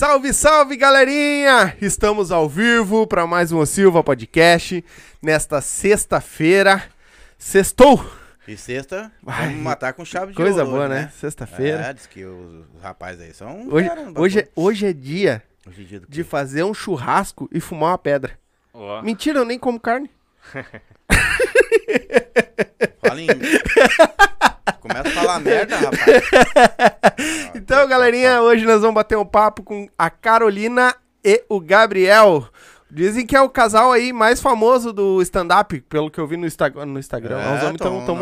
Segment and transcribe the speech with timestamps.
[0.00, 1.76] Salve, salve, galerinha!
[1.78, 4.82] Estamos ao vivo para mais um O Silva Podcast
[5.20, 6.84] nesta sexta-feira.
[7.36, 8.02] Sextou!
[8.48, 9.48] E sexta, Vai.
[9.48, 11.12] vamos matar com chave de Coisa ouro boa, hoje, né?
[11.20, 11.82] Sexta-feira.
[11.82, 13.68] É, diz que os, os rapazes aí são...
[13.68, 16.24] Hoje, no hoje, é- hoje é dia Hoje é dia de quê?
[16.24, 18.38] fazer um churrasco e fumar uma pedra.
[18.72, 20.10] Ó, Mentira, eu nem como carne.
[23.02, 23.26] Fala em...
[24.80, 26.00] Começa a falar merda, rapaz.
[27.54, 30.94] Então, galerinha, hoje nós vamos bater um papo com a Carolina
[31.24, 32.46] e o Gabriel.
[32.90, 36.44] Dizem que é o casal aí mais famoso do stand-up, pelo que eu vi no,
[36.46, 37.38] Insta no Instagram.
[37.38, 38.16] Os homens tão, tão.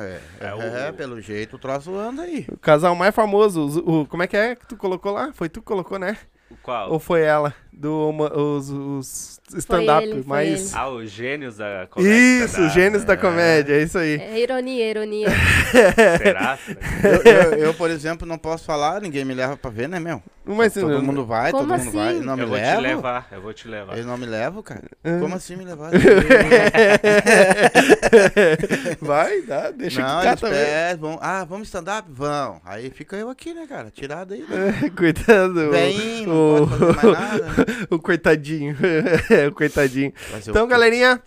[0.00, 0.46] É, É,
[0.86, 2.46] é, o- pelo jeito o troço anda aí.
[2.48, 3.64] O casal mais famoso.
[3.64, 5.30] os- O, como é que é que tu colocou lá?
[5.34, 6.16] Foi tu que colocou, né?
[6.62, 6.90] Qual?
[6.92, 7.54] Ou foi ela?
[7.76, 10.48] Do, uma- os, os stand-up mais.
[10.48, 10.70] ele.
[10.74, 12.44] Ah, os gênios da comédia.
[12.44, 14.14] Isso, da- os gênios da comédia, é isso aí.
[14.20, 15.26] É ironia, ironia.
[16.22, 16.56] Será?
[17.02, 20.22] Eu, eu- eu, por exemplo, não posso falar, ninguém me leva pra ver, né, meu?
[20.46, 22.08] Mas, Todo mundo vai, Como todo mundo vai.
[22.16, 22.20] assim?
[22.20, 22.82] Não me eu vou te levam?
[22.82, 23.92] levar, eu vou te levar.
[23.94, 24.82] Eles não me levam, cara?
[25.02, 25.18] É.
[25.18, 25.90] Como assim me levar?
[29.00, 30.58] Vai, dá, deixa não, que eles também.
[30.64, 32.08] pedem, vão, ah, vamos stand-up?
[32.12, 32.60] Vão.
[32.64, 33.90] Aí fica eu aqui, né, cara?
[33.90, 34.44] Tirado aí.
[34.48, 34.90] Né?
[34.96, 35.70] Cuidado.
[35.70, 37.66] Vem, não o, nada.
[37.90, 38.76] o coitadinho.
[39.48, 40.12] o coitadinho.
[40.46, 41.22] Então, galerinha,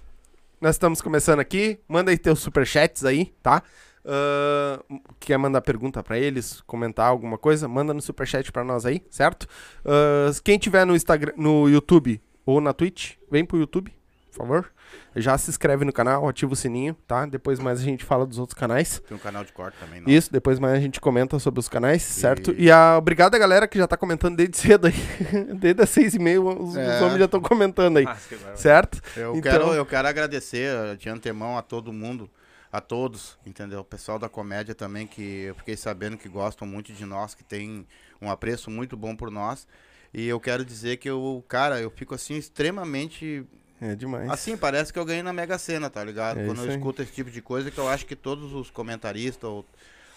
[0.61, 1.79] nós estamos começando aqui.
[1.87, 3.63] Manda aí teus superchats aí, tá?
[4.07, 4.81] Ah,
[5.19, 7.67] quer mandar pergunta pra eles, comentar alguma coisa?
[7.67, 9.47] Manda no superchat pra nós aí, certo?
[9.85, 13.93] Ah, quem tiver no Instagram, no YouTube ou na Twitch, vem pro YouTube,
[14.31, 14.71] por favor.
[15.15, 17.25] Já se inscreve no canal, ativa o sininho, tá?
[17.25, 19.01] Depois mais a gente fala dos outros canais.
[19.07, 20.09] Tem um canal de corte também, não?
[20.09, 22.53] Isso, depois mais a gente comenta sobre os canais, certo?
[22.57, 24.93] E a obrigado a galera que já tá comentando desde cedo aí.
[25.59, 27.01] desde as seis e meia, os, os É.
[27.01, 28.57] homens já estão comentando aí, Nossa, bárbaro.
[28.57, 29.01] certo?
[29.15, 32.29] Eu, Então- quero, eu quero agradecer de antemão a todo mundo,
[32.71, 33.79] a todos, entendeu?
[33.79, 37.43] O pessoal da comédia também, que eu fiquei sabendo que gostam muito de nós, que
[37.43, 37.87] tem
[38.21, 39.67] um apreço muito bom por nós.
[40.13, 43.45] E eu quero dizer que eu, cara, eu fico assim extremamente.
[43.79, 44.29] É demais.
[44.29, 46.39] Assim, parece que eu ganhei na Mega Sena, tá ligado?
[46.39, 49.49] É Quando eu escuto esse tipo de coisa, que eu acho que todos os comentaristas
[49.49, 49.65] ou,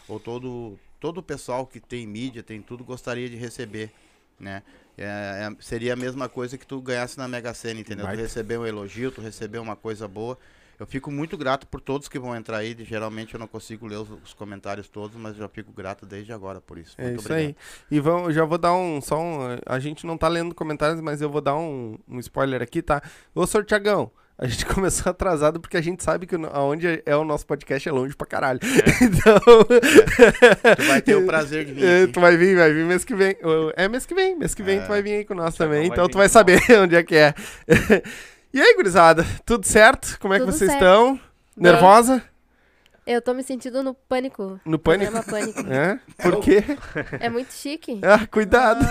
[0.09, 3.93] ou todo, todo o pessoal que tem mídia, tem tudo, gostaria de receber,
[4.39, 4.63] né?
[4.97, 5.05] É,
[5.51, 8.07] é- seria a mesma coisa que tu ganhasse na Mega Sena, entendeu?
[8.07, 10.39] Tu receber um elogio, tu receber uma coisa boa.
[10.81, 12.75] Eu fico muito grato por todos que vão entrar aí.
[12.81, 16.33] Geralmente eu não consigo ler os, os comentários todos, mas eu já fico grato desde
[16.33, 16.95] agora por isso.
[16.97, 17.49] É Muito isso obrigado.
[17.49, 17.57] aí.
[17.91, 18.99] E vamos, já vou dar um.
[19.03, 19.59] Só um.
[19.67, 23.03] A gente não tá lendo comentários, mas eu vou dar um, um spoiler aqui, tá?
[23.35, 27.47] Ô, Sortiagão, a gente começou atrasado porque a gente sabe que aonde é o nosso
[27.47, 28.61] podcast é longe pra caralho.
[29.03, 29.39] Então.
[30.77, 32.13] Tu vai ter o prazer de vir É, aqui.
[32.15, 33.37] tu vai vir, vai vir mês que vem.
[33.77, 34.81] É mês que vem, mês que vem É.
[34.83, 37.35] tu vai vir aí com nós também, então tu vai saber onde é que é.
[38.53, 40.19] E aí, gurizada, tudo certo?
[40.21, 40.83] Como é que Tudo vocês certo.
[40.85, 41.15] estão?
[41.57, 41.73] Bem.
[41.73, 42.23] Nervosa?
[43.07, 44.61] Eu tô me sentindo no pânico.
[44.65, 45.13] No pânico?
[45.25, 45.61] Pânico.
[45.69, 45.99] É?
[46.23, 46.63] Por quê?
[47.19, 47.99] É muito chique.
[48.05, 48.85] Ah, cuidado!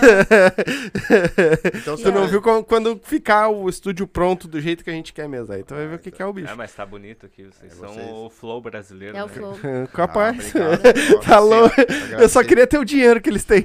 [1.74, 2.26] Então, Tu não Ah.
[2.26, 5.54] viu quando, quando ficar o estúdio pronto do jeito que a gente quer mesmo.
[5.54, 6.50] Aí tu vai ver o que, que é o bicho.
[6.52, 7.44] É, mas tá bonito aqui.
[7.44, 8.10] Vocês É, são vocês.
[8.10, 9.16] o flow brasileiro.
[9.16, 9.32] É o né?
[9.32, 9.58] flow.
[9.94, 10.52] Capaz.
[10.56, 11.22] Ah.
[11.22, 11.66] Falou.
[11.66, 13.62] Agradecer- Eu só queria ter o dinheiro que eles têm.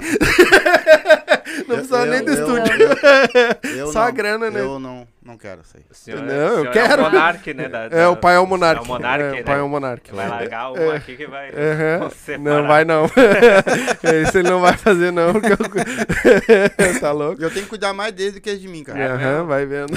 [1.68, 2.88] Não Eu- precisava nem do eu- estúdio.
[3.78, 4.60] eu Só a não- grana, né?
[4.62, 5.84] Eu não, não quero aí.
[5.90, 7.02] O senhor, Não, o eu quero.
[7.02, 7.68] É o monarque, né?
[7.68, 8.82] da- É, da- o pai é o monarca.
[8.82, 9.42] É o monarque, É, né?
[9.42, 10.16] o pai é o monarca.
[10.16, 11.52] Vai largar um aqui que vai.
[12.40, 13.06] Não vai não.
[14.24, 15.34] Isso ele não vai fazer não.
[15.34, 15.58] porque eu-
[17.02, 17.42] tá louco?
[17.42, 19.14] Eu tenho que cuidar mais deles do que de mim, cara.
[19.16, 19.94] Aham, vai vendo.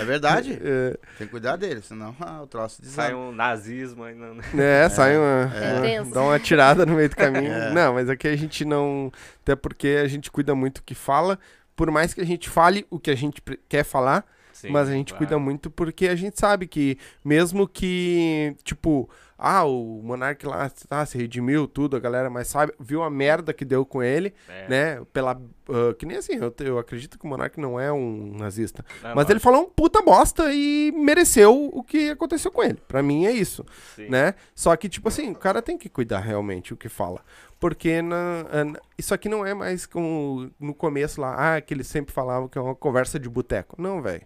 [0.00, 0.60] É verdade.
[0.70, 3.16] É, Tem que cuidar deles, senão ah, o troço Sai desaba.
[3.16, 4.14] um nazismo aí.
[4.14, 5.50] Não, É, sai uma,
[5.86, 6.00] É.
[6.00, 7.52] uma- dá uma tirada no meio do caminho.
[7.52, 7.70] É.
[7.70, 9.10] Não, mas aqui a gente não,
[9.42, 11.38] até porque a gente cuida muito do que fala,
[11.76, 14.92] por mais que a gente fale o que a gente quer falar, Sim, mas a
[14.92, 15.24] gente claro.
[15.26, 19.08] cuida muito porque a gente sabe que mesmo que, tipo,
[19.38, 23.54] ah, o Monark lá tá, se redimiu, tudo, a galera mais sabe, viu a merda
[23.54, 24.68] que deu com ele, É.
[24.68, 28.34] né, pela, ah, que nem assim, eu, eu acredito que o Monark não é um
[28.36, 32.78] nazista, Não, mas ele falou um puta bosta e mereceu o que aconteceu com ele,
[32.86, 33.64] pra mim é isso
[33.96, 34.08] sim.
[34.10, 34.34] né?
[34.54, 37.22] Só que, tipo assim, o cara tem que cuidar realmente o que fala.
[37.60, 41.86] Porque na, na- isso aqui não é mais como no começo lá, ah, que eles
[41.86, 43.80] sempre falavam que é uma conversa de boteco.
[43.80, 44.22] Não, velho.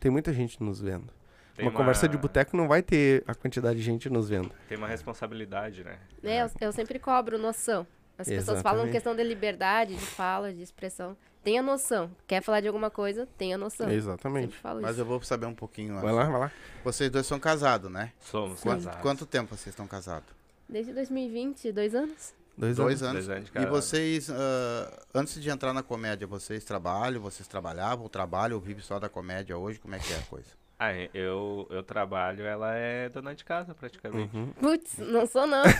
[0.00, 1.12] Tem muita gente nos vendo.
[1.54, 4.50] Tem uma, conversa de boteco não vai ter a quantidade de gente nos vendo.
[4.68, 5.98] Tem uma responsabilidade, né?
[6.24, 7.86] É, eu, eu sempre cobro noção.
[8.18, 8.92] As pessoas falam Exatamente.
[8.92, 11.16] questão de liberdade, de fala, de expressão.
[11.44, 12.10] Tenha noção.
[12.26, 13.90] Quer falar de alguma coisa, tenha noção.
[13.90, 14.56] Exatamente.
[14.80, 15.00] Mas isso.
[15.00, 16.52] eu vou saber um pouquinho Vai lá, vai lá.
[16.84, 18.12] Vocês dois são casados, né?
[18.20, 18.60] Somos.
[18.60, 19.02] Quanto, casados.
[19.02, 20.28] quanto tempo vocês estão casados?
[20.68, 22.34] Desde 2020, dois anos.
[22.56, 23.28] Dois, Dois anos.
[23.28, 23.48] anos.
[23.50, 27.20] Dois anos E vocês, ah, antes de entrar na comédia, vocês trabalham?
[27.22, 28.08] Vocês trabalhavam?
[28.08, 29.78] Trabalham ou vivem só da comédia hoje?
[29.78, 30.48] Como é que é a coisa?
[30.78, 34.36] Ah, eu, eu trabalho, ela é dona de casa, praticamente.
[34.36, 34.48] Uhum.
[34.60, 35.62] Putz, não sou não.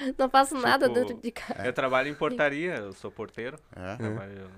[0.00, 1.66] É, Não faço nada Tipo, dentro de casa.
[1.66, 3.58] Eu trabalho em portaria, eu sou porteiro.
[3.74, 3.96] É.
[3.96, 4.48] Trabalho,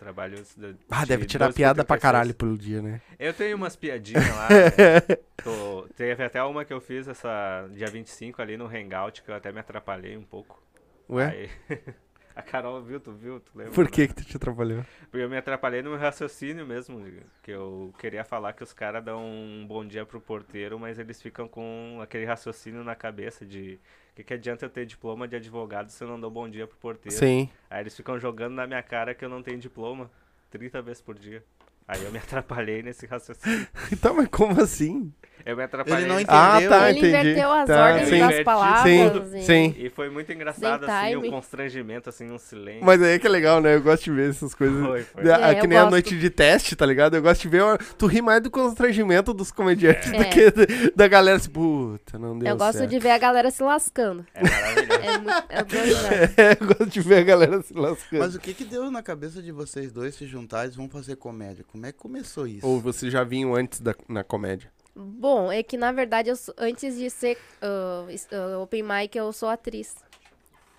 [0.00, 0.42] trabalho
[0.90, 2.02] Ah, de deve tirar 12 piada pra 36.
[2.02, 3.00] caralho pelo dia, né?
[3.18, 4.48] Eu tenho umas piadinhas lá.
[4.48, 5.16] né?
[5.44, 9.34] Tô- teve até uma que eu fiz essa dia 25 ali no Hangout, que eu
[9.34, 10.60] até me atrapalhei um pouco.
[11.08, 11.26] Ué?
[11.26, 11.50] Aí,
[12.34, 13.40] a Carol viu, tu viu?
[13.40, 13.72] Tu lembra?
[13.72, 13.90] Por né?
[13.90, 14.84] que que tu te atrapalhou?
[15.10, 17.02] Porque eu me atrapalhei no meu raciocínio mesmo.
[17.42, 21.20] Que eu queria falar que os caras dão um bom dia pro porteiro, mas eles
[21.20, 23.78] ficam com aquele raciocínio na cabeça de.
[24.10, 26.66] O que, que adianta eu ter diploma de advogado se eu não dou bom dia
[26.66, 27.16] pro porteiro?
[27.16, 27.48] Sim.
[27.68, 30.10] Aí eles ficam jogando na minha cara que eu não tenho diploma
[30.50, 31.44] 30 vezes por dia.
[31.92, 33.66] Aí eu me atrapalhei nesse raciocínio.
[33.92, 35.12] Então, mas como assim?
[35.44, 36.06] Eu me atrapalhei.
[36.06, 36.70] não Ah, Entendeu?
[36.70, 37.08] tá, Ele entendi.
[37.18, 38.18] inverteu as Tá, ordens sim.
[38.20, 39.10] das palavras.
[39.12, 39.36] tudo.
[39.38, 39.74] e- Sim.
[39.78, 41.28] E foi muito engraçado, assim, time.
[41.28, 42.84] o constrangimento, assim, um silêncio.
[42.84, 43.74] Mas aí é que é legal, né?
[43.74, 44.78] Eu gosto de ver essas coisas.
[44.86, 45.24] Foi, foi.
[45.24, 45.92] Da- É, que eu nem a gosto.
[45.92, 47.16] noite de teste, tá ligado?
[47.16, 47.62] Eu gosto de ver.
[47.96, 50.18] Tu ri mais do constrangimento dos comediantes É.
[50.18, 52.90] do que da- da galera assim, puta, não deu Eu gosto certo.
[52.90, 54.26] de ver a galera se lascando.
[54.34, 54.90] É maravilhoso.
[55.50, 56.40] É muito.
[56.40, 58.20] É, eu gosto de ver a galera se lascando.
[58.22, 61.16] Mas o que que deu na cabeça de vocês dois se juntarem e vão fazer
[61.16, 61.64] comédia?
[61.80, 62.66] Como é que começou isso?
[62.66, 64.70] Ou vocês já vinham antes da, na comédia?
[64.94, 69.48] Bom, é que na verdade, eu sou- antes de ser ah, open mic, eu sou
[69.48, 69.96] atriz.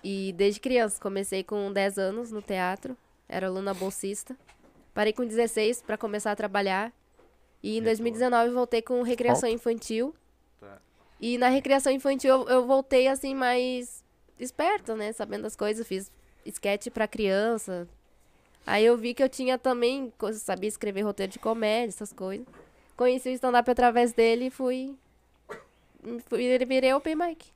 [0.04, 2.96] E desde criança, comecei com 10 anos no teatro,
[3.28, 4.36] era aluna bolsista.
[4.94, 6.92] Parei com 16 para começar a trabalhar.
[7.60, 10.14] E em Que 2019 voltei com recreação infantil.
[10.60, 10.78] Tá.
[11.20, 14.04] E na recreação infantil eu, eu voltei assim mais
[14.38, 16.12] esperta, né, sabendo das coisas, fiz
[16.46, 17.88] sketch para criança.
[18.66, 22.46] Aí eu vi que eu tinha também, sabia escrever roteiro de comédia, essas coisas.
[22.96, 24.96] Conheci o stand-up através dele e fui.
[26.28, 27.46] fui virei open mic.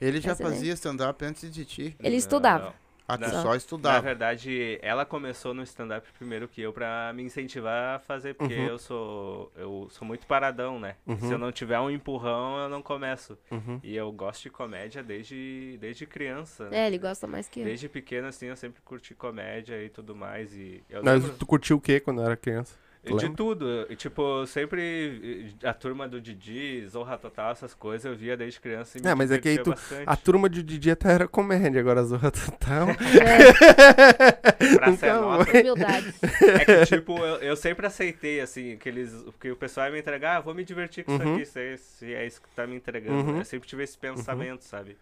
[0.00, 0.50] Ele já Essa, né?
[0.50, 1.96] fazia stand-up antes de ti.
[1.98, 2.74] Ele Não, estudava.
[3.08, 4.00] Ah, tu só Na estudava.
[4.02, 8.66] verdade, ela começou no stand-up primeiro que eu pra me incentivar a fazer, porque Uhum.
[8.66, 10.96] eu sou eu sou muito paradão, né?
[11.06, 11.18] Uhum.
[11.18, 13.38] Se eu não tiver um empurrão, eu não começo.
[13.50, 13.80] Uhum.
[13.82, 16.68] E eu gosto de comédia desde, desde criança.
[16.68, 16.84] né?
[16.84, 17.64] É, ele gosta mais que eu.
[17.64, 20.52] Desde pequeno, assim, eu sempre curti comédia e tudo mais.
[20.54, 22.76] E eu Mas lembro tu curtiu o quê quando era criança?
[23.04, 23.36] Tu de lembra?
[23.36, 23.86] tudo.
[23.88, 28.98] E, tipo, sempre a turma do Didi, Zorra Total, essas coisas, eu via desde criança
[28.98, 30.04] e me É, mas é que aí tu- bastante.
[30.06, 32.88] A turma de Didi até era comédia, agora a Zorra Total.
[33.18, 34.32] É,
[34.76, 35.50] Praça é Nunca nossa.
[35.50, 36.14] humildade.
[36.60, 39.12] É que, tipo, eu, eu sempre aceitei, assim, aqueles.
[39.24, 41.38] Porque o pessoal ia me entregar, ah, vou me divertir com Uhum.
[41.38, 43.18] isso aqui, se é, é isso que tá me entregando.
[43.18, 43.32] Uhum.
[43.34, 43.40] né?
[43.40, 44.96] Eu sempre tive esse pensamento, sabe?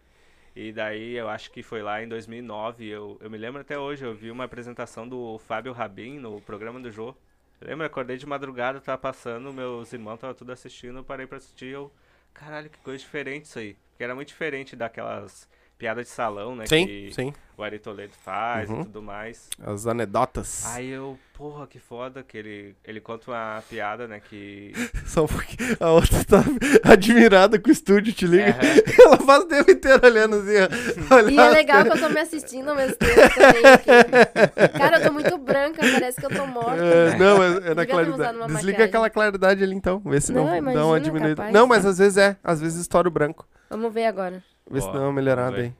[0.54, 4.04] E daí eu acho que foi lá em 2009, eu, eu me lembro até hoje,
[4.04, 7.14] eu vi uma apresentação do Fábio Rabin no programa do Jô.
[7.60, 11.66] Eu acordei de madrugada, tava passando, meus irmãos estavam tudo assistindo, eu parei pra assistir
[11.66, 11.92] eu.
[12.34, 13.76] Caralho, que coisa diferente isso aí.
[13.90, 16.64] Porque era muito diferente daquelas piadas de salão, né?
[16.66, 17.32] Sim, que sim.
[17.56, 18.80] o Ari Toledo faz Uhum.
[18.80, 19.48] e tudo mais.
[19.62, 20.64] As anedotas.
[20.74, 24.72] Aí eu, porra, que foda que ele, ele conta uma piada, né, que...
[25.06, 25.76] Só pouquinho.
[25.78, 26.42] A outra tá
[26.90, 28.56] admirada com o estúdio, te liga?
[28.98, 30.54] Ela faz o tempo inteiro olhando assim,
[31.14, 31.20] ó.
[31.28, 33.66] E é legal que eu tô me assistindo ao mesmo tempo também.
[33.66, 34.78] aqui.
[34.78, 36.82] Cara, eu tô muito branca, parece que eu tô morta.
[36.82, 38.32] É, não, é, é na claridade.
[38.38, 38.82] Desliga maquiagem.
[38.84, 40.00] aquela claridade ali então.
[40.06, 41.36] Vê se não, Não, dá uma imagina, diminuída.
[41.36, 41.52] capaz.
[41.52, 42.36] Não, mas às vezes é.
[42.42, 43.46] Às vezes estoura o branco.
[43.68, 44.42] Vamos ver agora.
[44.70, 45.72] Vê se dá uma melhorada aí.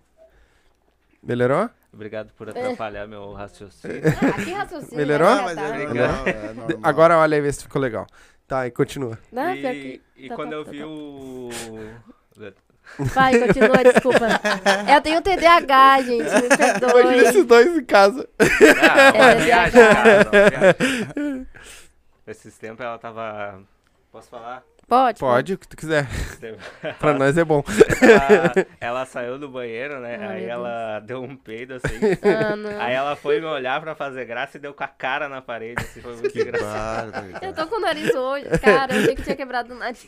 [1.23, 1.69] Melhorou?
[1.93, 4.03] Obrigado por atrapalhar meu raciocínio.
[4.07, 4.97] Ah, que raciocínio.
[4.97, 5.29] Melhorou?
[5.29, 6.79] né, Não, mas é normal, é.
[6.83, 8.07] Agora olha aí, vê se ficou legal.
[8.47, 9.19] Tá, e continua.
[9.33, 10.03] Não, e que...
[10.17, 10.87] e tá, quando tá, eu tá, vi tá.
[10.87, 11.51] o...
[12.99, 14.27] Vai, continua, desculpa.
[14.95, 17.19] Eu tenho TDAH, gente, me Imagina perdoe.
[17.19, 18.29] esses dois em casa.
[18.39, 21.47] Ah, uma É, viagem, cara, viagem.
[22.27, 23.61] Esses tempos ela tava...
[24.13, 24.63] Posso falar?
[24.89, 25.19] Pode?
[25.19, 26.07] Pode, o que tu quiser.
[27.01, 27.61] Pra nós é bom.
[28.01, 30.17] Ela, ela saiu do banheiro, né?
[30.21, 31.97] Ai, aí ela deu um peido, assim.
[32.23, 32.85] Ah.
[32.85, 35.83] Aí ela foi me olhar pra fazer graça e deu com a cara na parede,
[35.83, 37.13] assim, foi muito Que engraçado.
[37.43, 38.47] Eu tô com o nariz hoje.
[38.63, 40.07] Cara, eu achei que tinha quebrado o nariz.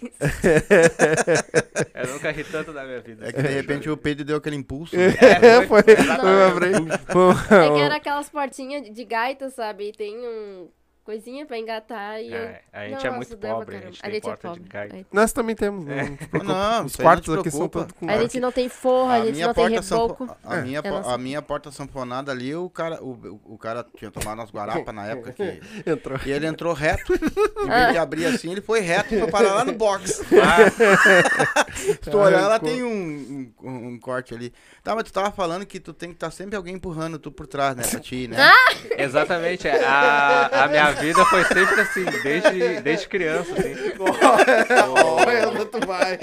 [1.94, 3.26] Eu nunca ri tanto na minha vida.
[3.28, 4.94] É que de repente o peido deu aquele impulso.
[4.96, 6.98] É, foi, foi uma frente.
[7.10, 9.88] Foi- É que era aquelas portinhas de- de gaita, sabe?
[9.88, 10.68] E tem um
[11.08, 12.36] coisinha pra engatar e eu...
[12.36, 14.78] É, a gente é muito pobre, a gente tem porta de pobre.
[14.78, 15.86] Aí- Nós também temos.
[15.86, 16.52] Não, te preocupa.
[16.52, 19.40] Não, Os quartos não aqui são todos com A gente não tem forro, a gente
[19.40, 20.26] não tem reboco.
[20.26, 23.86] sanfo- a, minha, É po- a minha porta sanfonada ali, o cara, o, o- cara
[23.96, 25.60] tinha tomado umas guarapas na época que.
[25.90, 26.18] Entrou.
[26.26, 27.14] E ele entrou reto.
[27.64, 27.78] Em Ah.
[27.84, 30.20] vez de abrir assim, ele foi reto e foi parar lá no box.
[31.74, 34.52] Se tu olhar, ela tem um, um, um corte ali.
[34.82, 37.46] Tá, mas tu tava falando que tu tem que estar sempre alguém empurrando tu por
[37.46, 37.82] trás, né?
[37.88, 38.36] Pra ti, né?
[38.96, 43.74] Exatamente, é, a, a minha vida foi sempre assim, desde, desde criança, assim.
[45.26, 46.18] Olha tu vai.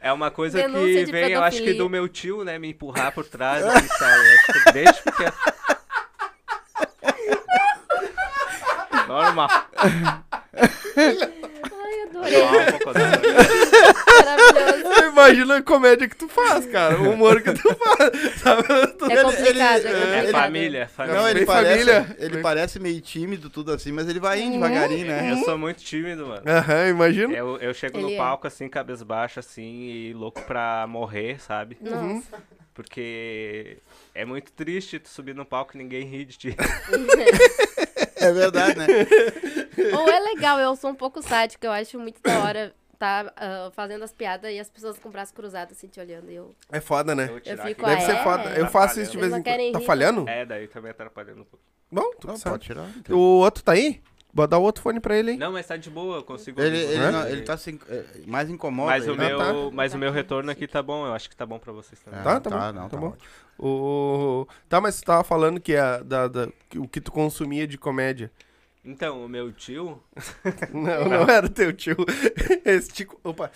[0.00, 3.12] É uma coisa Denúncia que vem, eu acho que do meu tio, né, me empurrar
[3.12, 4.14] por trás, assim, sabe?
[4.14, 5.32] Eu acho que desde pequeno.
[9.08, 9.48] Normal.
[12.22, 12.78] Adorei.
[12.78, 14.24] Tomar um.
[14.24, 15.08] Maravilhoso.
[15.08, 16.98] Imagina da comédia que tu faz, cara.
[17.00, 18.34] O humor que tu faz.
[18.40, 18.62] Sabe?
[18.98, 20.30] Tu- É complicado, ele- é é É complicado.
[20.42, 21.20] família, é família.
[21.20, 22.16] Não, ele Bem parece, família.
[22.18, 25.32] ele parece meio tímido, tudo assim, mas ele vai indo devagarinho, né?
[25.32, 26.42] Eu sou muito tímido, mano.
[26.46, 27.34] Aham, imagina.
[27.34, 28.18] Eu, eu chego no Ele é.
[28.18, 31.76] palco assim, cabisbaixo, assim, e louco pra morrer, sabe?
[31.80, 32.22] Nossa.
[32.74, 33.78] Porque
[34.14, 36.56] é muito triste tu subir no palco e ninguém ri de ti.
[38.20, 38.86] É verdade, né?
[39.96, 43.70] Ou é legal, eu sou um pouco sádica, eu acho muito da hora tá ah,
[43.74, 46.30] fazendo as piadas e as pessoas com o braço cruzado assim te olhando.
[46.30, 46.54] e Eu...
[46.70, 47.26] É foda, né?
[47.26, 47.86] vou tirar fico.
[47.86, 48.22] Deve Ah, ser é?
[48.22, 48.50] foda.
[48.58, 49.72] Eu faço isso de vez em quando.
[49.72, 50.28] Tá rir, falhando?
[50.28, 51.64] É, daí também atrapalhando um pouco.
[51.90, 52.54] Bom, tudo Não, certo.
[52.54, 52.90] pode tirar.
[53.10, 54.02] O outro tá aí?
[54.32, 55.36] Bota dar o outro fone pra ele aí.
[55.38, 58.48] Não, mas tá de boa, eu consigo Ele, ele, não, ele tá se, é, mais
[58.50, 58.90] incomoda.
[58.90, 59.52] Mas o, ele- meu, tá.
[59.72, 62.20] mas o meu retorno aqui tá bom, eu acho que tá bom pra vocês também.
[62.20, 63.06] É, Tá, tá bom, não, tá tá bom.
[63.08, 63.22] ótimo.
[63.58, 64.46] O...
[64.68, 67.76] Tá, mas tu tava falando que, a, da, da- que o que tu consumia de
[67.78, 68.30] comédia.
[68.90, 70.02] Então, o meu tio,
[70.72, 71.94] Não, não era teu tio.
[72.64, 73.20] Esse tico...
[73.22, 73.50] Opa.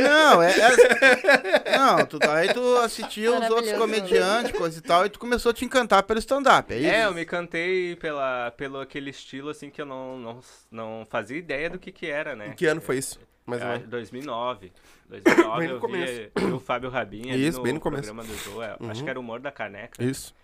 [0.00, 0.52] Não, é.
[0.52, 5.50] é- não, tu, aí tu assistia os outros comediantes, coisa e tal, e tu começou
[5.50, 6.86] a te encantar pelo stand-up, é isso?
[6.90, 10.40] É, eu me cantei pela, pelo aquele estilo assim que eu não, não,
[10.70, 12.48] não fazia ideia do que que era, né?
[12.48, 13.18] Em que ano foi isso?
[13.44, 13.88] Mais ou Ah, menos.
[13.88, 14.72] 2009.
[15.08, 16.12] 2009 Bem no eu começo.
[16.36, 18.04] vi, o Fábio Rabin ali Isso, no bem no começo.
[18.04, 19.04] programa do Jô, é, acho Uhum.
[19.04, 20.34] que era o Humor da Caneca, Isso.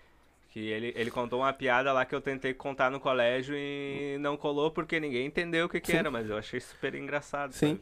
[0.50, 4.37] Que ele, ele contou uma piada lá que eu tentei contar no colégio e não
[4.37, 7.76] colou porque ninguém entendeu o que que era, mas eu achei super engraçado, Sim.
[7.76, 7.80] sabe?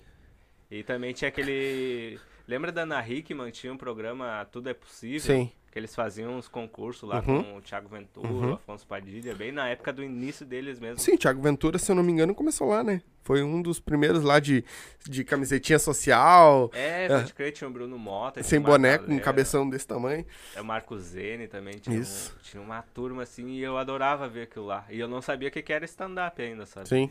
[0.70, 2.20] E também tinha aquele...
[2.48, 3.50] Lembra da Ana Hickman?
[3.50, 5.20] Tinha um programa Tudo é Possível?
[5.20, 5.52] Sim.
[5.70, 7.42] Que eles faziam uns concursos lá Uhum.
[7.44, 8.50] com o Thiago Ventura, Uhum.
[8.52, 10.98] o Afonso Padilha, bem na época do início deles mesmo.
[10.98, 13.02] Sim, Thiago Ventura, se eu não me engano, começou lá, né?
[13.22, 14.64] Foi um dos primeiros lá de,
[15.06, 17.08] de camisetinha social, É, É.
[17.08, 18.42] pode crer, tinha o Bruno Mota.
[18.42, 20.24] sem boneco, com Marco cabeção desse tamanho.
[20.56, 22.34] É o Marco Zene também, tinha, um- Isso.
[22.42, 24.86] tinha uma turma assim e eu adorava ver aquilo lá.
[24.88, 26.88] E eu não sabia o que que era stand-up ainda, sabe?
[26.88, 27.10] Sim.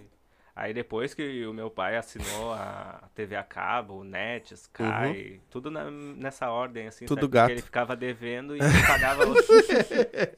[0.59, 5.69] Aí depois que o meu pai assinou a TV a cabo, o Net, Sky, tudo
[5.69, 7.09] na- nessa ordem, assim, Uhum.
[7.09, 7.27] Tudo sabe?
[7.31, 7.43] gato.
[7.43, 9.37] Porque ele ficava devendo e pagava os...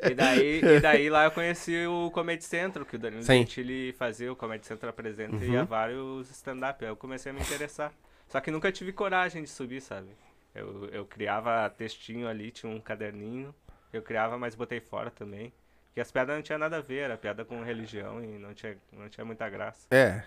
[0.09, 3.39] e, daí, e daí lá eu conheci o Comedy Central, que o Danilo Sim.
[3.39, 5.65] Gentili fazia, o Comedy Central apresenta e ia Uhum.
[5.65, 6.83] vários stand-up.
[6.83, 7.93] Aí eu comecei a me interessar.
[8.27, 10.09] Só que nunca tive coragem de subir, sabe?
[10.53, 13.55] Eu, eu criava textinho ali, tinha um caderninho.
[13.93, 15.53] Eu criava, mas botei fora também.
[15.89, 18.77] Porque as piadas não tinha nada a ver, era piada com religião e não tinha,
[18.93, 19.87] não tinha muita graça.
[19.91, 20.23] É.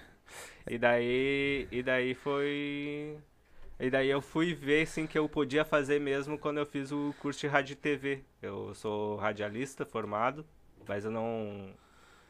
[0.69, 3.17] E daí, e daí foi...
[3.79, 7.15] E daí eu fui ver, assim, que eu podia fazer mesmo quando eu fiz o
[7.19, 8.23] curso de rádio e TV.
[8.41, 10.47] Eu sou radialista formado,
[10.87, 11.71] mas eu não,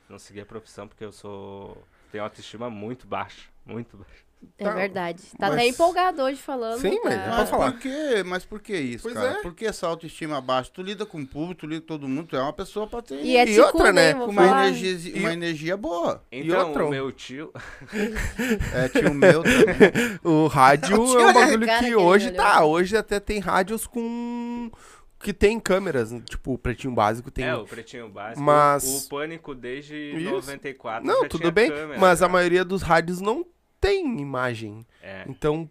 [0.08, 1.82] não segui a profissão porque eu sou...
[2.10, 4.24] Tenho autoestima muito baixa, muito baixa.
[4.58, 5.22] É Tá, verdade.
[5.38, 6.80] Tá mas- até empolgado hoje falando.
[6.80, 7.72] Sim, mas é Mas falar.
[7.72, 9.30] por que, mas por que isso, Pois cara?
[9.38, 9.42] é.
[9.42, 10.70] Por que essa autoestima baixa?
[10.72, 13.02] Tu lida com o público, tu lida com todo mundo, tu é uma pessoa pra
[13.02, 14.68] ter E é E outra, né, com uma falar.
[14.68, 16.22] energia, uma energia boa.
[16.30, 16.86] Então, outra?
[16.86, 17.52] o meu tio...
[18.74, 20.18] É, tio meu também.
[20.22, 22.64] O rádio é um bagulho que hoje tá.
[22.64, 24.70] Hoje até tem rádios com.
[25.20, 26.12] que tem câmeras.
[26.28, 27.44] Tipo, o pretinho básico tem.
[27.44, 28.40] É, o Pretinho Básico.
[28.40, 30.30] Mas- O Pânico desde Isso.
[30.30, 31.70] 94 Não, já tudo tinha bem.
[31.70, 32.32] câmera, mas a cara.
[32.32, 33.44] maioria dos rádios não
[33.82, 34.86] tem imagem.
[35.02, 35.24] É.
[35.28, 35.68] Então,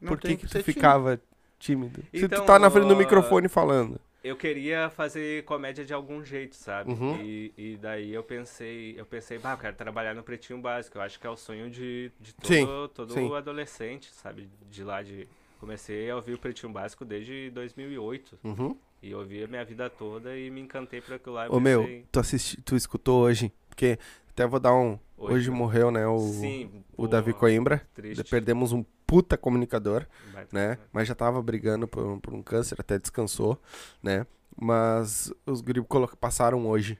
[0.00, 1.20] Não por que que tu ficava
[1.58, 2.02] tímido?
[2.12, 4.00] Se tu Então, tá na frente do ó, microfone falando.
[4.24, 6.90] Eu queria fazer comédia de algum jeito, sabe?
[6.90, 7.20] Uhum.
[7.22, 10.96] E, e daí eu pensei, eu pensei, bah, eu quero trabalhar no Pretinho Básico.
[10.96, 13.32] Eu acho que é o sonho de, de Sim, todo, todo sim.
[13.34, 14.48] adolescente, sabe?
[14.70, 15.28] De lá de...
[15.60, 18.38] Comecei a ouvir o Pretinho Básico desde 2008.
[18.42, 18.76] Uhum.
[19.02, 21.46] E eu ouvi a minha vida toda e me encantei por aquilo lá.
[21.50, 23.52] Ô meu, pensei, tu, assisti, tu escutou hoje?
[23.68, 23.98] Porque
[24.30, 24.98] até vou dar um.
[25.18, 26.06] Hoje, Hoje, morreu, né?
[26.06, 27.86] O, Sim, o pô, Davi Coimbra.
[27.94, 28.24] Triste.
[28.30, 30.06] Perdemos um puta comunicador.
[30.32, 30.78] Baita, né?
[30.92, 33.60] Mas já tava brigando por, por um câncer, até descansou,
[34.02, 34.26] né?
[34.60, 36.98] Mas os colo- passaram hoje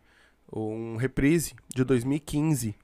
[0.53, 2.75] um reprise de 2015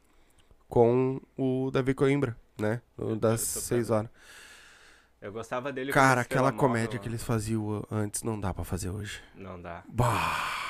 [0.68, 2.81] com o Davi Coimbra, né?
[2.97, 3.97] Eu das eu tô 6 vendo.
[3.97, 4.11] horas.
[5.20, 9.23] Eu gostava dele Cara, aquela comédia que eles faziam antes não dá pra fazer hoje.
[9.35, 9.83] Não dá.
[9.88, 10.63] Bah!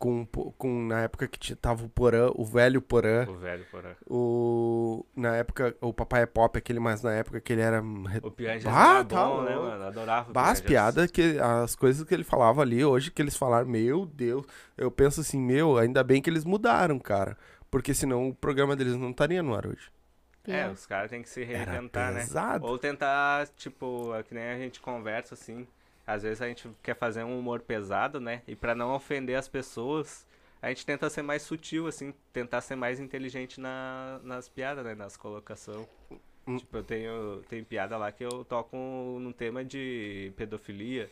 [0.00, 0.24] Com,
[0.56, 3.90] com na época que tava o Porã, o velho Porã, O velho porã.
[4.08, 7.82] o na época o Papai é Pop, aquele mais na época que ele era
[8.22, 9.84] O Pianjas Bah, era tá bom, né, mano?
[9.84, 13.36] Adorava o Bah, as piadas, que, as coisas que ele falava ali, hoje que eles
[13.36, 17.36] falaram, meu Deus, eu penso assim, meu, ainda bem que eles mudaram, cara.
[17.70, 19.92] Porque senão o programa deles não estaria no ar hoje.
[20.46, 22.24] É, os caras têm que se reinventar, né?
[22.62, 25.66] Ou tentar, tipo, é que nem a gente conversa assim.
[26.14, 28.42] Às vezes a gente quer fazer um humor pesado, né?
[28.46, 30.26] E pra não ofender as pessoas,
[30.60, 34.94] a gente tenta ser mais sutil, assim, tentar ser mais inteligente na, nas piadas, né?
[34.94, 35.86] Nas colocações.
[36.46, 36.56] Hum.
[36.56, 41.08] Tipo, eu tenho, tenho piada lá que eu toco num tema de pedofilia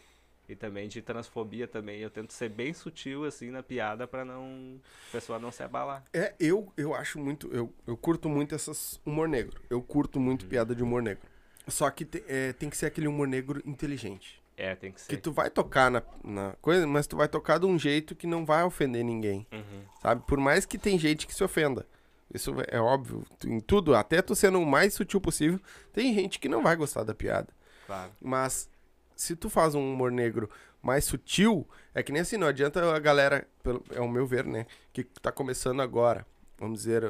[0.48, 2.00] e também de transfobia também.
[2.00, 4.80] Eu tento ser bem sutil, assim, na piada pra não.
[5.08, 6.02] a pessoa não se abalar.
[6.12, 9.60] É, eu, eu acho muito, eu, eu curto muito essas humor negro.
[9.70, 10.48] Eu curto muito Uhum.
[10.48, 11.22] piada de humor negro.
[11.68, 14.42] Só que te- é, tem que ser aquele humor negro inteligente.
[14.60, 15.08] É, tem que ser.
[15.08, 18.26] Que tu vai tocar na, na coisa, mas tu vai tocar de um jeito que
[18.26, 19.46] não vai ofender ninguém.
[19.52, 19.82] Uhum.
[20.02, 20.22] Sabe?
[20.26, 21.86] Por mais que tem gente que se ofenda.
[22.34, 23.24] Isso é óbvio.
[23.38, 25.60] Tu- Em tudo, até tu sendo o mais sutil possível,
[25.92, 27.48] tem gente que não vai gostar da piada.
[27.86, 28.10] Claro.
[28.20, 28.68] Mas
[29.14, 30.50] se tu faz um humor negro
[30.82, 34.44] mais sutil, é que nem assim, não adianta a galera, pelo- é o meu ver,
[34.44, 34.66] né?
[34.92, 36.26] Que tá começando agora,
[36.58, 37.02] vamos dizer,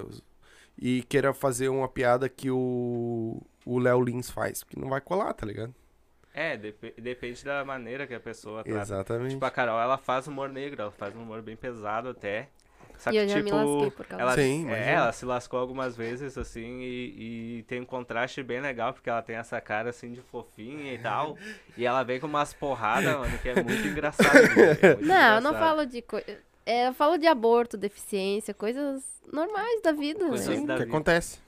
[0.80, 5.32] e queira fazer uma piada que o o Léo Lins faz, que não vai colar,
[5.34, 5.74] tá ligado?
[6.38, 8.80] É, dep- depende da maneira que a pessoa trata.
[8.80, 9.32] Exatamente.
[9.32, 12.48] Tipo, a Carol, ela faz humor negro, ela faz um humor bem pesado até.
[12.96, 15.24] Só E que, eu já me tipo, lasquei por causa ela, Sim, é, ela se
[15.24, 19.60] lascou algumas vezes, assim, e, e tem um contraste bem legal, porque ela tem essa
[19.60, 21.36] cara, assim, de fofinha e tal.
[21.76, 24.36] e ela vem com umas porradas, mano, que é muito engraçado.
[24.36, 25.58] é muito Não, eu não engraçado.
[25.58, 26.26] falo de coisa.
[26.66, 30.66] eu falo de aborto, deficiência, coisas normais da vida, Coisas né?
[30.66, 30.84] Da que vida.
[30.92, 31.38] acontece.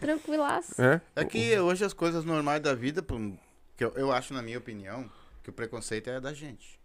[0.00, 0.80] Tranquilaço.
[0.80, 1.00] É?
[1.16, 3.02] É que hoje as coisas normais da vida,
[3.76, 5.10] que eu, eu acho, na minha opinião,
[5.42, 6.80] que o preconceito é da gente.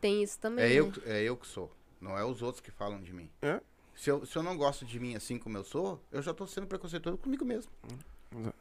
[0.00, 0.64] Tem isso também.
[0.64, 0.74] É né?
[0.74, 1.70] eu, é eu que sou.
[2.00, 3.30] Não é os outros que falam de mim.
[3.42, 3.60] É.
[3.94, 6.46] Se eu, se eu não gosto de mim assim como eu sou, eu já tô
[6.46, 7.70] sendo preconceituoso comigo mesmo.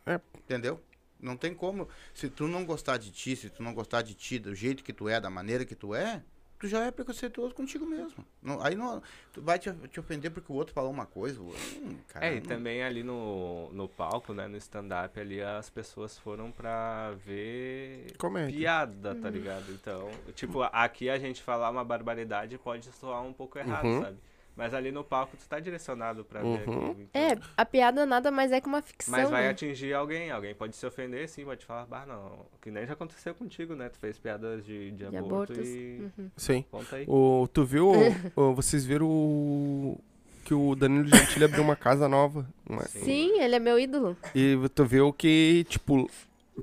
[0.05, 0.81] É, Entendeu?
[1.19, 1.87] Não tem como.
[2.13, 4.93] Se tu não gostar de ti, se tu não gostar de ti, do jeito que
[4.93, 6.23] tu é, da maneira que tu é,
[6.59, 8.25] tu já é preconceituoso contigo mesmo.
[8.41, 11.39] Não- aí não, tu vai te, te ofender porque o outro falou uma coisa.
[11.41, 15.41] o- Hum, cara, É, e não- também ali no, no palco, né, no stand-up ali,
[15.41, 18.07] as pessoas foram pra ver
[18.47, 19.71] piada, tá ligado?
[19.71, 24.01] Então, tipo, aqui a gente falar uma barbaridade pode soar um pouco errado, Uhum.
[24.01, 24.17] sabe?
[24.57, 26.89] Mas ali no palco tu tá direcionado pra ver Uhum.
[26.89, 27.01] aquilo.
[27.03, 29.11] então- É, a piada nada mais é que uma ficção.
[29.11, 29.49] Mas vai né?
[29.49, 33.35] atingir alguém, alguém pode se ofender, sim, pode falar, bah, não, que nem já aconteceu
[33.35, 33.87] contigo, né?
[33.87, 35.67] Tu fez piadas de, de, de aborto abortos.
[35.69, 36.09] e...
[36.17, 36.31] Uhum.
[36.35, 36.65] Sim.
[36.71, 37.05] Conta aí.
[37.07, 37.91] O, tu viu,
[38.35, 39.99] o- vocês viram o,
[40.43, 42.43] que o Danilo Gentili abriu uma casa nova.
[42.67, 43.03] uma- Sim.
[43.03, 44.17] Sim, ele é meu ídolo.
[44.33, 46.09] E tu viu que, tipo,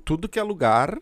[0.05, 0.99] tudo que é lugar,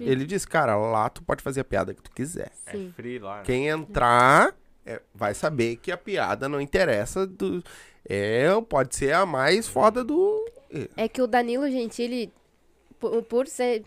[0.00, 2.50] ele diz, cara, lá tu pode fazer a piada que tu quiser.
[2.66, 3.38] É free lá.
[3.38, 3.42] né?
[3.44, 4.54] Quem entrar
[4.88, 7.62] é, vai saber que a piada não interessa do.
[8.08, 10.44] É, pode ser a mais foda do.
[10.96, 12.32] É que o Danilo Gentili,
[12.98, 13.84] por, por ser.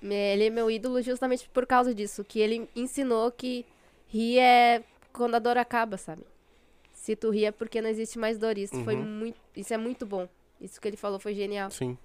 [0.00, 2.24] Ele é meu ídolo justamente por causa disso.
[2.24, 3.66] Que ele ensinou que
[4.06, 4.82] rir é
[5.12, 6.22] quando a dor acaba, sabe?
[6.92, 8.56] Se tu ri é porque não existe mais dor.
[8.56, 9.02] Isso, foi Uhum.
[9.04, 10.28] muito, isso é muito bom.
[10.60, 11.70] Isso que ele falou foi genial.
[11.70, 11.96] Sim.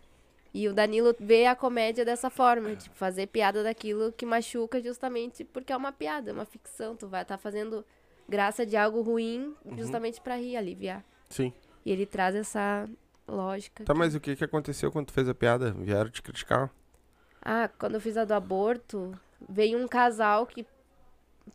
[0.54, 5.44] E o Danilo vê a comédia dessa forma, tipo, fazer piada daquilo que machuca justamente
[5.44, 6.96] porque é uma piada, é uma ficção.
[6.96, 7.84] Tu vai estar fazendo
[8.28, 9.78] graça de algo ruim Uhum.
[9.78, 11.04] justamente pra rir, aliviar.
[11.30, 11.54] Sim.
[11.86, 12.88] E ele traz essa
[13.28, 13.84] lógica.
[13.84, 15.72] Tá, mas o que que aconteceu quando tu fez a piada?
[15.72, 16.70] Vieram te criticar?
[17.42, 19.18] Ah, quando eu fiz a do aborto,
[19.50, 20.66] veio um casal que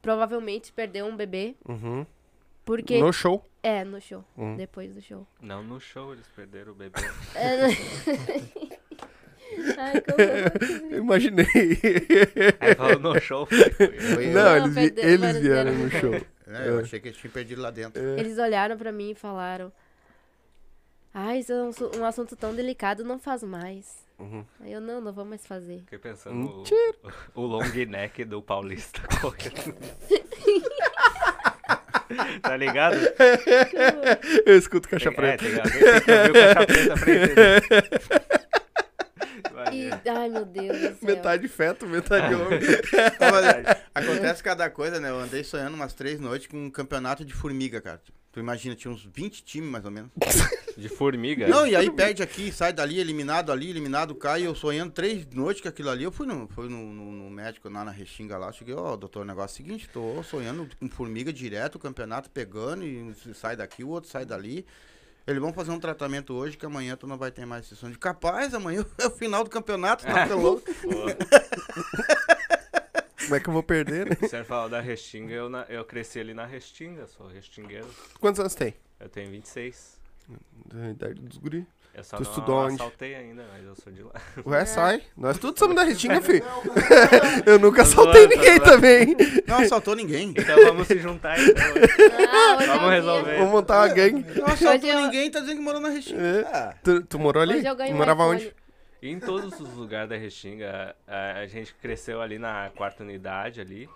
[0.02, 1.54] provavelmente perdeu um bebê.
[1.66, 2.04] Uhum.
[2.64, 2.98] Porque.
[3.00, 3.42] No show.
[3.62, 4.22] É, no show.
[4.37, 4.57] Hum.
[4.57, 5.26] Depois do show.
[5.40, 7.00] Não no show, eles perderam o bebê.
[7.35, 7.68] É,
[9.78, 10.20] Ai, como...
[10.90, 11.46] Eu Imaginei.
[12.61, 13.70] Aí falou no show, foi.
[13.98, 14.26] foi.
[14.26, 16.12] Não, Não, eles, perderam, eles vieram no show.
[16.48, 16.82] É, eu É.
[16.82, 18.00] achei que eles tinham perdido lá dentro.
[18.18, 19.72] Eles olharam pra mim e falaram:
[21.12, 24.06] Ah, isso é um, um assunto tão delicado, não faz mais.
[24.18, 24.44] Uhum.
[24.61, 25.78] Aí eu, não, não vou mais fazer.
[25.80, 26.96] Fiquei pensando Mentira.
[27.34, 29.76] o, o long neck do Paulista correndo.
[32.42, 32.96] tá ligado?
[34.44, 35.44] Eu escuto caixa Tem- preta.
[35.46, 37.62] É, tem, alguém tem que ouvir o caixa preta pra entender.
[39.73, 40.97] E, ai, meu Deus do céu.
[41.03, 42.61] Metade feto, metade homem.
[43.21, 45.11] Mas acontece cada coisa, né?
[45.11, 48.01] Eu andei sonhando umas três noites com um campeonato de formiga, cara.
[48.31, 50.11] Tu imagina, tinha uns 20 times mais ou menos.
[50.79, 51.49] De formiga.
[51.49, 55.27] Não, e aí perde aqui, sai dali, eliminado ali, eliminado cá, e eu sonhando três
[55.27, 56.05] noites com aquilo ali.
[56.05, 59.23] Eu fui no, fui no, no- no médico lá na Restinga lá, cheguei, ó, doutor,
[59.23, 63.12] o negócio é o seguinte, tô sonhando com formiga direto, o campeonato pegando, e um
[63.35, 64.64] sai daqui, o outro sai dali.
[65.29, 67.99] Eles vão fazer um tratamento hoje que amanhã tu não vai ter mais sessão de
[67.99, 70.64] capaz, amanhã é o final do campeonato, tá louco.
[73.25, 74.29] Como é que eu vou perder, né?
[74.29, 77.87] Senhor falou da Restinga, eu, na- eu cresci ali na Restinga, sou restingueiro.
[78.19, 78.75] Quantos anos tem?
[78.99, 79.99] Eu tenho 26.
[80.64, 81.67] Da idade dos guri.
[81.94, 82.74] Eu só Tu não estudou onde?
[82.74, 84.12] assaltei ainda, mas eu sou de lá.
[84.46, 85.03] Ué, sai.
[85.16, 86.44] Nós todos somos da Restinga, filho.
[87.44, 88.70] Eu nunca assaltei zoando, tô ninguém zoando.
[88.70, 89.16] também.
[89.46, 90.31] Não assaltou ninguém.
[90.37, 91.64] Então vamos se juntar então.
[92.31, 92.90] Ah, hoje é Vamos o dia.
[92.90, 93.37] resolver.
[93.38, 94.38] Vamos montar uma gangue.
[94.40, 96.20] Não assaltou eu- ninguém, tá dizendo que morou na Restinga.
[96.22, 96.40] É.
[96.53, 97.57] Ah, Tu, tu morou ali?
[97.57, 98.37] Hoje eu ganho Tu um morava iPhone.
[98.46, 98.55] onde?
[99.03, 103.61] E em todos os lugares da Restinga, a, a gente cresceu ali na quarta unidade
[103.61, 103.88] ali,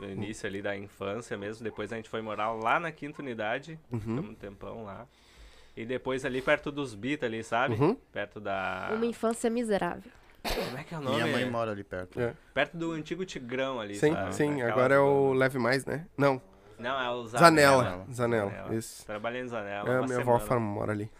[0.00, 1.62] no início ali da infância mesmo.
[1.62, 3.98] Depois a gente foi morar lá na quinta unidade, Uhum.
[4.00, 5.06] ficamos um tempão lá.
[5.76, 7.74] E depois ali perto dos Bita ali, sabe?
[7.74, 7.96] Uhum.
[8.12, 8.90] Perto da...
[8.92, 10.10] Uma infância miserável.
[10.42, 11.16] Como é que é o nome?
[11.22, 12.20] minha mãe mora ali perto.
[12.20, 12.34] É.
[12.52, 14.34] Perto do antigo Tigrão ali, Sim, sabe?
[14.34, 14.52] sim.
[14.60, 15.32] Aquela Agora é o.
[15.32, 16.06] Leve Mais, né?
[16.18, 16.40] Não.
[16.78, 18.04] Não, é o Zanella.
[18.12, 18.50] Zanella.
[18.52, 18.74] Zanella.
[18.74, 19.06] Isso.
[19.06, 21.10] Trabalhei em Zanella É, minha avó fala, mora ali.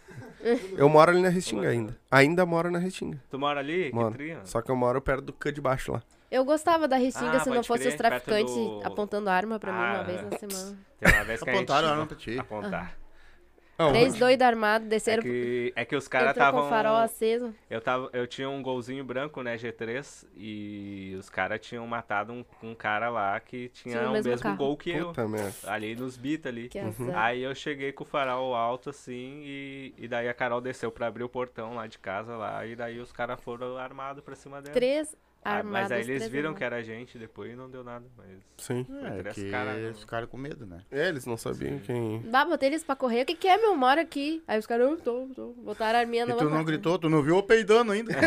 [0.77, 1.97] Eu moro ali na Restinga ainda.
[2.11, 3.19] Ainda moro na Restinga.
[3.29, 3.91] Tu mora ali?
[3.91, 4.11] Moro.
[4.11, 4.41] Que trio?
[4.43, 6.03] Só que eu moro perto do C de baixo lá.
[6.29, 9.71] Eu gostava da Restinga Ah, se não fosse crer, os traficantes do- apontando arma pra
[9.71, 10.77] mim uma Ah, vez na semana.
[10.99, 12.09] Tem uma vez que Apontaram a a arma gente...
[12.09, 12.39] pra ti.
[12.39, 12.93] Apontar.
[12.95, 13.04] Ah,
[13.77, 14.19] Três onde?
[14.19, 16.65] doidos armados É desceram, que, é que os caras com estavam...
[16.65, 17.53] o farol aceso.
[17.69, 22.45] Eu, tava, eu tinha um golzinho branco, né, G3, e os caras tinham matado um,
[22.63, 25.07] um cara lá que tinha Tinha o mesmo mesmo, gol que eu.
[25.07, 25.53] Puta merda.
[25.65, 26.69] Ali nos beats ali.
[26.69, 27.11] Que Uhum.
[27.17, 31.07] Aí eu cheguei com o farol alto assim e, e daí a Carol desceu pra
[31.07, 34.61] abrir o portão lá de casa lá e daí os caras foram armados pra cima
[34.61, 34.73] dela.
[34.73, 35.15] Três
[35.47, 38.03] Ah, mas aí eles viram que era a gente depois e não deu nada.
[38.17, 38.25] Mas
[38.57, 38.83] Sim.
[39.03, 40.79] É, que cara, eles não- ficaram com medo, né?
[40.91, 42.19] É, eles não sabiam quem.
[42.31, 43.21] Bah, botei eles pra correr.
[43.21, 43.75] O que que é, meu?
[43.75, 44.41] Mora aqui.
[44.47, 45.47] Aí os caras, eu tô, tô.
[45.63, 48.11] Botaram a arminha E na tu não gritou, tu não viu eu peidando ainda.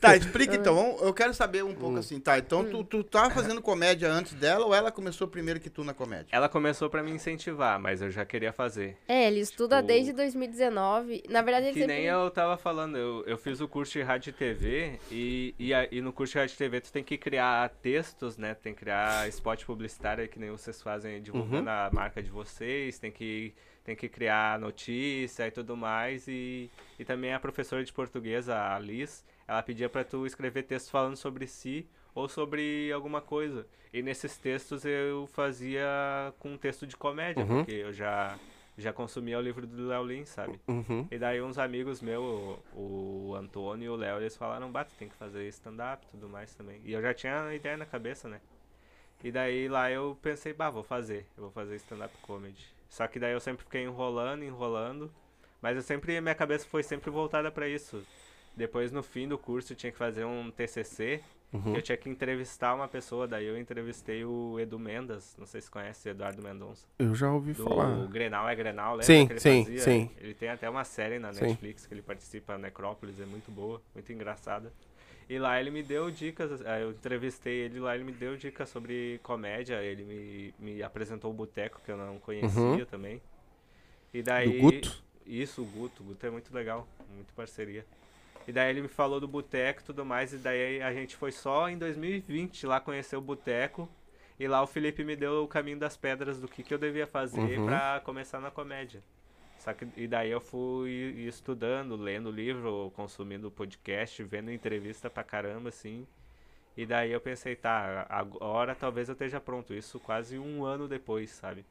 [0.00, 0.96] tá, explica então.
[1.00, 2.38] Eu quero saber um pouco assim, tá?
[2.38, 5.94] Então tu, tu tava fazendo comédia antes dela ou ela começou primeiro que tu na
[5.94, 6.26] comédia?
[6.32, 8.96] ela começou pra me incentivar, mas eu já queria fazer.
[9.08, 11.24] É, ele estuda Tipo, desde 2019.
[11.28, 11.96] Na verdade, ele Que sempre...
[11.96, 15.72] nem eu tava falando, eu, eu fiz o curso de rádio e TV e, e,
[15.92, 18.54] e no curso de rádio e TV tu tem que criar textos, né?
[18.54, 23.10] Tem que criar spot publicitário que nem vocês fazem divulgando a marca de vocês, tem
[23.10, 26.26] que, tem que criar notícia e tudo mais.
[26.28, 30.90] E, e também a professora de português, a Liz, ela pedia pra tu escrever textos
[30.90, 33.66] falando sobre si ou sobre alguma coisa.
[33.92, 35.86] E nesses textos eu fazia
[36.38, 37.56] com um texto de comédia, Uhum.
[37.58, 38.36] porque eu já,
[38.76, 40.60] já consumia o livro do Léo Lins, sabe?
[40.66, 41.06] Uhum.
[41.10, 45.08] E daí uns amigos meus, o, o Antônio e o Léo, eles falaram, bata, tem
[45.08, 46.80] que fazer stand-up e tudo mais também.
[46.84, 48.40] E eu já tinha a ideia na cabeça, né?
[49.22, 52.66] E daí lá eu pensei, bah, vou fazer, eu vou fazer stand-up comedy.
[52.88, 55.10] Só que daí eu sempre fiquei enrolando, enrolando,
[55.62, 58.04] mas eu sempre, minha cabeça foi sempre voltada pra isso.
[58.56, 61.76] Depois no fim do curso eu tinha que fazer um TCC, Uhum.
[61.76, 65.70] eu tinha que entrevistar uma pessoa, daí eu entrevistei o Edu Mendas, não sei se
[65.70, 68.08] conhece, Eduardo Mendonça Eu já ouvi falar.
[68.08, 69.78] Grenal é Grenal, lembra Sim, que ele sim, fazia?
[69.80, 70.10] sim.
[70.18, 71.42] Ele tem até uma série na Sim.
[71.46, 74.72] Netflix que ele participa, Necrópolis, é muito boa, muito engraçada.
[75.28, 79.20] E lá ele me deu dicas, eu entrevistei ele lá, ele me deu dicas sobre
[79.22, 82.84] comédia, ele me, me apresentou o Boteco, que eu não conhecia Uhum.
[82.84, 83.22] também.
[84.12, 84.52] E daí...
[84.52, 85.04] Do Guto?
[85.24, 87.86] Isso, o Guto, o Guto é muito legal, muito parceria.
[88.46, 91.32] E daí ele me falou do boteco e tudo mais, e daí a gente foi
[91.32, 93.88] só em 2020 lá conhecer o boteco.
[94.38, 97.06] E lá o Felipe me deu o caminho das pedras do que, que eu devia
[97.06, 97.66] fazer Uhum.
[97.66, 99.02] pra começar na comédia.
[99.58, 100.90] Só que, e daí eu fui
[101.26, 106.06] estudando, lendo livro, consumindo podcast, vendo entrevista pra caramba, assim.
[106.76, 109.72] E daí eu pensei, tá, agora talvez eu esteja pronto.
[109.72, 111.64] Isso quase um ano depois, sabe?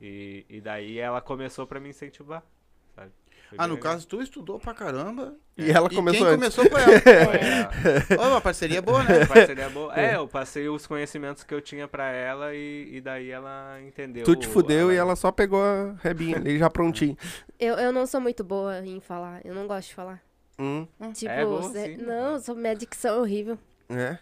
[0.00, 2.42] E, e daí ela começou pra me incentivar,
[2.98, 3.12] sabe?
[3.48, 3.92] Foi Ah, no legal.
[3.92, 5.34] caso tu estudou pra caramba.
[5.56, 6.54] E ela começou quem antes.
[6.54, 7.70] começou foi ela.
[8.02, 9.24] Foi a- Ó, uma parceria boa, né?
[9.26, 9.98] Parceria boa.
[9.98, 14.24] É, eu passei os conhecimentos que eu tinha pra ela e, e daí ela entendeu.
[14.24, 17.16] Tu te fudeu a- e ela só pegou a rebinha ali já prontinho.
[17.58, 19.40] Eu, eu não sou muito boa em falar.
[19.44, 20.22] Eu não gosto de falar.
[20.58, 22.04] Hum, Tipo, É boa, cê- sim.
[22.04, 23.58] não, eu sou, minha dicção é horrível.
[23.88, 24.18] é.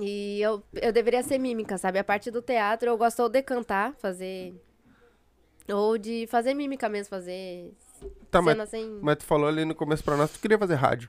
[0.00, 1.98] E eu, eu deveria ser mímica, sabe?
[1.98, 4.54] A parte do teatro eu gosto ou de cantar, fazer.
[5.68, 7.70] Ou de fazer mímica mesmo, fazer
[8.30, 8.56] Tá, mas,
[9.02, 11.08] mas tu falou ali no começo pra nós que tu queria fazer rádio.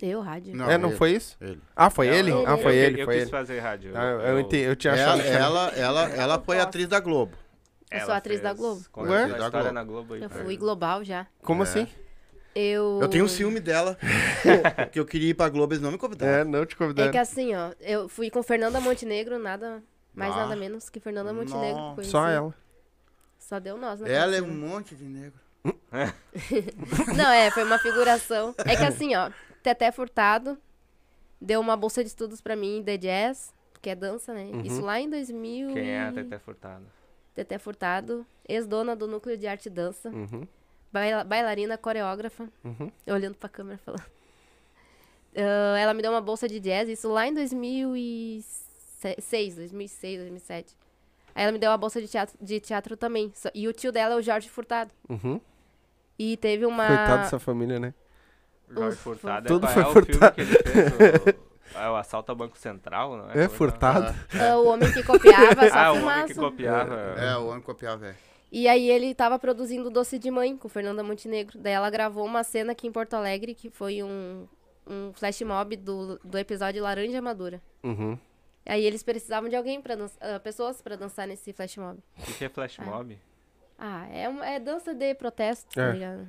[0.00, 0.54] Eu, rádio.
[0.56, 1.36] Não, é, não ele- foi isso?
[1.40, 1.60] Ele.
[1.74, 2.30] Ah, foi Não, ele?
[2.30, 3.30] eu- Ah, eu foi ele, eu foi quis ele.
[3.30, 3.92] fazer rádio.
[3.96, 7.36] Ah, eu, eu, entendi, eu tinha Ela, achado ela, ela, ela foi atriz da Globo.
[7.90, 8.82] Eu sou atriz da Globo.
[8.98, 9.24] Ué?
[9.24, 9.72] a história Globo.
[9.72, 11.26] na Globo aí Eu fui global já.
[11.42, 11.64] Como É.
[11.64, 11.88] assim?
[12.54, 12.98] Eu.
[13.02, 13.96] Eu tenho um ciúme dela.
[14.92, 16.50] que eu queria ir pra Globo, eles não me É, convidaram.
[16.50, 17.10] não te É convidaram.
[17.12, 19.82] que assim, ó, eu fui com Fernanda Montenegro, nada
[20.14, 20.36] mais Ah.
[20.42, 22.04] nada menos que Fernanda Montenegro.
[22.04, 22.54] Só ela.
[23.38, 24.12] Só deu nós, né?
[24.12, 25.40] Ela é um monte de negro.
[27.16, 28.54] Não, é, foi uma figuração.
[28.64, 29.30] É que assim, ó,
[29.62, 30.58] Teté Furtado
[31.40, 34.44] deu uma bolsa de estudos pra mim de jazz, que é dança, né?
[34.44, 34.62] Uhum.
[34.62, 35.72] Isso lá em 2000.
[35.72, 36.84] Quem é a Teté Furtado?
[37.34, 40.46] Teté Furtado, ex-dona do Núcleo de Arte e Dança, Uhum,
[40.92, 42.90] baila- bailarina, coreógrafa, uhum.
[43.06, 44.04] olhando pra câmera falando.
[45.36, 50.74] Ah, ela me deu uma bolsa de jazz, isso lá em 2006, 2006, 2007.
[51.38, 53.32] Aí ela me deu uma bolsa de teatro, de teatro também.
[53.54, 54.90] E o tio dela é o Jorge Furtado.
[55.08, 55.40] uhum.
[56.18, 56.84] E teve uma.
[56.84, 57.94] Coitado dessa família, né?
[58.68, 59.46] Jorge Uf, Furtado.
[59.46, 60.34] tudo é, foi é o furtado.
[60.34, 61.36] filme que ele fez,
[61.74, 63.44] o, é o Assalto ao Banco Central, não é?
[63.44, 64.12] É, que furtado.
[64.34, 66.94] Ah, o homem que copiava, só Ah, o homem que copiava.
[66.96, 68.16] É, o homem copiava, velho.
[68.50, 71.56] E aí ele tava produzindo Doce de Mãe com Fernanda Montenegro.
[71.56, 74.48] Daí ela gravou uma cena aqui em Porto Alegre, que foi um,
[74.88, 77.62] um flash mob do, do episódio Laranja Madura.
[77.84, 78.18] Uhum.
[78.68, 79.96] Aí eles precisavam de alguém para
[80.40, 81.98] pessoas pra dançar nesse flash mob.
[82.18, 83.18] O que que é flash mob?
[83.78, 85.92] Ah, é, uma- é dança de protesto, tá É.
[85.92, 86.28] ligado?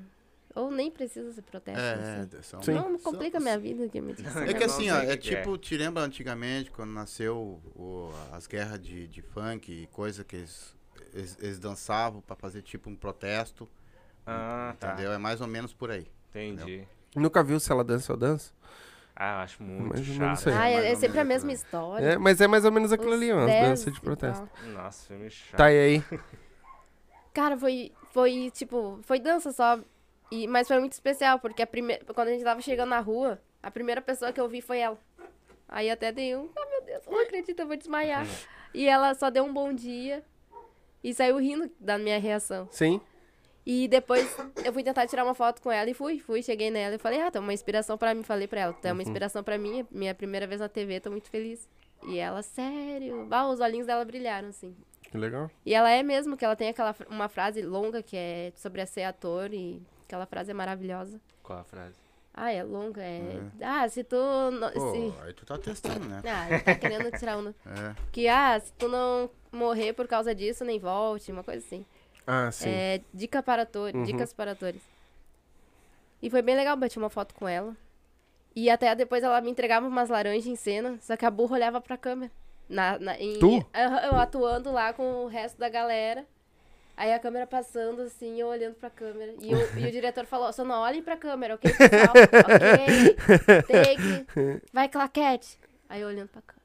[0.56, 1.80] Ou nem precisa ser protesto.
[1.80, 2.38] É, assim.
[2.38, 2.74] é, são, Sim.
[2.74, 3.88] Não complica são- minha vida.
[3.90, 4.36] Que me diz.
[4.36, 8.80] É que assim, ó, é que tipo, te lembra antigamente, quando nasceu o- as guerras
[8.82, 10.76] de, de funk e coisa que eles,
[11.14, 13.70] eles, eles dançavam pra fazer tipo um protesto,
[14.26, 14.94] Ah, tá.
[14.94, 15.12] entendeu?
[15.12, 16.08] É mais ou menos por aí.
[16.30, 16.88] Entendi.
[17.16, 18.52] Nunca viu se ela dança ou dança?
[19.22, 20.38] Ah, eu acho muito Mais chato.
[20.38, 20.56] isso aí.
[20.56, 22.06] Ah, mais é, é ou sempre a mesma história.
[22.06, 23.40] É, mas é mais ou menos aquilo Os ali, ó.
[23.40, 24.50] As dez danças de protesto.
[24.68, 25.58] Nossa, filme chato.
[25.58, 26.04] Tá, e aí?
[27.34, 29.78] Cara, foi, foi tipo, foi dança só.
[30.32, 33.42] E, mas foi muito especial, porque a primeira, quando a gente tava chegando na rua,
[33.62, 34.98] a primeira pessoa que eu vi foi ela.
[35.68, 38.26] Aí até dei um, oh meu Deus, eu não acredito, eu vou desmaiar.
[38.74, 40.24] E ela só deu um bom dia
[41.04, 42.70] e saiu rindo da minha reação.
[42.72, 43.02] Sim.
[43.72, 46.96] E depois eu fui tentar tirar uma foto com ela e fui, fui, cheguei nela
[46.96, 48.24] e falei, ah, é uma inspiração pra mim.
[48.24, 51.12] Falei pra ela, é uma inspiração pra mim, é minha primeira vez na TV, tô
[51.12, 51.70] muito feliz.
[52.08, 53.28] E ela, sério?
[53.30, 54.76] Ah, os olhinhos dela brilharam, assim.
[55.04, 55.52] Que legal.
[55.64, 58.88] E ela é mesmo, que ela tem aquela uma frase longa que é sobre a
[58.88, 61.22] ser ator e aquela frase é maravilhosa.
[61.44, 62.00] Qual a frase?
[62.34, 63.40] Ah, é longa, é...
[63.62, 64.16] Ah, se tu...
[64.16, 65.14] Não, Pô, se...
[65.22, 66.22] aí tu tá testando, né?
[66.26, 67.54] Ah, ele tá querendo tirar onda.
[67.68, 67.96] É.
[68.12, 71.86] Que, ah, se tu não morrer por causa disso, nem volte, uma coisa assim.
[72.32, 72.70] Ah, sim.
[72.70, 74.82] É, dica para atores, dicas para atores.
[76.22, 77.76] E foi bem legal, bati uma foto com ela.
[78.56, 81.82] E até depois ela me entregava umas laranjas em cena, só que a burra olhava
[81.82, 82.32] pra câmera.
[82.68, 83.66] Na, na, em- Tu?
[84.12, 86.24] Eu atuando lá com o resto da galera.
[86.96, 89.34] Aí a câmera passando, assim, eu olhando pra câmera.
[89.42, 92.14] E, o- e o diretor falou, só não olhem pra câmera, ok, pessoal?
[92.14, 93.16] ok,
[93.66, 95.58] take, vai claquete.
[95.88, 96.59] Aí eu olhando pra câmera.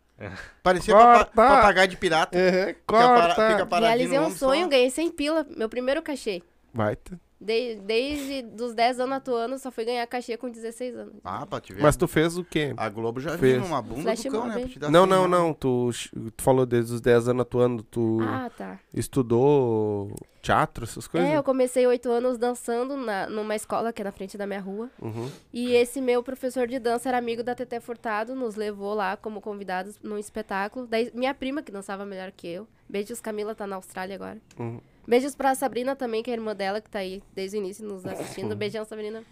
[0.63, 1.25] Parecia Corta!
[1.27, 2.39] papa- papagaio de pirata.
[2.39, 3.51] É, Fica, para, corta.
[3.65, 4.69] fica Realizei um sonho, só.
[4.71, 6.43] ganhei 100 pila, meu primeiro cachê.
[6.73, 6.97] Vai.
[7.41, 11.15] De- desde dos 10 anos atuando, só fui ganhar cachê com 16 anos.
[11.23, 11.83] Ah, pra te ver.
[11.83, 12.73] Mas tu fez o quê?
[12.77, 13.57] A Globo já Fez.
[13.59, 14.89] viu uma bunda Flash do cão, mob, né?
[14.91, 15.53] Não, não, não.
[15.53, 15.91] Tu,
[16.37, 18.79] tu falou desde os 10 anos atuando, tu Ah, tá.
[18.95, 21.29] estudou teatro, essas coisas?
[21.29, 24.61] É, eu comecei oito anos dançando na, numa escola que é na frente da minha
[24.61, 24.91] rua.
[25.01, 25.29] Uhum.
[25.53, 29.41] E esse meu professor de dança era amigo da Teté Furtado, nos levou lá como
[29.41, 30.87] convidados num espetáculo.
[30.87, 32.67] Daí minha prima, que dançava melhor que eu.
[32.89, 34.39] Beijos, Camila, tá na Austrália agora.
[34.59, 34.81] Uhum.
[35.07, 37.87] Beijos pra Sabrina também, que é a irmã dela, que tá aí desde o início
[37.87, 38.57] nos assistindo.
[38.57, 39.23] Beijão, Sabrina.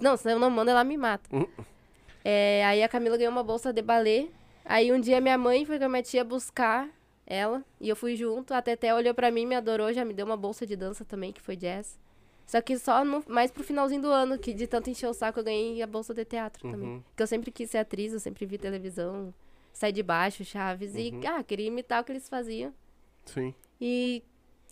[0.00, 1.34] Não, se eu não mando, ela me mata.
[1.34, 1.46] Uhum.
[2.24, 4.28] É, aí a Camila ganhou uma bolsa de balé.
[4.64, 6.88] Aí um dia minha mãe foi com a minha tia buscar
[7.26, 7.64] ela.
[7.80, 8.52] E eu fui junto.
[8.52, 11.32] A Teté olhou pra mim, me adorou, já me deu uma bolsa de dança também,
[11.32, 11.98] que foi jazz.
[12.46, 15.40] Só que só no, mais pro finalzinho do ano, que de tanto encher o saco,
[15.40, 16.88] eu ganhei a bolsa de teatro também.
[16.88, 17.02] Uhum.
[17.02, 19.34] Porque eu sempre quis ser atriz, eu sempre vi televisão,
[19.72, 20.94] sai de baixo, Chaves.
[20.94, 22.72] E, ah, queria imitar o que eles faziam.
[23.24, 23.52] Sim.
[23.80, 24.22] E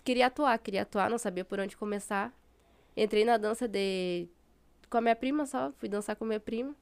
[0.05, 2.33] queria atuar, queria atuar, não sabia por onde começar.
[2.97, 4.29] Entrei na dança de
[4.89, 6.75] com a minha prima só, fui dançar com a minha prima.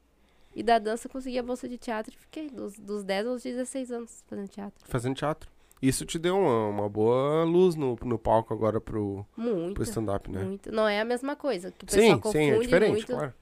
[0.54, 3.90] E da dança consegui a bolsa de teatro e fiquei dos, dos 10 aos 16
[3.90, 4.84] anos fazendo teatro.
[4.86, 5.50] Fazendo teatro.
[5.80, 9.74] Isso te deu uma, uma boa luz no, no palco agora pro, Muito.
[9.74, 10.44] pro stand-up, né?
[10.44, 10.70] Muito.
[10.70, 11.72] Não é a mesma coisa.
[11.72, 13.34] Que o pessoal Sim, sim, é diferente, muito, claro.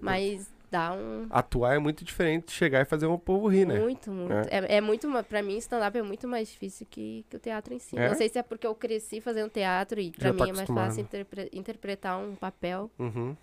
[0.00, 1.26] mas dá um.
[1.30, 3.78] Atuar é muito diferente de chegar e fazer um povo rir, né?
[3.78, 4.32] Muito, muito.
[4.50, 5.08] É, é muito.
[5.08, 7.98] ma- Pra mim, stand-up é muito mais difícil que, que o teatro em si.
[7.98, 8.08] É?
[8.08, 10.46] Não sei se é porque eu cresci fazendo teatro e pra Já mim tá é
[10.48, 10.86] mais acostumado.
[10.88, 13.36] fácil interpre- interpretar um papel Uhum.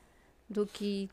[0.49, 1.09] do que.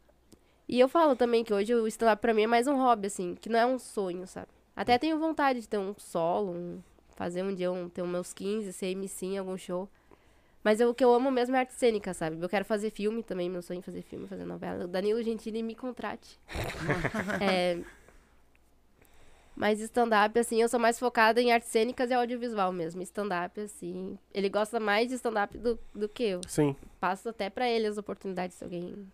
[0.68, 3.35] E eu falo também que hoje o stand-up pra mim é mais um hobby, assim,
[3.40, 4.49] que não é um sonho, sabe?
[4.77, 6.79] Até tenho vontade de ter um solo, um-
[7.16, 9.88] fazer um dia um, ter os meus 15, ser MC em algum show.
[10.62, 12.37] Mas eu- o que eu amo mesmo é arte cênica, sabe?
[12.40, 14.85] Eu quero fazer filme também, meu sonho é fazer filme, fazer novela.
[14.85, 16.38] O Danilo Gentili me contrate.
[17.42, 17.79] É,
[19.57, 23.03] Mas stand-up, assim, eu sou mais focada em artes cênicas e audiovisual mesmo.
[23.03, 26.40] Stand-up, assim, ele gosta mais de stand-up do, do que eu.
[26.49, 26.75] Sim.
[26.99, 29.07] Passo até pra ele as oportunidades se alguém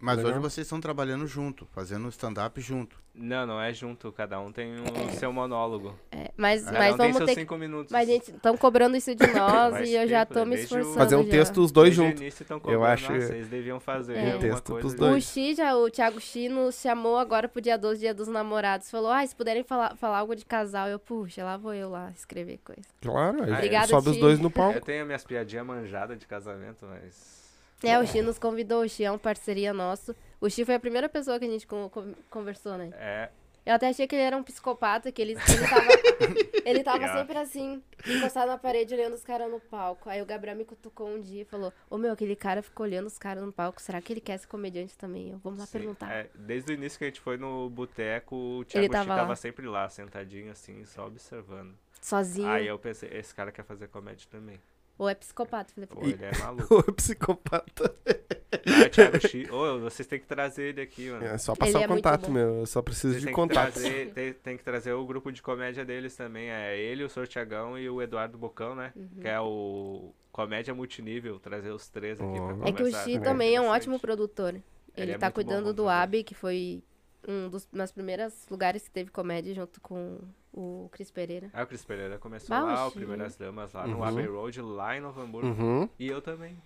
[0.00, 0.32] Mas Legal.
[0.32, 3.02] hoje vocês estão trabalhando junto, fazendo stand-up junto.
[3.20, 4.12] Não, não é junto.
[4.12, 5.94] Cada um tem o seu monólogo.
[6.12, 7.40] É, mas, Cada mas um tem vamos seus ter que.
[7.40, 7.92] cinco minutos.
[7.92, 10.44] Mas, gente, estão cobrando isso de nós e eu já tô né?
[10.44, 10.94] me esforçando.
[10.94, 11.30] Fazer um já.
[11.30, 12.22] texto os dois juntos.
[12.66, 14.32] Eu acho- "Nossa, vocês deviam fazer É.
[14.32, 14.80] alguma Texto coisa.
[14.80, 15.24] pros junto." dois.
[15.24, 18.90] O Xi, já, o Thiago Xi nos chamou agora pro dia 12, dia dos namorados.
[18.90, 22.10] Falou, ah, se puderem falar, falar algo de casal, eu, puxa, lá vou eu lá
[22.14, 22.82] escrever coisa.
[23.02, 24.20] Claro, aí Obrigada, sobe os Ti.
[24.20, 24.80] dois no Eu palco.
[24.80, 27.37] tenho minhas piadinhas manjadas de casamento, mas...
[27.82, 30.14] É, o Xi nos convidou, o Xi é um parceria nosso.
[30.40, 32.90] O Xi foi a primeira pessoa que a gente con- con- conversou, né?
[32.94, 33.28] É,
[33.66, 35.86] Eu até achei que ele era um psicopata, que ele, ele tava,
[36.64, 37.18] ele tava Yeah.
[37.18, 40.08] sempre assim, encostado na parede, olhando os caras no palco.
[40.08, 43.06] Aí o Gabriel me cutucou um dia e falou, ô meu, aquele cara ficou olhando
[43.06, 45.30] os caras no palco, será que ele quer ser comediante também?
[45.32, 46.10] Eu, vamos lá sim, perguntar.
[46.10, 49.36] é, desde o início que a gente foi no boteco, o Thiago Ele tava tava
[49.36, 51.74] sempre lá, sentadinho assim, só observando.
[52.00, 54.58] Sozinho, Aí eu pensei, esse cara quer fazer comédia também.
[54.98, 56.06] Ou é psicopata, Pô, pô.
[56.06, 56.74] ele é maluco.
[56.80, 57.94] O psicopata.
[58.04, 61.24] Ah, o Thiago Chi, ô, vocês têm que trazer ele aqui, mano.
[61.24, 62.32] É só Ele passar é o muito contato, bom.
[62.32, 62.54] meu.
[62.60, 63.74] Eu só preciso Vocês de têm contato.
[63.74, 66.50] Trazer, tem, tem que trazer o grupo de comédia deles também.
[66.50, 68.92] É ele, o Sortiagão e o Eduardo Bocão, né?
[68.96, 69.08] Uhum.
[69.20, 71.38] Que é o Comédia Multinível.
[71.38, 72.56] Trazer os três aqui Oh.
[72.58, 73.04] pra É que o conversar.
[73.04, 73.82] Xi É também é um interessante.
[73.82, 74.54] ótimo produtor.
[74.54, 74.62] Ele,
[74.96, 75.90] Ele é tá muito bom cuidando do produtor.
[75.92, 76.82] AB, que foi
[77.26, 80.18] um dos meus primeiros lugares que teve comédia junto com
[80.58, 81.48] o Cris Pereira.
[81.52, 82.90] Aí o Cris Pereira começou lá, o.
[82.90, 84.04] Primeiras Damas, lá no Uhum.
[84.04, 85.46] Abbey Road, lá em Novo Hamburgo.
[85.48, 85.88] Uhum.
[85.98, 86.56] E eu também.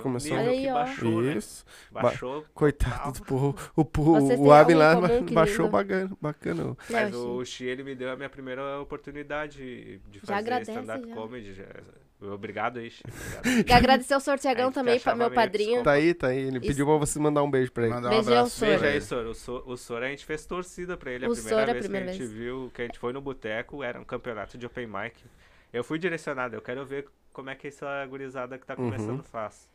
[0.00, 1.32] Começou- nível Olha aí, baixou, né?
[1.36, 1.64] Isso.
[1.90, 2.44] Baixou.
[2.54, 3.56] Coitado do porro.
[3.74, 6.16] O, Vocês o, Abin em lá comum, baixou bacana.
[6.20, 6.76] bacana.
[6.88, 11.52] Mas o Xi, ele me deu a minha primeira oportunidade de fazer stand-up comedy.
[11.52, 11.64] já.
[12.20, 13.02] Obrigado aí, Xi.
[13.06, 13.44] Obrigado.
[13.68, 15.82] E agradecer ao Sortiagão também, pra meu padrinho.
[15.82, 16.38] Tá aí, tá aí.
[16.38, 16.66] Ele Isso.
[16.66, 17.92] pediu pra você mandar um beijo pra ele.
[17.94, 18.56] Mandar um Beijão, abraço.
[18.58, 18.66] Sor.
[18.68, 19.00] Veja pra aí, ele.
[19.04, 19.26] Sor.
[19.26, 19.62] O, Sor.
[19.68, 21.26] o Sor a gente fez torcida pra ele.
[21.26, 22.32] A O primeira Sor, a vez primeira que a gente vez.
[22.32, 25.14] viu, que a gente foi no boteco, era um campeonato de open mic.
[25.72, 28.90] Eu fui direcionado, eu quero ver como é que essa gurizada que tá Uhum.
[28.90, 29.68] começando faz.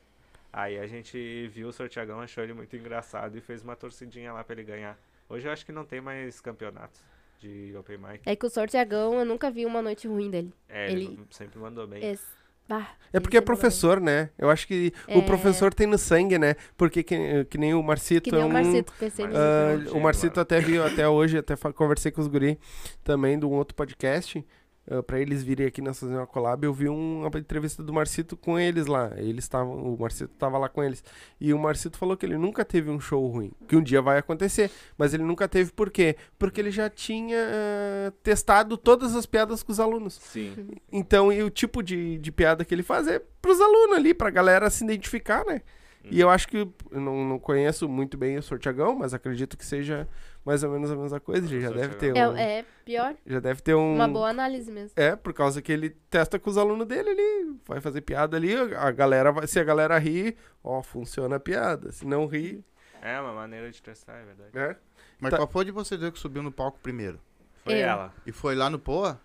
[0.52, 4.44] Aí a gente viu o Sortiagão, achou ele muito engraçado e fez uma torcidinha lá
[4.44, 4.98] pra ele ganhar.
[5.30, 7.00] Hoje eu acho que não tem mais campeonatos
[7.42, 8.22] de open mic.
[8.26, 10.54] É que o Sortiagão, eu nunca vi uma noite ruim dele.
[10.70, 12.04] É, ele, Ele- sempre mandou bem.
[12.06, 12.24] Esse-
[12.70, 14.30] bah, É porque é professor, né?
[14.38, 15.18] Eu acho que É.
[15.18, 16.56] o professor tem no sangue, né?
[16.78, 18.32] Porque que, que nem o Marcito bem.
[18.32, 18.54] Que nem é o um...
[18.54, 19.38] Marcito, pensei nisso.
[19.40, 22.58] Ah, Gênio, o Marcito até viu até hoje, até conversei com os guri
[23.04, 24.46] também de um outro podcast.
[24.92, 27.94] Ah, pra eles virem aqui nós fazer uma collab, eu vi um- uma entrevista do
[27.94, 29.12] Marcito com eles lá.
[29.18, 31.04] Eles estavam, o Marcito tava lá com eles.
[31.40, 34.18] E o Marcito falou que ele nunca teve um show ruim, que um dia vai
[34.18, 36.16] acontecer, mas ele nunca teve por quê?
[36.38, 40.16] Porque ele já tinha ah, testado todas as piadas com os alunos.
[40.22, 40.70] Sim.
[40.92, 44.30] Então, e o tipo de, de piada que ele faz é pros alunos ali, pra
[44.30, 45.62] galera se identificar, né?
[46.04, 49.64] E eu acho que, eu não, não conheço muito bem o Sortiagão, mas acredito que
[49.64, 50.08] seja
[50.46, 51.46] mais ou menos a mesma coisa.
[51.48, 52.34] Ele já deve ter Sortiagão.
[52.34, 52.38] um...
[52.38, 53.96] É, é pior, Já deve ter um...
[53.96, 54.92] uma boa análise mesmo.
[54.96, 58.56] É, por causa que ele testa com os alunos dele ali, vai fazer piada ali,
[58.56, 61.92] a galera vai, se a galera rir, ó, funciona a piada.
[61.92, 62.64] Se não rir,
[63.02, 64.50] É uma maneira de testar, é verdade.
[64.54, 64.76] né?
[65.20, 65.38] Mas Tá.
[65.38, 67.20] qual foi de vocês dois que subiu no palco primeiro?
[67.64, 67.78] Foi Eu.
[67.88, 68.14] ela.
[68.26, 69.20] E foi lá no Poa?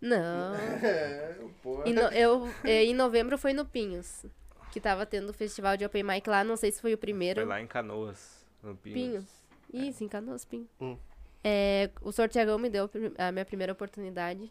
[0.00, 0.54] Não.
[0.82, 4.24] É, no- eu, eh, em novembro foi no Pinhos,
[4.72, 7.40] que tava tendo o festival de Open Mic lá, não sei se foi o primeiro.
[7.40, 8.94] Foi lá em Canoas, no Pinhos.
[8.94, 9.39] Pinhos.
[9.72, 10.68] Isso, em Canoas, Pinhos.
[10.80, 10.96] Hum.
[11.42, 14.50] É, o Sortiagão me deu a minha primeira oportunidade.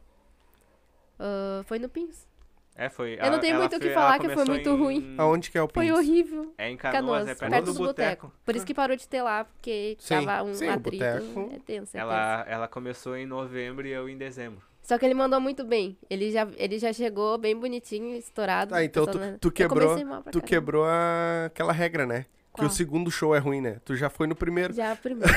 [1.19, 2.27] Ah, foi no Pinhos.
[2.75, 3.17] É, foi.
[3.19, 5.15] Eu não tenho muito o que falar, que foi muito ruim.
[5.17, 5.99] Aonde que é o Foi Pinhos?
[5.99, 6.53] horrível.
[6.57, 8.27] É em Canoas, Canoas, é perto, perto do do boteco.
[8.27, 8.41] boteco.
[8.45, 11.03] Por isso que parou de ter lá, porque Sim, tava um sim, atrito.
[11.03, 11.49] boteco.
[11.53, 14.59] É tenso, é Ela, ela começou em novembro e eu em dezembro.
[14.59, 14.69] tenso.
[14.81, 15.97] Só que ele mandou muito bem.
[16.09, 18.73] Ele já, ele já chegou bem bonitinho, estourado.
[18.73, 19.37] Ah, então tu, né?
[19.41, 19.95] tu quebrou,
[20.31, 22.25] tu quebrou a- aquela regra, né?
[22.57, 23.79] Que o segundo show é ruim, né?
[23.85, 24.73] Tu já foi no primeiro.
[24.73, 25.31] Já primeiro.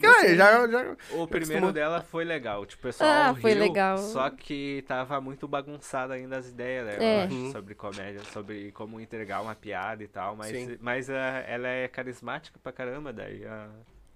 [0.00, 0.96] Cara, já, já...
[1.12, 1.72] O primeiro acostumou.
[1.72, 2.66] dela foi legal.
[2.66, 3.96] Tipo, o pessoal Ah, foi riu, legal.
[3.98, 6.96] Só que tava muito bagunçado ainda as ideias, né?
[6.98, 7.20] É.
[7.22, 7.52] Eu acho, Uhum.
[7.52, 10.36] sobre comédia, sobre como entregar uma piada e tal.
[10.36, 10.76] Mas, Sim.
[10.80, 13.44] mas ah, ela é carismática pra caramba, daí.
[13.46, 13.68] ah,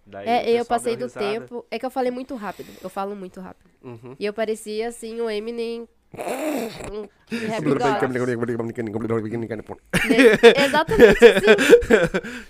[0.05, 1.25] daí É, eu passei do risada.
[1.27, 1.65] tempo.
[1.71, 2.69] É que eu falei muito rápido.
[2.83, 3.71] Eu falo muito rápido.
[3.83, 4.17] Uhum.
[4.19, 5.89] E eu parecia assim o Eminem.
[6.21, 7.65] Happy.
[10.65, 11.47] Exatamente assim.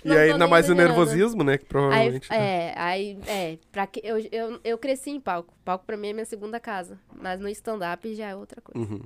[0.05, 1.59] e Não aí ainda mais o nervosismo, né?
[1.59, 2.29] Que Aí, provavelmente.
[2.29, 2.35] tá.
[2.35, 3.59] é, aí, é.
[3.71, 5.55] Pra que, eu, eu, eu cresci em palco.
[5.65, 6.99] Palco pra mim é minha segunda casa.
[7.15, 8.79] Mas no stand-up já é outra coisa.
[8.79, 9.03] Uhum.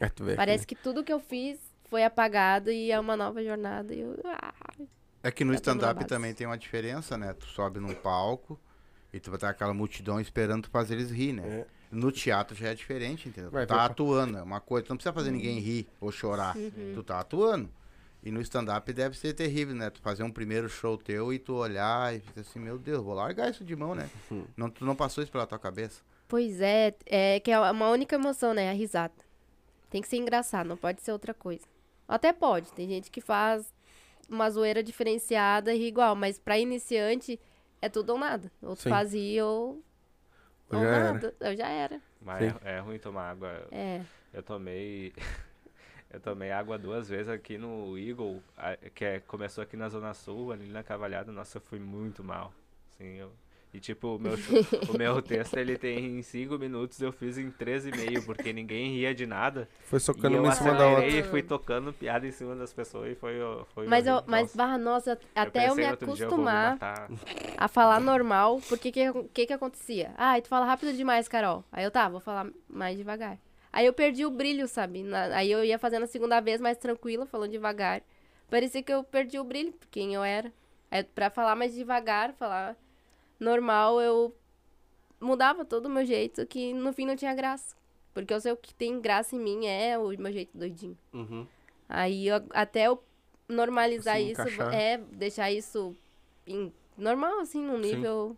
[0.00, 3.42] É, tu vê Parece que tudo que eu fiz foi apagado e é uma nova
[3.42, 3.94] jornada.
[3.94, 4.54] E eu, ah,
[5.22, 7.34] É que no na stand-up também tem uma diferença, né?
[7.34, 8.58] Tu sobe num palco
[9.12, 11.66] e tu vai ter aquela multidão esperando tu fazer eles rir, né?
[11.90, 13.50] No teatro já é diferente, entendeu?
[13.50, 14.86] Vai Tu tá atuando, é uma coisa.
[14.86, 16.56] Tu não precisa fazer ninguém rir ou chorar.
[16.56, 16.92] Uhum.
[16.94, 17.70] Tu tá atuando.
[18.22, 19.90] E no stand-up deve ser terrível, né?
[19.90, 23.14] Tu fazer um primeiro show teu e tu olhar e ficar assim, meu Deus, vou
[23.14, 24.10] largar isso de mão, né?
[24.30, 24.44] Uhum.
[24.56, 26.02] Não, tu não passou isso pela tua cabeça.
[26.26, 28.70] Pois é, é que é uma única emoção, né?
[28.70, 29.14] A risada.
[29.88, 31.64] Tem que ser engraçado, não pode ser outra coisa.
[32.06, 33.72] Até pode, tem gente que faz
[34.28, 37.40] uma zoeira diferenciada e igual, mas pra iniciante
[37.80, 38.52] é tudo ou nada.
[38.60, 38.90] Ou tu Sim.
[38.90, 39.82] faz rir ou,
[40.70, 41.12] Ou já era.
[41.12, 41.34] nada.
[41.40, 42.00] Eu já era.
[42.20, 42.58] Mas Sim.
[42.64, 43.68] é, é ruim tomar água.
[43.70, 44.02] É.
[44.32, 45.12] Eu tomei.
[46.10, 48.42] eu tomei água duas vezes aqui no Eagle,
[48.94, 51.32] que é, começou aqui na Zona Sul, ali na Cavalhada.
[51.32, 52.52] Nossa, eu fui muito mal.
[52.90, 53.32] Assim, eu,
[53.78, 54.32] e tipo, o meu,
[54.88, 59.26] o meu texto ele tem 5 minutos, eu fiz em 13,5, porque ninguém ria de
[59.26, 59.68] nada.
[59.84, 61.08] Foi E socando eu uma em cima da outra.
[61.08, 63.34] e fui tocando piada em cima das pessoas e foi,
[63.74, 67.10] foi Mas, eu, mas barra, nossa, até eu, eu me acostumar matar.
[67.56, 69.00] a falar normal, porque que,
[69.32, 70.12] que que acontecia?
[70.16, 71.64] Ah, tu fala rápido demais, Carol.
[71.72, 73.38] Aí eu, tá, vou falar mais devagar.
[73.72, 75.02] Aí eu perdi o brilho, sabe?
[75.02, 78.02] Na- aí eu ia fazendo a segunda vez mais tranquila, falando devagar.
[78.50, 80.52] Parecia que eu perdi o brilho, quem eu era.
[80.90, 82.76] Aí pra falar mais devagar, falar
[83.38, 84.34] normal, eu
[85.20, 87.76] mudava todo o meu jeito, que no fim não tinha graça.
[88.14, 90.96] Porque eu sei o que tem graça em mim é o meu jeito doidinho.
[91.12, 91.46] Uhum.
[91.88, 93.02] Aí eu- até eu
[93.48, 94.74] normalizar Assim, isso, encaixar.
[94.74, 95.94] é, deixar isso
[96.46, 97.94] em- normal, assim, num Sim.
[97.94, 98.36] nível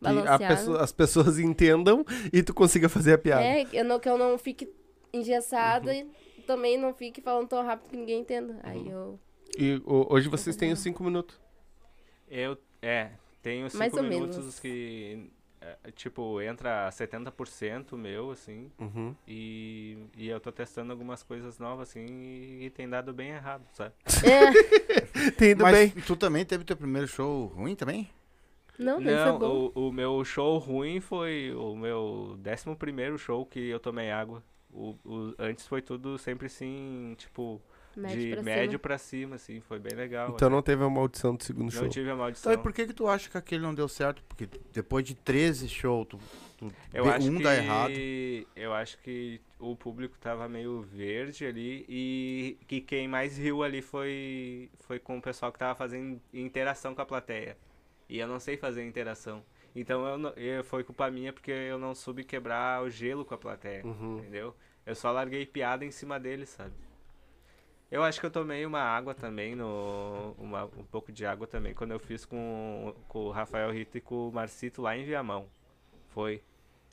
[0.00, 0.46] Que a balanceado.
[0.56, 3.42] pessoa- as pessoas entendam e tu consiga fazer a piada.
[3.44, 4.68] É, eu não, que eu não fique
[5.12, 6.10] engessada Uhum.
[6.38, 8.58] e também não fique falando tão rápido que ninguém entenda.
[8.62, 8.90] Aí Uhum.
[8.90, 9.20] eu.
[9.58, 11.38] E o- hoje vocês têm os cinco minutos.
[12.30, 13.10] Eu, é,
[13.42, 14.60] Tem os Mais 5 ou minutos menos.
[14.60, 15.30] que,
[15.60, 19.14] é, tipo, entra 70% meu, assim, Uhum.
[19.26, 23.62] e, e eu tô testando algumas coisas novas, assim, e, e tem dado bem errado,
[23.72, 23.94] sabe?
[24.24, 25.30] É.
[25.32, 26.02] Tem ido Mas bem.
[26.04, 28.08] tu também teve teu primeiro show ruim também?
[28.78, 29.72] Não, foi bom.
[29.74, 34.42] o, o meu show ruim foi o meu 11 primeiro show que eu tomei água.
[34.72, 37.60] O, o- antes foi tudo sempre assim, tipo,
[37.98, 38.78] Médio de pra médio cima.
[38.78, 40.30] pra cima, assim, foi bem legal.
[40.34, 40.54] Então até.
[40.54, 41.88] não teve a maldição do segundo não show.
[41.88, 42.52] tive a Então, maldição.
[42.52, 44.22] e por que que tu acha que aquele não deu certo?
[44.28, 46.18] Porque depois de 13 shows, tu,
[46.56, 47.92] tu Eu acho um que dá errado.
[48.54, 53.82] eu acho que o público tava meio verde ali e que quem mais riu ali
[53.82, 57.56] foi foi com o pessoal que tava fazendo interação com a plateia.
[58.08, 59.42] E eu não sei fazer interação.
[59.76, 63.34] Então eu, não- eu- foi culpa minha porque eu não soube quebrar o gelo com
[63.34, 64.18] a plateia, Uhum.
[64.18, 64.54] entendeu?
[64.86, 66.72] Eu só larguei piada em cima deles, sabe?
[67.90, 71.72] Eu acho que eu tomei uma água também, no, uma, um pouco de água também,
[71.72, 75.48] quando eu fiz com, com o Rafael Rito e com o Marcito lá em Viamão.
[76.08, 76.42] Foi.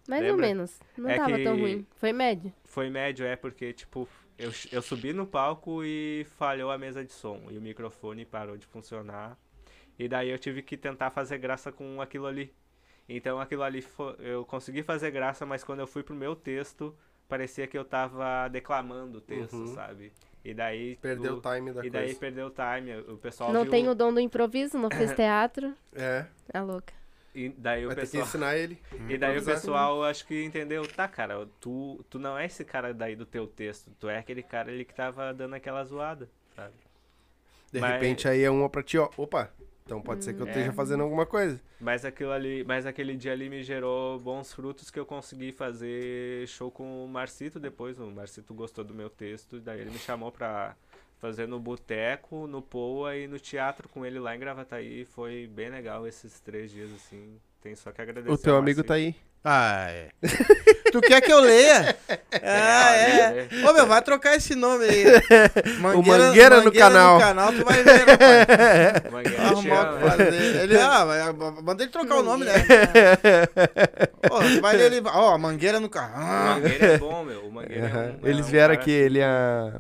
[0.08, 0.46] Mais ou lembra?
[0.48, 0.80] menos.
[0.98, 1.86] Não É tava tão ruim.
[1.98, 2.54] Foi médio.
[2.64, 7.12] Foi médio, é, porque, tipo, eu, eu subi no palco e falhou a mesa de
[7.12, 7.42] som.
[7.50, 9.38] E o microfone parou de funcionar.
[10.00, 12.54] E daí eu tive que tentar fazer graça com aquilo ali.
[13.10, 16.96] Então aquilo ali fo- eu consegui fazer graça, mas quando eu fui pro meu texto,
[17.28, 19.68] parecia que eu tava declamando o texto, Uhum.
[19.76, 20.12] sabe?
[20.46, 20.96] E daí.
[20.98, 22.20] Perdeu o, time da E daí coisa.
[22.20, 22.96] perdeu o time.
[23.12, 25.74] O pessoal Não viu, tem o dom do improviso, não fez teatro.
[25.94, 26.94] É, É louca.
[27.34, 28.24] E daí o vai ter que pessoal.
[28.28, 28.80] ensinar ele.
[29.10, 32.94] E daí o pessoal acho que entendeu, tá, cara, tu, tu não é esse cara
[32.94, 36.74] daí do teu texto, tu é aquele cara ali que tava dando aquela zoada, sabe?
[37.74, 39.10] De Mas- repente aí é uma pra ti, ó.
[39.18, 39.52] Opa,
[39.86, 40.50] então pode ser que eu É.
[40.50, 41.62] esteja fazendo alguma coisa.
[41.80, 46.48] Mas aquilo ali, mas aquele dia ali me gerou bons frutos que eu consegui fazer
[46.48, 48.00] show com o Marcito depois.
[48.00, 50.76] O Marcito gostou do meu texto, daí ele me chamou pra
[51.20, 55.06] fazer no boteco, no Poa e no teatro com ele lá em Gravataí.
[55.06, 57.40] Foi bem legal esses três dias, assim.
[57.62, 58.32] Tem só que agradecer.
[58.34, 58.88] O teu amigo Marcito.
[58.88, 59.16] tá aí.
[59.48, 60.08] Ah, é.
[60.92, 61.96] tu quer que eu leia?
[62.42, 63.48] Ah, é.
[63.52, 63.70] é.
[63.70, 65.06] Ô, meu, vai trocar esse nome aí.
[65.80, 67.14] Mangueira no canal.
[67.14, 69.04] no canal, tu vai ver, rapaz.
[69.14, 70.10] Mangueira Arrumar o que né?
[70.10, 70.56] fazer.
[70.64, 72.54] Ele, ah, manda ele trocar o nome, né?
[74.32, 75.08] Ô, tu vai ler ele.
[75.14, 76.56] Ó, mangueira no O canal.
[76.56, 77.46] Mangueira é bom, meu.
[77.46, 78.16] O Mangueira é Aham.
[78.24, 79.74] é Eles vieram aqui, ele é a.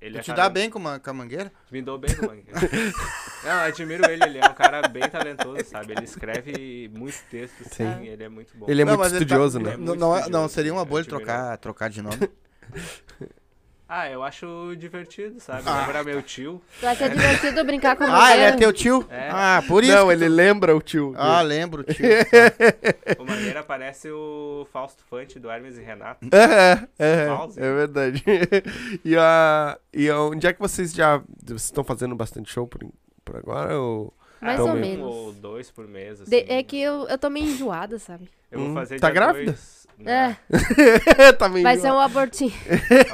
[0.00, 1.52] Ele Tu é te cara- dá bem com, uma, com a mangueira?
[1.72, 2.52] Me dou bem no Mangueira.
[3.42, 5.92] Não, eu admiro ele, ele é um cara bem talentoso, sabe?
[5.92, 8.06] Ele escreve muito texto, assim, Sim.
[8.06, 8.66] ele é muito bom.
[8.68, 9.72] Ele é Não, muito tá- estudioso, ele né?
[9.72, 12.16] é Não, muito não, é- estudioso, não, seria uma boa ele trocar, trocar de nome.
[13.90, 15.62] Ah, eu acho divertido, sabe?
[15.64, 15.80] Ah.
[15.80, 16.60] Lembra meu tio.
[16.78, 19.06] Tu acha divertido brincar com Ah, ele é teu tio?
[19.08, 19.30] É.
[19.32, 19.92] Ah, por isso.
[19.94, 21.14] Não, ele tu- lembra o tio.
[21.16, 21.48] Ah, dele.
[21.48, 22.04] lembro, tio.
[23.18, 26.26] O Mangueira parece o Fausto Fante do Hermes e Renato.
[26.30, 27.58] É, é, Mouse.
[27.58, 28.22] é verdade.
[29.04, 31.22] e, a, e a- onde é que vocês já.
[31.42, 32.80] Vocês estão fazendo bastante show por,
[33.24, 33.78] por agora?
[33.80, 34.12] Ou...
[34.40, 35.06] Mais ou um menos.
[35.06, 36.30] ou dois por mês, assim.
[36.30, 38.28] De- é que eu, eu tô meio enjoada, sabe?
[38.50, 39.46] Eu vou Hum, fazer tá grávida?
[39.52, 40.36] dois- É,
[41.18, 42.52] Não, tá meio vai ser um abortinho.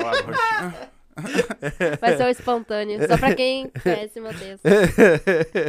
[0.03, 0.95] ó, amor.
[2.01, 2.99] Vai ser o espontâneo.
[3.07, 4.65] Só pra quem conhece meu texto.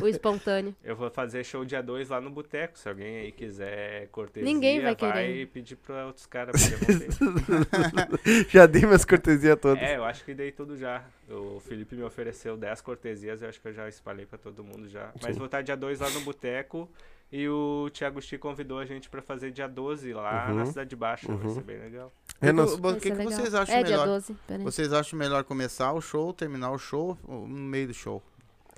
[0.03, 0.75] O espontâneo.
[0.83, 2.77] Eu vou fazer show dia 2 lá no boteco.
[2.79, 5.29] Se alguém aí quiser cortesia, Ninguém vai querer.
[5.41, 6.55] e pedir pra outros caras.
[8.49, 9.83] Já dei minhas cortesias todas.
[9.83, 11.03] É, eu acho que dei tudo já.
[11.29, 14.89] O Felipe me ofereceu 10 cortesias, eu acho que eu já espalhei pra todo mundo
[14.89, 15.11] já.
[15.21, 16.89] Mas vou estar dia 2 lá no boteco.
[17.31, 20.55] E o Thiago Chi convidou a gente pra fazer dia 12 lá Uhum.
[20.55, 21.27] na Cidade Baixa.
[21.33, 21.53] Vai Uhum.
[21.55, 22.11] ser bem legal.
[22.41, 23.31] Renan, O Vai que, ser que legal.
[23.33, 24.07] vocês acham É dia melhor?
[24.07, 24.63] 12, peraí.
[24.63, 28.21] Vocês acham melhor começar o show, terminar o show ou no meio do show?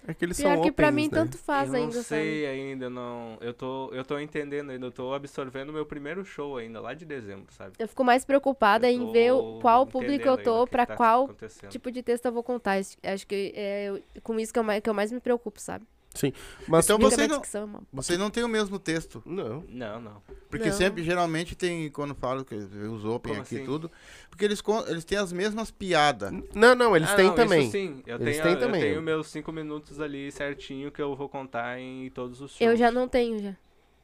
[0.09, 1.09] é que eles Pior são que pra opens, mim né?
[1.21, 2.05] tanto faz eu ainda, não sabe?
[2.21, 3.37] sei ainda, não.
[3.41, 6.93] Eu tô, eu tô entendendo ainda, eu tô absorvendo o meu primeiro show ainda, lá
[6.93, 7.73] de dezembro, sabe?
[7.77, 10.95] Eu fico mais preocupada Eu em ver o- qual público eu tô, que pra tá
[10.95, 11.29] qual
[11.69, 12.79] tipo de texto eu vou contar.
[12.79, 15.59] Acho- Acho que é eu- com isso que eu, mais, que eu mais me preocupo,
[15.59, 15.85] sabe?
[16.67, 19.21] Mas Então você não, dicção é uma- vocês não têm o mesmo texto.
[19.25, 19.63] Não.
[19.69, 20.23] Não, não.
[20.49, 20.75] Porque Não.
[20.75, 23.65] sempre, geralmente, tem, quando falo que os open Como aqui e assim?
[23.65, 23.91] tudo,
[24.29, 26.31] porque eles, eles têm as mesmas piadas.
[26.55, 27.63] Não, não, eles Ah, têm não, também.
[27.63, 28.81] Isso sim, eu Eles tenho, têm eu também.
[28.81, 32.61] tenho meus cinco minutos ali certinho que eu vou contar em todos os shows.
[32.61, 33.55] Eu já não tenho, já.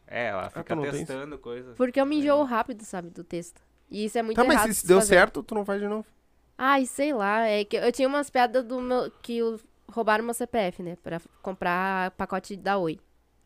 [0.05, 1.73] É, ela tu fica tem testando coisa.
[1.75, 2.19] Porque eu me É.
[2.19, 3.59] enjoo rápido, sabe, do texto.
[3.89, 4.53] E isso é muito Tá, errado.
[4.53, 5.15] mas se de isso se deu fazer.
[5.15, 6.05] certo, tu não faz de novo.
[6.55, 7.47] Ai, sei lá.
[7.47, 9.09] É que eu tinha umas piadas do meu.
[9.23, 9.59] que o-
[9.93, 10.97] roubaram meu CPF, né?
[11.01, 12.99] Pra comprar pacote da Oi.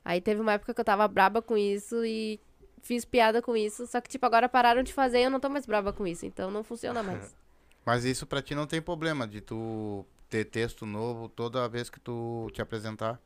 [0.04, 2.40] Aí teve uma época que eu tava braba com isso e
[2.82, 3.86] fiz piada com isso.
[3.86, 6.26] Só que, tipo, agora pararam de fazer e eu não tô mais braba com isso.
[6.26, 7.36] Então não funciona mais.
[7.86, 12.00] Mas isso pra ti não tem problema de tu ter texto novo toda vez que
[12.00, 13.20] tu te apresentar.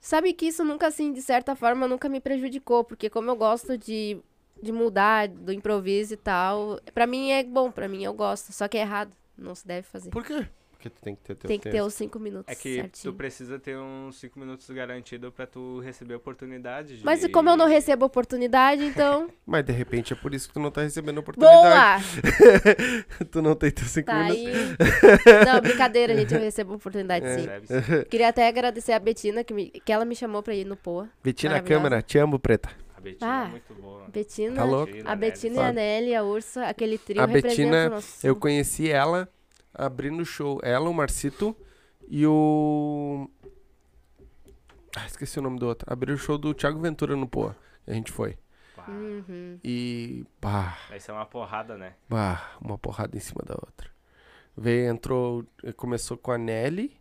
[0.00, 2.84] Sabe que isso nunca, assim, de certa forma, nunca me prejudicou.
[2.84, 4.18] Porque como eu gosto de,
[4.62, 8.52] de mudar, do improviso e tal, pra mim é bom, pra mim eu gosto.
[8.52, 9.16] Só que é errado.
[9.36, 10.10] Não se deve fazer.
[10.10, 10.46] Por quê?
[10.82, 11.86] Porque tu tem que ter teu Tem que ter texto.
[11.86, 13.12] os cinco minutos É que certinho.
[13.12, 17.04] tu precisa ter uns 5 minutos garantido pra tu receber a oportunidade de...
[17.04, 19.28] Mas e como eu não recebo oportunidade, então...
[19.46, 22.04] Mas de repente é por isso que tu não tá recebendo oportunidade.
[22.20, 23.26] Boa!
[23.30, 24.44] tu não tem teus cinco Tá minutos.
[24.44, 25.46] aí.
[25.46, 26.34] Não, brincadeira, gente.
[26.34, 27.46] Eu recebo oportunidade sim.
[27.46, 28.04] Recebe, sim.
[28.10, 31.08] Queria até agradecer a Betina, que, me- que ela me chamou pra ir no Poa.
[31.22, 32.70] Betina câmera, te amo, preta.
[32.96, 34.04] A Betina Ah, é muito boa.
[34.08, 34.92] Betina, Tá louco?
[35.04, 35.72] a Betina e a.
[35.72, 38.26] Nelly, a Ursa, aquele trio A Betina, o nosso...
[38.26, 39.28] Eu conheci ela
[39.74, 40.60] abrindo o show.
[40.62, 41.56] Ela, o Marcito
[42.08, 43.28] e o.
[44.96, 45.90] Ah, esqueci o nome do outro.
[45.90, 47.56] Abriu o show do Thiago Ventura no Poa.
[47.86, 48.36] A gente foi.
[48.76, 49.58] Pá, Uhum.
[49.62, 50.24] E.
[50.40, 51.94] Bah, Vai ser uma porrada, né?
[52.08, 53.90] bah, uma porrada em cima da outra.
[54.56, 55.44] Veio, entrou.
[55.76, 56.94] Começou com a Nelly.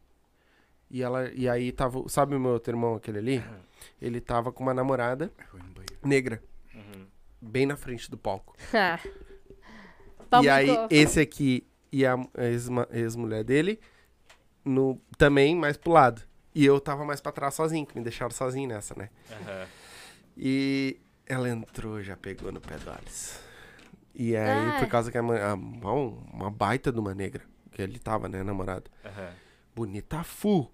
[0.89, 1.31] E ela.
[1.33, 2.07] E aí tava.
[2.07, 3.43] Sabe o meu outro irmão, aquele ali?
[4.01, 5.31] Ele tava com uma namorada
[6.03, 6.41] negra.
[6.73, 7.05] Uhum.
[7.41, 8.55] Bem na frente do palco.
[10.41, 12.15] E aí, esse aqui e a
[12.91, 13.79] ex-mulher dele,
[14.63, 16.21] no, também mais pro lado.
[16.53, 19.09] E eu tava mais pra trás sozinho, que me deixaram sozinho nessa, né?
[19.31, 19.67] Aham.
[20.37, 23.39] E ela entrou, já pegou no pé do Alice.
[24.13, 24.79] E aí, Ah.
[24.79, 28.43] por causa que a, a, uma, uma baita de uma negra, que ele tava, né,
[28.43, 28.83] namorada.
[29.05, 29.29] Aham.
[29.75, 30.69] Bonita fu.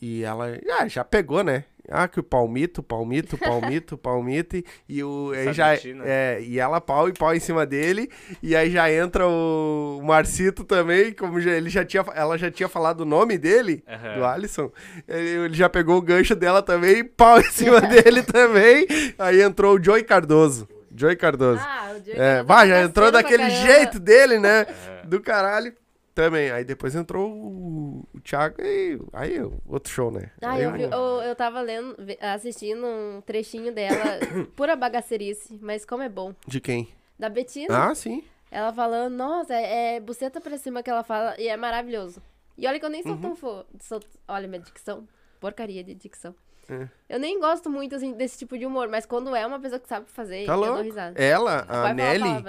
[0.00, 0.46] E ela
[0.78, 1.64] ah, já pegou, né?
[1.88, 4.62] Ah, que o palmito, palmito, palmito, palmito.
[4.88, 5.32] E, o.
[5.34, 5.74] Aí já,
[6.04, 8.10] é, e ela pau e pau em cima dele.
[8.42, 12.68] E aí já entra o Marcito também, como já, ele já tinha, ela já tinha
[12.68, 14.18] falado o nome dele, Aham.
[14.18, 14.70] do Alisson.
[15.06, 18.86] Ele, ele já pegou o gancho dela também, pau em cima dele também.
[19.18, 20.68] Aí entrou o Joey Cardoso.
[20.94, 21.60] Joey Cardoso.
[21.62, 24.62] Ah, o Diogo é, tá bah, já entrou daquele jeito dele, né?
[24.62, 25.06] Aham.
[25.08, 25.72] Do caralho.
[26.14, 26.50] Também.
[26.50, 30.30] Aí depois entrou o Thiago e aí outro show, né?
[30.42, 34.18] Ah, Aí eu, vi- eu, eu tava lendo, assistindo um trechinho dela,
[34.56, 36.34] pura bagacerice, mas como é bom.
[36.46, 36.88] De quem?
[37.18, 38.24] Da Betina, Ah, sim.
[38.50, 42.20] ela falando, nossa, é, é buceta pra cima que ela fala, e é maravilhoso.
[42.58, 43.20] E olha que eu nem sou Uhum.
[43.20, 43.36] tão
[43.80, 45.06] sou- olha minha dicção,
[45.38, 46.34] porcaria de dicção.
[46.68, 46.88] É.
[47.08, 49.88] Eu nem gosto muito, assim, desse tipo de humor, mas quando é uma pessoa que
[49.88, 50.82] sabe fazer, Tá eu dou louco.
[50.82, 51.20] risada.
[51.22, 52.44] Ela, Vai a Nelly.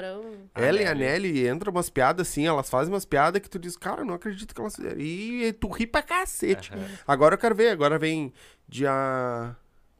[0.55, 1.47] Ela e a Nelly.
[1.47, 4.53] Entram umas piadas assim, elas fazem umas piadas que tu diz, cara, eu não acredito
[4.55, 4.99] que elas fizeram.
[4.99, 6.73] E tu ri pra cacete.
[6.73, 6.85] Aham.
[7.07, 8.33] Agora eu quero ver, agora vem
[8.67, 9.55] dia.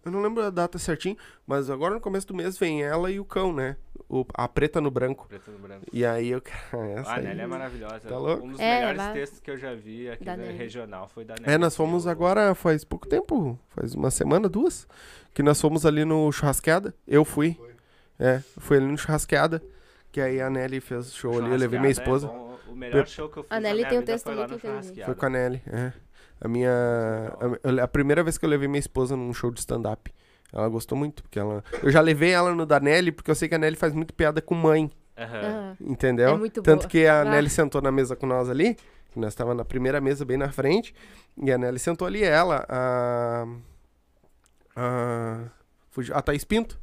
[0.07, 3.19] Eu não lembro a data certinho, mas agora no começo do mês vem ela e
[3.19, 3.75] o cão, né?
[4.09, 5.25] O, a preta no branco.
[5.27, 5.85] Preto no branco.
[5.91, 6.57] E aí eu quero.
[6.97, 7.19] Essa Ah.
[7.21, 7.99] Nelly é maravilhosa.
[7.99, 8.45] Tá louco?
[8.45, 11.33] Um dos É, melhores lá- textos que eu já vi aqui Da regional foi da
[11.35, 11.51] Nelly.
[11.53, 14.87] É, nós fomos Eu- agora faz pouco tempo, faz uma semana, duas,
[15.33, 16.95] que nós fomos ali no Churrasqueada.
[17.07, 17.59] Eu fui.
[18.19, 19.61] É, fui ali no Churrasqueada,
[20.11, 22.27] que aí a Nelly fez show ali, eu levei minha Churrasqueada esposa.
[22.27, 22.47] é bom.
[22.71, 24.59] O melhor show que eu fiz A Nelly na minha tem um texto muito.
[25.05, 25.93] Foi com a Nelly, é.
[26.39, 26.71] A minha.
[27.79, 30.13] A, a primeira vez que eu levei minha esposa num show de stand-up.
[30.53, 31.63] Ela gostou muito, porque ela.
[31.83, 34.13] Eu já levei ela no da Nelly, porque eu sei que a Nelly faz muito
[34.13, 34.89] piada com mãe.
[35.17, 35.75] Aham.
[35.81, 36.29] entendeu?
[36.29, 36.89] É muito Tanto boa.
[36.89, 37.25] que a Ah.
[37.25, 38.75] Nelly sentou na mesa com nós ali,
[39.11, 40.93] que nós estávamos na primeira mesa bem na frente,
[41.41, 43.45] e a Nelly sentou ali, ela, a.
[44.75, 45.39] A,
[46.13, 46.79] a Thaís Pinto,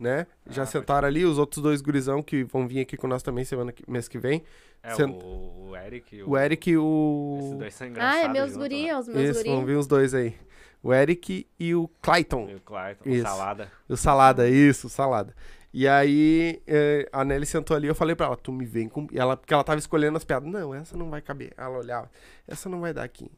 [0.00, 0.26] né?
[0.48, 3.44] Já Ah, sentaram ali, os outros dois gurizão que vão vir aqui com nós também
[3.44, 4.42] semana que, mês que vem.
[4.82, 7.56] É, Sent- o, o Eric e O Eric e Esses o.
[7.58, 8.88] dois são Ah, é meus guri, né?
[8.88, 9.50] é os meus Isso, guri.
[9.54, 10.34] vão vir os dois aí.
[10.82, 12.48] O Eric e o Clayton.
[12.48, 13.24] E o Clayton, Isso.
[13.24, 13.72] o Salada.
[13.90, 15.34] O Salada, isso, Salada.
[15.72, 19.06] E aí, eh, a Nelly sentou ali, eu falei pra ela, tu me vem com...
[19.12, 20.50] E ela, porque ela tava escolhendo as piadas.
[20.50, 21.52] Não, essa não vai caber.
[21.56, 22.10] Ela olhava,
[22.48, 23.30] essa não vai dar aqui.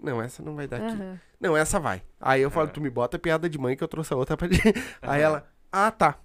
[0.00, 0.94] Não, essa não vai dar aqui.
[0.94, 1.20] Aham.
[1.40, 2.00] Não, essa vai.
[2.20, 2.72] Aí eu falo, Aham.
[2.74, 4.46] tu me bota piada de mãe que eu trouxe a outra pra.
[5.02, 6.18] Aí ela, ah, tá.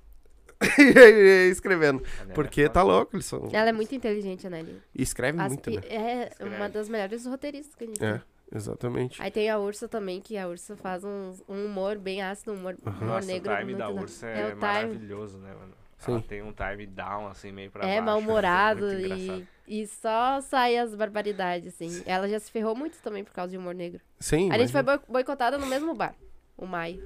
[0.79, 2.01] E aí, escrevendo.
[2.29, 3.49] É Porque tá louco, eles são...
[3.51, 4.81] Ela é muito inteligente, a Nelly.
[4.95, 5.83] E escreve As muito, pi- né?
[5.89, 6.55] É Escreve.
[6.55, 8.21] uma das melhores roteiristas que a gente É, tem.
[8.55, 9.21] exatamente.
[9.21, 12.55] Aí tem a Ursa também, que a Ursa faz uns- um humor bem ácido, um
[12.55, 13.51] humor, humor Nossa, negro.
[13.53, 15.73] o time da Ursa é é, maravilhoso, né, mano?
[16.05, 16.25] Ela Sim.
[16.27, 18.03] tem um time down, assim, meio pra É baixo.
[18.05, 19.47] mal-humorado muito engraçado.
[19.67, 22.03] e, e só sai as barbaridades, assim.
[22.05, 24.01] Ela já se ferrou muito também por causa de humor negro.
[24.19, 26.13] Sim, A gente foi boicotada no mesmo bar,
[26.57, 27.01] o Maio.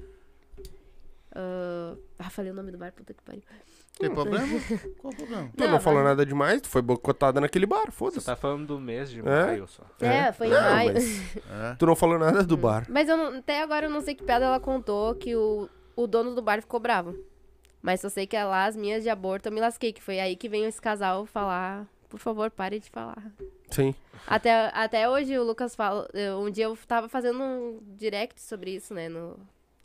[1.40, 3.42] Ah, ah, falei o nome do bar, puta que pariu.
[3.96, 4.46] Tem problema?
[4.98, 5.50] Qual o problema?
[5.56, 8.26] Tu não, Não, falou nada demais, tu foi boicotada naquele bar, Você foda-se.
[8.26, 9.22] tá falando do mês de É?
[9.22, 9.84] maio só.
[10.00, 10.92] É, foi em Não, maio.
[10.94, 11.74] mas É.
[11.78, 12.86] tu não falou nada do bar.
[12.88, 16.06] Mas eu não- até agora eu não sei que piada ela contou que o, o
[16.06, 17.14] dono do bar ficou bravo.
[17.80, 20.18] Mas eu sei que é lá as minhas de aborto eu me lasquei, que foi
[20.18, 23.22] aí que veio esse casal falar, por favor, pare de falar.
[23.70, 23.94] Sim.
[24.26, 26.08] Até, até hoje o Lucas fala.
[26.12, 29.08] eu- Um dia eu tava fazendo um direct sobre isso, né?
[29.08, 29.38] No,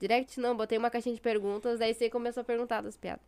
[0.08, 3.22] direct não, botei uma caixinha de perguntas, daí você começou a perguntar das piadas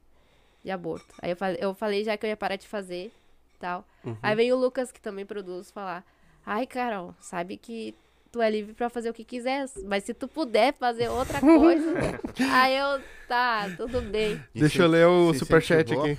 [0.63, 1.05] de aborto.
[1.21, 3.11] Aí eu falei, eu falei já que eu ia parar de fazer
[3.59, 3.87] tal.
[4.03, 4.17] Uhum.
[4.21, 6.03] Aí veio o Lucas, que também produz, falar.
[6.45, 7.95] Ai, Carol, sabe que
[8.31, 9.65] tu é livre pra fazer o que quiser.
[9.85, 11.93] Mas se tu puder fazer outra coisa,
[12.51, 14.43] aí eu, tá, tudo bem.
[14.53, 16.17] Deixa eu ler o Se superchat aqui.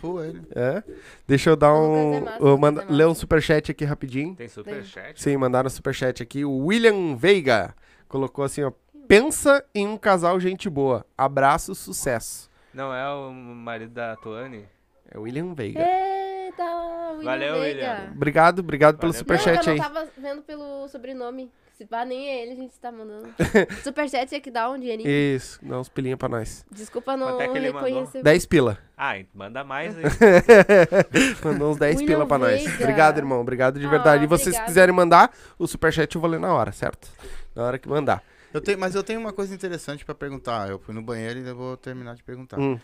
[0.54, 0.82] É.
[1.26, 2.14] Deixa eu dar um.
[2.14, 4.34] Lucas é massa, eu manda- é ler um superchat aqui rapidinho.
[4.34, 5.20] Tem superchat?
[5.20, 6.44] Sim, mandaram superchat aqui.
[6.44, 7.74] O William Veiga
[8.08, 8.72] colocou assim, ó.
[9.08, 11.04] Pensa em um casal gente boa.
[11.16, 12.50] Abraço, sucesso.
[12.74, 14.66] Não é o marido da Tuane?
[15.10, 15.80] É o William Veiga.
[15.80, 16.64] Eita,
[17.12, 17.80] William Valeu, Veiga.
[17.92, 18.12] William.
[18.14, 19.18] Obrigado, obrigado pelo Valeu.
[19.18, 19.78] superchat não, aí.
[19.78, 21.50] eu não tava vendo pelo sobrenome.
[21.78, 23.28] Se pá, nem é ele, a gente tá mandando.
[23.84, 25.06] Superchat é que dá um dinheirinho.
[25.10, 26.64] Isso, dá uns pilinha pra nós.
[26.72, 27.86] Desculpa não Quanto é que ele mandou?
[27.88, 28.22] reconhecer.
[28.22, 28.78] 10 pila.
[28.96, 30.04] Ah, manda mais aí.
[31.44, 32.62] Mandou uns 10 William pila pra nós.
[32.62, 32.82] Veiga.
[32.82, 33.40] Obrigado, irmão.
[33.42, 34.24] Obrigado de Ah, verdade.
[34.24, 34.66] E vocês obrigada.
[34.66, 37.08] quiserem mandar, o superchat eu vou ler na hora, certo?
[37.54, 38.22] Na hora que mandar.
[38.56, 40.68] Eu tenho, mas eu tenho uma coisa interessante pra perguntar.
[40.68, 42.58] Eu fui no banheiro e ainda vou terminar de perguntar.
[42.58, 42.78] Hum.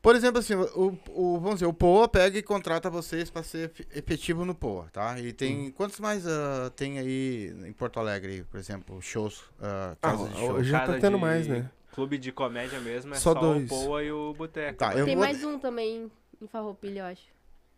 [0.00, 3.70] Por exemplo, assim, o, o, vamos dizer, o POA pega e contrata vocês para ser
[3.70, 5.18] efe- efetivo no POA, tá?
[5.18, 5.70] E tem.
[5.70, 9.42] Quantos mais ah, tem aí em Porto Alegre, por exemplo, shows?
[9.62, 10.52] ah, Ah, casas de show?
[10.52, 11.70] hoje já tá Casa tendo de mais, né?
[11.94, 13.64] Clube de comédia mesmo é Só só, dois.
[13.64, 14.76] o Poa e o Boteco.
[14.78, 15.24] Tá, eu Tem vou.
[15.24, 16.10] mais um também
[16.42, 17.22] em Farroupilha, eu acho.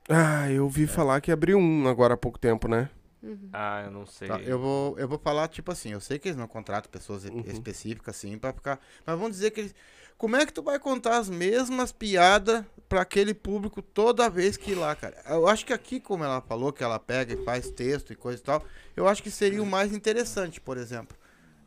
[0.09, 0.61] Ah, eu É.
[0.63, 2.91] ouvi falar que abriu um agora há pouco tempo, né?
[3.27, 3.49] Uhum.
[3.53, 4.29] Ah, eu não sei.
[4.29, 7.25] Tá, eu, vou, eu vou falar, tipo assim, eu sei que eles não contratam pessoas
[7.25, 7.43] Uhum.
[7.47, 8.79] específicas, assim, pra ficar.
[9.05, 9.75] Mas vamos dizer que eles.
[10.19, 14.71] Como é que tu vai contar as mesmas piadas pra aquele público toda vez que
[14.71, 15.23] ir lá, cara?
[15.29, 18.41] Eu acho que aqui, como ela falou, que ela pega e faz texto e coisa
[18.41, 18.65] e tal,
[18.97, 21.17] eu acho que seria o mais interessante, por exemplo.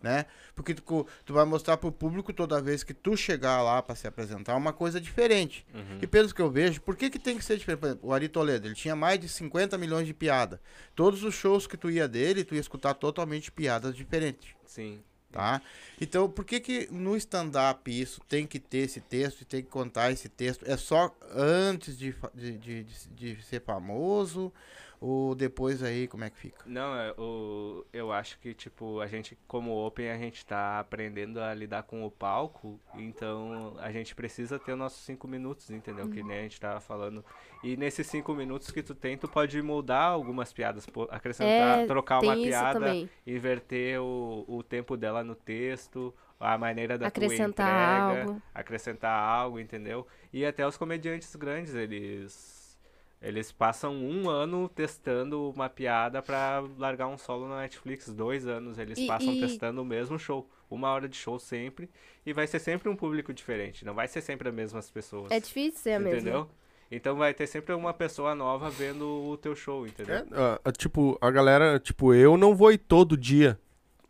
[0.01, 0.25] Né?
[0.55, 4.07] Porque tu, tu vai mostrar pro público toda vez que tu chegar lá pra se
[4.07, 5.65] apresentar uma coisa diferente.
[5.73, 5.99] Uhum.
[6.01, 7.79] E pelo que eu vejo, por que, que tem que ser diferente?
[7.81, 10.61] Por exemplo, o Ari Toledo, ele tinha mais de 50 milhões de piada.
[10.95, 15.01] Todos os shows que tu ia dele, tu ia escutar totalmente piadas diferentes, Sim.
[15.33, 15.61] tá?
[15.99, 19.67] Então, por que que no stand-up isso tem que ter esse texto e tem que
[19.69, 20.63] contar esse texto?
[20.65, 24.49] É só antes de, de, de, de- de ser famoso
[24.99, 26.65] ou depois aí, como é que fica?
[26.65, 31.39] Não, é, o, eu acho que, tipo, a gente, como Open, a gente tá aprendendo
[31.39, 36.09] a lidar com o palco, então a gente precisa ter os nossos cinco minutos, entendeu?
[36.09, 37.23] Que nem a gente tava falando.
[37.63, 42.21] E nesses cinco minutos que tu tem, tu pode mudar algumas piadas, acrescentar, É, trocar
[42.21, 43.09] uma piada, também.
[43.25, 48.41] inverter o, o tempo dela no texto, a maneira da tua Acrescentar entrega, algo.
[48.53, 50.05] acrescentar algo, entendeu?
[50.31, 52.58] E até os comediantes grandes, eles
[53.21, 58.77] eles passam um ano testando uma piada pra largar um solo na Netflix, dois anos
[58.79, 61.89] eles E- passam e- testando o mesmo show, uma hora de show sempre,
[62.25, 65.31] e vai ser sempre um público diferente, não vai ser sempre as mesmas pessoas.
[65.31, 66.19] É difícil ser a mesma.
[66.19, 66.49] entendeu?
[66.91, 70.25] Então vai ter sempre uma pessoa nova vendo o teu show, entendeu?
[70.65, 73.59] É, tipo, a galera, tipo, eu não vou ir todo dia.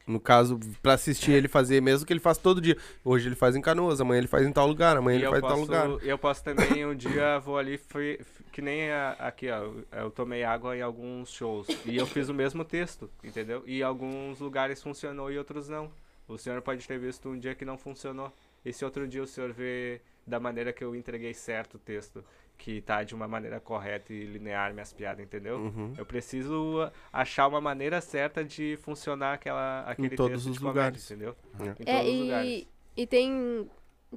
[0.07, 2.75] No caso, pra assistir ele fazer, mesmo que ele faça todo dia.
[3.05, 5.37] Hoje ele faz em Canoas, amanhã ele faz em tal lugar, amanhã E ele faz
[5.37, 5.87] em tal posso, lugar.
[6.07, 8.19] eu posso também, um dia vou ali, fui-
[8.51, 12.33] que nem a- aqui, ó, eu tomei água em alguns shows, e eu fiz o
[12.33, 13.63] mesmo texto, entendeu?
[13.65, 15.91] E alguns lugares funcionou e outros não.
[16.27, 18.31] O senhor pode ter visto um dia que não funcionou,
[18.63, 22.23] e se outro dia o senhor vê da maneira que eu entreguei certo o texto,
[22.57, 25.57] que tá de uma maneira correta e linear minhas piadas, entendeu?
[25.57, 25.93] Uhum.
[25.97, 30.81] Eu preciso achar uma maneira certa de funcionar aquela, aquele todos texto os de comédia,
[30.81, 31.05] lugares.
[31.11, 31.35] entendeu?
[31.59, 31.63] É.
[31.63, 32.49] Em É, todos os lugares.
[32.51, 33.69] e, e tem,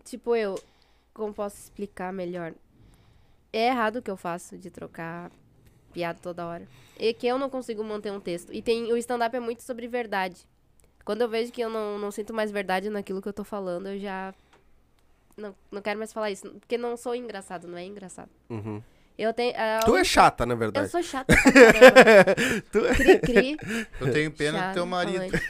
[0.04, 0.58] tipo, eu,
[1.14, 2.52] como posso explicar melhor?
[3.52, 5.30] É errado o que eu faço de trocar
[5.92, 6.66] piada toda hora.
[6.98, 8.52] E que eu não consigo manter um texto.
[8.52, 10.46] E tem, o stand-up é muito sobre verdade.
[11.04, 13.88] Quando eu vejo que eu não, não sinto mais verdade naquilo que eu tô falando,
[13.88, 14.32] eu já
[15.36, 16.48] não, não quero mais falar isso.
[16.60, 18.30] Porque não sou engraçado, não é engraçado.
[18.48, 18.80] Uhum.
[19.18, 19.52] Eu tenho...
[19.56, 20.88] a Tu é chata, na Eu verdade.
[20.88, 21.34] sou chata.
[22.72, 23.56] Tu é- Cri, cri.
[24.00, 25.18] Eu tenho pena do Chata, teu marido.
[25.18, 25.44] falante.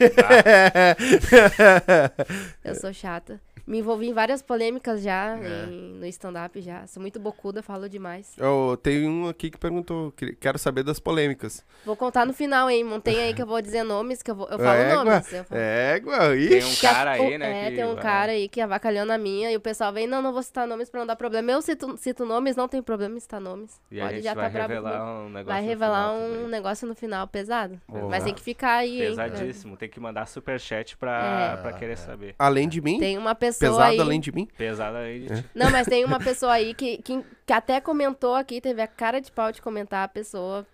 [2.63, 3.39] Eu sou chata.
[3.65, 5.65] Me envolvi em várias polêmicas já, É.
[5.69, 6.85] em- no stand-up já.
[6.85, 8.33] Sou muito bocuda, falo demais.
[8.37, 11.63] Eu tenho um aqui que perguntou, que- quero saber das polêmicas.
[11.85, 12.83] Vou contar no final, hein?
[12.83, 15.31] Montei aí que eu vou dizer nomes, que eu, vou, eu falo Égua, nomes.
[15.33, 15.61] Eu falo.
[15.61, 17.67] Égua, Tem um a- cara aí, né?
[17.67, 20.21] É, que tem um cara aí que avacalhou na minha e o pessoal vem, não,
[20.21, 21.51] não vou citar nomes pra não dar problema.
[21.51, 23.79] Eu cito, cito nomes, não tem problema em citar nomes.
[23.89, 25.45] E a Pode gente já vai tá revelar um negócio.
[25.45, 26.47] Vai no revelar final um também.
[26.49, 27.79] negócio no final pesado.
[27.87, 28.09] Boa.
[28.09, 29.09] Mas tem que ficar aí, hein?
[29.09, 29.77] Pesadíssimo.
[29.77, 31.61] Tem que mandar superchat pra, É.
[31.61, 32.35] pra querer saber.
[32.37, 32.99] Além de mim?
[32.99, 33.99] Tem uma pessoa Pesado aí...
[33.99, 34.47] além de mim?
[34.57, 35.27] Pesado aí.
[35.29, 35.43] É.
[35.53, 39.19] Não, mas tem uma pessoa aí que, que, que até comentou aqui, teve a cara
[39.19, 40.65] de pau de comentar a pessoa.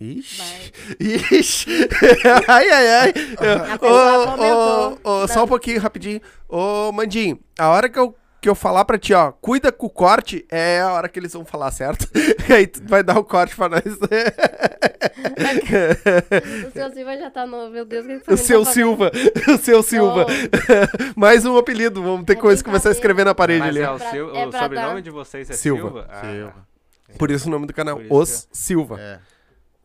[0.00, 0.38] Ixi.
[0.38, 0.72] Vai.
[1.38, 1.88] Ixi.
[2.48, 3.12] ai, ai, ai.
[5.22, 6.20] A só um pouquinho, rapidinho.
[6.48, 9.90] Ô, Mandinho, a hora que eu, que eu falar pra ti, ó, cuida com o
[9.90, 12.08] corte, é a hora que eles vão falar, certo?
[12.52, 13.82] Aí tu vai dar o corte pra nós.
[16.66, 17.70] O seu Silva já tá no.
[17.70, 19.12] Meu Deus, o que que o seu tá Silva.
[19.48, 20.26] O seu Silva.
[21.16, 22.02] Mais um apelido.
[22.02, 23.80] Vamos ter É que começar a escrever na parede Mas ali.
[23.80, 25.82] é o, Pra- Sil- é o sobrenome dar- de vocês é Silva.
[25.88, 26.06] Silva?
[26.10, 26.54] Ah, Silva.
[27.18, 28.98] Por isso o nome do canal, Os Silva.
[29.00, 29.18] É.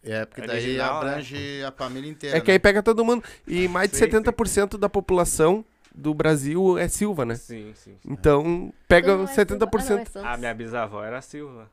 [0.03, 1.09] É, porque daí Original, né?
[1.11, 2.37] abrange a família inteira.
[2.37, 2.59] É que aí né?
[2.59, 3.23] pega todo mundo.
[3.45, 5.65] E mais de Sim, 70% da população
[5.97, 7.35] do Brasil é Silva, né?
[7.35, 7.95] Sim, sim.
[8.01, 8.11] sim.
[8.11, 9.65] Então, pega Não, é Silva- 70%.
[9.65, 10.15] Ah, não, é Santos.
[10.15, 11.69] A minha bisavó era Silva.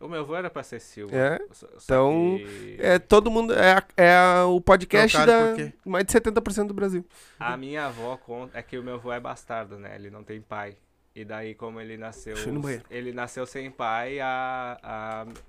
[0.00, 1.16] O meu avô era pra ser Silva.
[1.16, 3.52] É, Só- só então, que É todo mundo.
[3.52, 5.72] É, é o podcast da por quê?
[5.84, 7.04] mais de 70% do Brasil.
[7.38, 8.56] A minha avó conta.
[8.58, 9.94] É que o meu avô é bastardo, né?
[9.96, 10.76] Ele não tem pai.
[11.16, 12.34] E daí, como ele nasceu.
[12.34, 12.84] Deixa eu ir no banheiro.
[12.88, 14.78] Ele nasceu sem pai, a,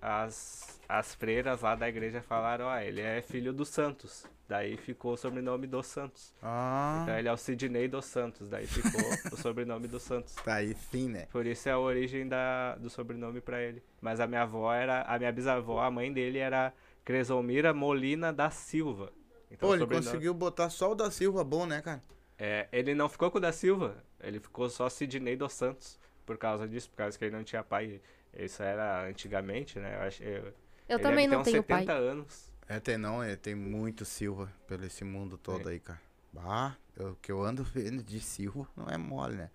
[0.01, 4.25] a- as, as freiras lá da igreja falaram: ó, ele é filho dos Santos.
[4.50, 6.34] Daí ficou o sobrenome dos Santos.
[6.41, 8.50] Ah, Então ele é o Sidney dos Santos.
[8.50, 9.00] Daí ficou
[9.32, 10.34] o sobrenome dos Santos.
[10.34, 11.28] tá aí sim, né?
[11.32, 13.84] Por isso é a origem da, do sobrenome pra ele.
[14.02, 15.04] Mas a minha avó era.
[15.04, 16.74] A minha bisavó, a mãe dele era
[17.06, 19.14] Cresomira Molina da Silva.
[19.52, 22.02] Então, Pô, ele sobrenome- conseguiu botar só o da Silva bom, né, cara?
[22.38, 26.00] É, ele não ficou com o da Silva, ele ficou só Sidney dos Santos.
[26.26, 28.02] Por causa disso, por causa que ele não tinha pai.
[28.36, 29.95] Isso era antigamente, né?
[29.95, 30.43] Eu, acho, eu,
[30.88, 31.95] Eu ele também não tenho 70 pai.
[31.97, 32.49] anos.
[32.70, 35.74] É, tem não, é, tem muito Silva pelo esse mundo todo É.
[35.74, 35.99] aí, cara.
[36.38, 39.49] Ah, o que eu ando vendo de Silva não é mole, né?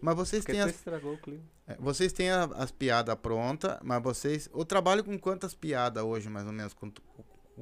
[0.00, 1.42] Mas vocês Porque têm as, estragou o clima.
[1.66, 4.48] é, vocês têm a- as piadas prontas, mas vocês.
[4.54, 6.72] Eu trabalho com quantas piadas hoje, mais ou menos?
[6.72, 6.92] Com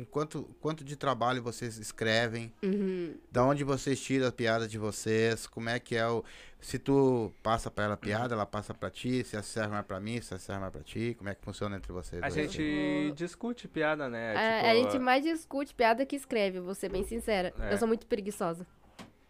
[0.04, 2.52] quanto, quanto de trabalho vocês escrevem?
[2.62, 3.14] Uhum.
[3.30, 5.46] Da onde vocês tiram as piadas de vocês?
[5.46, 6.24] Como é que é o.
[6.60, 9.86] Se tu passa pra ela a piada, ela passa pra ti, se ela serve mais
[9.86, 12.20] pra mim, se ela serve mais pra ti, como é que funciona entre vocês?
[12.20, 12.52] A dois?
[12.52, 14.34] gente discute piada, né?
[14.34, 17.54] A, tipo, a gente mais discute piada que escreve, vou ser bem sincera.
[17.60, 17.72] É.
[17.72, 18.66] Eu sou muito preguiçosa.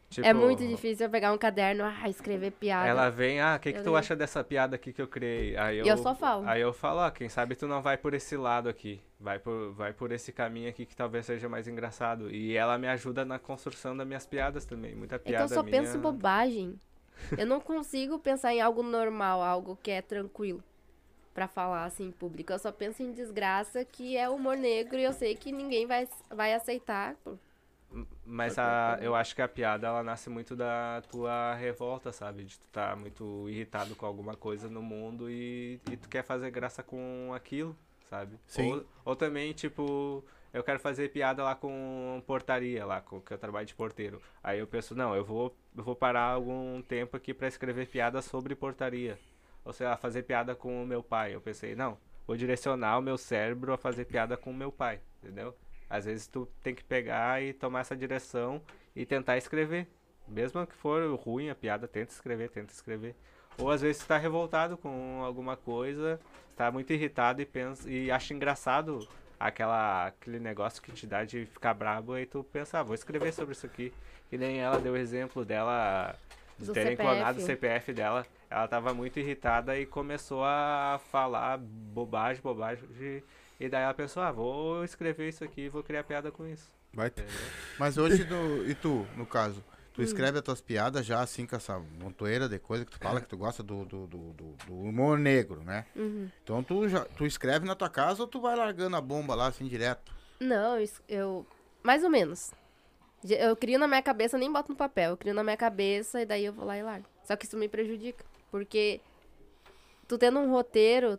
[0.09, 2.89] Tipo, é muito difícil eu pegar um caderno, ah, escrever piada.
[2.89, 5.57] Ela vem, ah, o que, que Eu tu acha dessa piada aqui que eu criei?
[5.57, 6.47] Aí eu, E eu só falo.
[6.49, 9.01] Aí eu falo, ó, quem sabe tu não vai por esse lado aqui.
[9.21, 12.31] Vai por, vai por esse caminho aqui que talvez seja mais engraçado.
[12.31, 14.95] E ela me ajuda na construção das minhas piadas também.
[14.95, 15.81] Muita É que piada eu só minha...
[15.81, 16.81] penso em bobagem.
[17.37, 20.63] Eu não consigo pensar em algo normal, algo que é tranquilo
[21.35, 22.53] pra falar assim em público.
[22.53, 26.09] Eu só penso em desgraça que é humor negro e eu sei que ninguém vai,
[26.31, 27.17] vai aceitar.
[28.25, 32.45] Mas a, que eu- acho que a piada, ela nasce muito da tua revolta, sabe?
[32.45, 36.51] De tu tá muito irritado com alguma coisa no mundo e, e tu quer fazer
[36.51, 37.77] graça com aquilo,
[38.11, 38.39] sabe?
[38.47, 38.73] Sim.
[38.73, 40.23] Ou, ou também, tipo,
[40.53, 44.21] eu quero fazer piada lá com portaria, lá, com que eu trabalho de porteiro.
[44.43, 48.21] Aí eu penso, não, eu vou, eu vou parar algum tempo aqui pra escrever piada
[48.21, 49.19] sobre portaria.
[49.65, 51.35] Ou sei lá, fazer piada com o meu pai.
[51.35, 55.01] Eu pensei, não, vou direcionar o meu cérebro a fazer piada com o meu pai,
[55.23, 55.55] entendeu?
[55.89, 58.61] Às vezes tu tem que pegar e tomar essa direção
[58.95, 59.87] e tentar escrever.
[60.27, 63.15] Mesmo que for ruim a piada, tenta escrever, tenta escrever.
[63.59, 66.21] Ou às vezes tu tá revoltado com alguma coisa,
[66.55, 69.09] tá muito irritado e pensa e acha engraçado
[69.41, 73.33] aquela aquele negócio que te dá de ficar brabo aí tu pensa, ah, vou escrever
[73.33, 73.93] sobre isso aqui.
[74.31, 76.15] E nem ela deu o exemplo dela
[76.59, 77.09] de Do terem CPF.
[77.11, 78.27] clonado o CPF dela.
[78.51, 82.85] Ela tava muito irritada e começou a falar bobagem, bobagem.
[83.61, 86.71] E daí ela pensou, ah, vou escrever isso aqui e vou criar piada com isso.
[86.93, 87.27] Vai ter.
[87.79, 89.61] Mas hoje, no, e tu, no caso?
[89.61, 89.73] Hum.
[89.95, 93.21] Tu escreve as tuas piadas já assim com essa montoeira de coisa que tu fala
[93.21, 95.87] que tu gosta do, do, do, do- do humor negro, né?
[95.97, 96.31] Uhum.
[96.45, 99.49] Então tu, já, tu escreve na tua casa ou tu vai largando a bomba lá
[99.49, 100.15] assim direto?
[100.39, 100.77] Não,
[101.09, 101.45] eu.
[101.83, 102.53] Mais ou menos.
[103.29, 105.11] Eu crio na minha cabeça, nem boto no papel.
[105.11, 107.07] Eu crio na minha cabeça e daí eu vou lá e largo.
[107.25, 108.25] Só que isso me prejudica.
[108.53, 109.01] Porque
[110.07, 111.19] tu tendo um roteiro,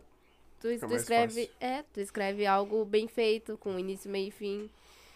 [0.60, 1.46] tu, escreve.
[1.46, 1.50] fácil.
[1.60, 4.70] É, tu escreve algo bem feito, com início, meio e fim.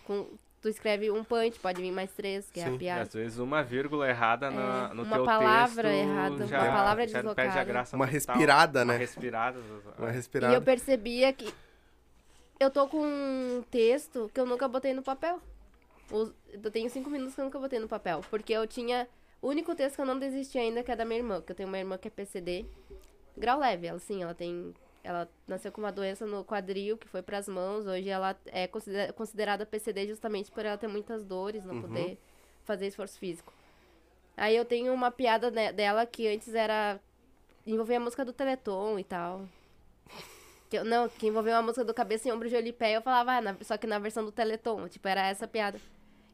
[0.07, 0.27] Com,
[0.61, 2.75] tu escreve um punch, pode vir mais três, que é Sim.
[2.75, 3.03] a piada.
[3.03, 6.73] Às vezes uma vírgula errada na, É, no uma teu palavra texto errada, já, uma
[6.73, 7.65] palavra já perde a deslocada.
[7.65, 8.13] graça Uma total.
[8.15, 8.99] respirada, Uma né?
[8.99, 9.59] respirada.
[9.99, 10.11] Uma é.
[10.11, 10.55] E respirada.
[10.55, 11.53] eu percebia que
[12.61, 15.41] eu tô com um texto que eu nunca botei no papel.
[16.11, 18.21] Eu tenho cinco minutos que eu nunca botei no papel.
[18.31, 19.09] Porque eu tinha.
[19.43, 21.57] O único texto que eu não desisti ainda que é da minha irmã, que eu
[21.57, 22.65] tenho uma irmã que é PCD.
[23.37, 24.73] Grau leve, ela sim, ela tem.
[25.05, 27.87] Ela nasceu com uma doença no quadril que foi pras mãos.
[27.87, 32.19] Hoje ela é considera- considerada PCD justamente por ela ter muitas dores, não poder
[32.65, 33.53] fazer esforço físico.
[34.37, 36.99] Aí eu tenho uma piada ne- dela que antes era.
[37.67, 39.47] envolvia a música do Teleton e tal.
[40.69, 43.01] Que eu- não, que envolveu a música do Cabeça em Ombro, Joelho e Pé, eu
[43.03, 45.79] falava, ah, na- só que na versão do Teleton, tipo, era essa piada.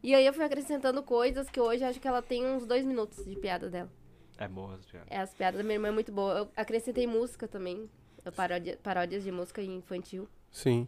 [0.03, 3.25] E aí eu fui acrescentando coisas que hoje acho que ela tem uns dois minutos
[3.25, 3.91] de piada dela.
[4.39, 5.09] É boa as piadas.
[5.11, 6.39] É, as piadas da minha irmã é muito boa.
[6.39, 7.89] Eu acrescentei música também,
[8.33, 10.29] paródia, paródias de música infantil.
[10.51, 10.87] Sim.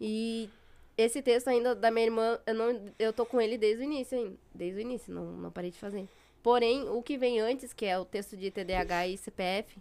[0.00, 0.48] E
[0.96, 4.16] esse texto ainda da minha irmã, eu, não, eu tô com ele desde o início
[4.18, 4.36] ainda.
[4.54, 6.08] Desde o início, não, não parei de fazer.
[6.42, 9.76] Porém, o que vem antes, que é o texto de TDAH e CPF,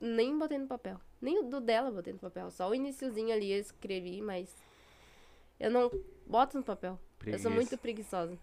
[0.00, 1.00] nem botei no papel.
[1.20, 2.50] Nem o do dela eu botei no papel.
[2.50, 4.48] Só o iniciozinho ali eu escrevi, mas
[5.58, 5.90] eu não
[6.26, 6.92] boto no papel.
[6.92, 7.42] Eu Preguiça.
[7.42, 8.38] sou muito preguiçosa.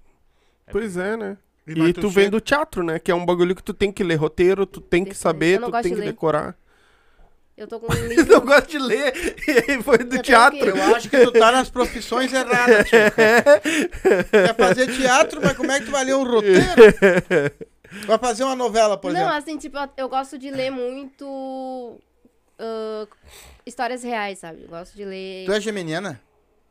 [0.68, 1.38] É Pois é, né?
[1.66, 3.00] E, E tu vem do teatro, né?
[3.00, 5.66] Que é um bagulho que tu tem que ler roteiro, tu tem que saber, Eu
[5.68, 6.06] tu tem de que ler.
[6.08, 6.58] decorar.
[7.58, 8.34] Eu tô com um Eu livro.
[8.34, 9.14] não gosto de ler.
[9.48, 10.70] E aí foi do teatro.
[10.70, 13.00] Eu acho que tu tá nas profissões erradas, tio.
[14.32, 16.66] Quer fazer teatro, mas como é que tu vai ler um roteiro?
[18.06, 19.38] Vai fazer uma novela, por não, exemplo.
[19.38, 21.98] assim, tipo, eu gosto de ler muito
[22.60, 23.08] ah,
[23.66, 24.64] histórias reais, sabe?
[24.64, 26.22] Eu gosto de ler Tu é geminiana?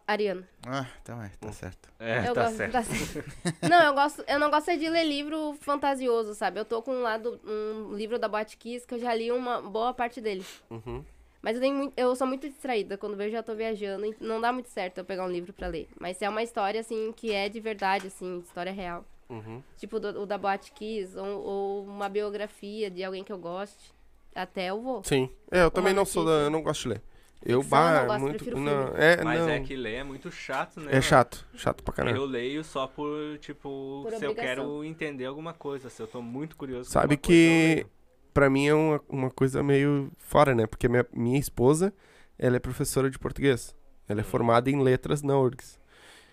[0.06, 0.46] Ariana.
[0.66, 1.88] Ah, então é, tá certo.
[1.98, 2.72] É, eu tá gosto, certo.
[2.72, 3.30] tá certo.
[3.68, 6.60] Não, eu gosto, eu não gosto é de ler livro fantasioso, sabe?
[6.60, 9.62] Eu tô com um lado um livro da Boate Kiss que eu já li uma
[9.62, 10.44] boa parte dele.
[10.70, 11.02] Uhum.
[11.40, 12.96] Mas eu, tenho muito, eu sou muito distraída.
[12.96, 14.06] Quando vejo, já tô viajando.
[14.06, 15.88] e Não dá muito certo eu pegar um livro pra ler.
[16.00, 19.04] Mas se é uma história, assim, que é de verdade, assim, história real.
[19.28, 19.62] Uhum.
[19.76, 23.92] Tipo do- o da Boate Kiss, ou, ou uma biografia de alguém que eu goste.
[24.34, 25.04] Até eu vou.
[25.04, 25.28] Sim.
[25.50, 27.02] É, eu também não sou da, eu não gosto de ler.
[27.42, 28.36] Eu, eu bah, não gosto, muito.
[28.36, 29.00] prefiro Não, filme.
[29.02, 29.48] é, Mas não.
[29.50, 30.96] é que ler é muito chato, né?
[30.96, 31.46] É chato.
[31.54, 32.16] Chato pra caramba.
[32.16, 34.64] Eu leio só por, tipo, Por se eu obrigação.
[34.64, 37.90] quero entender alguma coisa, se eu tô muito curioso Sabe alguma coisa, eu que leio.
[38.32, 40.66] pra mim é uma, uma coisa meio fora, né?
[40.66, 41.92] Porque minha, minha esposa,
[42.38, 43.74] ela é professora de português.
[44.08, 45.78] Ela é formada em letras na URGS.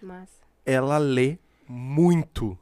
[0.01, 0.29] Mas.
[0.65, 1.37] Ela lê
[1.67, 2.57] muito.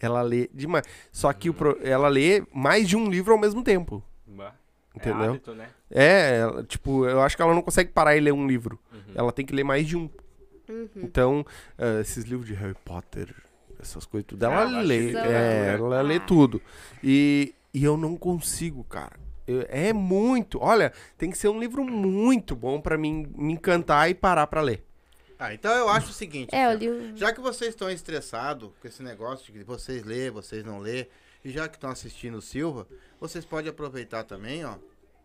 [0.00, 0.86] Ela lê demais.
[1.12, 4.02] Só que o pro- ela lê mais de um livro ao mesmo tempo.
[5.02, 5.30] É Entendeu?
[5.30, 5.68] hábito, né?
[5.90, 8.78] É, ela- tipo, eu acho que ela não consegue parar e ler um livro.
[8.92, 9.00] Uhum.
[9.14, 10.08] Ela tem que ler mais de um.
[10.68, 10.88] Uhum.
[10.96, 11.46] Então,
[11.78, 13.34] ah, esses livros de Harry Potter,
[13.80, 15.08] essas coisas tudo, ela Ah, eu acho lê.
[15.08, 15.74] isso É, né?
[15.74, 16.60] ela lê tudo.
[17.02, 19.18] E, e eu não consigo, cara.
[19.46, 20.60] Eu- é muito.
[20.60, 24.60] Olha, tem que ser um livro muito bom pra mim me encantar e parar pra
[24.60, 24.84] ler.
[25.38, 26.54] Ah, então eu acho o seguinte.
[26.54, 27.12] É, eu assim, li.
[27.16, 31.06] Já que vocês estão estressados com esse negócio de que vocês lê, vocês não lê,
[31.44, 32.86] e já que estão assistindo o Silva,
[33.20, 34.76] vocês podem aproveitar também, ó,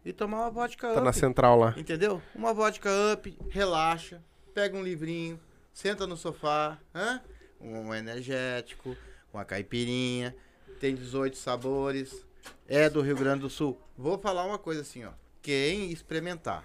[0.03, 1.03] e tomar uma vodka Tá up.
[1.03, 1.74] na central lá.
[1.78, 2.22] Entendeu?
[2.34, 4.22] Uma vodka up, relaxa,
[4.53, 5.39] pega um livrinho,
[5.74, 7.22] senta no sofá, hã?
[7.59, 8.95] um energético,
[9.34, 10.36] uma caipirinha,
[10.80, 12.26] tem 18 sabores,
[12.68, 13.80] é do Rio Grande do Sul.
[13.97, 15.11] Vou falar uma coisa assim, ó.
[15.41, 16.63] Quem experimentar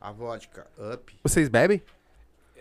[0.00, 1.82] a vodka up, Vocês bebem?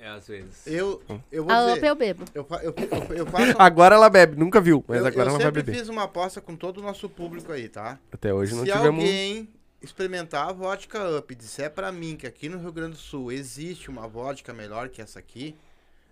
[0.01, 0.65] É, às vezes.
[0.65, 2.25] eu, eu vou A up dizer, eu bebo.
[2.33, 5.29] eu, fa- eu, eu, eu faço Agora ela bebe, nunca viu, mas eu, agora eu
[5.29, 5.77] ela vai sempre beber.
[5.79, 7.99] fiz uma aposta com todo o nosso público aí, tá?
[8.11, 9.03] Até hoje não Se tivemos.
[9.03, 9.49] alguém
[9.81, 13.31] experimentar a vodka up e disser pra mim que aqui no Rio Grande do Sul
[13.31, 15.55] existe uma vodka melhor que essa aqui,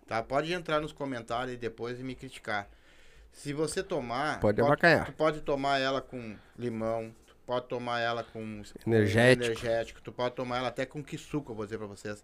[0.08, 0.22] tá?
[0.24, 2.68] Pode entrar nos comentários aí depois e me criticar.
[3.32, 5.06] Se você tomar, Pode pode, avacalhar.
[5.06, 9.46] tu pode tomar ela com limão, tu pode tomar ela com com Energético.
[9.46, 12.24] energético, tu pode tomar ela até com suco, eu vou dizer pra vocês.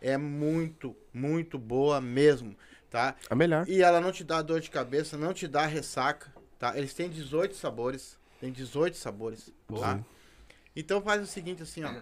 [0.00, 2.56] É muito, muito boa mesmo,
[2.90, 3.14] tá?
[3.28, 3.68] A melhor.
[3.68, 6.76] E ela não te dá dor de cabeça, não te dá ressaca, tá?
[6.76, 8.18] Eles têm 18 sabores.
[8.40, 10.00] Tem 18 sabores, tá?
[10.74, 11.92] Então faz o seguinte assim, ó.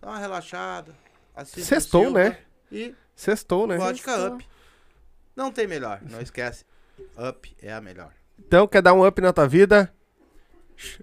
[0.00, 0.94] Dá uma relaxada.
[1.34, 2.38] assiste Sextou, Silva né?
[2.70, 3.76] E Sextou, né?
[3.76, 4.36] vodka Sextou.
[4.36, 4.48] up.
[5.34, 6.64] Não tem melhor, não esquece.
[7.18, 8.12] Up é a melhor.
[8.38, 9.92] Então, quer dar um up na tua vida?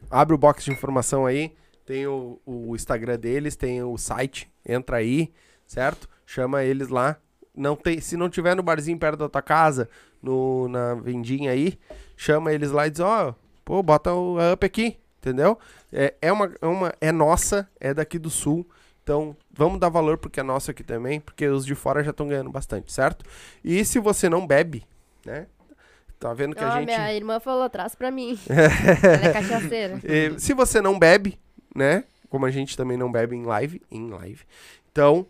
[0.10, 1.56] Abre o box de informação aí.
[1.86, 4.52] Tem o, o Instagram deles, tem o site.
[4.66, 5.34] Entra aí,
[5.66, 6.07] certo?
[6.26, 7.18] Chama eles lá.
[7.55, 9.89] Não tem, se não tiver no barzinho perto da tua casa,
[10.22, 11.78] no, na vendinha aí,
[12.18, 15.59] chama eles lá e diz, ó, pô, bota o up aqui, entendeu?
[15.91, 18.68] É, é, uma, é, uma, é nossa, é daqui do sul.
[19.03, 22.28] Então, vamos dar valor porque é nosso aqui também, porque os de fora já estão
[22.28, 23.26] ganhando bastante, certo?
[23.64, 24.84] E se você não bebe,
[25.26, 25.47] né?
[26.18, 26.86] Tá vendo que Ó, a gente.
[26.86, 28.39] minha irmã falou, traz pra mim.
[28.49, 29.99] Ela é cachaceira.
[30.01, 31.38] E, se você não bebe,
[31.76, 32.05] né?
[32.30, 34.45] Como a gente também não bebe em live, em live.
[34.89, 35.28] Então,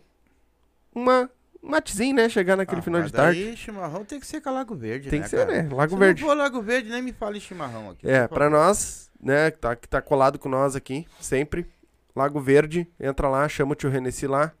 [0.94, 1.30] uma
[1.62, 2.28] um matezinho, né?
[2.28, 3.42] Chegar naquele Ah, final de tarde.
[3.42, 5.62] daí chimarrão tem que ser com a Lago Verde, Tem né, que ser, cara?
[5.62, 5.68] né?
[5.74, 6.20] Lago Se Verde.
[6.20, 8.06] não for Lago Verde, nem me fale chimarrão aqui.
[8.06, 11.66] É, pra nós, né, que tá, que tá colado com nós aqui, sempre.
[12.14, 14.52] Lago Verde, entra lá, chama o tio Renessi lá.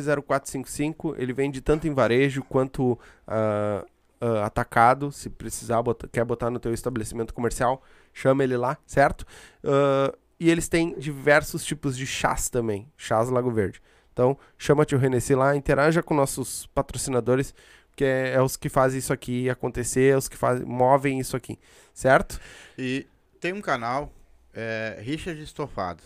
[0.00, 1.14] 51984320455.
[1.18, 3.84] Ele vende tanto em varejo quanto ah,
[4.20, 5.10] ah, atacado.
[5.12, 9.24] Se precisar, bota- quer botar no teu estabelecimento comercial, chama ele lá, certo?
[9.64, 12.90] Ah, e eles têm diversos tipos de chás também.
[12.96, 13.80] Chás Lago Verde.
[14.12, 17.54] Então, chama o Renessi lá, interaja com nossos patrocinadores,
[17.94, 21.36] que é, é os que fazem isso aqui acontecer, é os que fazem, movem isso
[21.36, 21.58] aqui,
[21.94, 22.40] certo?
[22.76, 23.06] E
[23.38, 24.12] tem um canal,
[24.52, 26.04] é, Richard Estofados.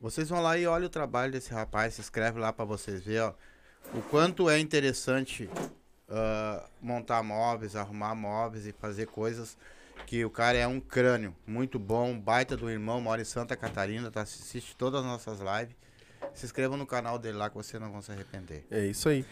[0.00, 3.32] Vocês vão lá e olhem o trabalho desse rapaz, se inscreve lá pra vocês verem,
[3.94, 5.48] o quanto é interessante
[6.08, 9.56] ah, montar móveis, arrumar móveis e fazer coisas
[10.06, 14.10] que o cara é um crânio muito bom, baita do irmão, mora em Santa Catarina,
[14.10, 15.74] tá, assiste todas as nossas lives.
[16.34, 18.64] Se inscreva no canal dele lá que você não vai se arrepender.
[18.70, 19.24] É isso aí.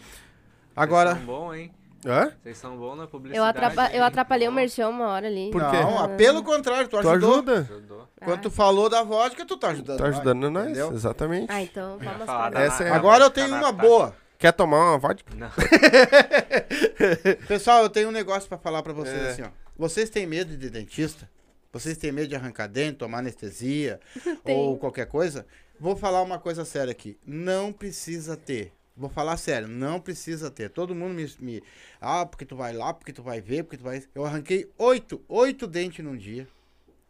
[0.75, 1.73] Agora, Vocês são bons, hein?
[2.05, 2.33] Hã?
[2.43, 3.49] Vocês são bons na Eu, publicidade.
[3.49, 5.51] atrapa eu atrapalhei o merchan uma hora ali.
[5.53, 5.77] Por quê?
[5.81, 7.33] não, ah, pelo contrário, tu Tu ajudou.
[7.35, 7.59] ajuda?
[7.61, 8.09] ajudou.
[8.25, 8.43] Quando Ah.
[8.43, 9.99] tu falou da vodka, tu tá ajudando.
[9.99, 10.93] Tá ajudando nós, entendeu?
[10.93, 11.47] exatamente.
[11.51, 14.17] Ah, então vamos Essa é- Agora eu tenho uma boa.
[14.39, 15.33] Quer tomar uma vodka?
[15.37, 15.51] Não.
[17.47, 19.31] Pessoal, eu tenho um negócio pra falar pra vocês É.
[19.31, 19.49] assim, ó.
[19.83, 21.29] Vocês têm medo de dentista?
[21.73, 23.99] Vocês têm medo de arrancar dente, tomar anestesia
[24.45, 25.45] ou qualquer coisa?
[25.81, 27.19] Vou falar uma coisa séria aqui.
[27.27, 28.73] Não precisa ter.
[28.97, 30.71] Vou falar sério, não precisa ter.
[30.71, 31.63] Todo mundo me, me-
[32.01, 34.01] Ah, porque tu vai lá, porque tu vai ver, porque tu vai.
[34.15, 36.47] Eu arranquei oito, oito dentes num dia.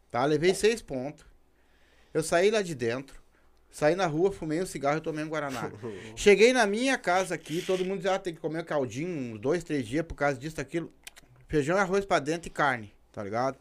[0.09, 0.25] Tá?
[0.25, 1.23] Levei seis pontos.
[2.11, 3.21] Eu saí lá de dentro.
[3.69, 5.71] Saí na rua, fumei um cigarro e tomei um Guaraná.
[6.17, 9.63] Cheguei na minha casa aqui, todo mundo dizia, ah, tem que comer caldinho uns dois,
[9.63, 10.91] três dias por causa disso, aquilo.
[11.47, 13.57] Feijão e arroz pra dentro e carne, tá ligado?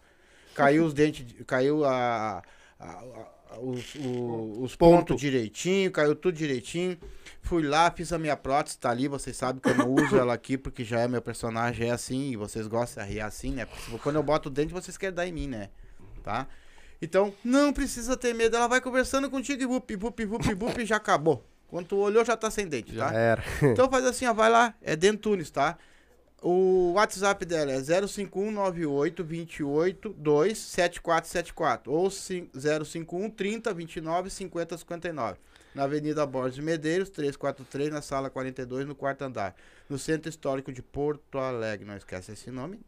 [0.55, 2.43] Caiu os dentes, caiu a,
[2.79, 6.97] a- a- os, o- os pontos direitinho, caiu tudo direitinho.
[7.43, 10.33] Fui lá, fiz a minha prótese, tá ali, vocês sabem que eu não uso ela
[10.33, 13.67] aqui porque já é meu personagem, é assim, e vocês gostam de rir assim, né?
[13.67, 15.69] Porque quando eu boto o dente, vocês querem dar em mim, né?
[16.23, 16.47] Tá?
[17.01, 20.97] Então, não precisa ter medo, ela vai conversando contigo e vup, vup, vup, e já
[20.97, 21.45] acabou.
[21.67, 23.19] Quando tu olhou, já tá sem dente, Já tá?
[23.19, 23.43] era.
[23.63, 25.77] Então faz assim, ó, vai lá, é Dentunes, tá?
[26.43, 32.51] O WhatsApp dela é 05198 28 2 7474 ou cin-
[32.85, 35.39] 051 30 29 50 59.
[35.75, 39.55] Na Avenida Borges de Medeiros, 343, na sala 42, no quarto andar.
[39.89, 41.87] No Centro Histórico de Porto Alegre.
[41.87, 42.81] Não esquece esse nome.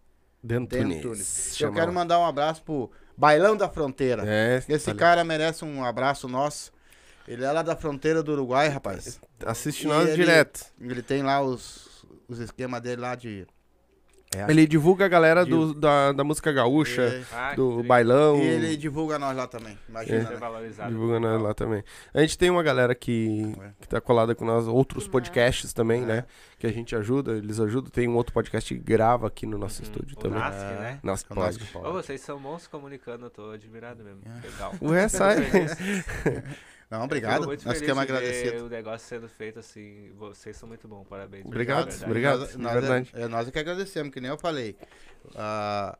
[0.42, 0.96] Dentunes.
[0.96, 1.61] Dentunes.
[1.61, 4.22] Eu quero mandar um abraço pro Bailão da Fronteira.
[4.26, 4.98] É, Esse ali.
[4.98, 6.72] cara merece um abraço nosso.
[7.26, 9.18] Ele é lá da fronteira do Uruguai, rapaz.
[9.46, 10.66] Assiste nós ele- direto.
[10.78, 11.93] Ele tem lá os,
[12.28, 13.46] os esquemas dele lá de.
[14.36, 17.86] É, Ele divulga a galera Div- do, da, da música gaúcha, É, Ah, do tri-
[17.86, 18.36] bailão.
[18.38, 19.78] E ele divulga nós lá também.
[19.88, 20.24] Imagina.
[20.26, 20.36] ser né?
[20.40, 20.90] valorizado.
[20.90, 21.84] Divulga nós lá também.
[22.12, 23.70] A gente tem uma galera que, É.
[23.80, 26.06] que tá colada com nós, outros Que podcasts também, É.
[26.06, 26.24] né?
[26.58, 27.90] Que a gente ajuda, eles ajudam.
[27.92, 29.88] Tem um outro podcast que grava aqui no nosso Uhum.
[29.88, 30.40] estúdio O também.
[30.40, 30.98] Nasc, né?
[31.00, 31.58] É Nasc pode.
[31.66, 31.86] Pod.
[31.86, 34.20] Ô, vocês são bons se comunicando, eu tô admirado mesmo.
[34.26, 34.46] É.
[34.48, 34.74] Legal.
[34.80, 35.36] O resto sai.
[36.91, 37.47] Não, Fico obrigado.
[37.47, 38.62] muito Nós ver agradecidos.
[38.62, 40.12] o negócio sendo feito assim.
[40.16, 41.45] Vocês são muito bons, parabéns.
[41.45, 42.05] Obrigado, verdade.
[42.05, 42.41] obrigado.
[42.41, 43.11] Nós, de nós verdade.
[43.14, 44.76] É, é nós é que agradecemos, que nem eu falei.
[45.35, 45.99] Ah,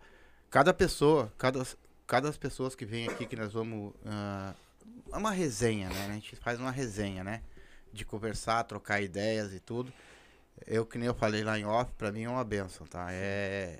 [0.51, 1.66] cada pessoa, cada,
[2.07, 3.93] cada as pessoas que vem aqui que nós vamos.
[5.12, 6.07] é uma resenha, né?
[6.11, 7.43] A gente faz uma resenha, né?
[7.93, 9.93] De conversar, trocar ideias e tudo.
[10.66, 13.09] Eu, que nem eu falei lá em off, pra mim é uma benção, tá?
[13.11, 13.78] É.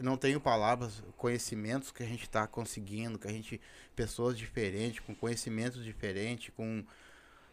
[0.00, 3.60] Não tenho palavras, conhecimentos que a gente tá conseguindo, que a gente.
[3.94, 6.84] Pessoas diferentes, com conhecimentos diferentes, com.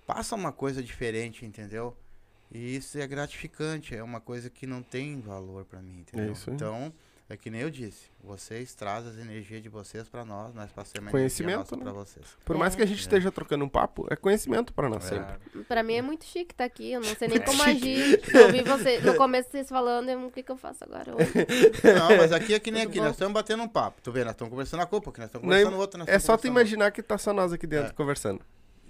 [0.05, 1.95] Passa uma coisa diferente, entendeu?
[2.51, 6.31] E isso é gratificante, é uma coisa que não tem valor pra mim, entendeu?
[6.31, 6.55] isso aí.
[6.55, 6.93] Então,
[7.29, 11.09] é que nem eu disse, vocês trazem as energias de vocês pra nós, nós passamos
[11.09, 11.83] a Conhecimento, né?
[11.83, 12.25] pra vocês.
[12.45, 12.77] Por mais É.
[12.77, 15.09] que a gente esteja trocando um papo, é conhecimento pra nós É.
[15.17, 15.63] sempre.
[15.65, 16.91] Pra mim é muito chique estar aqui.
[16.91, 17.69] Eu não sei nem como Chique.
[17.69, 18.21] agir.
[18.33, 21.11] Eu ouvi você, no começo vocês falando, eu, o que, que eu faço agora?
[21.11, 21.17] Eu-
[21.99, 23.05] Não, mas aqui é que nem Tudo aqui, bom?
[23.05, 25.45] nós estamos batendo um papo, tu vê, nós estamos conversando a culpa, que nós estamos
[25.47, 27.93] Não, conversando outra, nós É só tu imaginar que tá só nós aqui dentro É.
[27.93, 28.41] conversando.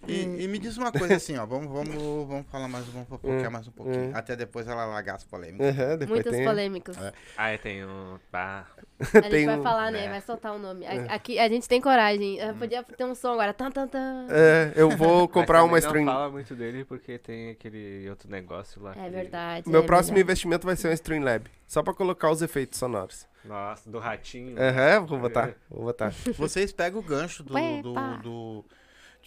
[0.08, 3.48] E, e me diz uma coisa assim, ó, vamos, vamos, vamos falar mais, vamos fofocar
[3.48, 4.12] Hum, mais um pouquinho, hum.
[4.14, 5.76] até depois ela largar as polêmicas.
[5.76, 6.46] Depois Muitas tem...
[6.46, 6.98] polêmicas.
[6.98, 7.14] É.
[7.38, 8.20] Ah, eu tenho.
[8.32, 8.66] Pá.
[9.00, 10.06] A gente Tem vai um- falar, né?
[10.06, 10.10] É.
[10.10, 10.86] Vai soltar o nome.
[10.86, 11.06] A- É.
[11.14, 12.40] Aqui a gente tem coragem.
[12.40, 13.54] Eu podia ter um som agora.
[13.54, 14.26] Tan, tan, tan.
[14.30, 16.06] É, eu vou comprar uma string.
[16.06, 18.94] Não fala muito dele porque tem aquele outro negócio lá.
[18.98, 19.70] É que- verdade.
[19.70, 20.22] Meu é próximo verdade.
[20.32, 21.46] investimento vai ser um Streamlab.
[21.68, 23.28] Só pra colocar os efeitos sonoros.
[23.46, 24.56] Nossa, do ratinho.
[24.60, 25.52] Aham, vou botar.
[25.70, 26.12] Vou botar.
[26.38, 27.94] Vocês pegam o gancho do, do,
[28.24, 28.66] do-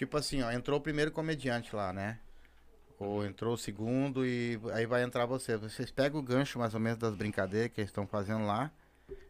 [0.00, 2.18] Tipo assim, ó, entrou o primeiro comediante lá, né?
[2.98, 5.58] Ou entrou o segundo e aí vai entrar você.
[5.58, 8.72] Vocês pegam o gancho mais ou menos das brincadeiras que eles estão fazendo lá,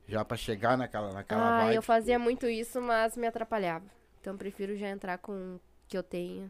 [0.07, 1.75] já pra chegar naquela, naquela Ah, vibe.
[1.75, 3.85] eu fazia muito isso, mas me atrapalhava.
[4.21, 6.49] Então prefiro já entrar com o que eu tenho.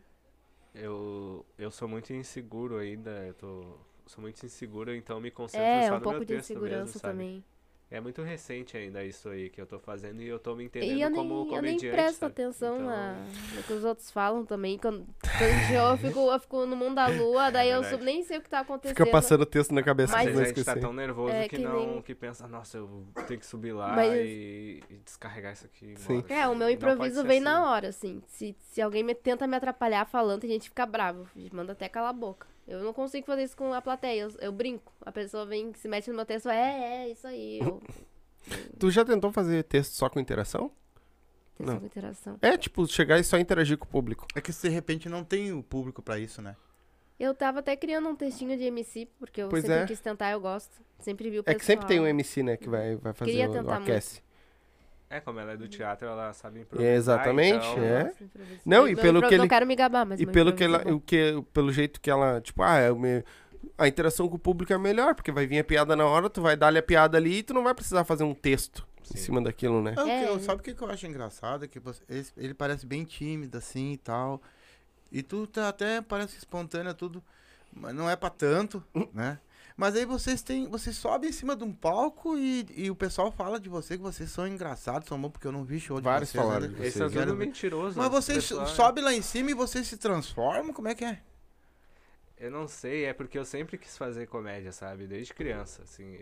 [0.75, 3.11] Eu, eu sou muito inseguro ainda.
[3.27, 3.79] Eu tô.
[4.07, 6.85] Sou muito inseguro, então me concentro É, só um no pouco meu de texto insegurança
[6.85, 7.12] mesmo, sabe?
[7.14, 7.45] também.
[7.93, 10.66] É muito recente ainda isso aí que eu tô fazendo e eu tô me E
[10.66, 11.91] entendendo eu como nem, eu nem comediante.
[11.97, 12.32] presto sabe?
[12.32, 13.14] atenção Então, na,
[13.57, 14.78] no que os outros falam também.
[14.78, 17.97] Quando, quando eu, fico, eu fico no mundo da lua, daí eu verdade.
[17.97, 18.97] sub- nem sei o que tá acontecendo.
[18.97, 21.57] Fica passando texto na cabeça Mas- que eu a gente tá tão nervoso É, que,
[21.57, 21.74] que não.
[21.95, 25.95] nem- Que pensa, nossa, eu tenho que subir lá Mas- e, e descarregar isso aqui.
[25.97, 26.24] Sim.
[26.28, 26.59] É, o assim.
[26.61, 27.45] meu improviso vem assim.
[27.45, 28.22] na hora, assim.
[28.28, 31.26] Se, se alguém me, tenta me atrapalhar falando, a gente fica bravo.
[31.53, 32.46] Manda até calar a boca.
[32.71, 34.22] Eu não consigo fazer isso com a plateia.
[34.22, 34.92] Eu, eu brinco.
[35.05, 37.59] A pessoa vem, se mete no meu texto, é, é, isso aí.
[37.61, 37.83] Eu,
[38.79, 40.71] Tu já tentou fazer texto só com interação?
[41.59, 41.76] tem Não.
[41.76, 42.38] essa interação.
[42.41, 44.26] É, tipo, chegar e só interagir com o público.
[44.34, 46.57] É que de repente não tem o público pra isso, né?
[47.18, 49.87] Eu tava até criando um textinho de MC, porque eu Pois sempre é.
[49.87, 50.71] quis tentar, eu gosto.
[51.01, 51.59] Sempre vi o É pessoal.
[51.59, 54.22] que sempre tem um MC, né, que vai, vai fazer Queria o, o tentar aquece.
[55.11, 56.92] É, como ela é do teatro, ela sabe improvisar.
[56.95, 58.12] Exatamente, então- é.
[58.64, 60.53] Não, Eu- e eu pelo impro- que Não ele- quero me gabar, mas E pelo
[60.53, 63.24] que ela, é o que, pelo jeito que ela, tipo, ah, é o meu,
[63.76, 66.41] a interação com o público é melhor, porque vai vir a piada na hora, tu
[66.41, 69.24] vai dar-lhe a piada ali e tu não vai precisar fazer um texto em Sim.
[69.24, 69.95] cima daquilo, né?
[69.99, 70.28] É, É.
[70.28, 71.64] eu- sabe o que que eu acho engraçado?
[71.64, 72.04] É que você-
[72.37, 74.41] ele, parece bem tímido, assim, e tal.
[75.11, 77.20] E tu tá até parece espontâneo, tudo.
[77.72, 78.80] Mas não é pra tanto,
[79.12, 79.41] né?
[79.80, 80.68] Mas aí vocês têm.
[80.68, 84.02] Vocês sobem em cima de um palco e, e o pessoal fala de você que
[84.02, 86.44] vocês são engraçados, são bons, porque eu não vi show de Vários vocês.
[86.44, 87.96] falaram de Esse é tudo mentiroso.
[87.96, 88.74] Mas esse vocês pessoal, né?
[88.74, 90.74] sobem lá em cima e vocês se transformam?
[90.74, 91.22] Como é que é?
[92.36, 95.07] Eu não sei, é porque eu sempre quis fazer comédia, sabe?
[95.07, 96.18] Desde criança, assim.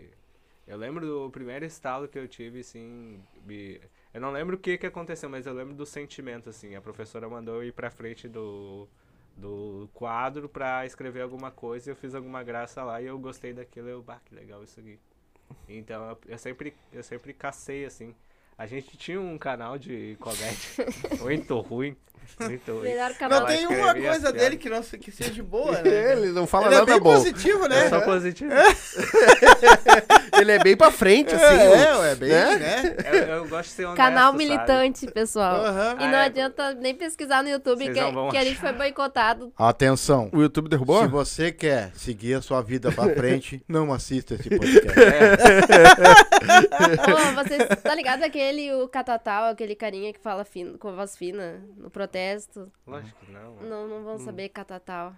[0.65, 3.21] Eu lembro do primeiro estalo que eu tive, assim.
[3.45, 3.81] me-
[4.13, 6.75] Eu não lembro o que que aconteceu, mas eu lembro do sentimento, assim.
[6.75, 8.87] A professora mandou eu ir pra frente do,
[9.39, 11.91] do quadro pra escrever alguma coisa.
[11.91, 13.89] Eu fiz alguma graça lá e eu gostei daquilo.
[13.89, 14.99] Eu, bah, que legal isso aqui.
[15.67, 18.15] Então eu, eu sempre, eu sempre cacei, assim.
[18.59, 20.85] A gente tinha um canal de comédia
[21.21, 21.95] muito ruim.
[22.41, 22.83] Muito ruim.
[22.83, 23.39] Melhor canal.
[23.39, 24.33] Não tem uma coisa piadas.
[24.33, 26.11] dele que, não, que seja boa, né?
[26.11, 27.13] Ele não fala Ele é nada bem bom.
[27.15, 27.85] positivo, né?
[27.85, 28.51] É só positivo.
[30.39, 31.43] Ele é bem pra frente, assim.
[31.43, 32.55] É, é, bem, né?
[32.57, 32.95] né?
[33.11, 34.37] Eu, eu gosto de ser honesto, Canal sabe?
[34.37, 35.65] militante, pessoal.
[35.65, 35.95] Aham.
[35.99, 36.25] E não Ah, é.
[36.25, 39.51] adianta nem pesquisar no YouTube Vocês que, não que a gente foi boicotado.
[39.57, 40.29] Atenção.
[40.31, 41.01] O YouTube derrubou?
[41.01, 44.89] Se você quer seguir a sua vida pra frente, não assista esse podcast.
[46.49, 51.15] É, Ô, vocês tá ligado aquele, o Catatal, aquele carinha que fala fino, com voz
[51.15, 52.71] fina no protesto?
[52.85, 53.55] lógico que não.
[53.57, 55.15] Não, não vão saber Catatal.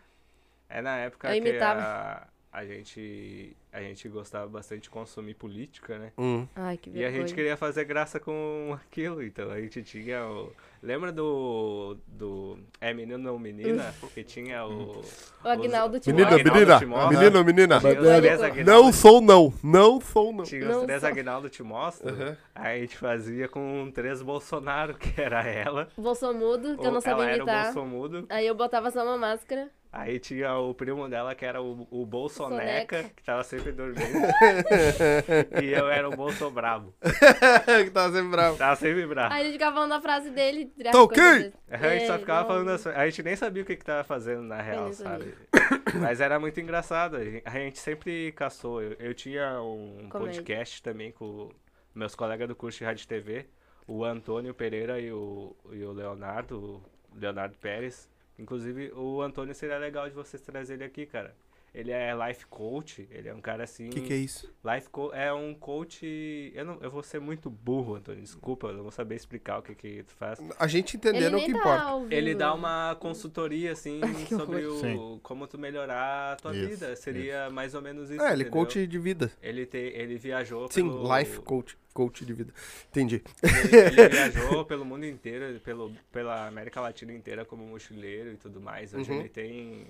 [0.70, 1.82] É na época Eu que imitava.
[1.82, 6.11] a, a gente a gente gostava bastante de consumir política, né?
[6.18, 6.45] Hum.
[6.53, 7.07] Ai, que E vergonha.
[7.07, 10.52] a gente queria fazer graça com aquilo, então a gente tinha o...
[10.84, 11.95] Lembra do...
[12.06, 12.57] do...
[12.82, 13.95] É menino ou menina?
[14.14, 14.99] Que tinha o...
[15.41, 16.38] O Agnaldo os- Timóteo.
[16.38, 17.18] Menina, menina, Timóteo.
[17.18, 17.78] menina ou menina?
[17.78, 20.44] Aguinaldo- Não sou não, não sou não.
[20.44, 21.10] Tinha Não os três sou.
[21.10, 22.10] Aguinaldo te mostro.
[22.10, 22.38] Aham.
[22.53, 25.88] Aí a gente fazia com três Bolsonaro, que era ela.
[25.98, 27.65] Bolsomudo, que eu não sabia ela era o imitar.
[27.73, 28.26] Bolsomudo.
[28.28, 29.69] Aí eu botava só uma máscara.
[29.93, 33.13] Aí tinha o primo dela, que era o, o Bolsoneca, Soneca.
[33.13, 33.99] que tava sempre dormindo.
[35.61, 36.93] e eu era o Bolso Brabo.
[37.84, 38.57] que tava sempre bravo.
[38.57, 39.34] Tava sempre bravo.
[39.34, 40.72] Aí a gente ficava falando a frase dele.
[40.91, 41.53] Tá ok?
[41.69, 42.47] A gente só É, ficava não.
[42.47, 45.34] falando assim, a gente nem sabia o que que tava fazendo na real, nem sabe?
[45.99, 48.81] Mas era muito engraçado, a gente, sempre caçou.
[48.81, 51.49] Eu, eu tinha um podcast também com
[51.93, 53.45] meus colegas do curso de rádio e TV,
[53.85, 56.81] o Antônio Pereira e o, e o Leonardo,
[57.13, 58.09] o Leonardo Pérez.
[58.38, 61.36] Inclusive, o Antônio seria legal de vocês trazer ele aqui, cara.
[61.73, 63.88] Ele é life coach, ele é um cara assim.
[63.88, 64.53] O que, que é isso?
[64.64, 66.52] Life co é um coach.
[66.53, 68.22] Eu, não, eu vou ser muito burro, Antônio.
[68.22, 70.38] Desculpa, eu não vou saber explicar o que, que tu faz.
[70.60, 71.99] A gente entendendo o que tá importa.
[71.99, 72.14] vivo.
[72.14, 75.19] Ele dá uma consultoria, assim, sobre o Sim.
[75.23, 76.95] como tu melhorar a tua Isso, vida.
[76.98, 78.22] Seria mais ou menos isso.
[78.22, 78.52] É, ele é entendeu?
[78.52, 79.31] coach de vida.
[79.41, 81.18] Ele, te, ele viajou Sim, pelo...
[81.18, 81.77] life coach.
[81.93, 82.53] Coach de vida.
[82.89, 83.22] Entendi.
[83.43, 88.60] Ele, ele viajou pelo mundo inteiro, pelo, pela América Latina inteira como mochileiro e tudo
[88.61, 88.93] mais.
[88.93, 89.19] Hoje Uhum.
[89.22, 89.88] ele tem.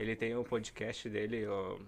[0.00, 1.78] Ele tem o podcast dele, o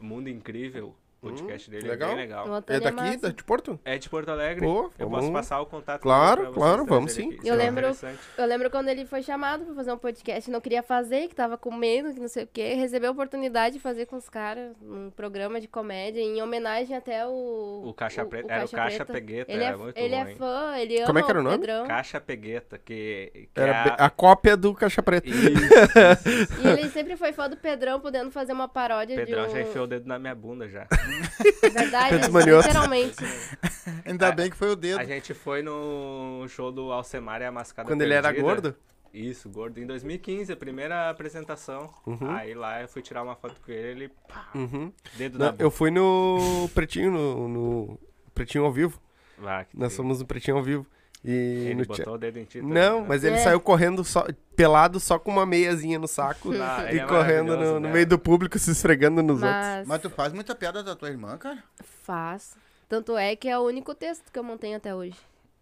[0.00, 0.96] Mundo Incrível.
[1.22, 2.10] O podcast dele legal.
[2.10, 2.46] é bem legal.
[2.46, 3.80] É Antônio daqui, da de Porto?
[3.84, 4.64] É de Porto Alegre.
[4.64, 7.28] Pô, eu vamos- posso passar o contato Claro, claro, vamos sim.
[7.28, 7.36] aqui.
[7.38, 7.96] Eu Isso é lembro-.
[8.38, 11.56] Eu lembro quando ele foi chamado pra fazer um podcast, não queria fazer, que tava
[11.58, 12.74] com medo, que não sei o quê.
[12.74, 17.26] Recebeu a oportunidade de fazer com os caras um programa de comédia, em homenagem até
[17.26, 17.82] o.
[17.86, 18.48] O Caixa o- Preta.
[18.48, 19.12] o Era o Caixa Preta.
[19.12, 20.36] Pegueta, Ele, era é, muito ele bom, é hein?
[20.36, 21.58] fã, ele ama Como é que era o nome?
[21.58, 21.86] Pedrão.
[21.86, 25.28] Caixa Pegueta, que, que Era é be- a cópia do Caixa Preta.
[25.28, 25.66] Isso, isso.
[26.62, 29.52] E ele sempre foi fã do Pedrão, podendo fazer uma paródia Pedrão de um...
[29.54, 30.86] já enfiou o dedo na minha bunda já.
[31.72, 32.66] Verdade, Pedro Manioto.
[32.68, 33.16] literalmente.
[34.04, 35.00] Ainda A- bem que foi o dedo.
[35.00, 38.42] A gente foi no show do Alcemar e a Mascada Quando ele era Perdida.
[38.46, 38.76] gordo?
[39.12, 39.78] Isso, gordo.
[39.80, 41.88] Em 2015, a primeira apresentação.
[42.36, 44.92] Aí lá eu fui tirar uma foto com ele, ele pá, Uhum.
[45.14, 45.62] dedo Não, na boca.
[45.64, 47.98] eu fui no Pretinho, no, no
[48.34, 49.00] Pretinho ao vivo.
[49.44, 50.86] Ah, que Nós fomos no Pretinho ao vivo.
[51.24, 52.60] E Ele no botou tia- o dedo em ti.
[52.60, 53.38] Não, também, mas ele É.
[53.38, 54.26] saiu correndo só,
[54.56, 56.58] pelado só com uma meiazinha no saco né?
[56.60, 57.92] Ah, e é correndo no, no né?
[57.92, 59.50] meio do público, se esfregando nos outros.
[59.52, 61.62] Mas, Mas tu faz muita piada da tua irmã, cara?
[62.02, 62.56] faço.
[62.88, 65.16] Tanto é que é o único texto que eu mantenho até hoje.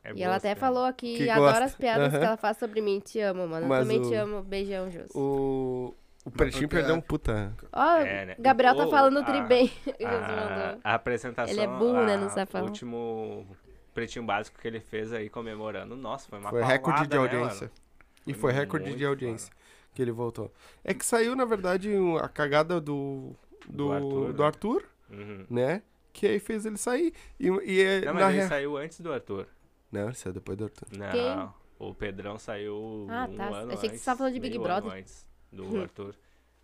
[0.05, 0.61] É e boa ela até piada.
[0.61, 1.65] falou aqui, Que adora gosta.
[1.65, 2.19] as piadas Aham.
[2.21, 3.01] que ela faz sobre mim.
[3.01, 3.67] Te amo, mano.
[3.67, 4.43] Mas eu também o- te amo.
[4.43, 5.11] Beijão, Jus.
[5.15, 5.95] O,
[6.27, 7.53] o Pretinho perdeu um puta.
[7.73, 8.35] Ó, É, né?
[8.39, 9.73] Gabriel tá falando a- tri bem.
[10.05, 10.81] A, mandou.
[10.85, 11.51] a apresentação.
[11.55, 12.19] Ele é burro, né?
[12.19, 12.65] Não a- sabe falar.
[12.65, 13.47] O último
[13.95, 15.97] pretinho básico que ele fez aí comemorando.
[15.97, 17.61] Nossa, foi uma Foi paulada, recorde de né, audiência.
[17.69, 17.84] mano?
[18.27, 19.53] E Foi foi recorde de audiência
[19.95, 20.53] que ele voltou.
[20.83, 21.91] É que saiu, na verdade,
[22.21, 23.35] a cagada do,
[23.69, 24.47] do, Do Arthur, do né?
[24.47, 25.47] Arthur, Uhum.
[25.51, 25.83] né?
[26.13, 27.13] Que aí fez ele sair.
[27.39, 29.47] E, e é- Não, na mas ele rea- saiu antes do Arthur.
[29.93, 30.89] Não, ele saiu depois do Arthur.
[30.97, 31.11] Não.
[31.11, 31.49] Quem?
[31.79, 33.47] O Pedrão saiu Ah, um tá.
[33.49, 34.93] ano Achei que antes, você tava falando de Big Brother.
[34.93, 36.15] antes do Arthur.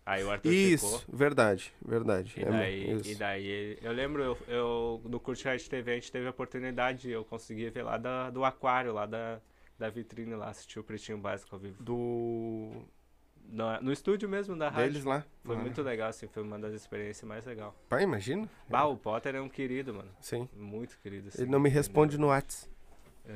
[0.05, 1.15] Aí o Arthur Isso, ficou.
[1.17, 2.33] verdade, verdade.
[2.37, 3.09] E É, daí, isso.
[3.11, 6.31] e daí, eu lembro, eu, eu no curso de Rádio TV, a gente teve a
[6.31, 9.39] oportunidade, eu consegui ver lá da, do aquário, lá da,
[9.81, 11.81] da vitrine lá, assistir o Pretinho Básico ao vivo.
[11.83, 12.69] Do.
[13.49, 14.91] No, no estúdio mesmo da rádio.
[14.93, 15.25] Deles lá.
[15.43, 15.59] Foi Ah.
[15.59, 17.73] muito legal, assim, foi uma das experiências mais legais.
[17.89, 18.47] Pai, imagina.
[18.69, 20.09] Bah, o Potter é um querido, mano.
[20.21, 20.47] Sim.
[20.55, 21.27] Muito querido.
[21.29, 21.79] assim, Ele não me entendeu?
[21.81, 22.69] responde no Whats.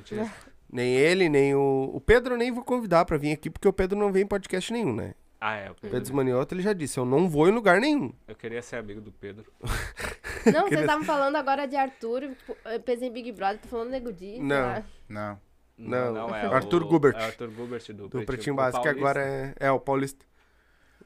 [0.04, 0.30] Te res-
[0.72, 1.92] Nem ele, nem o.
[1.94, 4.28] O Pedro eu nem vou convidar pra vir aqui, porque o Pedro não vem em
[4.28, 5.14] podcast nenhum, né?
[5.42, 5.98] Ah, é, o Pedro.
[5.98, 8.12] Pedro Manioto, ele já disse, eu não vou em lugar nenhum.
[8.28, 9.52] Eu queria ser amigo do Pedro.
[10.54, 12.30] Não, vocês estavam falando agora de Arthur.
[12.66, 14.36] Eu pensei em Big Brother, tô falando Nego Di.
[14.36, 15.40] sei Não.
[15.78, 16.14] Não.
[16.14, 17.16] Não, é Arthur o, Gubert.
[17.16, 20.26] É Arthur Gubert do, Do Pretinho o Básico, que agora é, é o Paulista.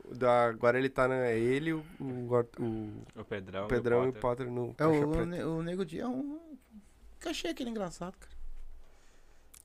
[0.05, 1.15] O Da, agora ele tá na.
[1.27, 2.03] É ele, o, o,
[2.59, 4.75] o O Pedrão, Pedrão e e o Potter no.
[4.77, 6.39] É, o, ne- o Nego Dia é um.
[7.25, 8.38] Achei aquele engraçado, cara.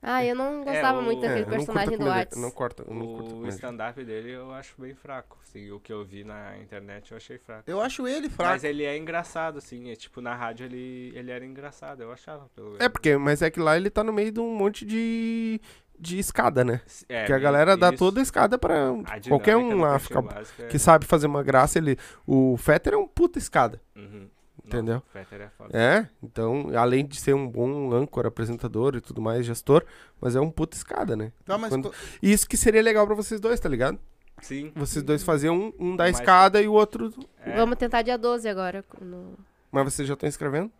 [0.01, 2.37] Ah, eu não gostava o- muito É, daquele a personagem do Whats.
[2.37, 5.37] Não corta, eu não curto O stand-up dele eu acho bem fraco.
[5.43, 7.63] Assim, o que eu vi na internet eu achei fraco.
[7.65, 8.51] Eu acho ele fraco.
[8.51, 9.89] Mas ele é engraçado, assim.
[9.89, 12.75] É, tipo, na rádio ele, ele era engraçado, eu achava, pelo.
[12.81, 15.59] É porque, mas é que lá ele tá no meio de um monte de,
[15.97, 16.81] de escada, né?
[17.09, 17.97] É, que a galera dá isso.
[17.97, 20.23] toda a escada pra A qualquer um lá ficar,
[20.59, 21.79] é- que sabe fazer uma graça.
[21.79, 21.97] Ele,
[22.27, 24.29] o Fetter é um puta escada, Uhum.
[24.65, 25.01] Entendeu?
[25.13, 25.77] Não, é foda.
[25.77, 26.09] é?
[26.23, 29.85] Então, além de ser um bom âncora, apresentador e tudo mais, gestor,
[30.19, 31.31] mas é um puta escada, né?
[31.45, 33.99] Tá, mas Quando- isso que seria legal pra vocês dois, tá ligado?
[34.41, 34.71] Sim.
[34.75, 37.13] Vocês dois faziam um, um da Mas- escada e o outro.
[37.43, 37.55] é.
[37.55, 38.83] Vamos tentar dia 12 agora.
[39.01, 39.37] no-
[39.71, 40.71] Mas vocês já estão escrevendo?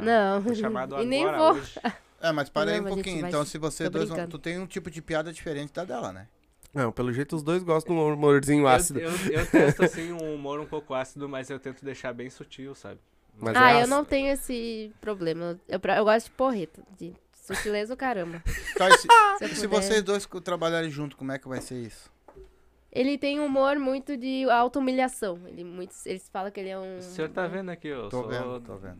[0.00, 0.54] Não.
[0.54, 1.52] Chamado E nem vou.
[1.54, 1.74] hoje.
[2.20, 3.20] É, mas para aí Não, um pouquinho.
[3.22, 4.08] vai Então, se- você tô dois.
[4.08, 4.26] vão-.
[4.28, 6.28] Tu tem um tipo de piada diferente da dela, né?
[6.72, 8.98] Não, pelo jeito os dois gostam de um humorzinho ácido.
[9.00, 12.30] Eu, eu, eu testo, assim, um humor um pouco ácido, mas eu tento deixar bem
[12.30, 12.98] sutil, sabe?
[13.38, 15.58] Mas ah, é eu não tenho esse problema.
[15.68, 18.42] Eu, pra- eu gosto de porreta, de sutileza o caramba.
[18.76, 21.76] Tá, e se, Se, e se vocês dois trabalharem junto, como é que vai ser
[21.76, 22.10] isso?
[22.94, 25.40] Ele tem um humor muito de auto-humilhação.
[25.46, 26.98] Ele muito, eles falam que ele é um...
[26.98, 28.28] O senhor tá vendo aqui, eu Tô sou...
[28.28, 28.98] vendo, tô vendo.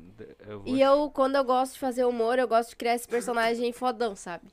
[0.49, 0.75] Eu vou...
[0.75, 4.17] E eu, quando eu gosto de fazer humor, eu gosto de criar esse personagem fodão,
[4.17, 4.45] sabe?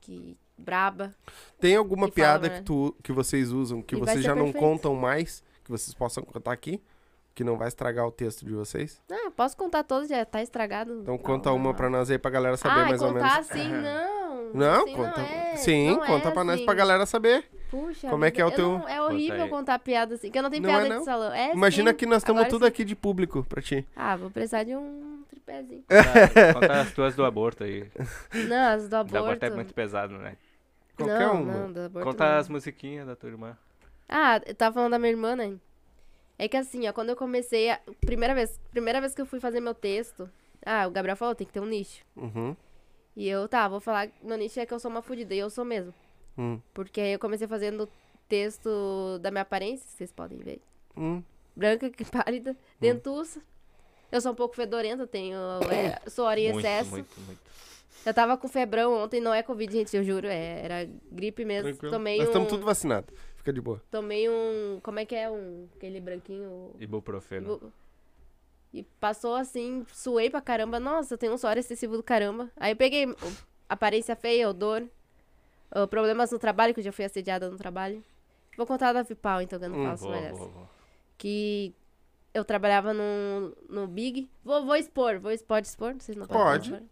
[0.00, 1.12] Que braba.
[1.58, 2.58] Tem alguma E fala, piada né?
[2.58, 4.64] que, tu, que vocês usam que E vocês já não perfeito.
[4.64, 6.80] contam mais, que vocês possam contar aqui?
[7.34, 9.02] Que não vai estragar o texto de vocês?
[9.10, 11.00] Ah, eu posso contar todos, já tá estragado.
[11.02, 11.56] Então conta lá.
[11.56, 13.50] uma pra nós aí pra galera saber ah, mais ou contar menos.
[13.50, 14.24] assim, não.
[14.54, 15.20] Não, assim conta.
[15.20, 16.64] Não é, Sim, não conta é pra nós assim.
[16.64, 17.44] pra galera saber.
[17.70, 20.38] Puxa Como é que é o teu- eu não- é horrível contar piada assim, que
[20.38, 20.98] eu não tenho Não é piada não?
[21.00, 21.32] de salão.
[21.32, 21.96] É Imagina sim.
[21.96, 22.68] que nós estamos tudo sim.
[22.68, 23.84] aqui de público pra ti.
[23.96, 25.82] Ah, vou precisar de um tripézinho.
[25.88, 27.90] Conta, conta as tuas do aborto aí.
[28.48, 29.16] Não, as do aborto.
[29.24, 30.36] aborto é muito pesado, né?
[30.96, 31.52] Qualquer não, uma.
[31.52, 32.38] não, do aborto Conta não.
[32.38, 33.56] as musiquinhas da tua irmã.
[34.08, 35.54] Ah, eu tava falando da minha irmã, né?
[36.38, 39.38] É que assim, ó, quando eu comecei, a primeira vez, primeira vez que eu fui
[39.38, 40.28] fazer meu texto,
[40.64, 42.04] ah, o Gabriel falou, tem que ter um nicho.
[42.16, 42.56] Uhum.
[43.16, 45.48] E eu, tá, vou falar, meu nicho é que eu sou uma fudida, e eu
[45.48, 45.94] sou mesmo.
[46.36, 46.60] Hum.
[46.72, 47.88] Porque aí eu comecei fazendo
[48.28, 50.60] texto da minha aparência, vocês podem ver.
[50.96, 51.22] Hum.
[51.54, 53.40] Branca, que pálida, dentuça.
[54.10, 55.36] Eu sou um pouco fedorenta, tenho,
[55.70, 56.90] é, suor em muito, excesso.
[56.90, 57.40] muito, muito.
[58.04, 61.70] Eu tava com febrão ontem, não é Covid, gente, eu juro, é, era gripe mesmo.
[61.70, 61.92] Tranquilo.
[61.92, 63.14] Tomei Nós um, estamos tudo vacinados.
[63.44, 63.82] Fica de boa.
[63.90, 66.74] tomei um, como é que é, um, aquele branquinho...
[66.80, 67.56] Ibuprofeno.
[67.56, 67.72] Ibu-
[68.72, 70.80] E passou assim, suei pra caramba.
[70.80, 72.50] Nossa, eu tenho um suor excessivo do caramba.
[72.56, 73.04] Aí eu peguei
[73.68, 74.82] aparência feia, odor,
[75.90, 78.02] problemas no trabalho, que eu já fui assediada no trabalho.
[78.56, 80.38] Vou contar da Vipal, então, que eu não Hum, faço Boa, mais essa.
[80.38, 80.70] boa, boa.
[81.18, 81.74] Que
[82.32, 84.30] eu trabalhava no, no Big.
[84.42, 85.94] Vou, vou expor, vou expor, pode expor?
[85.94, 86.72] Vocês não podem Pode.
[86.72, 86.88] expor?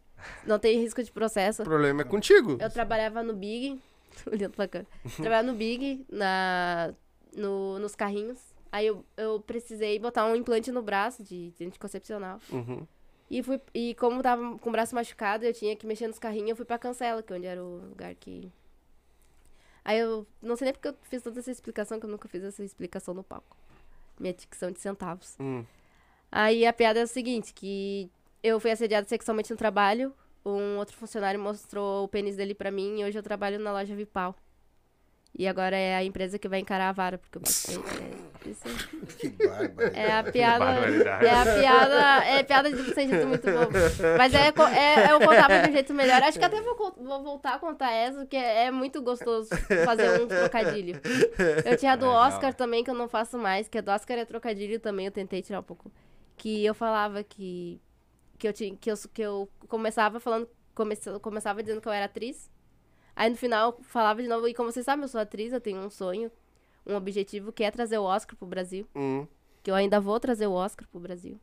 [0.47, 1.63] Não tem risco de processo.
[1.63, 2.59] O problema é contigo.
[2.61, 3.81] Eu trabalhava no Big,
[4.31, 4.91] olhando pra câmera.
[5.17, 6.95] Trabalhava no Big, na,
[7.37, 8.41] no, nos carrinhos.
[8.71, 12.41] Aí eu, eu precisei botar um implante no braço de, de anticoncepcional.
[12.51, 12.87] Uhum.
[13.31, 16.51] E, fui, e como tava com o braço machucado, eu tinha que mexer nos carrinhos,
[16.51, 18.51] eu fui pra Cancela, que é onde era o lugar que...
[19.85, 22.43] Aí eu não sei nem porque eu fiz toda essa explicação, que eu nunca fiz
[22.45, 23.57] essa explicação no palco.
[24.19, 25.37] Minha dicção de centavos.
[25.41, 25.65] Hum.
[26.31, 28.11] Aí a piada é o seguinte, que
[28.43, 30.15] eu fui assediada sexualmente no trabalho,
[30.45, 33.95] um outro funcionário mostrou o pênis dele pra mim e hoje eu trabalho na loja
[33.95, 34.35] Vipal.
[35.35, 38.23] E agora é a empresa que vai encarar a vara, porque eu botei.
[38.45, 38.63] É, isso.
[39.19, 39.93] Que bárbaro.
[39.95, 40.65] É a piada.
[41.25, 42.25] É a piada.
[42.27, 43.69] É piada de duplo sentido muito bom.
[44.19, 46.21] Mas é, co- é, eu contava de um jeito melhor.
[46.25, 49.49] Acho que até vou, vou voltar a contar essa, porque é, é muito gostoso
[49.85, 51.01] fazer um trocadilho.
[51.65, 52.07] Eu tinha a do.
[52.07, 55.13] Oscar também, que eu não faço mais, que a do Oscar é trocadilho também, eu
[55.13, 55.91] tentei tirar um pouco.
[56.37, 57.81] Que eu falava que.
[58.43, 60.49] Que eu, tinha, que eu, que eu começava falando.
[60.75, 62.51] Comece, começava dizendo que eu era atriz.
[63.15, 65.61] Aí no final eu falava de novo, e como vocês sabem, eu sou atriz, eu
[65.61, 66.29] tenho um sonho,
[66.85, 68.85] um objetivo, que é trazer o Oscar pro Brasil.
[68.97, 69.29] Hum.
[69.63, 71.39] Que eu ainda vou trazer o Oscar pro Brasil.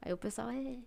[0.00, 0.78] Aí o pessoal, é.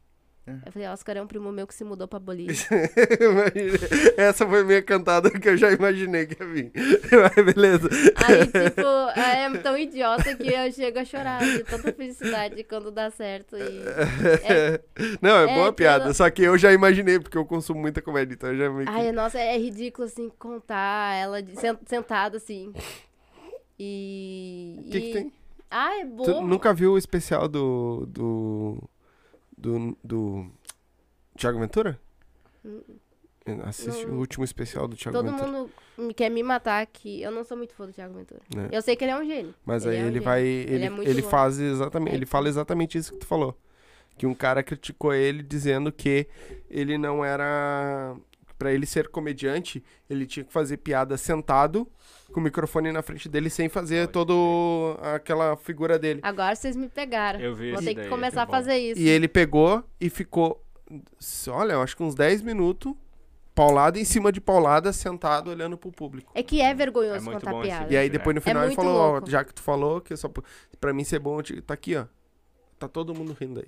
[0.65, 2.55] Eu falei, Oscar é um primo meu que se mudou pra Bolívia.
[4.18, 6.72] Essa foi minha cantada que eu já imaginei que ia vir.
[7.11, 7.88] Mas beleza.
[8.15, 13.09] Aí, tipo, é tão idiota que eu chego a chorar de tanta felicidade quando dá
[13.11, 13.55] certo.
[13.55, 13.61] E...
[14.43, 14.81] É-
[15.22, 16.05] Não, é, É, boa que piada.
[16.05, 18.88] ela- Só que eu já imaginei, porque eu consumo muita comédia, então eu já meio
[18.88, 18.91] que...
[18.93, 22.73] Ai, nossa, é ridículo, assim, contar ela de- sen- sentada, assim.
[23.80, 24.76] E...
[24.80, 25.34] O que, que e- tem?
[25.69, 26.45] Ah, é Tu bom.
[26.45, 28.05] nunca viu o especial do.
[28.09, 28.89] do.
[29.61, 29.97] Do.
[30.03, 30.47] do
[31.38, 31.99] Thiago Ventura?
[33.65, 34.15] Assiste Não.
[34.15, 35.51] o último especial do Thiago Todo Ventura.
[35.51, 38.39] mundo me- quer me matar que eu não sou muito fã do Thiago Ventura.
[38.55, 38.77] É.
[38.77, 39.53] Eu sei que ele é um gênio.
[39.65, 40.23] Mas Ele aí é um ele gênio.
[40.25, 40.41] vai.
[40.43, 42.13] Ele Ele, é muito ele faz exatamente.
[42.13, 42.15] É.
[42.17, 43.57] Ele fala exatamente isso que tu falou.
[44.17, 46.27] Que um cara criticou ele dizendo que
[46.69, 48.15] ele não era.
[48.59, 51.88] Pra ele ser comediante, ele tinha que fazer piada sentado,
[52.31, 56.19] com o microfone na frente dele, sem fazer todo aquela figura dele.
[56.23, 57.39] Agora vocês me pegaram.
[57.39, 58.99] Eu vi Vou ter que começar a fazer isso.
[58.99, 60.63] E ele pegou e ficou.
[61.49, 62.93] Olha, eu acho que uns 10 minutos,
[63.55, 66.31] paulada em cima de paulada, sentado olhando pro público.
[66.33, 67.93] É que é vergonhoso É contar piada.
[67.93, 68.39] E aí depois é.
[68.39, 70.41] no final ele muito falou, ó, já que tu falou, que só p-
[70.79, 72.05] pra mim ser bom, te- tá aqui, ó.
[72.79, 73.67] Tá todo mundo rindo aí.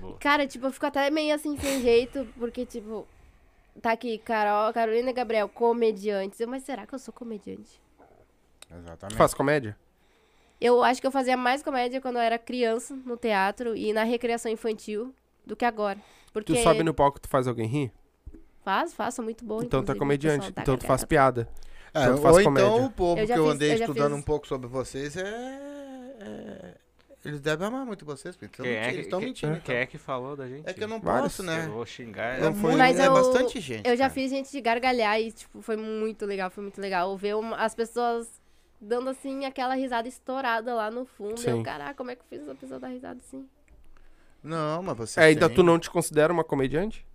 [0.00, 0.16] Boa.
[0.18, 3.06] Cara, tipo, eu fico até meio assim sem jeito, porque, tipo,
[3.80, 6.38] tá aqui, Carol, Carolina e Gabriel, comediantes.
[6.40, 7.80] Eu, mas será que eu sou comediante?
[8.68, 9.16] Tu Exatamente.
[9.16, 9.76] faz comédia?
[10.60, 14.02] Eu acho que eu fazia mais comédia quando eu era criança, no teatro e na
[14.02, 15.14] recreação infantil,
[15.46, 15.98] do que agora.
[16.32, 17.92] Porque Tu sobe no palco, tu faz alguém rir?
[18.64, 19.62] Faz, sou muito bom.
[19.62, 20.52] então tu é comediante.
[20.52, 21.48] tá então tu faz piada.
[21.94, 22.66] É, Então tu faz ou comédia.
[22.68, 25.16] então o povo Eu que eu fiz- andei eu estudando fiz- um pouco sobre vocês
[25.16, 25.22] é.
[26.20, 26.74] é-
[27.24, 29.52] Eles devem amar muito vocês, porque eles é, que- estão mentindo.
[29.52, 29.74] Quem então.
[29.74, 30.68] é que falou da gente?
[30.68, 31.36] É que eu não Vários.
[31.36, 31.64] posso, né?
[31.66, 32.38] Eu vou xingar.
[32.38, 33.86] É, Não foi- muito- Mas é eu- bastante gente.
[33.88, 34.14] Eu já cara.
[34.14, 37.16] fiz gente de gargalhar e, tipo, foi muito legal, foi muito legal.
[37.16, 38.28] Ver uma- as pessoas
[38.80, 41.38] dando, assim, aquela risada estourada lá no fundo.
[41.40, 41.50] Sim.
[41.50, 43.48] Eu, caraca, como é que eu fiz a pessoa dar risada assim?
[44.42, 45.20] Não, mas você.
[45.20, 47.06] É, ainda tu não te considera uma comediante?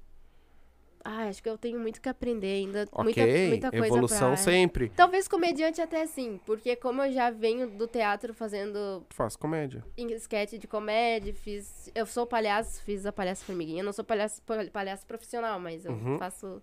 [1.05, 2.87] Ah, acho que eu tenho muito que aprender ainda.
[2.89, 4.37] Ok, muita, muita coisa evolução pra...
[4.37, 4.89] sempre.
[4.95, 9.83] Talvez comediante até sim, porque como eu já venho do teatro fazendo faz comédia.
[9.97, 11.91] sketch de comédia, fiz.
[11.93, 13.81] Eu sou palhaço, fiz a palhaça formiguinha.
[13.81, 16.17] Eu não sou palhaço, pal- palhaço profissional, mas eu Uhum.
[16.17, 16.61] faço.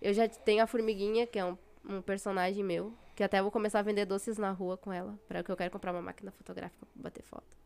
[0.00, 1.58] Eu já tenho a formiguinha, que é um,
[1.88, 5.42] um personagem meu, que até vou começar a vender doces na rua com ela, para
[5.42, 7.56] que eu quero comprar uma máquina fotográfica pra bater foto.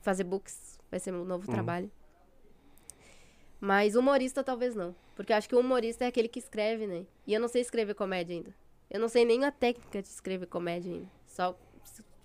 [0.00, 1.54] Fazer books, vai ser meu novo Uhum.
[1.54, 1.90] trabalho.
[3.60, 4.94] Mas humorista talvez não.
[5.16, 7.06] Porque eu acho que o humorista é aquele que escreve, né?
[7.26, 8.54] E eu não sei escrever comédia ainda.
[8.90, 11.08] Eu não sei nem a técnica de escrever comédia ainda.
[11.26, 11.58] Só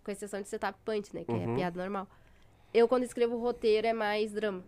[0.03, 1.23] com exceção de setup punch, né?
[1.23, 1.53] Que Uhum.
[1.53, 2.07] é piada normal.
[2.73, 4.63] Eu, quando escrevo roteiro, é mais drama.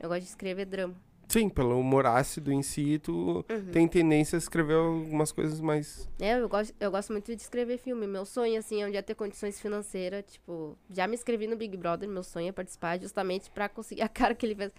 [0.00, 0.96] Eu gosto de escrever drama.
[1.28, 3.70] Sim, pelo humor ácido em si, tu Uhum.
[3.70, 6.08] tem tendência a escrever algumas coisas mais.
[6.18, 8.06] É, eu gosto, eu gosto muito de escrever filme.
[8.06, 10.24] Meu sonho, assim, é um dia ter condições financeiras.
[10.26, 12.08] Tipo, já me inscrevi no Big Brother.
[12.08, 14.72] Meu sonho é participar justamente pra conseguir a cara que ele fez.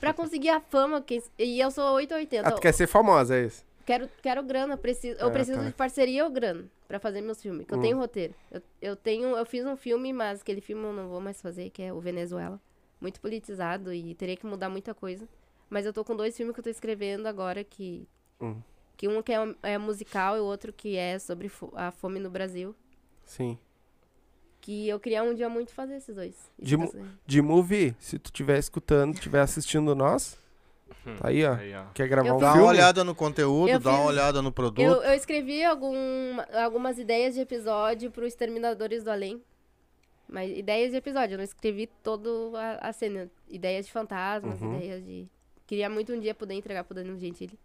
[0.00, 1.02] pra conseguir a fama.
[1.02, 2.48] Que, e eu sou 880.
[2.48, 3.62] Ah, tu quer ser famosa, é isso?
[3.84, 5.66] Quero, quero grana, preciso, eu Ah, preciso tá.
[5.66, 7.66] de parceria ou grana pra fazer meus filmes.
[7.66, 7.82] Que eu Hum.
[7.82, 8.34] tenho roteiro.
[8.50, 11.68] Eu, eu tenho, eu fiz um filme, mas aquele filme eu não vou mais fazer,
[11.70, 12.58] que é o Venezuela.
[13.00, 15.26] Muito politizado e teria que mudar muita coisa.
[15.70, 18.06] Mas eu tô com dois filmes que eu tô escrevendo agora que
[18.40, 18.56] Hum.
[18.96, 22.18] que um que é, é musical e o outro que é sobre fo- a fome
[22.18, 22.74] no Brasil.
[23.24, 23.56] Sim.
[24.60, 26.34] Que eu queria um dia muito fazer esses dois.
[26.58, 30.38] De Esses- De movie, se tu estiver escutando, estiver assistindo nós,
[31.18, 31.54] tá aí, ó.
[31.54, 31.84] Aí, ó.
[31.94, 32.64] Quer gravar Eu um Dá filme?
[32.66, 34.82] uma olhada no conteúdo, Eu dá uma fiz- olhada no produto.
[34.84, 35.96] Eu, eu escrevi algum,
[36.52, 39.40] algumas ideias de episódio pro Exterminadores do Além.
[40.28, 42.28] Mas ideias de episódio, eu não escrevi toda
[42.60, 43.30] a, a cena.
[43.48, 44.76] Ideias de fantasmas, Uhum.
[44.76, 45.26] ideias de.
[45.70, 47.56] Queria muito um dia poder entregar pro Danilo Gentili.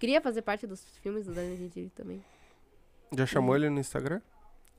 [0.00, 2.20] Queria fazer parte dos filmes do Danilo Gentili também.
[3.16, 4.20] Já chamou ele no Instagram?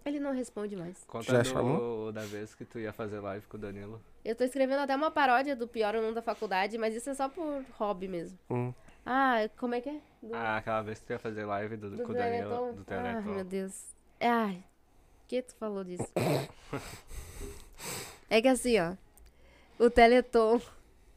[0.04, 1.02] Ele não responde mais.
[1.06, 2.12] Conta Já do- chamou?
[2.12, 4.02] da vez que tu ia fazer live com o Danilo.
[4.26, 7.30] Eu tô escrevendo até uma paródia do Pior Aluno da Faculdade, mas isso é só
[7.30, 8.38] por hobby mesmo.
[8.50, 8.74] Hum.
[9.06, 10.02] Ah, como é que é?
[10.22, 12.50] Do, Ah, aquela vez que tu ia fazer live do, do com o Danilo.
[12.50, 12.74] Teleton?
[12.74, 12.84] Do Ai,
[13.14, 13.30] Teleton.
[13.34, 13.86] meu Deus.
[14.20, 14.62] Ai,
[15.26, 16.12] que tu falou disso?
[18.30, 18.94] é que assim, ó.
[19.80, 20.60] O Teleton.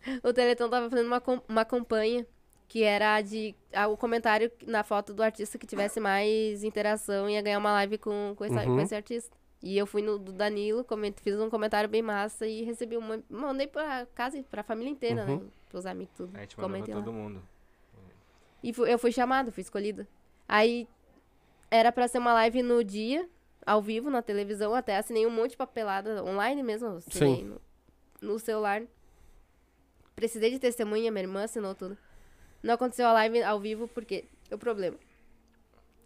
[0.24, 2.27] O Teleton tava fazendo uma, uma campanha
[2.68, 3.55] que era a de.
[3.72, 7.98] a- o comentário na foto do artista que tivesse mais interação ia ganhar uma live
[7.98, 8.77] com, com, esse, Uhum.
[8.77, 9.36] com esse artista.
[9.62, 13.22] E eu fui no do Danilo, coment, fiz um comentário bem massa e recebi uma.
[13.28, 15.36] Mandei pra casa, e pra família inteira, Uhum.
[15.40, 15.47] né?
[15.68, 16.35] Pros amigos, tudo.
[16.36, 17.02] A gente mandou pra lá.
[17.02, 17.43] todo mundo.
[18.62, 20.06] E fu- eu fui chamada, fui escolhida.
[20.48, 20.89] Aí
[21.70, 23.28] era pra ser uma live no dia,
[23.66, 27.44] ao vivo, na televisão, até assinei um monte de papelada online mesmo, assinei Sim.
[27.44, 27.60] no,
[28.32, 28.82] no celular.
[30.21, 31.97] Precisei de testemunha, minha irmã assinou tudo.
[32.63, 34.99] Não aconteceu a live ao vivo porque o problema.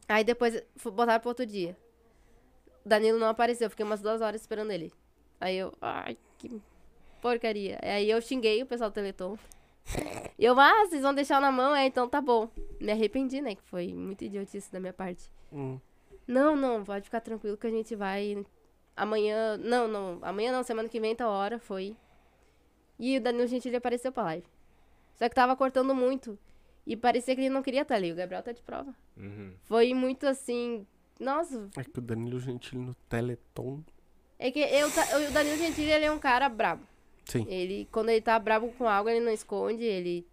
[0.09, 1.77] Aí depois botaram pro outro dia.
[2.87, 4.93] Danilo não apareceu, fiquei umas duas horas esperando ele.
[5.41, 6.63] Aí eu, ai, que
[7.21, 7.81] porcaria.
[7.83, 9.37] Aí eu xinguei o pessoal do Teleton.
[10.39, 11.75] E eu, ah, vocês vão deixar na mão?
[11.75, 12.49] É, então tá bom.
[12.81, 13.57] Me arrependi, né?
[13.57, 15.29] Que foi muito idiotice da minha parte.
[15.53, 15.81] Hum.
[16.25, 18.47] Não, não, pode ficar tranquilo que a gente vai.
[18.97, 19.57] Amanhã.
[19.57, 20.21] Não, não.
[20.23, 21.97] Amanhã não, semana que vem, tá hora, foi.
[22.99, 24.47] E o Danilo Gentili apareceu pra live.
[25.15, 26.39] Só que tava cortando muito.
[26.87, 28.13] E parecia que ele não queria estar ali.
[28.13, 28.95] O Gabriel tá de prova.
[29.17, 29.53] Uhum.
[29.63, 30.87] Foi muito assim.
[31.19, 33.81] Nossa, É que o Danilo Gentili no Teleton.
[34.39, 36.83] é que eu, o Danilo Gentili ele é um cara brabo.
[37.25, 37.47] Sim.
[37.49, 40.27] Ele, quando ele tá brabo com algo, ele não esconde, ele.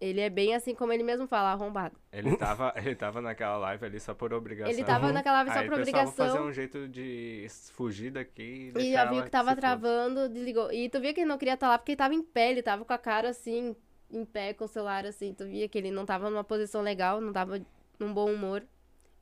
[0.00, 1.98] Ele é bem assim como ele mesmo fala, arrombado.
[2.12, 4.72] Ele tava, ele tava naquela live ali só por obrigação.
[4.72, 6.48] Ele tava naquela live só Aí, por pessoal, vou fazer obrigação.
[6.48, 10.72] um jeito de fugir daqui e E já viu que tava travando, desligou.
[10.72, 12.62] E tu via que ele não queria estar lá porque ele tava em pé, ele
[12.62, 13.74] tava com a cara assim,
[14.10, 15.34] em pé, com o celular assim.
[15.34, 17.60] Tu via que ele não tava numa posição legal, não tava
[17.98, 18.64] num bom humor.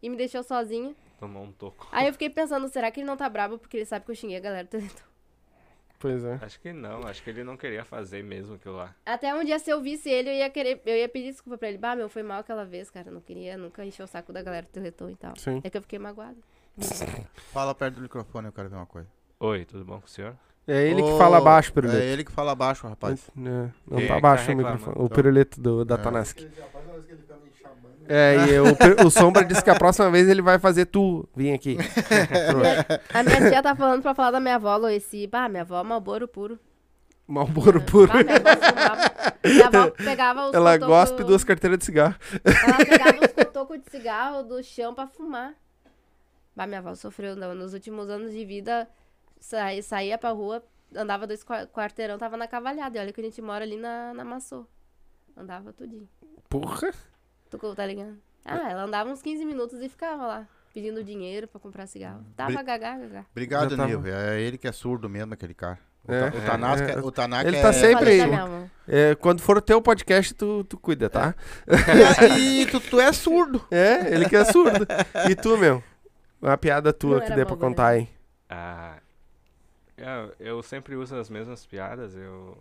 [0.02, 0.94] E me deixou sozinha.
[1.18, 1.88] Tomou um toco.
[1.90, 4.14] Aí eu fiquei pensando, será que ele não tá bravo porque ele sabe que eu
[4.14, 5.15] xinguei a galera do Teleton?
[6.10, 6.38] Pois é.
[6.40, 8.94] Acho que não, acho que ele não queria fazer mesmo aquilo lá.
[9.04, 10.80] Até um dia, se eu visse ele, eu ia querer.
[10.86, 11.78] Eu ia pedir desculpa pra ele.
[11.78, 13.10] Bah, meu, foi mal aquela vez, cara.
[13.10, 15.34] Não queria nunca encher o saco da galera do Teleton e tal.
[15.36, 15.60] Sim.
[15.64, 16.36] É que eu fiquei magoada.
[17.52, 19.08] Fala perto do microfone, eu quero ver uma coisa.
[19.40, 20.36] Oi, tudo bom com o senhor?
[20.68, 21.98] É ele que fala baixo, É Pirulito.
[22.02, 23.30] ele que fala baixo, rapaz.
[23.36, 24.96] É, não Quem é tá que baixo tá o microfone.
[24.98, 25.98] O pirulito do, da É.
[25.98, 26.40] Tanask.
[28.08, 31.28] É, e o, Pir- o Sombra disse que a próxima vez ele vai fazer tu
[31.34, 31.76] vir aqui.
[33.12, 35.26] A minha tia tá falando pra falar da minha avó, Loici.
[35.26, 36.58] Bah, minha avó é Malboro puro.
[37.26, 38.08] Malboro puro.
[38.12, 39.12] Bah, minha avó fumava.
[39.44, 42.14] Minha avó pegava os Ela cotoco- gospe duas carteiras de cigarro.
[42.44, 45.54] Ela pegava os cotocos de cigarro do chão pra fumar.
[46.54, 47.34] Bah, minha avó sofreu.
[47.36, 48.88] não, Nos últimos anos de vida,
[49.40, 50.62] sa- saía pra rua,
[50.94, 52.96] andava dois qua- quarteirão, tava na cavalhada.
[52.96, 54.66] E olha que a gente mora ali na, na Maçô.
[55.36, 56.08] Andava tudinho.
[56.48, 56.90] Porra.
[57.50, 58.16] Tu tá ligado?
[58.44, 62.24] Ah, ela andava uns 15 minutos e ficava lá, pedindo dinheiro pra comprar cigarro.
[62.36, 63.26] Tava Bri- gagá, gagá.
[63.32, 63.88] Obrigado, tava.
[63.88, 64.02] Nil.
[64.06, 65.78] É ele que é surdo mesmo, aquele cara.
[66.06, 67.62] O, É, Ta- o Tanaka, é, o Tanaka ele é...
[67.62, 68.70] tá sempre Falei da aí.
[68.86, 71.34] É, quando for o teu podcast, tu, tu cuida, tá?
[72.38, 73.64] E, e tu, tu é surdo.
[73.72, 74.86] É, ele que é surdo.
[75.28, 75.82] E tu, meu?
[76.40, 78.08] Uma piada tua Não que dê pra contar aí.
[78.48, 78.98] Ah,
[79.96, 82.56] eu, eu sempre uso as mesmas piadas, eu...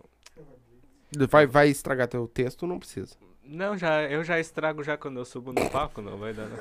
[1.30, 3.14] Vai, vai estragar teu texto, não precisa.
[3.48, 6.56] Não, já, eu já estrago já quando eu subo no palco, não vai dar não.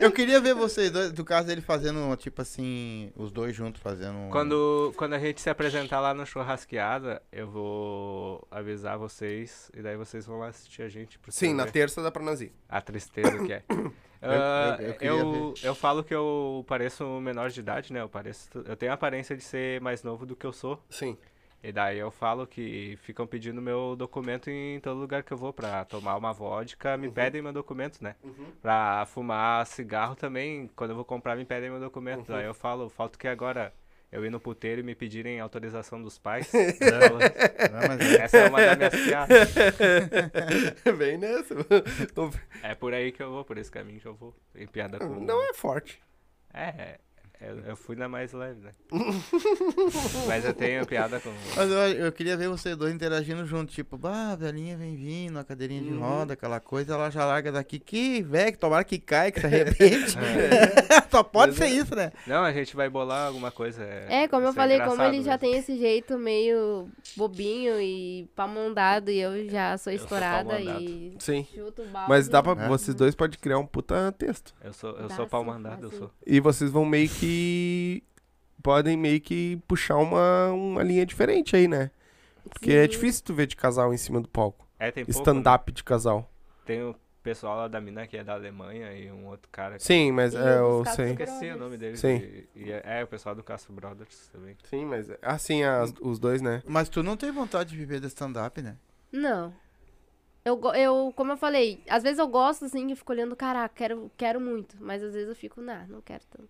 [0.00, 4.16] Eu queria ver vocês dois, do caso dele fazendo, tipo assim, os dois juntos fazendo.
[4.16, 9.82] um- Quando, quando a gente se apresentar lá no Churrasqueada, eu vou avisar vocês e
[9.82, 11.18] daí vocês vão lá assistir a gente.
[11.18, 12.52] pra Sim, na ver terça dá pra nós ir.
[12.68, 13.62] A tristeza que é.
[14.24, 18.00] Ah, eu- eu eu, eu falo que eu pareço menor de idade, né?
[18.02, 20.80] Eu, pareço, eu tenho a aparência de ser mais novo do que eu sou.
[20.88, 21.18] Sim.
[21.64, 25.52] E daí eu falo que ficam pedindo meu documento em todo lugar que eu vou
[25.52, 28.16] pra tomar uma vodka, me pedem meu documento, né?
[28.60, 32.32] Pra fumar cigarro também, quando eu vou comprar me pedem meu documento.
[32.32, 33.72] Daí eu falo, falta que agora
[34.10, 36.50] eu ir no puteiro e me pedirem autorização dos pais.
[36.52, 39.54] Não, mas é- Essa é uma das minhas piadas.
[40.98, 41.54] Bem nessa.
[42.62, 44.34] É por aí que eu vou, por esse caminho que eu vou.
[44.54, 45.06] Em piada com.
[45.20, 46.00] Não é forte.
[46.52, 46.98] É,
[47.46, 48.70] eu, eu fui na mais leve, né?
[50.26, 51.30] Mas eu tenho piada com.
[51.56, 55.38] Mas eu, eu queria ver vocês dois interagindo junto, tipo, bah, a velhinha vem vindo,
[55.38, 58.98] a cadeirinha de roda, aquela coisa, ela já larga daqui, que velho, que tomara que
[58.98, 60.16] caia, que se arrepende.
[61.10, 62.10] Só pode ser isso, né?
[62.26, 63.84] Não, a gente vai bolar alguma coisa.
[63.84, 65.38] É, como eu falei, como ele já mesmo.
[65.38, 70.82] tem esse jeito meio bobinho e palmandado e eu já sou sou estourada pau-mandado.
[70.82, 71.46] e Sim.
[71.54, 72.08] chuto o balde.
[72.08, 72.64] Mas dá pra.
[72.64, 72.68] É.
[72.68, 74.54] Vocês dois podem criar um puta texto.
[74.62, 76.10] Eu sou, eu Dá sou pau mandado, eu sou.
[76.26, 77.31] E vocês vão meio que.
[78.62, 81.90] Podem meio que puxar uma, uma linha diferente aí, né?
[82.48, 82.90] Porque é Sim.
[82.90, 84.68] difícil tu ver de casal em cima do palco.
[84.78, 85.20] É, tem pouco, né?
[85.20, 86.30] Stand-up de casal.
[86.64, 89.82] Tem o pessoal lá da mina que é da Alemanha e um outro cara que
[89.84, 91.10] Sim, mas é, o eu sei.
[91.12, 91.96] esqueci o nome dele.
[91.96, 92.16] Sim.
[92.16, 94.56] E, e é, é, o pessoal do Castro Brothers também.
[94.64, 95.08] Sim, mas.
[95.22, 96.62] Assim, as- os dois, né?
[96.66, 98.76] Mas tu não tem vontade de viver de stand-up, né?
[99.10, 99.52] Não.
[100.44, 103.72] Eu, go- eu, como eu falei, às vezes eu gosto assim e fico olhando, caraca,
[103.74, 104.76] quero, quero muito.
[104.80, 106.48] Mas às vezes eu fico, nah, não quero tanto.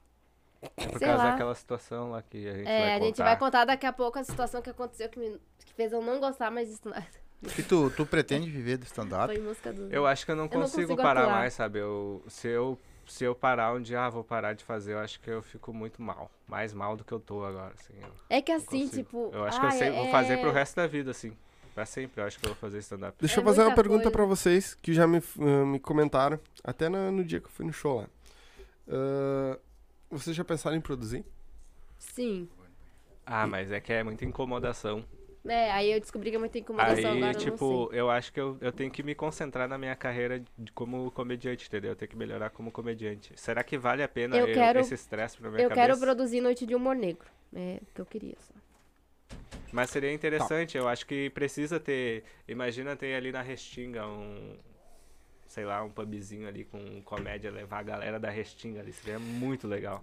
[0.62, 1.30] É por Sei causa lá.
[1.32, 3.05] daquela situação lá que a gente É, vai a contar.
[3.06, 6.01] gente vai contar daqui a pouco a situação que aconteceu que, me, que fez eu
[6.01, 6.82] não gostar mais disso.
[7.59, 9.26] E tu, tu pretende viver de stand-up?
[9.34, 9.93] Foi música do.
[9.93, 11.34] Eu acho que eu não Eu não consigo, consigo parar atuar.
[11.39, 11.80] mais, sabe?
[11.80, 12.78] Eu, se, eu,
[13.09, 15.72] se eu parar um dia, ah, vou parar de fazer, eu acho que eu fico
[15.74, 16.30] muito mal.
[16.47, 17.94] Mais mal do que eu tô agora, assim.
[18.30, 18.90] É que assim, consigo.
[19.02, 19.30] tipo.
[19.34, 21.36] eu acho que eu ah, sei, é- vou fazer pro é- resto da vida, assim.
[21.74, 23.16] Pra sempre, eu acho que eu vou fazer stand-up.
[23.18, 24.10] Deixa É eu fazer uma pergunta coisa.
[24.16, 27.66] pra vocês que já me, eh, me comentaram, até na- no dia que eu fui
[27.66, 28.06] no show lá.
[28.89, 29.59] Ah,
[30.18, 31.24] vocês já pensaram em produzir?
[31.98, 32.48] Sim.
[33.24, 35.05] Ah, mas é que é muita incomodação.
[35.44, 37.18] É, aí eu descobri que é muita incomodação Aí, agora.
[37.18, 38.01] eu não tipo, sei.
[38.01, 41.66] eu acho que eu, eu tenho que me concentrar na minha carreira de- como comediante,
[41.66, 41.90] entendeu?
[41.93, 43.32] Eu tenho que melhorar como comediante.
[43.34, 45.89] Será que vale a pena Eu eu- quero- esse estresse pra minha Eu cabeça?
[45.89, 47.26] quero produzir Noite de Humor Negro.
[47.55, 48.55] É o que eu queria só.
[49.72, 52.22] Mas seria interessante, eu acho que precisa ter.
[52.47, 54.56] Imagina ter ali na Restinga um.
[55.53, 58.91] Sei lá, um pubzinho ali com comédia, levar a galera da Restinga ali.
[58.91, 60.03] Seria muito legal.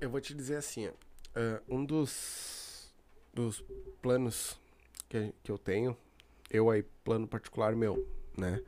[0.00, 0.92] Eu vou te dizer assim, ó,
[1.34, 2.94] ah, um dos,
[3.34, 3.60] dos
[4.00, 4.56] planos
[5.08, 5.96] que, que eu tenho,
[6.48, 8.62] eu aí, plano particular meu, né,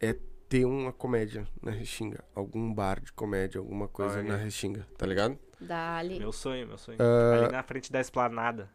[0.00, 0.16] é
[0.48, 4.30] ter uma comédia na Restinga, algum bar de comédia, alguma coisa Olha.
[4.30, 5.38] na Restinga, tá ligado?
[5.60, 6.18] Dali.
[6.18, 6.98] Meu sonho, meu sonho.
[7.00, 7.44] Ah.
[7.44, 8.68] Ali na frente da esplanada.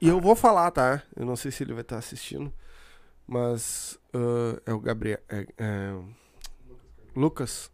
[0.00, 1.02] E eu vou falar, tá?
[1.14, 2.50] Eu não sei se ele vai estar assistindo,
[3.26, 5.18] Mas ah, é o Gabriel.
[5.28, 5.94] É, é,
[7.14, 7.70] Lucas.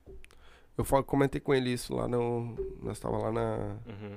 [0.77, 2.55] Eu fal- comentei com ele isso lá no.
[2.83, 4.17] Nós tava lá na, Uhum.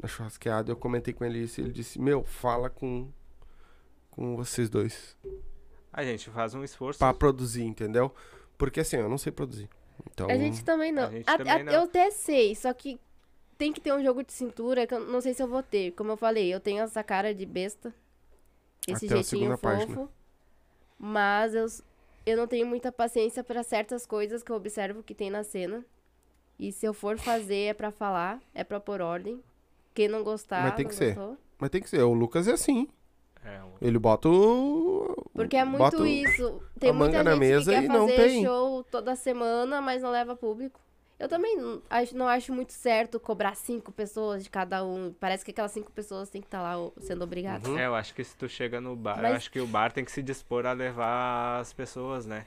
[0.00, 0.70] na churrasqueada.
[0.70, 1.60] Eu comentei com ele isso.
[1.60, 3.08] e Ele disse: Meu, fala com.
[4.10, 5.16] Com vocês dois.
[5.92, 6.98] A gente faz um esforço.
[6.98, 8.14] Pra produzir, entendeu?
[8.56, 9.68] Porque assim, eu não sei produzir.
[10.10, 10.30] Então.
[10.30, 11.04] A gente também não.
[11.04, 11.72] A gente A- também a- não.
[11.72, 12.98] Eu até sei, só que
[13.58, 15.90] tem que ter um jogo de cintura que eu não sei se eu vou ter.
[15.92, 17.92] Como eu falei, eu tenho essa cara de besta.
[18.86, 19.62] Esse Até jeitinho fofo.
[19.62, 20.08] página.
[20.98, 21.66] Mas eu,
[22.24, 25.84] eu não tenho muita paciência pra certas coisas que eu observo que tem na cena.
[26.58, 29.42] E se eu for fazer é pra falar, é pra pôr ordem.
[29.94, 31.14] Quem não gostar, Mas tem não que ser.
[31.14, 31.36] gostou.
[31.58, 32.02] Mas tem que ser.
[32.02, 32.88] O Lucas é assim.
[33.44, 35.28] É, um- Ele bota o.
[35.34, 36.60] Porque é muito bota o- isso.
[36.80, 38.44] Tem muita gente mesa que quer e não fazer tem.
[38.44, 40.80] show toda semana, mas não leva público.
[41.18, 45.14] Eu também não acho, não acho muito certo cobrar cinco pessoas de cada um.
[45.18, 47.66] Parece que aquelas cinco pessoas têm que estar lá ó, sendo obrigadas.
[47.66, 47.78] Uhum.
[47.78, 49.92] É, eu acho que se tu chega no bar, eu Mas- acho que o bar
[49.92, 52.44] tem que se dispor a levar as pessoas, né?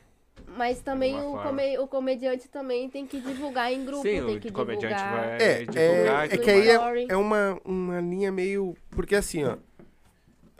[0.55, 4.39] Mas também o, come- o comediante também tem que divulgar em grupo, Sim, tem o
[4.39, 5.11] que comediante divulgar.
[5.27, 8.75] vai É, divulgar é, e é tudo que aí é, é uma, uma linha meio.
[8.91, 9.57] Porque assim, ó.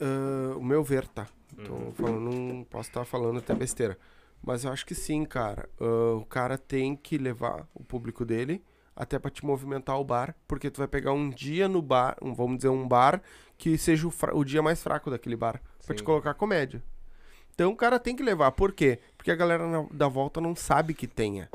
[0.02, 1.28] ah, o meu ver, tá?
[1.66, 1.92] Tô Uhum.
[1.94, 3.98] falando, não posso estar falando até besteira.
[4.42, 5.70] Mas eu acho que sim, cara.
[5.80, 8.64] Ah, o cara tem que levar o público dele
[8.96, 10.36] até pra te movimentar o bar.
[10.48, 13.22] Porque tu vai pegar um dia no bar, um, vamos dizer, um bar
[13.58, 15.62] que seja o, o dia mais fraco daquele bar.
[15.86, 16.84] Pra te colocar comédia.
[17.54, 18.52] Então o cara tem que levar.
[18.54, 19.00] Por quê?
[19.18, 21.50] Porque a galera na- da volta não sabe que tenha.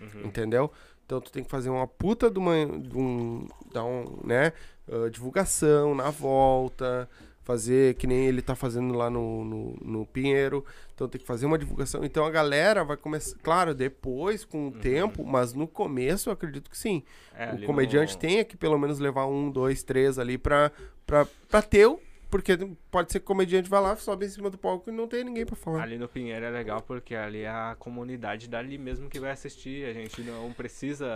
[0.00, 0.24] Uhum.
[0.24, 0.72] Entendeu?
[1.04, 2.54] Então tu tem que fazer uma puta de uma.
[2.66, 4.52] De um, dar um, né?
[4.90, 7.08] ah, divulgação na volta.
[7.44, 10.64] Fazer que nem ele tá fazendo lá no, no, no Pinheiro.
[10.94, 12.04] Então tem que fazer uma divulgação.
[12.04, 13.36] Então a galera vai começar.
[13.42, 17.02] Claro, depois, com o tempo, mas no começo eu acredito que sim.
[17.36, 20.70] É, o comediante no- tem que pelo menos levar um, dois, três ali pra,
[21.04, 22.00] pra, pra ter o.
[22.30, 22.56] Porque
[22.90, 25.22] pode ser que o comediante vai lá, sobe em cima do palco e não tem
[25.22, 25.82] ninguém pra falar.
[25.82, 29.84] Ali no Pinheiro é legal porque ali é a comunidade dali mesmo que vai assistir.
[29.84, 31.06] A gente não precisa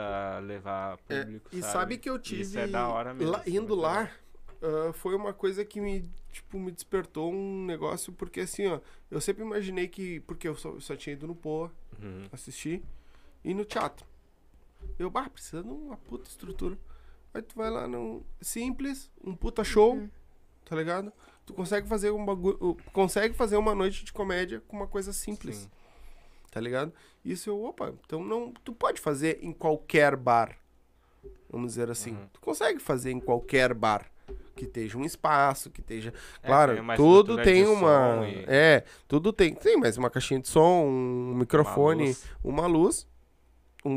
[0.40, 1.48] levar É, público.
[1.52, 2.42] E sabe, sabe que eu tive.
[2.42, 3.32] Isso é da hora mesmo.
[3.32, 4.10] lá- é indo lá,
[4.62, 8.80] ah, foi uma coisa que me, tipo, me despertou um negócio, porque assim, ó,
[9.10, 10.20] eu sempre imaginei que.
[10.20, 11.72] Porque eu só, eu só tinha ido no Poa
[12.02, 12.26] Uhum.
[12.32, 12.82] assistir
[13.42, 14.06] e no teatro.
[14.98, 16.76] Eu, bah, precisa de uma puta estrutura.
[17.32, 20.06] Aí tu vai lá num simples, um puta show,
[20.64, 21.12] tá ligado?
[21.44, 22.76] Tu consegue fazer um bagulho.
[22.92, 25.70] Consegue fazer uma noite de comédia com uma coisa simples Sim.
[26.50, 26.92] tá ligado?
[27.24, 30.58] Isso eu, opa, então não, tu pode fazer em qualquer bar.
[31.50, 32.12] Vamos dizer assim.
[32.12, 32.28] Uhum.
[32.32, 34.10] Tu consegue fazer em qualquer bar
[34.54, 36.12] que esteja um espaço, que esteja,
[36.42, 40.40] É, claro, tem uma tudo tem uma, e- é, tudo tem, tem mais uma caixinha
[40.40, 42.24] de som, um Uma microfone, luz.
[42.42, 43.06] uma luz,
[43.84, 43.92] um,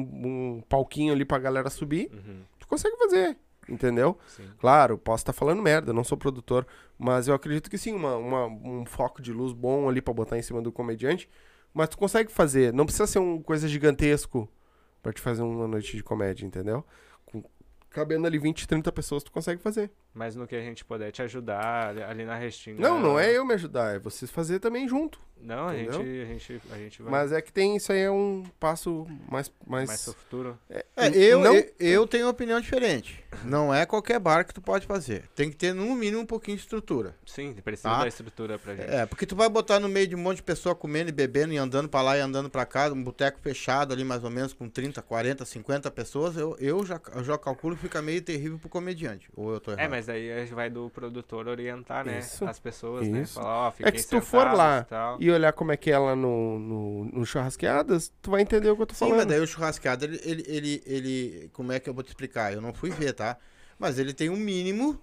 [0.57, 2.10] um palquinho ali pra galera subir.
[2.14, 2.41] Uhum.
[2.60, 3.38] Tu consegue fazer,
[3.69, 4.18] entendeu?
[4.27, 4.43] Sim.
[4.60, 8.45] Claro, posso estar falando merda, não sou produtor, mas eu acredito que sim, uma, uma-
[8.47, 11.30] um foco de luz bom ali pra botar em cima do comediante.
[11.73, 14.49] Mas tu consegue fazer, não precisa ser uma coisa gigantesco
[15.01, 16.84] pra te fazer uma noite de comédia, entendeu?
[17.89, 19.89] Cabendo ali 20, 30 pessoas, tu consegue fazer.
[20.13, 22.79] Mas no que a gente puder te ajudar ali- ali na Restinga.
[22.81, 25.19] Não, não é eu me ajudar, é vocês fazer também junto.
[25.41, 28.11] Não, a gente, a gente, a gente vai Mas é que tem, isso aí é
[28.11, 29.51] um passo mais...
[29.65, 30.59] mais, mais pro futuro.
[30.69, 30.83] É,
[31.13, 33.23] eu, Não- eu, eu tenho uma opinião diferente.
[33.45, 35.23] Não é qualquer bar que tu pode fazer.
[35.35, 37.15] Tem que ter, no mínimo, um pouquinho de estrutura.
[37.25, 38.01] Sim, precisa Tá.
[38.01, 38.89] da estrutura pra gente.
[38.89, 41.53] É, porque tu vai botar no meio de um monte de pessoa comendo e bebendo
[41.53, 44.51] e andando pra lá e andando pra cá, um boteco fechado ali mais ou menos
[44.53, 48.59] com 30, 40, 50 pessoas, eu, eu, já, eu já calculo que fica meio terrível
[48.59, 49.29] pro comediante.
[49.35, 49.85] Ou eu tô errado?
[49.85, 52.19] É, mas daí a gente vai do produtor orientar, né?
[52.19, 53.21] Isso, As pessoas, né?
[53.21, 53.35] isso.
[53.35, 55.17] Falar, ó, fiquem É que se tu for lá e tal.
[55.30, 58.76] E olhar como é que é lá no, no, no churrasqueadas, tu vai entender o
[58.76, 59.18] que eu tô Sim, falando.
[59.18, 62.53] mas daí o churrascado, ele, ele, ele, ele- Como é que eu vou te explicar?
[62.53, 63.38] Eu não fui ver, tá?
[63.77, 64.99] Mas ele tem um mínimo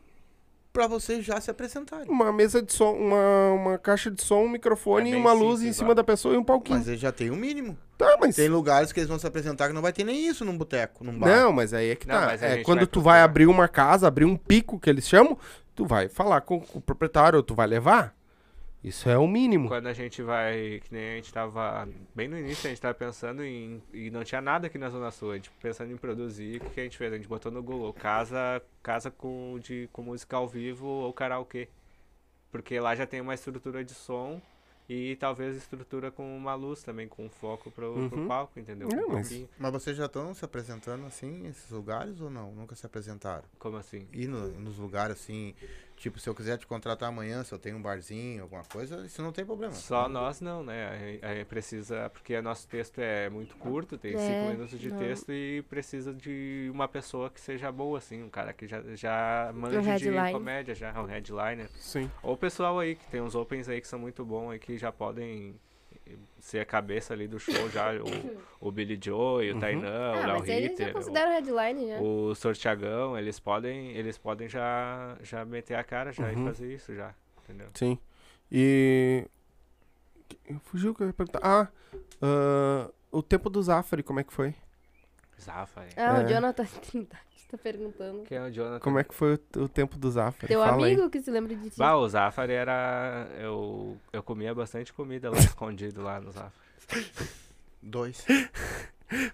[0.72, 2.06] pra vocês já se apresentarem.
[2.06, 5.60] Uma mesa de som, uma, uma caixa de som, um microfone, É e uma luz
[5.60, 6.78] em simples cima da pessoa e um palquinho.
[6.78, 7.78] Mas ele já tem um mínimo.
[7.96, 8.36] Tá, mas.
[8.36, 11.02] Tem lugares que eles vão se apresentar que não vai ter nem isso num boteco,
[11.02, 11.28] num bar.
[11.28, 12.34] Não, mas aí é que Não, tá.
[12.34, 15.38] É, quando vai tu vai abrir uma casa, abrir um pico que eles chamam,
[15.74, 18.14] tu vai falar com, com o proprietário, tu vai levar.
[18.86, 19.66] Isso é o mínimo.
[19.66, 22.94] Quando a gente vai, que nem a gente tava, bem no início a gente tava
[22.94, 26.62] pensando em, e não tinha nada aqui na Zona Sul, a gente pensando em produzir,
[26.62, 27.12] o que, a gente fez?
[27.12, 31.68] A gente botou no Google, casa, casa com, de, com música ao vivo ou karaokê.
[32.52, 34.40] Porque lá já tem uma estrutura de som
[34.88, 38.28] e talvez estrutura com uma luz também, com foco pro, pro Uhum.
[38.28, 38.88] palco, entendeu?
[38.88, 39.46] É, Um mas-.
[39.58, 42.52] Mas vocês já estão se apresentando assim, nesses lugares ou não?
[42.54, 43.42] Nunca se apresentaram?
[43.58, 44.06] Como assim?
[44.12, 45.56] E no- nos lugares assim,
[45.96, 49.22] Tipo, se eu quiser te contratar amanhã, se eu tenho um barzinho, alguma coisa, isso
[49.22, 49.72] não tem problema.
[49.72, 50.90] Só nós não, né?
[50.90, 52.10] Aí- Aí precisa.
[52.10, 54.98] Porque nosso texto é muito curto, tem É, cinco minutos de não.
[54.98, 59.50] texto e precisa de uma pessoa que seja boa, assim, um cara que já, já
[59.54, 60.32] manja de headline.
[60.32, 61.68] comédia, já um headliner.
[61.78, 62.10] Sim.
[62.22, 64.76] Ou o pessoal aí que tem uns opens aí que são muito bons aí que
[64.76, 65.58] já podem
[66.40, 67.92] ser a cabeça ali do show já.
[67.94, 68.06] O,
[68.68, 70.96] o Billy Joe, o Tainan, o Ah, Léo eles já Ritter.
[70.96, 71.02] o-
[71.88, 72.00] já.
[72.00, 76.42] o Sortiagão, eles podem, eles podem já, já meter a cara já Uhum.
[76.42, 77.14] e fazer isso já,
[77.44, 77.68] entendeu?
[77.74, 77.98] Sim.
[78.50, 79.26] E.
[80.64, 81.40] Fugiu o que eu ia perguntar.
[81.42, 81.68] Ah,
[82.22, 84.54] ah, o tempo do Zafari, como é que foi?
[85.40, 85.88] Zafa, é.
[85.96, 86.24] Ah, É.
[86.24, 88.22] o Jonathan Trindade tá perguntando.
[88.24, 88.80] Quem é o Jonathan?
[88.80, 90.48] Como é que foi o, o tempo do Zafari?
[90.48, 90.92] Teu Fala aí.
[90.94, 91.78] amigo que se lembra de ti.
[91.78, 93.28] Bah, o Zafari era.
[93.38, 97.06] Eu, eu comia bastante comida lá escondido lá no Zafari.
[97.82, 98.24] Dois.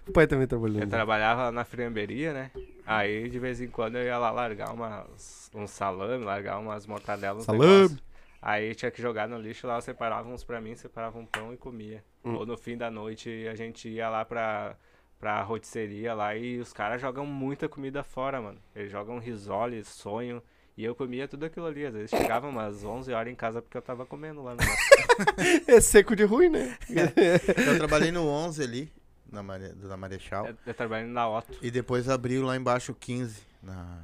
[0.07, 0.79] O pai também trabalhou.
[0.81, 2.51] Eu trabalhava na friamberia, né?
[2.85, 7.45] Aí de vez em quando eu ia lá largar umas, um salame, largar umas mortadelas.
[7.45, 7.97] Salame.
[8.39, 11.53] Aí tinha que jogar no lixo lá, eu separava uns pra mim, separava um pão
[11.53, 12.03] e comia.
[12.23, 12.35] Hum.
[12.35, 14.75] Ou no fim da noite a gente ia lá pra,
[15.23, 18.59] pra rotisseria lá e os caras jogam muita comida fora, mano.
[18.75, 20.43] Eles jogam risole, sonho.
[20.75, 21.85] E eu comia tudo aquilo ali.
[21.85, 24.59] Às vezes chegava umas 11 horas em casa porque eu tava comendo lá no
[25.65, 26.77] É seco de ruim, né?
[26.89, 28.91] Eu trabalhei no 11 ali,
[29.31, 29.69] na, Mare...
[29.69, 30.45] da Marechal.
[30.45, 31.57] Eu, eu trabalhei na Otto.
[31.61, 34.01] E depois abriu lá embaixo o 15, na,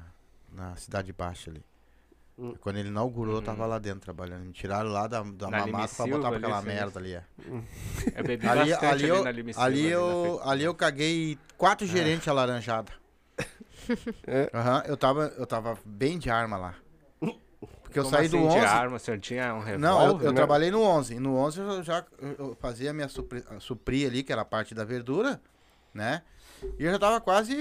[0.53, 1.61] na Cidade Baixa ali.
[2.39, 2.55] Hum.
[2.61, 3.43] Quando ele inaugurou, eu Uhum.
[3.45, 4.45] tava lá dentro trabalhando.
[4.45, 6.67] Me tiraram lá da, da mamata pra Silva botar pra ali, aquela sim.
[6.67, 7.13] merda ali.
[7.15, 7.23] É.
[8.15, 11.37] Eu bebi Ali, bastante ali, ali, eu, na Lime Silva, ali, eu, ali eu caguei
[11.57, 12.93] quatro gerentes alaranjadas.
[14.27, 14.49] É.
[14.53, 16.75] Aham, eu, tava, eu tava bem de arma lá.
[17.81, 18.59] Porque eu Como saí do assim, 11.
[18.59, 19.79] de arma, o senhor tinha um revólver?
[19.79, 20.35] Não, eu, eu né?
[20.35, 21.15] trabalhei no 11.
[21.15, 24.43] E no 11 eu já eu fazia a minha supri, a supri ali, que era
[24.43, 25.41] a parte da verdura,
[25.93, 26.21] né?
[26.77, 27.55] E eu já tava quase,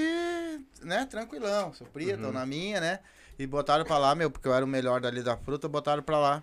[0.82, 1.72] né, tranquilão.
[1.72, 2.22] Supria, Uhum.
[2.24, 2.98] tô na minha, né?
[3.38, 6.18] E botaram pra lá, meu, porque eu era o melhor dali da fruta, botaram pra
[6.18, 6.42] lá.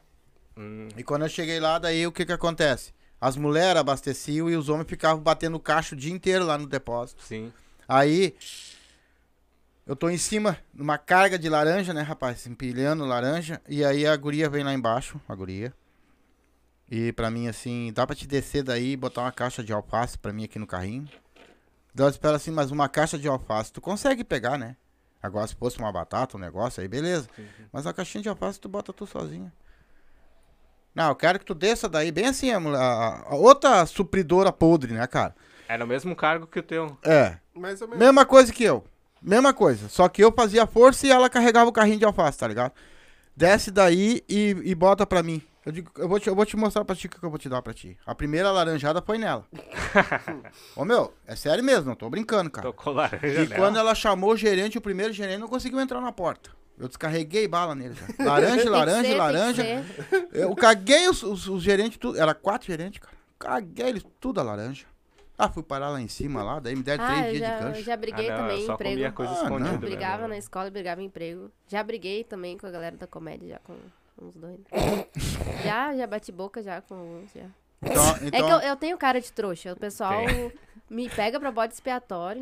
[0.57, 2.93] Hum, E quando eu cheguei lá, daí o que que acontece?
[3.19, 7.23] As mulheres abasteciam e os homens ficavam batendo caixa o dia inteiro lá no depósito.
[7.23, 7.51] sim.
[7.88, 8.35] Aí,
[9.85, 12.47] eu tô em cima, numa carga de laranja, né, rapaz?
[12.47, 13.61] Empilhando laranja.
[13.69, 15.72] E aí a guria vem lá embaixo, a guria.
[16.89, 20.17] E pra mim, assim, dá pra te descer daí e botar uma caixa de alface
[20.17, 21.07] pra mim aqui no carrinho?
[21.93, 24.76] Daí eu espero assim, mas uma caixa de alface, tu consegue pegar, né?
[25.26, 27.27] Agora, se fosse uma batata, um negócio, aí beleza.
[27.35, 27.64] sim, sim.
[27.72, 29.52] Mas a caixinha de alface tu bota tu sozinha.
[30.93, 34.93] Não, eu quero que tu desça daí, bem assim, a, a- a outra supridora podre,
[34.93, 35.35] né, cara?
[35.68, 36.97] Era o mesmo cargo que o teu.
[37.03, 38.03] É, Mais ou menos.
[38.06, 38.84] mesma coisa que eu.
[39.22, 39.89] Mesma coisa.
[39.89, 42.72] Só que eu fazia força e ela carregava o carrinho de alface, tá ligado?
[43.35, 45.41] Desce daí e, e bota pra mim.
[45.66, 47.40] Eu, digo, eu, vou te, eu vou te mostrar pra ti o que eu vou
[47.40, 47.98] te dar pra ti.
[48.06, 49.46] A primeira laranjada foi nela.
[50.76, 52.68] Ô meu, é sério mesmo, não tô brincando, cara.
[52.68, 53.56] Tocou laranja E nela.
[53.56, 56.52] quando ela chamou o gerente, o primeiro gerente não conseguiu entrar na porta.
[56.78, 58.24] Eu descarreguei bala nele já.
[58.26, 59.86] Laranja, laranja, ser, laranja.
[60.32, 62.20] Eu caguei os, os, os gerentes tudo.
[62.20, 63.16] Era quatro gerentes, cara.
[63.40, 64.86] Caguei eles tudo a laranja.
[65.38, 67.56] Ah, fui parar lá em cima lá, daí me deram Ah, três eu dias já,
[67.58, 67.82] de eu gancho.
[67.84, 69.16] já briguei Ah, não, eu também em só comia emprego.
[69.16, 69.64] coisa Ah, escondida.
[69.72, 70.28] mesmo, Brigava né?
[70.30, 71.52] na escola, brigava em emprego.
[71.68, 73.76] Já briguei também com a galera da comédia, já com
[74.22, 74.60] uns dois.
[75.64, 77.46] já, já bati boca já com uns, já.
[77.82, 79.74] Então, É então que eu, eu tenho cara de trouxa.
[79.74, 80.22] O pessoal
[80.90, 82.42] me pega pra bode expiatório.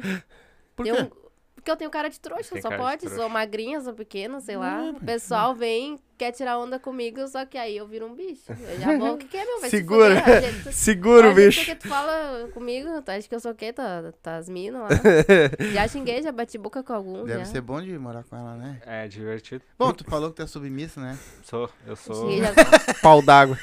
[0.75, 0.91] por quê?
[0.93, 1.23] um-
[1.55, 3.09] porque eu tenho cara de trouxa, Tem só pode.
[3.09, 4.81] Sou magrinha, sou pequena, sei lá.
[4.91, 8.43] O pessoal vem, quer tirar onda comigo, só que aí eu viro um bicho.
[8.49, 9.59] Eu já vou, o que, que é, meu?
[9.59, 10.19] Vai se Segura.
[10.21, 11.65] fuder, gente- Segura o bicho.
[11.65, 13.73] que tu fala comigo, tu acha que eu sou o quê?
[13.73, 14.87] Tá, tá as minas lá.
[15.73, 17.25] já xinguei, já bati boca com alguns.
[17.27, 17.45] Deve já.
[17.45, 18.81] ser bom de morar com ela, né?
[18.85, 19.63] É divertido.
[19.77, 21.17] Bom, tu falou que tu é submissa, né?
[21.43, 22.53] Sou, eu sou, Xinguei, já-
[23.03, 23.57] Pau d'água.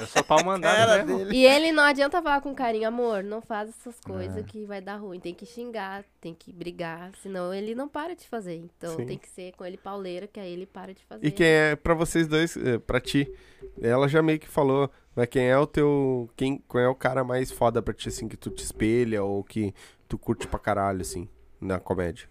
[0.00, 1.32] eu sou pau mandado mesmo.
[1.32, 4.06] E ele não adianta falar com carinho, amor, não faz essas É.
[4.08, 5.20] coisas que vai dar ruim.
[5.20, 8.56] Tem que xingar, tem que brigar, senão ele não para de fazer.
[8.56, 9.06] Então Sim.
[9.06, 11.26] tem que ser com ele pauleira, que aí ele para de fazer.
[11.26, 13.32] E quem é, pra vocês dois, eh, pra ti,
[13.80, 17.24] ela já meio que falou, mas quem é o teu, quem, quem é o cara
[17.24, 19.74] mais foda pra ti, assim, que tu te espelha ou que
[20.08, 21.28] tu curte pra caralho, assim,
[21.60, 22.28] na comédia?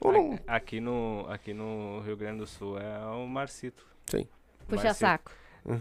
[0.00, 0.38] Ou não?
[0.46, 3.86] Aqui no, aqui no Rio Grande do Sul é o Marcito.
[4.06, 4.26] Sim.
[4.66, 5.00] Puxa Marcito.
[5.00, 5.32] saco.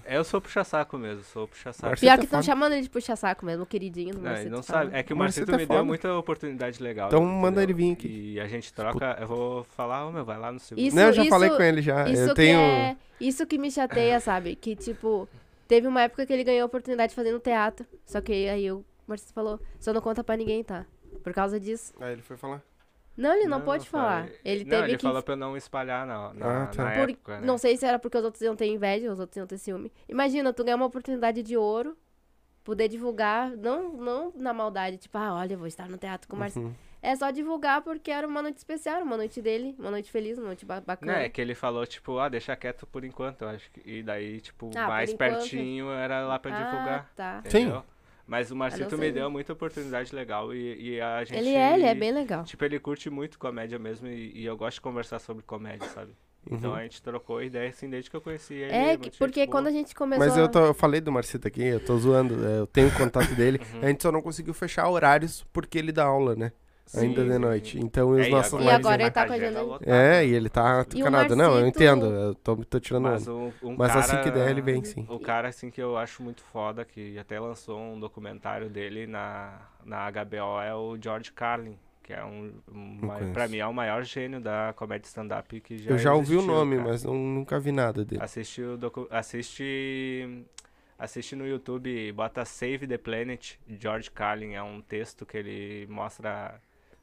[0.06, 1.99] É, Eu sou puxa-saco mesmo, sou puxa-saco.
[1.99, 4.62] Pior que estão chamando ele de puxa saco mesmo, o queridinho do Não, Marcito não
[4.64, 4.84] fala.
[4.86, 4.98] sabe.
[4.98, 7.08] É que o Marcito Marcito me deu muita oportunidade legal.
[7.08, 7.40] Então entendeu?
[7.41, 8.34] manda ele vir aqui.
[8.36, 10.86] E a gente troca, eu vou falar, ô meu, vai lá no segundo.
[10.86, 12.08] Isso- não, eu já isso- falei com ele já.
[12.08, 12.60] Isso eu que tenho.
[12.60, 12.98] é.
[13.20, 14.56] Isso que me chateia, sabe?
[14.56, 15.28] Que, tipo,
[15.68, 17.86] teve uma época que ele ganhou a oportunidade de fazer no teatro.
[18.06, 20.86] Só que aí o Marcito falou, só não conta pra ninguém, tá?
[21.24, 21.94] Por causa disso.
[21.99, 22.62] Aí ele foi falar.
[23.18, 24.24] Não, ele não, eu pôde falar.
[24.24, 25.04] falei- Ele não, teve ele que.
[25.04, 26.84] falou pra eu não espalhar na, na, Ah, tá.
[26.84, 27.46] na Por- época, né?
[27.46, 29.92] Não sei se era porque os outros iam ter inveja, os outros iam ter ciúme.
[30.08, 31.98] Imagina, tu ganhar uma oportunidade de ouro,
[32.64, 36.40] poder divulgar, não, não na maldade, tipo, ah, olha, vou estar no teatro com o
[36.40, 36.68] Marcelo.
[36.68, 36.74] Uhum.
[37.04, 40.38] É só divulgar porque era uma noite especial, era uma noite dele, uma noite feliz,
[40.38, 41.14] uma noite ba- Não, bacana.
[41.18, 43.72] é que ele falou, tipo, ah, deixa quieto por enquanto, eu acho.
[43.72, 45.32] que- E daí, tipo, Ah, mais enquanto.
[45.40, 47.10] pertinho era lá pra divulgar.
[47.10, 47.44] Ah, tá.
[47.50, 47.74] Sim.
[48.32, 51.38] Mas o Marcito me deu muita oportunidade legal e, e a gente.
[51.38, 52.45] Ele é, ele é bem legal.
[52.45, 56.14] Tipo, ele curte muito comédia mesmo e, e eu gosto de conversar sobre comédia, sabe?
[56.49, 56.78] Então Uhum.
[56.78, 58.72] a gente trocou ideia assim desde que eu conheci ele.
[58.72, 59.52] É, porque boa.
[59.52, 60.26] quando a gente começou.
[60.26, 62.34] Mas eu, tô- eu falei do Marcito aqui, eu tô zoando.
[62.36, 63.60] Eu tenho o contato dele.
[63.74, 63.82] Uhum.
[63.84, 66.53] A gente só não conseguiu fechar horários porque ele dá aula, né?
[66.91, 67.77] Sim, Ainda de noite.
[67.77, 67.85] sim.
[67.85, 69.80] Então, os É, nossos E lives- agora ele tá com a agenda-.
[69.85, 71.35] É, e ele tá E o tucanado.
[71.38, 72.05] Não, eu Marcito- entendo.
[72.07, 75.05] Eu tô, tô tirando Mas, um, um Mas assim cara- que der, ele vem sim.
[75.09, 79.57] O cara, assim, que eu acho muito foda, que até lançou um documentário dele na,
[79.85, 83.31] na HBO, é o George Carlin, que é um, um Não ma- conheço.
[83.34, 86.39] pra mim é o maior gênio da comédia stand-up que já Eu já ouvi o
[86.39, 86.89] existiu, nome, cara.
[86.89, 88.22] mas não- nunca vi nada dele.
[88.22, 89.07] Assiste, o docu...
[89.09, 90.43] assiste...
[90.99, 96.59] assiste no YouTube, bota Save the Planet, George Carlin, é um texto que ele mostra...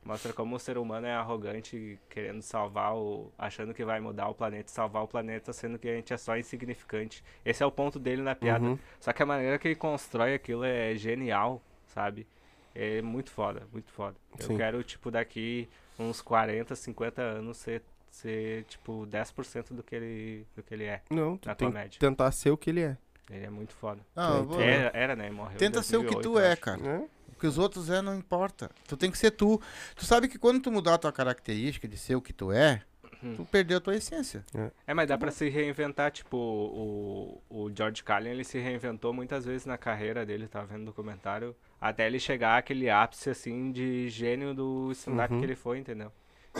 [0.08, 3.30] Mostra como o ser humano é arrogante, querendo salvar o.
[3.36, 6.34] achando que vai mudar o planeta, salvar o planeta, sendo que a gente é só
[6.38, 7.22] insignificante.
[7.44, 8.64] Esse é o ponto dele na piada.
[8.64, 8.78] Uhum.
[8.98, 12.26] Só que a maneira que ele constrói aquilo é genial, sabe?
[12.74, 14.16] É muito foda, muito foda.
[14.40, 14.52] Sim.
[14.54, 15.68] Eu quero, tipo, daqui
[15.98, 21.02] uns 40, 50 anos ser, ser tipo, 10% do que ele, do que ele é
[21.10, 22.00] Não, tu na tem que comédia.
[22.00, 22.96] tentar ser o que ele é.
[23.30, 24.00] Ele é muito foda.
[24.16, 25.30] Eu Sim, vou- Era, era, né?
[25.30, 26.60] Morreu Tenta ser o que 2008, tu é, acho.
[26.62, 26.78] cara.
[26.78, 27.08] né?
[27.38, 28.68] O que os outros é não importa.
[28.88, 29.62] Tu tem que ser tu.
[29.94, 32.82] Tu sabe que quando tu mudar a tua característica de ser o que tu é,
[33.22, 33.36] Uhum.
[33.36, 34.44] tu perdeu a tua essência.
[34.86, 39.44] É, mas dá pra se reinventar, tipo, o, o George Carlin, ele se reinventou muitas
[39.44, 44.08] vezes na carreira dele, tava vendo no documentário, até ele chegar àquele ápice, assim, de
[44.08, 45.38] gênio do stand-up Uhum.
[45.40, 46.10] que ele foi, entendeu?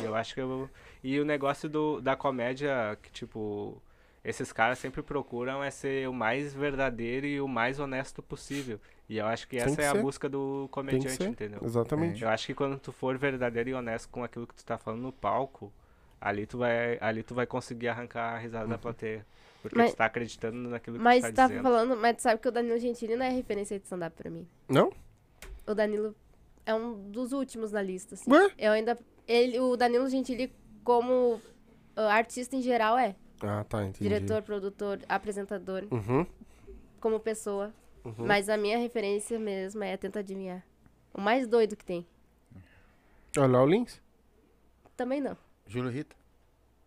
[0.01, 0.71] E eu acho que eu...
[1.03, 3.81] E o negócio do, da comédia, que, tipo,
[4.25, 8.81] esses caras sempre procuram é ser o mais verdadeiro e o mais honesto possível.
[9.09, 10.03] E eu acho que Tem essa que é a ser.
[10.03, 11.61] busca do comediante, entendeu?
[11.65, 12.23] Exatamente.
[12.23, 15.01] Eu acho que quando tu for verdadeiro e honesto com aquilo que tu tá falando
[15.01, 15.73] no palco,
[16.21, 19.25] ali tu vai, ali tu vai conseguir arrancar a risada da plateia.
[19.63, 21.63] Porque Mas- tu tá acreditando naquilo que Mas tu tu tá tá dizendo.
[21.63, 24.47] falando, mas tu sabe que o Danilo Gentili não é referência de stand-up pra mim.
[24.69, 24.93] Não?
[25.67, 26.15] O Danilo
[26.67, 28.31] é um dos últimos na lista, assim.
[28.31, 28.51] Ué?
[28.59, 28.97] Eu ainda.
[29.27, 30.53] Ele, o Danilo Gentili,
[30.85, 31.41] como
[31.97, 33.17] ah, artista em geral, é.
[33.43, 34.01] Ah, tá, entendi.
[34.09, 36.27] Diretor, produtor, apresentador, Uhum.
[37.01, 37.73] como pessoa.
[38.05, 38.15] Uhum.
[38.27, 40.65] Mas a minha referência mesmo é Tenta Adivinhar.
[41.13, 42.07] O mais doido que tem.
[43.37, 44.01] Olha lá o Lins.
[44.97, 45.37] Também não.
[45.67, 46.17] Júlio Rita.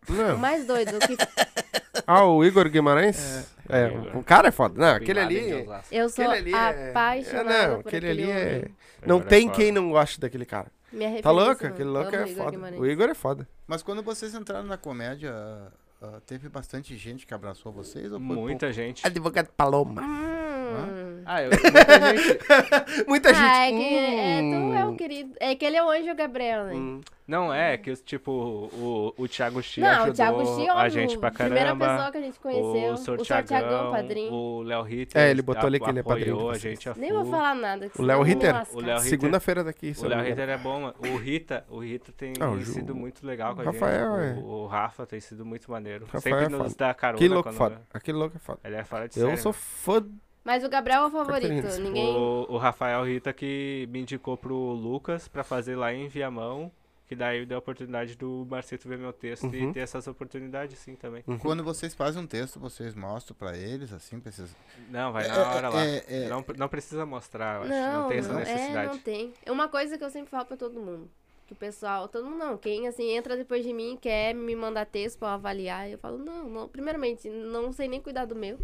[0.09, 0.37] O Não.
[0.37, 1.15] mais doido que
[2.07, 3.47] Ah, o Igor Guimarães?
[3.69, 4.17] É, Igor.
[4.17, 4.79] o cara é foda.
[4.79, 5.65] Não, aquele ali.
[5.91, 8.75] Eu sou Aquele ali é- apaixonada é, não, por aquele aquele ali é- homem.
[9.05, 9.55] Não é tem foda.
[9.57, 10.71] quem não goste daquele cara.
[10.91, 11.61] Minha Tá louco?
[11.63, 11.73] mano.
[11.75, 12.51] Aquele louco é o Igor foda.
[12.51, 12.81] Guimarães.
[12.81, 13.47] O Igor é foda.
[13.67, 15.33] Mas quando vocês entraram na comédia,
[16.01, 18.11] ah, teve bastante gente que abraçou vocês?
[18.11, 19.05] Ou foi Muita gente.
[19.05, 20.01] Advogado Paloma.
[20.01, 20.50] Hum.
[21.25, 22.39] Ah, eu, muita gente.
[23.07, 23.43] Muita gente.
[23.43, 25.33] Ah, é que é, tu é o hum, querido.
[25.39, 26.73] É que ele é o anjo Gabriel, né?
[26.73, 27.01] hum.
[27.27, 31.17] Não, é que, tipo, o, o Thiago Xi Não, ajudou o Thiago Xi, a gente
[31.17, 31.87] pra primeira caramba.
[31.87, 32.93] pessoa que a gente conheceu.
[32.93, 33.17] O Sr.
[33.21, 34.33] Thiagão, Thiagão, padrinho.
[34.33, 35.21] o Léo Ritter.
[35.21, 37.87] É, ele botou ali que ele é padrinho a gente a Nem vou falar nada.
[37.87, 38.53] que O Léo Ritter?
[38.53, 38.75] lascar.
[38.75, 39.09] O Léo Ritter.
[39.09, 39.93] Segunda-feira daqui.
[39.97, 40.95] O Léo Ritter é bom, mano.
[40.99, 44.39] O Rita, o Rita tem Ah, o Ju- sido muito legal com a Rafael, gente.
[44.39, 44.41] é.
[44.41, 46.05] O, o Rafa tem sido muito maneiro.
[46.11, 47.17] Rafael Sempre é nos dá carona.
[47.17, 47.81] Aquele louco quando- foda.
[47.93, 48.59] Aquele louco é foda.
[48.65, 50.03] Ele é fora de Eu série, sou fã.
[50.43, 51.67] Mas o Gabriel é o favorito.
[51.81, 52.15] Ninguém.
[52.15, 56.71] O, o Rafael Rita que me indicou pro Lucas pra fazer lá em Viamão.
[57.07, 59.53] Que daí deu a oportunidade do Marcito ver meu texto Uhum.
[59.53, 61.21] e ter essas oportunidades sim também.
[61.41, 64.55] Quando vocês fazem um texto, vocês mostram pra eles, assim, pra esses...
[64.89, 65.85] Não, vai É, na hora lá.
[65.85, 66.29] é, é.
[66.29, 67.69] Não, não precisa mostrar, eu acho.
[67.69, 68.87] Não, Não, tem essa não, é, necessidade.
[68.93, 69.33] não tem.
[69.45, 71.09] É uma coisa que eu sempre falo pra todo mundo.
[71.47, 74.85] Que o pessoal, todo mundo não, quem assim entra depois de mim quer me mandar
[74.85, 78.57] texto pra eu avaliar, eu falo, não, não, primeiramente, não sei nem cuidar do meu.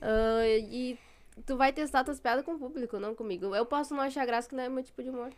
[0.00, 0.98] Ah, e
[1.46, 3.54] tu vai testar tuas piadas com o público, não comigo.
[3.54, 5.30] Eu posso não achar graça que não é meu tipo de humor.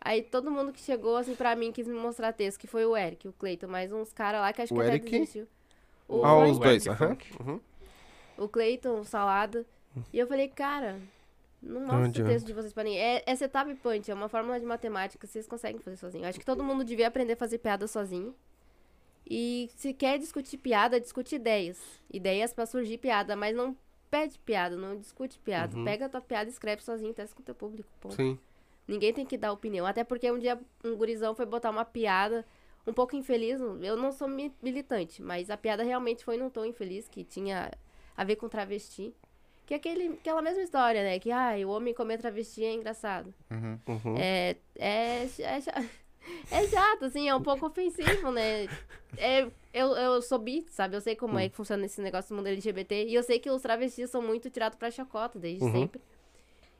[0.00, 2.96] Aí todo mundo que chegou assim pra mim quis me mostrar texto, que foi o
[2.96, 5.10] Eric, o Cleiton, mais uns caras lá que acho O que até Eric?
[5.10, 5.48] desistiu.
[6.06, 6.86] O, Ah, os dois.
[6.86, 7.16] Aham.
[7.40, 7.60] Uhum.
[8.38, 9.66] o Cleiton, o Salada.
[10.12, 11.00] E eu falei, cara,
[11.60, 13.00] não mostra o texto de vocês pra ninguém.
[13.00, 16.26] É, é setup punch, é uma fórmula de matemática, vocês conseguem fazer sozinho.
[16.26, 18.32] Acho que todo mundo devia aprender a fazer piada sozinho.
[19.28, 21.78] E se quer discutir piada, discute ideias.
[22.10, 23.76] Ideias pra surgir piada, mas não
[24.10, 25.76] pede piada, não discute piada.
[25.76, 25.84] Uhum.
[25.84, 27.88] Pega a tua piada e escreve sozinho, testa com o teu público.
[28.00, 28.14] ponto.
[28.14, 28.38] Sim.
[28.86, 29.84] Ninguém tem que dar opinião.
[29.86, 32.44] Até porque um dia um gurizão foi botar uma piada
[32.86, 33.60] um pouco infeliz.
[33.60, 37.70] Eu não sou mi- militante, mas a piada realmente foi num tom infeliz, que tinha
[38.16, 39.14] a ver com travesti.
[39.66, 41.18] Que é aquele, aquela mesma história, né?
[41.18, 43.34] Que, ah, o homem comer travesti é engraçado.
[43.50, 43.78] Uhum.
[43.86, 44.16] Uhum.
[44.16, 45.88] É, é, é, é
[46.70, 48.66] chato, assim, é um pouco ofensivo, né?
[49.16, 49.42] É,
[49.72, 50.96] eu, eu sou bi, sabe?
[50.96, 53.06] Eu sei como é que funciona esse negócio do mundo LGBT.
[53.06, 55.72] E eu sei que os travestis são muito tirados pra chacota desde Uhum.
[55.72, 56.00] sempre.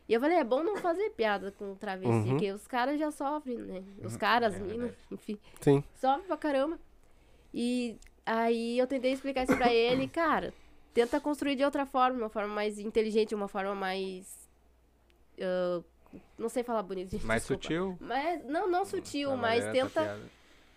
[0.08, 2.28] E eu falei, é bom não fazer piada com travesti, Uhum.
[2.30, 3.82] porque os caras já sofrem, né?
[4.02, 4.96] Os caras, é as minas, verdade.
[5.10, 5.38] enfim.
[5.60, 5.84] Sim.
[5.94, 6.78] Sofre pra caramba.
[7.52, 10.52] E aí eu tentei explicar isso pra ele, cara,
[10.94, 14.48] tenta construir de outra forma, uma forma mais inteligente, uma forma mais.
[15.40, 15.82] ah,
[16.38, 17.24] não sei falar bonito, gente.
[17.26, 17.62] Mais desculpa.
[17.62, 17.98] sutil.
[18.00, 20.20] Mas, não, não sutil, mas maneira tenta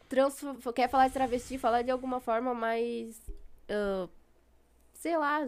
[0.09, 3.21] transfor- quer falar de travesti, falar de alguma forma mais.
[3.69, 4.07] ah,
[4.93, 5.47] sei lá,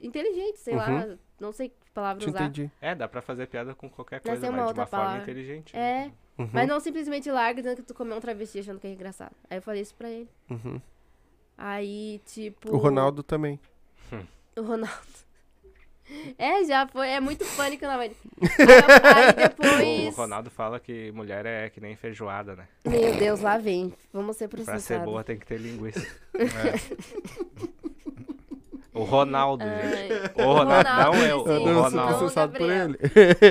[0.00, 0.88] inteligente, sei lá.
[0.90, 1.18] Uhum.
[1.38, 2.42] Não sei que palavra Te usar.
[2.44, 2.70] entendi.
[2.80, 5.22] É, dá pra fazer piada com qualquer coisa, mas uma de outra uma forma palavra.
[5.22, 5.76] inteligente.
[5.76, 6.12] É, né?
[6.38, 6.48] Uhum.
[6.52, 9.34] mas não simplesmente larga dizendo que tu comeu um travesti achando que é engraçado.
[9.50, 10.28] Aí eu falei isso pra ele.
[10.50, 10.80] Uhum.
[11.58, 12.74] Aí, tipo.
[12.74, 13.60] O Ronaldo também.
[14.56, 14.92] O Ronaldo.
[16.38, 17.08] É, já foi.
[17.08, 18.12] É muito pânico na mãe.
[18.40, 20.14] Aí, depois.
[20.14, 22.68] O Ronaldo fala que mulher é que nem feijoada, né?
[22.86, 23.92] Meu Deus, lá vem.
[24.12, 25.04] Vamos ser Pra ser processados.
[25.04, 26.06] boa tem que ter linguiça.
[26.34, 27.72] É.
[28.94, 30.08] O Ronaldo, Ai.
[30.08, 30.40] gente.
[30.42, 32.18] O Ronaldo, não é o, sim, o Ronaldo.
[32.18, 32.98] processado por ele.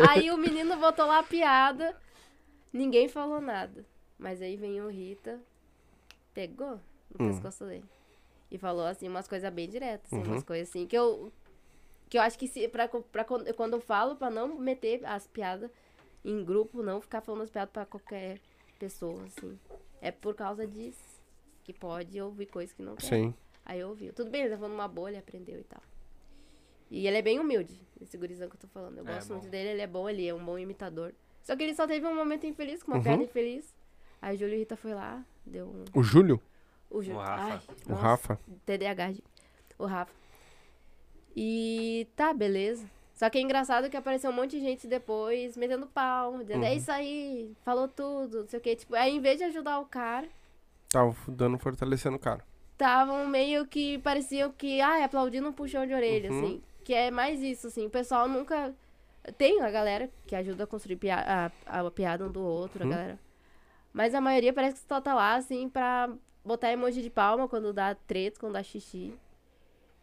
[0.10, 1.96] Aí o menino botou lá a piada.
[2.72, 3.84] Ninguém falou nada.
[4.20, 5.40] Mas aí vem o Rita,
[6.34, 6.80] pegou
[7.18, 7.32] no Hum.
[7.32, 7.84] pescoço dele.
[8.52, 10.32] E falou assim, umas coisas bem diretas, assim, Uhum.
[10.34, 11.32] umas coisas assim, que eu.
[12.12, 15.72] Que eu acho que se, pra, pra, quando eu falo, pra não meter as piadas
[16.26, 18.38] em grupo, não ficar falando as piadas pra qualquer
[18.78, 19.58] pessoa, assim.
[20.02, 21.00] É por causa disso.
[21.64, 23.06] Que pode ouvir coisas que não quer.
[23.08, 23.34] Sim.
[23.66, 24.12] Aí ouviu.
[24.12, 25.82] Tudo bem, ele levou numa bolha, aprendeu e tal.
[26.90, 28.98] E ele é bem humilde, esse gurizão que eu tô falando.
[28.98, 29.36] Eu É, gosto bom.
[29.36, 31.14] muito dele, ele é bom, ele é um bom imitador.
[31.42, 33.04] Só que ele só teve um momento infeliz, com uma Uhum.
[33.04, 33.74] piada infeliz.
[34.22, 35.86] Aí Júlio e Rita foi lá, deu um.
[35.98, 36.42] O Júlio,
[36.90, 37.14] O, Ju...
[37.14, 37.54] O Rafa.
[37.54, 38.40] Ai, o nossa, Rafa.
[38.66, 39.14] TDAH.
[39.80, 40.14] O Rafa.
[41.36, 42.86] E tá, beleza.
[43.14, 46.72] Só que é engraçado que apareceu um monte de gente depois metendo pau, dizendo, é
[46.72, 46.76] Uhum.
[46.78, 48.76] isso aí, falou tudo, não sei o que.
[48.76, 50.28] Tipo, aí em vez de ajudar o cara,
[50.90, 52.44] Tava dando fortalecendo o cara.
[52.74, 56.38] estavam meio que pareciam que, ah, aplaudindo um puxão de orelha, Uhum.
[56.40, 56.64] assim.
[56.84, 57.86] Que é mais isso, assim.
[57.86, 58.74] O pessoal nunca.
[59.38, 62.92] Tem a galera que ajuda a construir pia- a, a piada um do outro, Uhum.
[62.92, 63.20] a galera.
[63.94, 66.10] Mas a maioria parece que só tá lá, assim, pra
[66.44, 69.14] botar emoji de palma quando dá treta, quando dá xixi.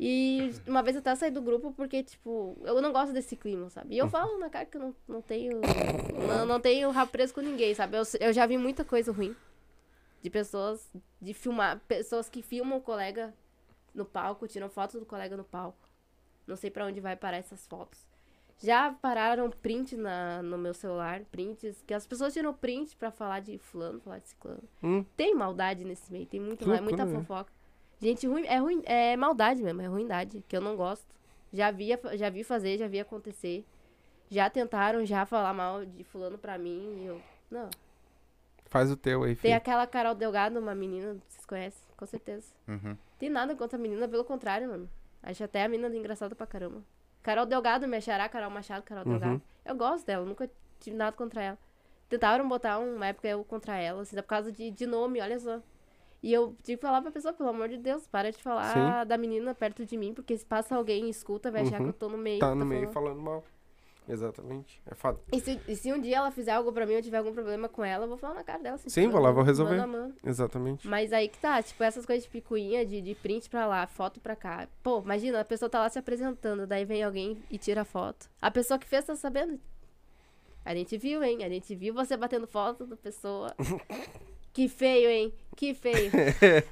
[0.01, 3.69] E uma vez eu até saí do grupo porque, tipo, eu não gosto desse clima,
[3.69, 3.97] sabe?
[3.97, 5.61] E eu falo na cara que eu não, não tenho.
[6.29, 7.97] Não, não tenho rabo preso com ninguém, sabe?
[7.97, 9.35] Eu, eu já vi muita coisa ruim.
[10.23, 10.89] De pessoas.
[11.20, 11.81] De filmar.
[11.89, 13.35] Pessoas que filmam o colega
[13.93, 15.89] no palco, tiram fotos do colega no palco.
[16.47, 18.07] Não sei pra onde vai parar essas fotos.
[18.61, 23.41] Já pararam print na, no meu celular, prints, que as pessoas tiram print pra falar
[23.41, 24.62] de fulano, falar de ciclano.
[24.83, 25.05] Hum.
[25.16, 27.15] Tem maldade nesse meio, tem muito, muita né?
[27.19, 27.53] fofoca.
[28.01, 31.07] Gente, ruim, é ruim, é maldade mesmo, é ruindade, que eu não gosto.
[31.53, 33.65] Já vi, já vi fazer, já vi acontecer.
[34.31, 37.20] Já tentaram já falar mal de fulano pra mim e eu,
[37.51, 37.69] não.
[38.66, 39.57] Faz o teu aí, Tem filho.
[39.57, 42.53] aquela Carol Delgado, uma menina, vocês conhecem, com certeza.
[42.69, 42.95] Uhum.
[43.19, 44.89] Tem nada contra a menina, pelo contrário, mano.
[45.23, 46.83] Acho até a menina engraçada pra caramba.
[47.23, 49.11] Carol Delgado, me achará, Carol Machado, Carol Uhum.
[49.12, 49.43] Delgado.
[49.65, 50.49] Eu gosto dela, nunca
[50.79, 51.59] tive nada contra ela.
[52.11, 55.61] Tentaram botar uma época eu contra ela, assim, por causa de, de nome, olha só.
[56.23, 59.16] E eu tive que falar pra pessoa, pelo amor de Deus, para de falar da
[59.16, 61.89] menina perto de mim, porque se passa alguém e escuta, vai achar que Uhum.
[61.89, 62.40] eu tô no meio.
[62.40, 63.15] Tá que no meio falando.
[63.16, 63.45] falando mal.
[64.09, 64.81] Exatamente.
[64.90, 65.20] É foda.
[65.31, 67.69] E se, e se um dia ela fizer algo pra mim, eu tiver algum problema
[67.69, 68.77] com ela, eu vou falar na cara dela.
[68.77, 69.77] Assim, Sim, tipo, vou lá, vou resolver.
[69.77, 70.15] Mano mano.
[70.24, 70.89] Exatamente.
[70.89, 74.19] Mas aí que tá, tipo, essas coisas de picuinha, de, de print pra lá, foto
[74.19, 74.66] pra cá.
[74.82, 78.31] Pô, imagina, a pessoa tá lá se apresentando, daí vem alguém e tira a foto.
[78.40, 79.61] A pessoa que fez tá sabendo?
[80.65, 81.45] A gente viu, hein?
[81.45, 83.55] A gente viu você batendo foto da pessoa.
[84.59, 85.32] que feio, hein?
[85.55, 86.10] Que feio.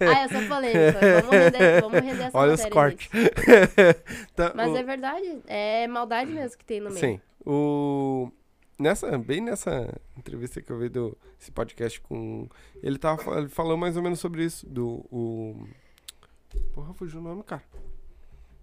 [0.00, 0.98] ah, eu sou polêmica.
[1.22, 3.08] Vamos render, vamos render essa Olha os cortes.
[4.34, 6.98] Tá, Mas o- é verdade, é maldade mesmo que tem no meio.
[6.98, 7.20] Sim.
[7.46, 8.28] O...
[8.76, 12.48] Nessa, bem nessa entrevista que eu vi do esse podcast com.
[12.82, 14.66] Ele tava ele falou mais ou menos sobre isso.
[14.68, 15.06] Do.
[15.08, 15.64] O...
[16.74, 17.62] Porra, fugiu o nome, cara.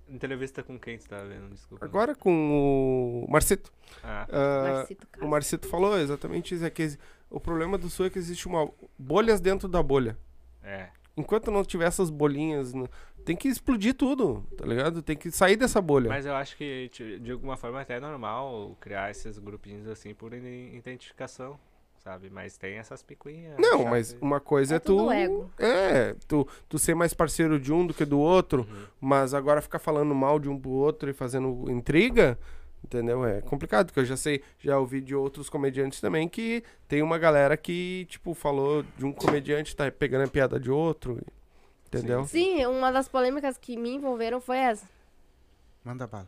[0.09, 1.49] Entrevista com quem você tava vendo?
[1.49, 1.83] Desculpa.
[1.85, 3.71] Agora com o Marcito.
[4.03, 5.27] Ah, Ah, Marcito o.
[5.27, 6.65] Marcito falou exatamente isso.
[6.65, 6.97] É que
[7.29, 8.69] o problema do Sul é que existe uma.
[8.97, 10.17] bolhas dentro da bolha.
[10.63, 10.89] é.
[11.15, 12.89] Enquanto não tiver essas bolinhas, no-
[13.23, 14.99] tem que explodir tudo, tá ligado?
[15.03, 16.09] Tem que sair dessa bolha.
[16.09, 16.89] Mas eu acho que,
[17.21, 21.59] de alguma forma, até é normal criar esses grupinhos assim por iden- identificação,
[22.03, 22.29] sabe?
[22.29, 23.55] Mas tem essas picuinhas.
[23.57, 25.11] Não, mas uma coisa é, É tudo tu.
[25.11, 25.51] ego.
[25.57, 28.83] É, tu, tu ser mais parceiro de um do que do outro, Uhum.
[28.99, 32.37] mas agora ficar falando mal de um pro outro e fazendo intriga,
[32.83, 33.25] entendeu?
[33.25, 37.17] É complicado, porque eu já sei, já ouvi de outros comediantes também que tem uma
[37.17, 41.21] galera que, tipo, falou de um comediante, tá pegando a piada de outro,
[41.87, 42.25] entendeu?
[42.25, 44.85] Sim, uma das polêmicas que me envolveram foi essa.
[45.85, 46.27] Manda bala.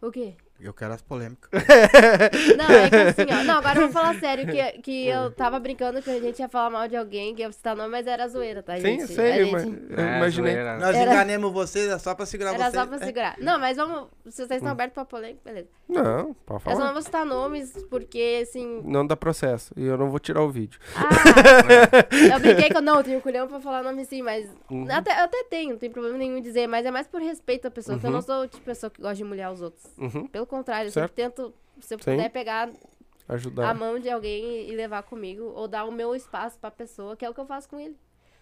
[0.00, 0.34] O quê?
[0.62, 1.48] Eu quero as polêmicas.
[2.56, 3.44] Não, é que assim, ó.
[3.44, 6.48] Não, agora eu vou falar sério, que, que eu tava brincando que a gente ia
[6.48, 9.00] falar mal de alguém, que ia citar nome, mas era zoeira, tá, Sim, gente?
[9.02, 10.52] eu sei, mas gente- eu É, imaginei.
[10.54, 10.78] zoeira.
[10.78, 12.74] Nós Era- enganemos vocês, é só pra segurar Era vocês.
[12.74, 13.06] só pra É.
[13.06, 13.36] segurar.
[13.38, 14.08] Não, mas vamos.
[14.28, 15.68] Se vocês estão abertos pra polêmica, beleza.
[15.88, 16.92] Não, pode Eu só não falar.
[16.92, 18.82] vou citar nomes, porque assim.
[18.84, 19.72] Não dá processo.
[19.76, 20.78] E eu não vou tirar o vídeo.
[20.94, 21.00] Ah,
[22.34, 24.48] eu brinquei que eu não, eu tenho culhão pra falar nome sim, mas.
[24.70, 24.86] Uhum.
[24.90, 27.66] Até, eu até tenho, não tem problema nenhum em dizer, mas é mais por respeito
[27.66, 28.16] à pessoa, porque eu Uhum.
[28.16, 29.84] não sou o tipo de pessoa que gosta de humilhar os outros.
[29.98, 30.26] Uhum.
[30.28, 31.08] Pelo contrário, eu Certo.
[31.14, 32.10] sempre tento, se eu Sim.
[32.16, 32.68] puder, pegar
[33.28, 33.74] a Ajudar.
[33.74, 37.30] mão de alguém e levar comigo, ou dar o meu espaço pra pessoa, que é
[37.30, 37.96] o que eu faço com ele.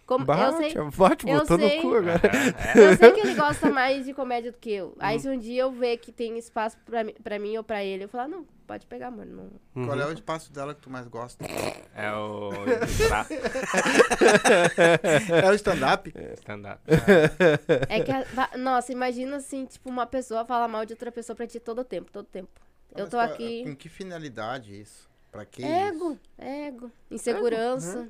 [0.07, 0.75] Como, eu Bate, sei.
[0.97, 1.81] bate, eu botou no sei.
[1.83, 2.21] cu agora.
[2.75, 4.97] Eu sei que ele gosta mais de comédia do que eu.
[4.99, 5.23] Aí Uhum.
[5.23, 8.05] se um dia eu ver que tem espaço pra, mim- pra mim ou pra ele,
[8.05, 9.51] eu falar, não, pode pegar, mano.
[9.75, 9.87] Não...
[9.87, 11.45] Qual é o espaço dela que tu mais gosta?
[11.95, 12.51] É o
[15.43, 16.13] É o stand-up?
[16.37, 16.81] stand-up.
[17.89, 21.47] É que, a- nossa, imagina assim, tipo, uma pessoa falar mal de outra pessoa pra
[21.47, 22.61] ti todo tempo, todo tempo.
[22.95, 23.65] Eu tô qual- aqui.
[23.65, 25.09] Com que finalidade isso?
[25.33, 26.21] Pra que Ego, isso?
[26.39, 28.09] ego, insegurança.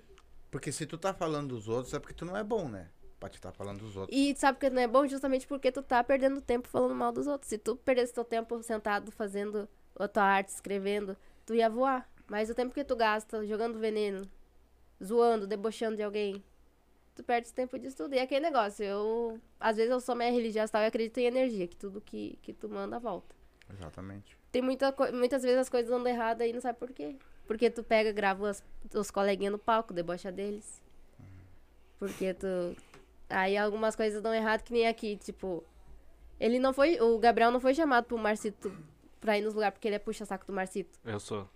[0.51, 2.89] Porque se tu tá falando dos outros, é porque tu não é bom, né?
[3.21, 4.17] Pra te tá falando dos outros.
[4.17, 7.27] E sabe que não é bom justamente porque tu tá perdendo tempo falando mal dos
[7.27, 7.49] outros.
[7.49, 9.69] Se tu perdesse teu tempo sentado fazendo
[10.03, 12.09] a tua arte, escrevendo, tu ia voar.
[12.27, 14.29] Mas o tempo que tu gasta jogando veneno,
[15.03, 16.45] zoando, debochando de alguém,
[17.15, 18.15] tu perde tempo disso tudo.
[18.15, 19.41] E é aquele negócio, eu.
[19.59, 22.39] Às vezes eu sou meio religiosa e tal, e acredito em energia, que tudo que,
[22.43, 23.35] que tu manda volta.
[23.73, 24.37] Exatamente.
[24.53, 27.17] Tem muita, muitas vezes as coisas andam errado aí, não sabe por quê.
[27.47, 28.63] Porque tu pega, grava os,
[28.95, 30.83] os coleguinhas no palco, debocha deles.
[31.99, 32.77] Porque tu.
[33.29, 35.65] Aí algumas coisas dão errado, que nem aqui, tipo.
[36.39, 37.01] Ele não foi.
[37.01, 38.71] O Gabriel não foi chamado pro Marcito
[39.21, 40.99] pra ir nos lugares porque ele é puxa-saco do Marcito.
[41.05, 41.49] Eu sou.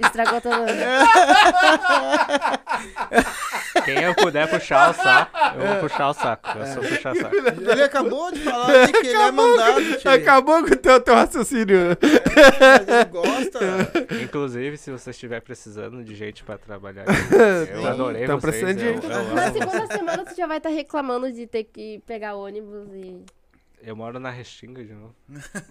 [0.00, 0.54] Estragou todo.
[3.84, 6.58] Quem eu puder puxar o saco, eu vou puxar o saco.
[6.58, 7.34] Eu sou puxar saco.
[7.36, 10.10] Ele acabou de falar ali que ele é mandado, tio.
[10.10, 11.96] Acabou com o teu, teu raciocínio.
[12.00, 13.60] Mas ele gosta.
[14.22, 17.86] Inclusive, se você estiver precisando de gente pra trabalhar, eu Sim.
[17.86, 18.54] adorei Tão vocês.
[18.62, 19.04] precisando de eu, gente.
[19.04, 19.52] eu Na amo.
[19.58, 23.22] segunda semana tu já vai estar reclamando de ter que pegar ônibus e.
[23.86, 25.14] Eu moro na Restinga de novo,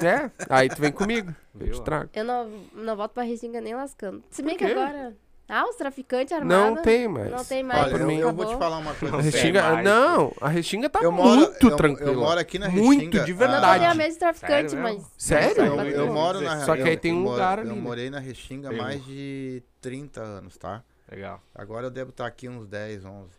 [0.04, 1.34] É, aí tu vem comigo.
[1.56, 1.74] Eu viu?
[1.76, 2.10] te trago.
[2.14, 4.24] Eu não, não volto pra Restinga nem lascando.
[4.30, 5.16] Se bem que agora.
[5.50, 6.76] Ah, os traficantes armados.
[6.78, 7.30] Não tem mais.
[7.32, 7.92] Não tem mais.
[7.94, 9.18] Olha, eu, eu vou te falar uma coisa.
[9.18, 9.84] A Restinga, mais.
[9.86, 12.12] não, a Restinga tá Eu moro- muito eu- tranquila.
[12.12, 13.80] eu moro aqui na Muito, Restinga, de ah, Não, não verdade.
[13.80, 15.12] tem a mesma traficante, Sério mas.
[15.18, 15.64] Sério?
[15.66, 17.82] Eu, eu moro na Só que aí eu- tem um eu lugar Eu ali, né?
[17.82, 20.82] morei na Restinga há mais de 30 anos, tá?
[21.12, 21.42] Legal.
[21.54, 23.32] Agora eu devo estar aqui uns 10, 11.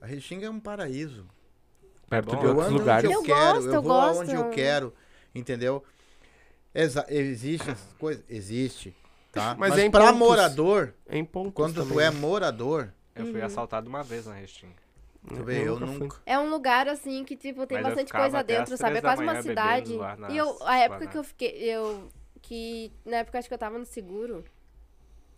[0.00, 1.26] A Restinga é um paraíso.
[2.08, 3.04] Perto bom, de eu outros lugares.
[3.10, 4.18] onde eu, Eu quero, gosto, eu eu vou gosto.
[4.18, 4.94] aonde eu quero,
[5.34, 5.84] entendeu?
[6.74, 8.24] Exa existe essas coisas?
[8.28, 8.94] Existe,
[9.32, 9.54] tá?
[9.58, 10.18] Mas Mas, é em pra pontos.
[10.18, 12.06] morador, Em pontos quando tu também.
[12.06, 13.32] é morador, Eu Uhum.
[13.32, 14.74] fui assaltado uma vez na Restinga.
[15.28, 16.20] tu vê, eu nunca.
[16.26, 18.98] É um lugar assim que, tipo, tem Mas eu bastante coisa dentro, sabe?
[18.98, 19.94] É quase uma cidade.
[20.30, 21.50] E eu, a época que eu fiquei.
[21.62, 22.08] Eu.
[22.42, 22.92] Que.
[23.04, 24.44] Na época acho que eu tava no seguro.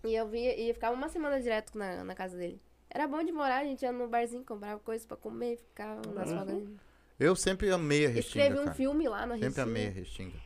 [0.04, 0.58] E eu via.
[0.58, 2.60] E eu ficava uma semana direto na, na casa dele.
[2.96, 6.30] Era bom de morar, a gente ia no barzinho, comprava coisas pra comer, ficava nas
[6.30, 6.74] Uhum.
[7.20, 8.74] Eu sempre amei a Restinga, Escrevi um cara.
[8.74, 9.62] filme lá na Sempre Restinga.
[9.70, 10.36] amei a Restinga.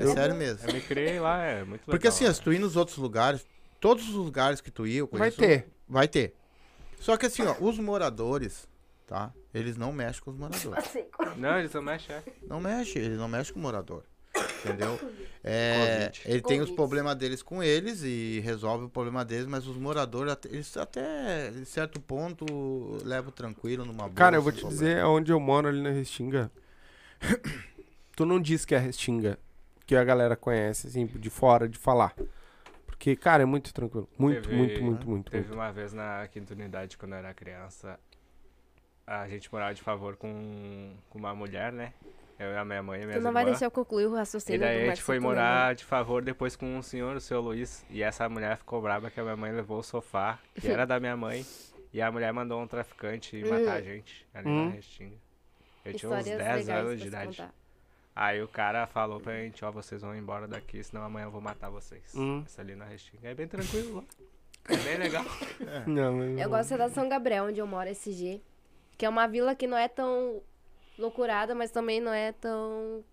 [0.00, 0.66] É Eu- sério mesmo.
[0.70, 1.84] Eu me criei lá, é muito legal.
[1.86, 2.32] Porque assim, lá.
[2.32, 3.44] se tu ir nos outros lugares,
[3.78, 5.68] todos os lugares que tu ir, eu Vai conheço, ter.
[5.86, 6.34] Vai ter.
[6.98, 8.66] Só que assim, ó, os moradores,
[9.06, 9.30] tá?
[9.52, 10.96] Eles não mexem com os moradores.
[11.36, 12.22] Não, eles não mexem, é.
[12.48, 14.02] Não mexe, eles não mexem com o morador.
[14.64, 14.98] Entendeu?
[15.50, 19.76] É, ele tem os problemas deles com eles e resolve o problema deles, mas os
[19.78, 22.44] moradores, eles até em certo ponto
[23.04, 24.14] levam tranquilo numa boa.
[24.14, 24.84] Cara, eu vou sem te problema.
[24.84, 26.50] dizer, onde eu moro ali na Restinga,
[28.16, 29.38] tu não diz que é Restinga,
[29.86, 32.14] que a galera conhece, assim, de fora, de falar.
[32.86, 34.08] Porque, cara, é muito tranquilo.
[34.18, 35.54] Muito, Teve- muito, muito, muito, Teve muito.
[35.54, 37.98] uma vez na quinta unidade, quando eu era criança,
[39.06, 41.94] a gente morava de favor com, com uma mulher, né?
[42.38, 44.56] Eu e a minha mãe e minha Tu não vai deixar eu concluir o raciocínio
[44.56, 47.84] E daí a gente foi morar de favor depois com um senhor, o seu Luiz.
[47.90, 51.00] E essa mulher ficou brava que a minha mãe levou o sofá, que era da
[51.00, 51.44] minha mãe.
[51.92, 54.66] E a mulher mandou um traficante matar a gente ali Hum.
[54.66, 55.16] na Restinga.
[55.84, 57.36] Eu tinha uns Histórias 10 legais anos de idade.
[57.38, 57.54] contar.
[58.14, 61.40] Aí o cara falou pra gente, ó, vocês vão embora daqui, senão amanhã eu vou
[61.40, 62.12] matar vocês.
[62.14, 62.42] Hum.
[62.44, 63.28] Essa ali na Restinga.
[63.28, 64.04] É bem tranquilo lá.
[64.68, 65.24] É bem legal.
[65.86, 68.40] Não, mas Eu gosto da São Gabriel, onde eu moro, SG.
[68.98, 70.42] Que é uma vila que não é tão
[70.98, 73.04] loucurada, mas também não é tão.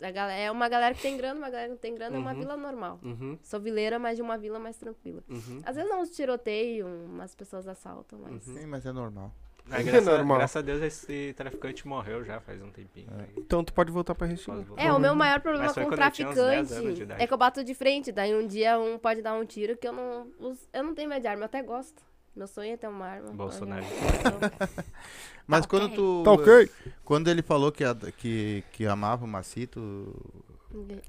[0.00, 2.18] A galera, é uma galera que tem grana, uma galera que não tem grana, é
[2.18, 2.38] uma Uhum.
[2.40, 2.98] vila normal.
[3.04, 5.22] Uhum, Sou vileira, mas de uma vila mais tranquila.
[5.28, 5.60] uhum.
[5.64, 8.42] Às vezes dá uns tiroteios, umas pessoas assaltam, mas.
[8.42, 9.32] Sim, mas é normal.
[9.70, 10.38] É graças, normal.
[10.38, 13.06] graças a Deus esse traficante morreu já faz um tempinho.
[13.16, 14.82] aí Então tu pode voltar pra voltar.
[14.82, 17.26] É, o meu maior problema com quando eu tinha uns 10 anos de traficante é
[17.28, 18.10] que eu bato de frente.
[18.10, 20.26] Daí um dia um pode dar um tiro que eu não.
[20.72, 22.02] Eu não tenho medo de arma, eu até gosto.
[22.34, 23.30] Meu sonho é ter uma arma.
[23.32, 23.84] Bolsonaro.
[25.46, 25.96] Mas Tá quando ok.
[25.96, 26.22] tu.
[26.24, 26.70] Tá ok?
[27.04, 30.14] Quando ele falou que, a- que, que amava o Macito.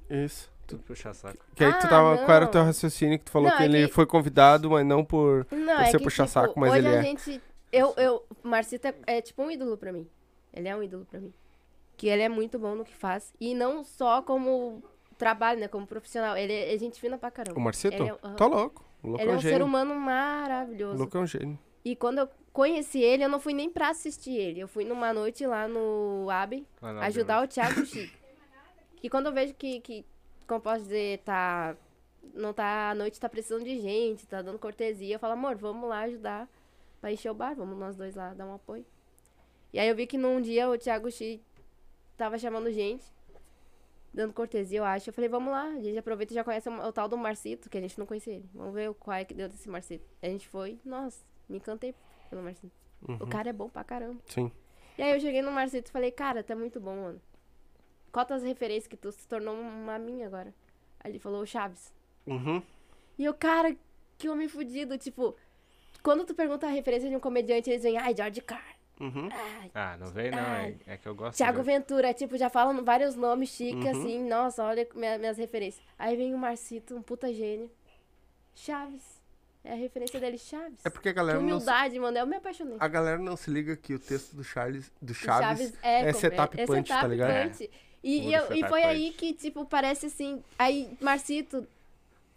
[0.10, 0.52] Isso.
[0.68, 1.38] Tudo puxar saco.
[1.56, 2.18] Que aí tu Ah, tava.
[2.18, 2.52] Qual era o não.
[2.52, 5.46] teu raciocínio que tu falou Não, que é ele que- foi convidado, mas não por.
[5.52, 7.04] Não, Você é que, puxa tipo, saco, mas hoje ele a é.
[7.04, 7.42] gente...
[7.72, 10.08] Eu, eu, Marcito é, é tipo um ídolo pra mim.
[10.54, 11.34] Ele é um ídolo pra mim.
[11.98, 13.34] Que ele é muito bom no que faz.
[13.40, 14.82] E não só como
[15.18, 15.68] trabalho, né?
[15.68, 16.36] Como profissional.
[16.38, 17.58] Ele é, é gente fina pra caramba.
[17.58, 18.02] O Marcito?
[18.04, 18.14] É.
[18.36, 18.84] Tá louco.
[19.04, 20.98] Ele é é um ser humano maravilhoso.
[20.98, 21.60] louco é um gênio.
[21.84, 24.60] E quando eu conheci ele, eu não fui nem pra assistir ele.
[24.60, 28.18] Eu fui numa noite lá no Abbey Lá na ajudar o Thiago Chico.
[29.02, 30.06] E quando eu vejo que, que
[30.48, 31.76] como posso dizer, tá.
[32.34, 32.92] Não tá.
[32.92, 35.16] A noite tá precisando de gente, tá dando cortesia.
[35.16, 36.48] Eu falo, amor, vamos lá ajudar
[37.02, 38.86] pra encher o bar, vamos nós dois lá dar um apoio.
[39.74, 41.42] E aí eu vi que num dia o Thiago Chi
[42.16, 43.04] tava chamando gente,
[44.14, 45.10] dando cortesia, eu acho.
[45.10, 47.70] Eu falei, vamos lá, a gente aproveita e já conhece o, o tal do Marcito,
[47.70, 48.50] que a gente não conhecia ele.
[48.54, 50.06] Vamos ver o qual é que deu desse Marcito.
[50.22, 51.96] A gente foi, nossa, me encantei
[52.30, 52.72] pelo Marcito.
[53.20, 54.20] O cara é bom pra caramba.
[54.28, 54.50] Sim.
[54.98, 57.22] E aí eu cheguei no Marcito e falei, cara, tá muito bom, mano.
[58.12, 60.54] Quantas referências que tu se tornou uma minha agora?
[61.00, 61.92] Aí ele falou, o Chaves.
[62.26, 62.62] Uhum.
[63.18, 63.76] E eu, cara,
[64.18, 64.98] que homem fudido.
[64.98, 65.36] Tipo,
[66.02, 68.73] quando tu pergunta a referência de um comediante, eles vêm, ai, George Carr.
[69.00, 69.28] Uhum.
[69.32, 71.38] Ai, Ah, não vem não, é, é que eu gosto.
[71.38, 72.14] Thiago de- Ventura.
[72.14, 73.90] Tipo, já falam vários nomes chiques, Uhum.
[74.02, 74.24] assim.
[74.28, 75.84] Nossa, olha minha- minhas referências.
[75.98, 77.70] Aí vem o Marcito, um puta gênio.
[78.56, 79.02] Chaves.
[79.64, 80.80] É a referência dele, Chaves.
[80.84, 81.48] É porque a Que galera não.
[81.48, 82.18] se- humildade, mano.
[82.18, 82.76] Eu me apaixonei.
[82.80, 86.14] A galera não se liga que o texto do Charles, do O Chaves, é, é
[86.14, 87.50] setup é punch, tá setup ligado?
[87.50, 87.72] punch.
[88.04, 88.86] E, Puro e, eu- e foi punch.
[88.86, 90.44] aí que, tipo, parece assim.
[90.60, 91.66] Aí, Marcito,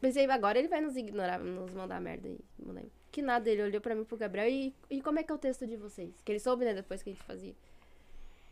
[0.00, 2.38] pensei, agora ele vai nos ignorar, nos mandar merda aí.
[2.64, 2.82] mandar-
[3.16, 5.38] Que nada, ele olhou pra mim pro Gabriel e, e como é que é o
[5.38, 6.12] texto de vocês?
[6.22, 7.54] Que ele soube, né, depois que a gente fazia.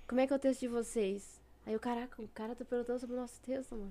[0.09, 1.39] Como é que é o texto de vocês?
[1.67, 3.91] Aí eu, caraca, o cara tá perguntando sobre o nosso texto, amor.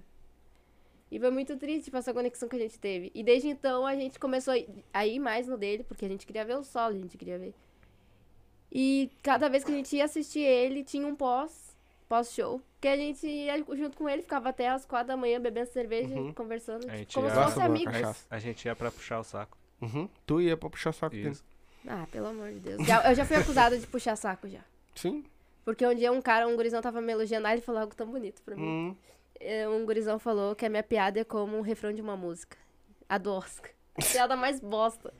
[1.11, 3.11] E foi muito triste, tipo, essa conexão que a gente teve.
[3.13, 4.55] E desde então a gente começou
[4.91, 7.37] a ir- mais no dele, porque a gente queria ver o solo, a gente queria
[7.37, 7.53] ver.
[8.71, 11.75] E cada vez que a gente ia assistir ele, tinha um pós,
[12.09, 12.59] pós-show.
[12.81, 16.15] Que a gente ia junto com ele, ficava até as quatro da manhã bebendo cerveja,
[16.15, 16.33] Uhum.
[16.33, 18.25] conversando, tipo, como se fosse amigos.
[18.27, 19.55] A gente ia pra puxar o saco.
[19.83, 20.09] Uhum.
[20.25, 21.29] Tu ia pra puxar saco dele.
[21.29, 21.43] Isso.
[21.87, 22.85] Ah, pelo amor de Deus.
[22.87, 24.59] Já- eu já fui acusada de puxar saco já.
[24.95, 25.23] Sim.
[25.65, 28.07] Porque um dia um cara, um gurizão tava me elogiando, aí ele falou algo tão
[28.07, 28.63] bonito pra mim.
[28.63, 28.95] Hum.
[29.39, 32.57] É, Um gurizão falou que a minha piada é como um refrão de uma música.
[33.09, 33.71] A do Oscar.
[34.11, 35.13] piada mais bosta.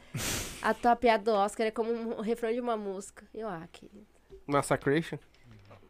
[0.61, 3.25] A tua piada do Oscar é como um refrão de uma música.
[3.33, 4.05] Eu, ah, querido.
[4.47, 5.17] Massacration.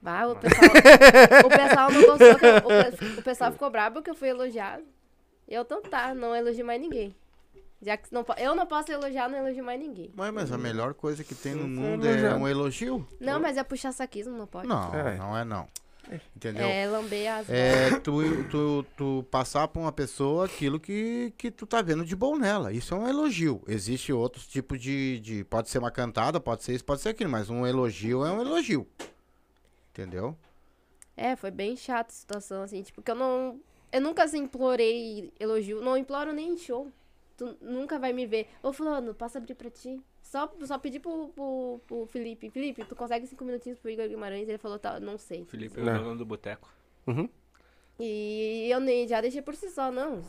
[0.06, 0.68] Ah, o pessoal,
[1.46, 2.36] o pessoal não gostou.
[2.40, 4.84] que eu- o, pe- o pessoal ficou bravo que eu fui elogiado.
[5.48, 7.16] Eu, então tá, não elogio mais ninguém.
[7.84, 10.10] Já que não, eu não posso elogiar, não elogio mais ninguém.
[10.16, 13.06] Mas, mas a melhor coisa que tem no mundo é um elogio?
[13.20, 14.68] Não, mas é puxar saquismo, não pode.
[14.68, 15.18] Não, É.
[15.18, 15.68] não é não.
[16.36, 16.68] Entendeu?
[16.68, 21.66] É lamber as É tu, tu, tu passar pra uma pessoa aquilo que, que tu
[21.66, 22.74] tá vendo de bom nela.
[22.74, 23.62] Isso é um elogio.
[23.68, 25.44] Existe outros tipos de, de.
[25.46, 28.42] Pode ser uma cantada, pode ser isso, pode ser aquilo, mas um elogio é um
[28.42, 28.86] elogio.
[29.92, 30.38] Entendeu?
[31.16, 33.60] É, foi bem chato a situação, assim, tipo, que eu não.
[33.92, 35.82] Eu nunca assim, implorei elogio.
[35.82, 36.92] Não imploro nem em show.
[37.36, 38.48] Tu nunca vai me ver.
[38.62, 40.00] Ô, Fulano, posso abrir pra ti?
[40.22, 42.50] Só, só pedi pro, pro, pro Felipe.
[42.50, 44.48] Felipe, tu consegue cinco minutinhos pro Igor Guimarães?
[44.48, 45.44] Ele falou, tá, não sei.
[45.46, 46.00] Felipe é Não.
[46.00, 46.72] o dono do boteco.
[47.08, 47.28] Uhum.
[48.00, 50.24] E eu nem já deixei por si só, não.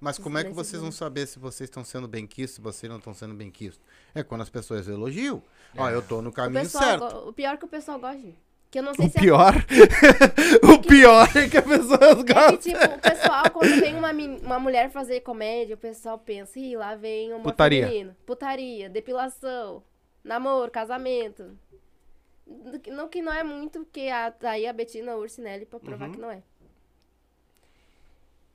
[0.00, 2.88] Mas como é que vocês vão saber se vocês estão sendo bem quistos, se vocês
[2.88, 3.84] não estão sendo bem quistos?
[4.14, 5.42] É quando as pessoas elogiam.
[5.76, 7.28] Ó, eu tô no O, caminho pessoal, certo.
[7.28, 8.28] o pior é que o pessoal gosta.
[8.70, 9.54] Que eu não sei O se pior.
[10.62, 12.10] o pior é que as pessoas é.
[12.10, 12.56] É gostam.
[12.58, 16.58] que, tipo, o pessoal, quando vem uma, men- uma mulher fazer comédia, o pessoal pensa,
[16.58, 17.86] ih, lá vem uma Putaria.
[17.86, 18.16] feminino.
[18.26, 19.82] Putaria, depilação,
[20.22, 21.58] namoro, casamento.
[22.46, 26.12] No que- que não é muito, porque a, aí a Betina Ursinelli pra provar Uhum.
[26.12, 26.42] que não é.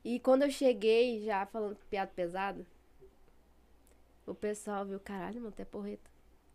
[0.04, 2.64] E quando eu cheguei já falando piada pesada,
[4.26, 6.08] o pessoal viu, caralho, mano, até porreta.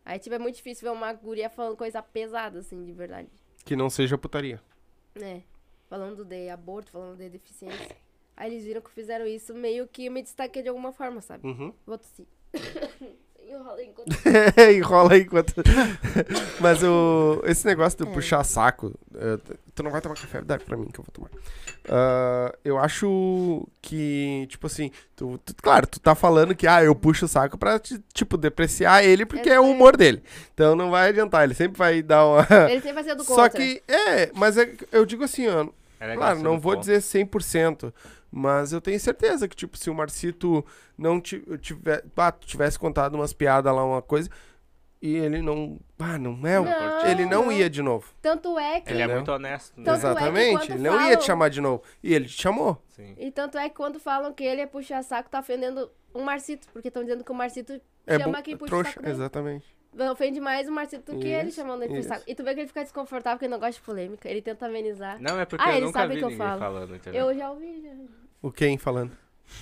[0.05, 3.29] Aí, tipo, é muito difícil ver uma guria falando coisa pesada, assim, de verdade.
[3.69, 4.59] Que não seja putaria.
[5.13, 5.41] É,
[5.87, 7.95] falando de aborto, falando de deficiência.
[8.35, 11.47] Aí eles viram que fizeram isso, meio que eu me destaquei de alguma forma, sabe?
[11.47, 11.71] Uhum.
[11.85, 12.25] Vou tossir.
[13.49, 14.09] Enrola enquanto...
[14.77, 15.53] Enrola enquanto.
[16.59, 18.13] Mas o, esse negócio de É.
[18.13, 18.93] puxar saco.
[19.15, 19.37] eh,
[19.73, 20.41] tu não vai tomar café?
[20.41, 21.29] Dá pra mim que eu vou tomar.
[21.87, 26.93] Ah, eu acho que, tipo assim, tu, tu- claro, tu tá falando que, ah, eu
[26.93, 29.75] puxo o saco pra, ti- tipo, depreciar ele porque é o Exato.
[29.75, 30.21] humor dele.
[30.53, 32.45] Então não vai adiantar, ele sempre vai dar uma.
[32.69, 33.49] Ele sempre vai ser do Só contra.
[33.59, 35.67] que, é, mas é- eu digo assim, ó,
[35.99, 36.93] É legal Claro, ser não do vou contra.
[36.93, 37.91] dizer 100%,
[38.31, 40.65] mas eu tenho certeza que, tipo, se o Marcito
[40.97, 44.29] não tiver, ah, tivesse contado umas piadas lá, uma coisa,
[45.01, 47.51] e ele não, ah, não é, o- Não, ele não, não.
[47.51, 48.13] ia de novo.
[48.21, 48.91] Tanto é que...
[48.91, 49.89] Ele é muito honesto, né?
[49.89, 51.83] É Exatamente, quando ele não ia falam- te chamar de novo.
[52.03, 52.83] E ele te chamou.
[52.89, 53.15] Sim.
[53.17, 56.67] E tanto é que quando falam que ele é puxa-saco, tá ofendendo o Marcito.
[56.73, 59.13] Porque estão dizendo que o Marcito É chama quem puxa o trouxa, saco dele.
[59.15, 59.78] exatamente.
[60.11, 62.09] Ofende mais o Marcito do que ele chamando ele pro isso.
[62.09, 62.23] saco.
[62.27, 64.29] E tu vê que ele fica desconfortável porque ele não gosta de polêmica.
[64.29, 65.17] Ele tenta amenizar.
[65.19, 66.59] Não, é porque Ah, eu nunca vi que eu falo.
[66.59, 67.29] falando, entendeu?
[67.31, 67.89] Eu já ouvi, já.
[68.41, 69.11] O quem falando?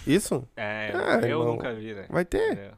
[0.05, 0.45] Isso?
[0.57, 1.53] É, Ah, eu irmão.
[1.53, 2.05] nunca vi, né?
[2.09, 2.71] Vai ter, Entendeu?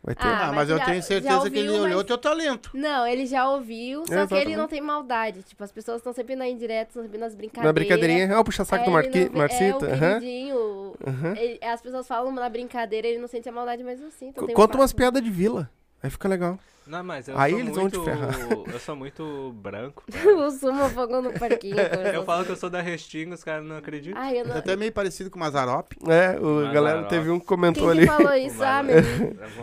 [0.00, 0.22] vai ter.
[0.26, 2.70] Ah, Ah, mas mas eu já- tenho certeza que ele ouviu, olhou mas- teu talento.
[2.72, 4.46] Não, ele já ouviu, só que Exatamente.
[4.46, 5.42] ele não tem maldade.
[5.42, 7.66] Tipo, as pessoas estão sempre na indireta, estão sempre nas brincadeiras.
[7.66, 9.84] Na brincadeirinha, ah, o puxa-saco É, do Marqui, não Marcito.
[9.84, 10.94] É, o queridinho.
[11.04, 11.36] aham.
[11.36, 14.46] Ele- as pessoas falam na brincadeira, ele não sente a maldade, mas eu sinto.
[14.46, 15.68] Conta um umas piadas de vila.
[16.00, 16.58] Aí fica legal.
[16.86, 18.04] Não, mas eu Aí sou eles vão te muito...
[18.04, 18.34] ferrar.
[18.50, 20.02] Eu sou muito branco.
[20.10, 20.36] cara.
[20.36, 21.76] o sumo fogou no parquinho.
[22.12, 24.20] eu falo que eu sou da Restinga, os caras não acreditam.
[24.20, 24.56] Ai, eu não...
[24.56, 25.92] É até meio parecido com o Mazarop.
[26.08, 26.74] É, o Mazarop.
[26.74, 28.00] galera teve um que comentou Quem ali.
[28.00, 28.62] que falou isso?
[28.62, 28.96] Ah, meu.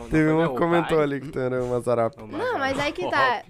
[0.10, 2.16] Teve um que comentou ali que tu era o Mazarap.
[2.18, 3.44] Não, mas aí que tá.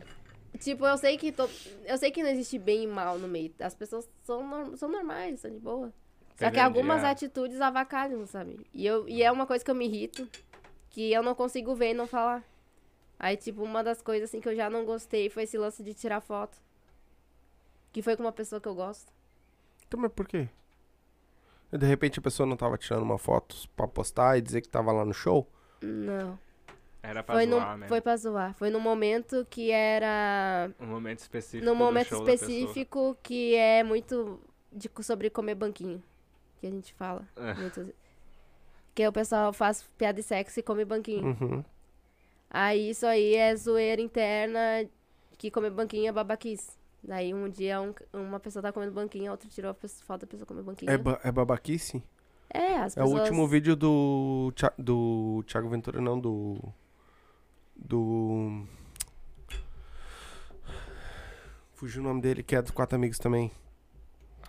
[0.60, 1.50] Tipo, eu sei que to...
[1.86, 3.52] eu sei que não existe bem e mal no meio.
[3.62, 5.94] As pessoas são, nor- são normais, são de boa.
[6.36, 7.08] Só que algumas é.
[7.08, 8.60] atitudes avacalham, sabe?
[8.74, 10.28] E, eu, e é uma coisa que eu me irrito,
[10.90, 12.44] que eu não consigo ver e não falar.
[13.20, 15.94] Aí, tipo, uma das coisas assim que eu já não gostei foi esse lance de
[15.94, 16.58] tirar foto.
[17.92, 19.12] Que foi com uma pessoa que eu gosto.
[19.86, 20.48] Então, mas por quê?
[21.72, 24.70] E de repente a pessoa não tava tirando uma foto pra postar e dizer que
[24.70, 25.48] tava lá no show?
[25.82, 26.40] Não.
[27.02, 27.88] Era pra Foi, zoar, no, né?
[27.88, 28.54] foi pra zoar.
[28.56, 30.72] Foi num momento que era.
[30.80, 34.40] Um momento específico Num do momento específico que é muito
[34.72, 36.02] de, sobre comer banquinho.
[36.60, 37.28] Que a gente fala.
[37.36, 37.54] É.
[37.54, 37.94] Muito-
[38.94, 41.26] que o pessoal faz piada de sexo e come banquinho.
[41.26, 41.64] Uhum.
[42.50, 44.60] Aí isso aí é zoeira interna
[45.38, 46.72] que comer banquinho é babaquice.
[47.04, 50.22] Daí um dia um- uma pessoa tá comendo banquinho, a outra tirou a pessoa- foto
[50.22, 50.92] da pessoa comer banquinho.
[50.92, 52.04] É, ba- é babaquice?
[52.50, 53.22] É, as É o pessoas...
[53.22, 56.58] último vídeo do, do Thiago Ventura, não, do...
[57.76, 58.66] Do...
[61.74, 63.52] Fugiu o nome dele, que é dos Quatro Amigos também.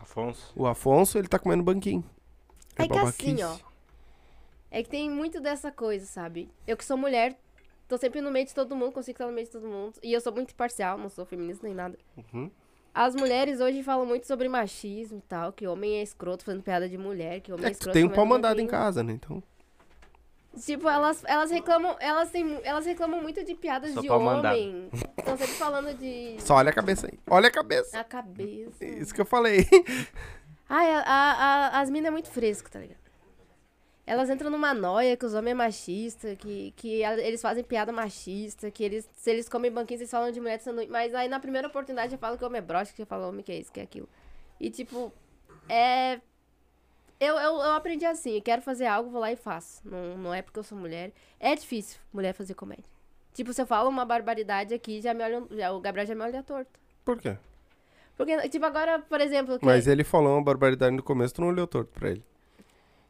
[0.00, 0.52] Afonso.
[0.56, 2.02] O Afonso, ele tá comendo banquinho.
[2.76, 3.56] É que assim, ó.
[4.70, 6.50] É que tem muito dessa coisa, sabe?
[6.66, 7.38] Eu que sou mulher,
[7.90, 9.94] tô sempre no meio de todo mundo, consigo estar no meio de todo mundo.
[10.02, 11.98] E eu sou muito imparcial, não sou feminista nem nada.
[12.16, 12.48] Uhum.
[12.94, 16.88] As mulheres hoje falam muito sobre machismo e tal, que homem é escroto fazendo piada
[16.88, 19.02] de mulher, que homem é, É que tu escroto tem um pau mandado em casa,
[19.02, 19.12] né?
[19.12, 19.42] Então...
[20.64, 24.88] Tipo, elas, elas reclamam, elas têm, elas reclamam muito de piadas Só de homem.
[25.16, 27.18] Estão sempre falando de Só olha a cabeça aí.
[27.28, 28.00] Olha a cabeça.
[28.00, 28.84] a cabeça.
[28.84, 29.64] Isso que eu falei.
[30.68, 31.32] Ai, a, a-
[31.76, 32.98] a- as minas é muito fresco, tá ligado?
[34.10, 38.68] Elas entram numa noia que os homens é machista, que, que eles fazem piada machista,
[38.68, 40.90] que eles, se eles comem banquinho, eles falam de mulher de sanduíche.
[40.90, 43.44] Mas aí na primeira oportunidade já falam que homem é broxa, que já falam homem
[43.44, 44.08] que é isso, que é aquilo.
[44.58, 45.12] E tipo,
[45.68, 46.20] é.
[47.20, 49.80] Eu, eu, eu aprendi assim, eu quero fazer algo, vou lá e faço.
[49.84, 51.12] Não, não é porque eu sou mulher.
[51.38, 52.84] É difícil mulher fazer comédia.
[53.32, 56.22] Tipo, se eu falo uma barbaridade aqui, já me olham, já, o Gabriel já me
[56.22, 56.70] olha torto.
[57.04, 57.36] Por quê?
[58.16, 59.56] Porque, tipo, agora, por exemplo.
[59.58, 62.24] que- Mas ele falou uma barbaridade no começo, tu não olhou torto pra ele.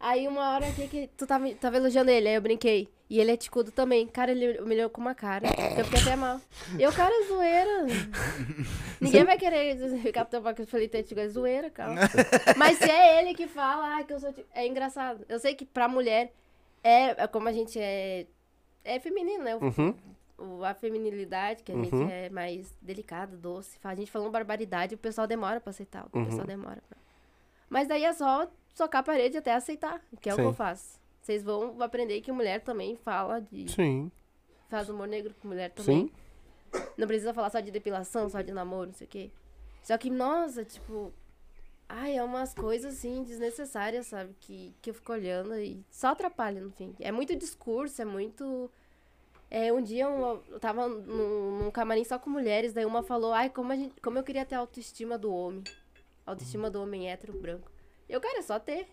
[0.00, 2.88] Aí uma hora aqui que tu tava, tava elogiando ele, aí eu brinquei.
[3.08, 4.06] E ele é ticudo também.
[4.06, 5.46] Cara, ele me olhou com uma cara.
[5.76, 6.40] Eu fiquei até mal.
[6.78, 7.86] Eu, cara, é zoeira.
[9.00, 11.94] Ninguém vai querer ficar tão que eu falei ter ticudo, é zoeira, cara.
[12.56, 14.48] Mas se é ele que fala, ah, que eu sou ticudo.
[14.54, 15.24] É engraçado.
[15.28, 16.32] Eu sei que pra mulher,
[16.82, 18.26] é, é como a gente é.
[18.84, 19.56] É feminino, né?
[19.56, 19.94] O- Uhum.
[20.38, 21.84] o- a feminilidade, que a Uhum.
[21.84, 23.76] gente é mais delicada, doce.
[23.84, 26.06] A gente falando barbaridade, o pessoal demora pra aceitar.
[26.12, 26.24] O Uhum.
[26.26, 26.78] pessoal demora.
[26.88, 26.96] Pra...
[27.68, 30.48] Mas daí é só socar a parede até aceitar, que é o que Sim.
[30.48, 31.00] eu faço.
[31.20, 33.70] Vocês vão aprender que mulher também fala de.
[33.70, 34.10] Sim.
[34.68, 36.06] Faz humor negro com mulher também.
[36.08, 36.12] Sim.
[36.96, 39.30] Não precisa falar só de depilação, só de namoro, não sei o quê.
[39.82, 41.12] Só que, nossa, tipo.
[41.88, 44.32] Ai, é umas coisas assim desnecessárias, sabe?
[44.40, 46.94] Que, que eu fico olhando e só atrapalha, no fim.
[47.00, 48.70] É muito discurso, é muito.
[49.50, 53.32] É, um dia eu, eu tava num, num camarim só com mulheres, daí uma falou,
[53.32, 55.64] ai, como, a gente, como eu queria ter a autoestima do homem.
[56.24, 57.68] Autoestima do homem hétero branco.
[58.10, 58.88] Eu, cara, é só ter.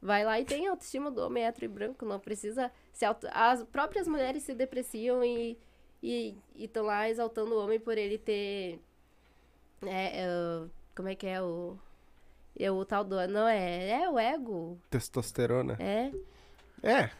[0.00, 2.04] Vai lá e tem a autoestima do homem hétero e branco.
[2.04, 3.26] Não precisa se auto...
[3.30, 5.56] As próprias mulheres se depreciam e
[6.02, 8.80] e estão lá exaltando o homem por ele ter.
[9.82, 10.62] É, é,
[10.96, 11.76] como é que é o.
[12.58, 13.16] É o tal do.
[13.28, 14.02] Não, é.
[14.02, 14.78] É o ego.
[14.90, 15.76] Testosterona.
[15.78, 16.10] É.
[16.82, 17.10] É.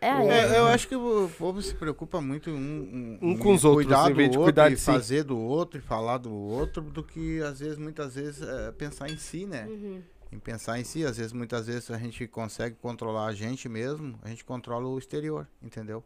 [0.00, 3.64] É É, eu acho que o povo se preocupa muito um, Um em com os
[3.64, 4.86] outros, cuidar vez do de outro, cuidar e de si.
[4.86, 9.08] fazer do outro e falar do outro, do que às vezes, muitas vezes, é, pensar
[9.08, 9.64] em si, né?
[9.64, 10.02] Uhum.
[10.32, 14.18] Em pensar em si, às vezes, muitas vezes a gente consegue controlar a gente mesmo,
[14.22, 16.02] a gente controla o exterior, entendeu?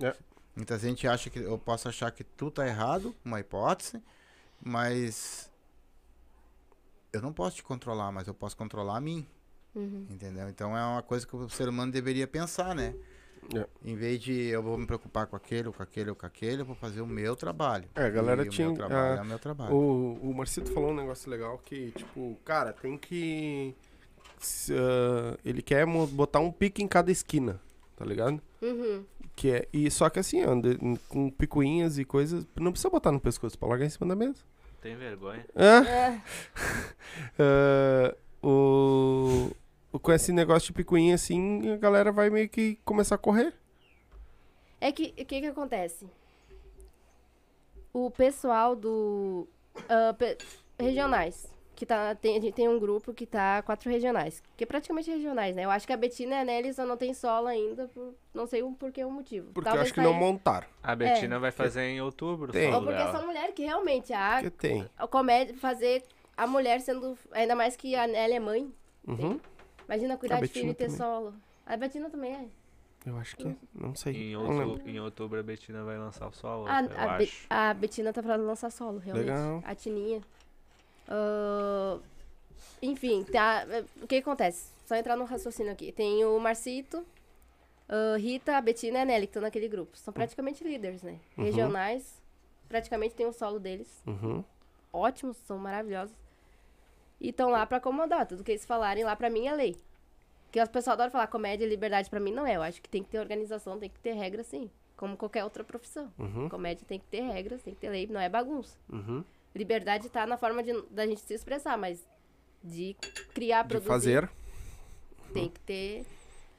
[0.00, 0.16] É.
[0.56, 4.02] Muita gente acha que eu posso achar que tu tá errado, uma hipótese,
[4.60, 5.52] mas
[7.12, 9.26] eu não posso te controlar, mas eu posso controlar a mim.
[9.74, 10.06] Uhum.
[10.08, 10.48] Entendeu?
[10.48, 12.94] Então é uma coisa que o ser humano deveria pensar, né?
[13.56, 13.66] É.
[13.84, 16.62] Em vez de eu vou me preocupar com aquele, ou com aquele, ou com aquele,
[16.62, 17.88] eu vou fazer o meu trabalho.
[17.94, 19.74] É, a galera E tinha- O meu trabalho ah, é o meu trabalho.
[19.74, 23.74] O, o Marcito falou um negócio legal que, tipo, cara, tem que.
[24.38, 27.58] se, ah, ele quer botar um pique em cada esquina,
[27.96, 28.40] tá ligado?
[28.60, 29.04] Uhum.
[29.34, 30.40] Que é, e só que assim,
[31.08, 34.42] com picuinhas e coisas, não precisa botar no pescoço, pra largar em cima da mesa.
[34.82, 35.44] Tem vergonha.
[35.56, 36.20] Ah, É.
[37.38, 38.48] ah, o,
[39.50, 39.56] o-
[40.02, 43.54] com esse negócio de picuinha assim, a galera vai meio que começar a correr.
[44.80, 46.06] É que o que que acontece?
[47.92, 49.48] O pessoal do
[49.88, 50.38] ah, pe-
[50.78, 54.66] regionais, que tá tem, a gente tem um grupo que tá quatro regionais, que é
[54.66, 55.64] praticamente regionais, né?
[55.64, 58.46] Eu acho que a Betina e a Nelly só não tem solo ainda, por, não
[58.46, 59.50] sei o porquê o motivo.
[59.52, 60.66] Porque eu Talvez acho que não montaram.
[60.82, 62.72] A Betina vai fazer em outubro Tem.
[62.72, 63.12] Ou porque dela.
[63.12, 64.88] são mulheres que realmente a, tem.
[64.96, 66.04] a comédia fazer
[66.36, 68.72] a mulher sendo ainda mais que a Nelly é mãe.
[69.06, 69.40] Uhum.
[69.88, 70.98] Imagina cuidar A de filho e ter também.
[70.98, 71.34] solo.
[71.66, 72.46] A Betina também é.
[73.06, 73.56] Eu acho que é.
[73.74, 74.14] Não sei.
[74.14, 77.24] Em, não outubro, em outubro a Betina vai lançar o solo, A, eu a, Be-
[77.24, 77.46] acho.
[77.48, 79.26] a Betina tá pra lançar solo, realmente.
[79.26, 79.62] Legal.
[79.64, 80.20] A Tininha.
[81.08, 81.98] Ah,
[82.82, 83.64] enfim, tá,
[84.02, 84.72] o que acontece?
[84.86, 85.90] Só entrar no raciocínio aqui.
[85.92, 87.04] Tem o Marcito,
[87.88, 89.96] ah, Rita, a Betina e a Nelly, que estão naquele grupo.
[89.96, 91.18] São praticamente líderes, né?
[91.36, 91.44] Uhum.
[91.44, 92.20] Regionais.
[92.68, 93.88] Praticamente tem o solo deles.
[94.06, 94.44] Uhum.
[94.92, 96.14] Ótimos, são maravilhosos.
[97.20, 98.26] E estão lá pra acomodar.
[98.26, 99.76] Tudo que eles falarem lá pra mim é lei.
[100.50, 102.56] Que as pessoas adoram falar comédia e liberdade pra mim não é.
[102.56, 104.70] Eu acho que tem que ter organização, tem que ter regra sim.
[104.96, 106.12] Como qualquer outra profissão.
[106.18, 106.48] Uhum.
[106.48, 108.76] Comédia tem que ter regras, tem que ter lei, não é bagunça.
[108.88, 109.24] Uhum.
[109.54, 112.06] Liberdade tá na forma de, da gente se expressar, mas
[112.62, 112.96] de
[113.34, 114.30] criar, De produzir, fazer.
[115.32, 116.04] tem que ter...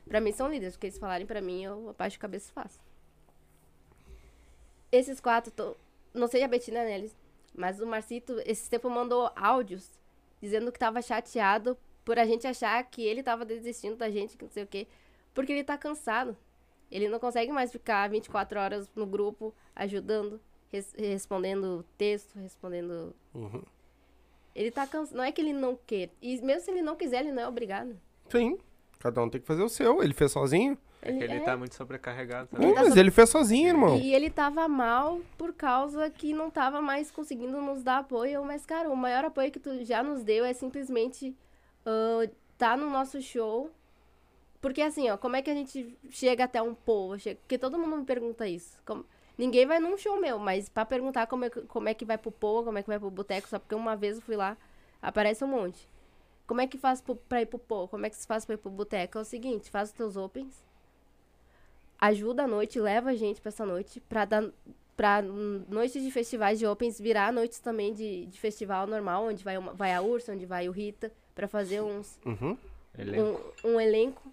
[0.07, 2.53] Pra mim são líderes, o que eles falarem pra mim, eu abaixo a cabeça e
[2.53, 2.80] faço.
[4.91, 5.76] Esses quatro, tô,
[6.14, 7.15] não sei a Betina neles,
[7.53, 9.98] mas o Marcito, esse tempo mandou áudios
[10.41, 14.44] dizendo que tava chateado por a gente achar que ele tava desistindo da gente, que
[14.45, 14.88] não sei o quê,
[15.34, 16.36] porque ele tá cansado.
[16.91, 20.40] Ele não consegue mais ficar 24 horas no grupo ajudando,
[20.72, 23.61] res- respondendo texto, respondendo Uhum.
[24.56, 25.16] ele tá cansado.
[25.18, 26.10] Não é que ele não quer.
[26.22, 27.95] E mesmo se ele não quiser, ele não é obrigado.
[28.30, 28.57] Sim.
[28.98, 30.02] Cada um tem que fazer o seu.
[30.03, 30.78] Ele fez sozinho.
[31.01, 32.76] É que ele tá muito sobrecarregado Não, também.
[32.76, 33.97] tá mas ele fez sozinho, irmão.
[33.97, 38.43] E ele tava mal por causa que não tava mais conseguindo nos dar apoio.
[38.43, 41.34] Mas, cara, o maior apoio que tu já nos deu é simplesmente
[41.85, 43.71] ah, tá no nosso show.
[44.61, 47.17] Porque assim, ó, como é que a gente chega até um povo?
[47.17, 48.77] Chega- Porque todo mundo me pergunta isso.
[48.85, 49.05] Como-
[49.38, 52.17] Ninguém vai num show meu, mas pra perguntar como é, que- como é que vai
[52.17, 54.57] pro povo, como é que vai pro boteco, só porque uma vez eu fui lá,
[55.01, 55.88] aparece um monte.
[56.45, 57.88] Como é que faz pro, pra ir pro povo?
[57.88, 59.17] Como é que se faz pra ir pro boteco?
[59.17, 60.61] É o seguinte, faz os teus opens,
[61.99, 64.43] ajuda a noite, leva a gente pra essa noite, pra dar
[65.23, 69.57] hum, noites de festivais de opens virar noites também de, de festival normal, onde vai,
[69.57, 72.57] uma, vai a Ursa, onde vai o Rita, pra fazer uns, Uhum.
[72.97, 73.53] Elenco.
[73.63, 74.31] um, um elenco.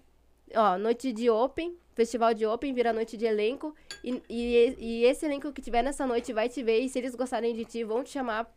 [0.55, 3.73] Ó, noite de open, festival de open vira noite de elenco.
[4.03, 6.79] E, e, e esse elenco que tiver nessa noite vai te ver.
[6.79, 8.49] E se eles gostarem de ti, vão te chamar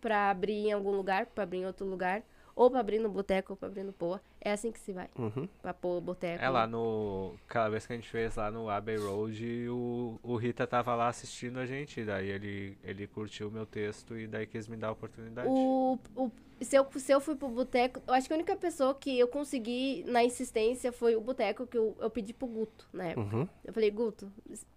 [0.00, 2.22] pra abrir em algum lugar, pra abrir em outro lugar.
[2.58, 4.20] Ou pra abrir no boteco, ou pra abrir no Poa.
[4.40, 5.08] É assim que se vai.
[5.16, 5.48] Uhum.
[5.62, 6.42] Pra pôr boteco.
[6.42, 7.36] É lá no.
[7.48, 11.06] Aquela vez que a gente fez lá no Abbey Road, o, o Rita tava lá
[11.06, 12.02] assistindo a gente.
[12.02, 15.48] Daí ele, ele curtiu o meu texto e daí quis me dar a oportunidade.
[15.48, 18.92] O, o, se, eu, se eu fui pro boteco, eu acho que a única pessoa
[18.92, 23.04] que eu consegui na insistência foi o boteco que eu, eu pedi pro Guto na
[23.04, 23.36] época.
[23.36, 23.48] Uhum.
[23.64, 24.32] Eu falei, Guto,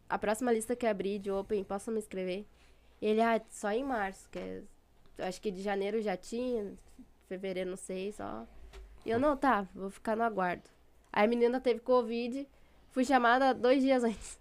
[0.07, 2.45] a próxima lista que abrir de Open, posso me inscrever?
[3.01, 4.61] Ele, ah, só em março, que é,
[5.17, 6.75] acho que de janeiro já tinha,
[7.31, 8.45] fevereiro não sei, só.
[9.05, 10.69] E eu, não, tá, vou ficar no aguardo.
[11.13, 12.47] Aí a menina teve Covid,
[12.89, 14.39] fui chamada dois dias antes.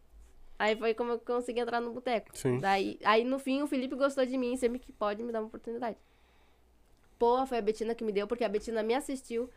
[0.58, 2.36] Aí foi como eu consegui entrar no boteco.
[2.36, 2.58] Sim.
[2.58, 5.46] Daí, aí no fim o Felipe gostou de mim, sempre que pode me dar uma
[5.46, 5.96] oportunidade.
[7.18, 9.48] Pô, foi a Betina que me deu, porque a Betina me assistiu,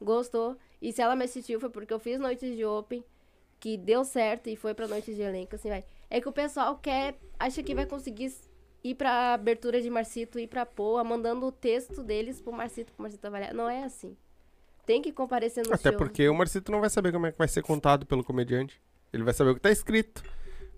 [0.00, 0.56] gostou.
[0.80, 3.04] E se ela me assistiu foi porque eu fiz noites de Open,
[3.60, 5.84] que deu certo e foi pra noites de elenco, assim, vai.
[6.08, 8.32] É que o pessoal quer, acha que vai conseguir
[8.90, 13.02] ir pra abertura de Marcito, ir pra Poa, mandando o texto deles pro Marcito, pro
[13.02, 13.52] Marcito avaliar.
[13.54, 14.16] Não é assim.
[14.84, 15.98] Tem que comparecer no Até show.
[15.98, 18.80] porque o Marcito não vai saber como é que vai ser contado pelo comediante.
[19.12, 20.22] Ele vai saber o que tá escrito.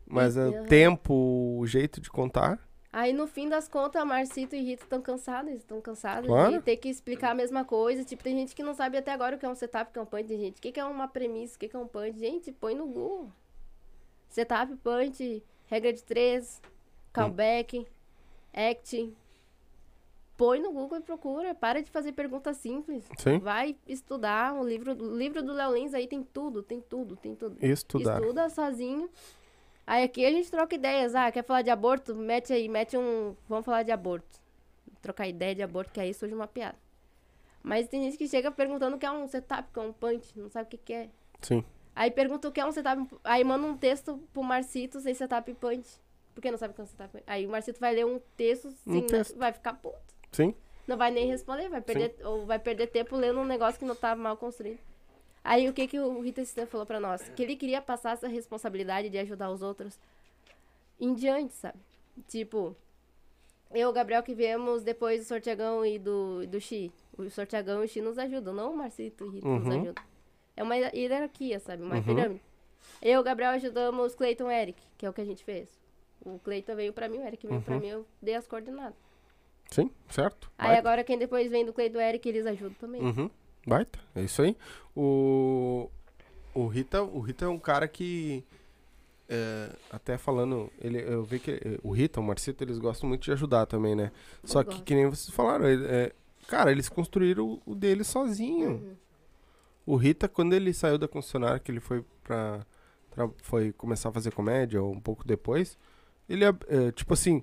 [0.06, 0.66] Mas Isso, o aham.
[0.66, 2.59] tempo, o jeito de contar.
[2.90, 6.52] Aí no fim das contas, Marcito e Rita estão cansados, estão cansados Claro.
[6.52, 8.02] de ter que explicar a mesma coisa.
[8.02, 9.98] Tipo, tem gente que não sabe até agora o que é um setup, o que
[9.98, 10.56] é um punch, tem gente.
[10.59, 12.18] O que é uma premissa, o que que é um punch?
[12.18, 13.30] Gente, põe no Google.
[14.30, 16.62] Setup, punch, regra de três,
[17.12, 17.86] callback,
[18.59, 19.14] acting.
[20.36, 21.55] Põe no Google e procura.
[21.55, 23.09] Para de fazer perguntas simples.
[23.18, 23.39] Sim.
[23.39, 24.55] Vai estudar.
[24.55, 27.56] O livro, o livro do Léo Lins aí tem tudo, tem tudo, tem tudo.
[27.64, 28.20] Estudar.
[28.20, 29.09] Estuda sozinho.
[29.86, 31.14] Aí aqui a gente troca ideias.
[31.14, 32.14] Ah, quer falar de aborto?
[32.14, 33.35] Mete aí, mete um.
[33.48, 34.39] Vamos falar de aborto.
[35.01, 36.76] Trocar ideia de aborto, que aí surge uma piada.
[37.62, 39.93] Mas tem gente que chega perguntando o que é um setup, o que é um
[39.93, 41.09] punch, não sabe o que, que é.
[41.40, 41.64] Sim.
[41.94, 43.09] Aí pergunta o que é um setup.
[43.24, 46.01] Aí manda um texto pro Marcito sem setup e punch.
[46.39, 47.24] Porque não sabe o que setup e punch.
[47.27, 49.36] Aí o Marcito vai ler um texto, Um sim, texto.
[49.36, 49.98] vai ficar puto.
[50.31, 50.55] Sim.
[50.86, 53.97] Não vai nem responder, vai perder, ou vai perder tempo lendo um negócio que não
[53.97, 54.78] tá mal construído.
[55.43, 57.28] Aí o que, que o Rita Stan falou pra nós?
[57.31, 59.98] Que ele queria passar essa responsabilidade de ajudar os outros
[61.01, 61.78] em diante, sabe?
[62.28, 62.77] Tipo,
[63.73, 66.93] eu e o Gabriel que viemos depois do Sortiagão e do, do Xi.
[67.16, 69.73] O Sortiagão e o Xi nos ajudam, não o Marcito e o Rita nos Uhum.
[69.82, 70.05] ajudam.
[70.56, 71.82] É uma hierarquia, sabe?
[71.82, 72.02] Uma Uhum.
[72.05, 72.43] pirâmide.
[73.02, 75.69] Eu e o Gabriel ajudamos Cleiton e Eric, que é o que a gente fez.
[76.24, 77.81] O Cleiton veio pra mim, o Eric veio pra Uhum.
[77.81, 78.95] mim, eu dei as coordenadas.
[79.70, 80.51] Sim, certo.
[80.59, 80.81] Aí Baita.
[80.89, 83.01] agora quem depois vem do Cleiton e Eric, eles ajudam também.
[83.03, 83.31] Uhum.
[83.66, 84.57] Baita, é isso aí.
[84.97, 85.89] O,
[86.55, 88.43] o, Rita, o Rita é um cara que,
[89.28, 93.23] é, até falando, ele, eu vi que eh, o Rita, o Marcito, eles gostam muito
[93.23, 94.11] de ajudar também, né?
[94.43, 94.85] Só que, gosto.
[94.85, 96.12] que nem vocês falaram, é,
[96.47, 98.70] cara, eles construíram o, o dele sozinho.
[98.70, 98.95] Uhum.
[99.86, 102.66] O Rita, quando ele saiu da concessionária, que ele foi pra,
[103.11, 105.78] tra- foi começar a fazer comédia, ou um pouco depois,
[106.29, 107.43] ele, é, é, tipo assim,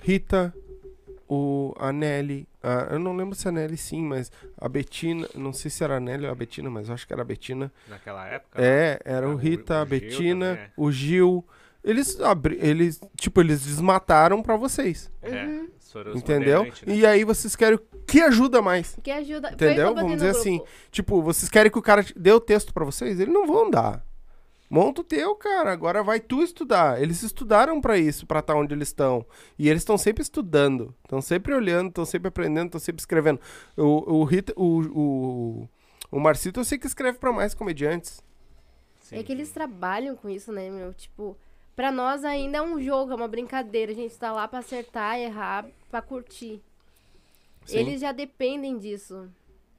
[0.00, 0.54] Rita,
[1.28, 5.52] o, a Nelly, a- eu não lembro se a Nelly sim, mas a Betina, não
[5.52, 7.72] sei se era a Nelly ou a Betina, mas eu acho que era a Betina.
[7.88, 8.60] Naquela época.
[8.62, 10.70] É, era Ah, o Rita, o a Betina, também, é.
[10.76, 11.44] o Gil.
[11.82, 15.68] Eles, abri, eles, tipo, eles desmataram pra vocês, É, Uhum.
[16.14, 16.64] entendeu?
[16.64, 16.72] né?
[16.86, 18.98] E aí vocês querem o que ajuda mais?
[19.02, 19.48] Que ajuda.
[19.48, 19.94] foi o que Entendeu?
[19.94, 20.60] Vamos dizer assim.
[20.90, 23.18] Tipo, vocês querem que o cara dê o texto pra vocês?
[23.18, 24.04] Eles não vão dar.
[24.70, 25.72] Monta o teu, cara.
[25.72, 27.02] Agora vai tu estudar.
[27.02, 29.26] Eles estudaram pra isso, pra estar onde eles estão.
[29.58, 33.40] E eles estão sempre estudando, estão sempre olhando, estão sempre aprendendo, estão sempre escrevendo.
[33.76, 35.68] O, o, Rita, o, o,
[36.12, 38.22] o Marcito eu sei que escreve pra mais comediantes.
[39.00, 39.16] Sim.
[39.16, 40.94] É que eles trabalham com isso, né, meu?
[40.94, 41.36] Tipo,
[41.74, 43.90] pra nós ainda é um jogo, é uma brincadeira.
[43.90, 46.62] A gente tá lá pra acertar, errar, pra curtir.
[47.66, 47.76] Sim.
[47.76, 49.28] Eles já dependem disso.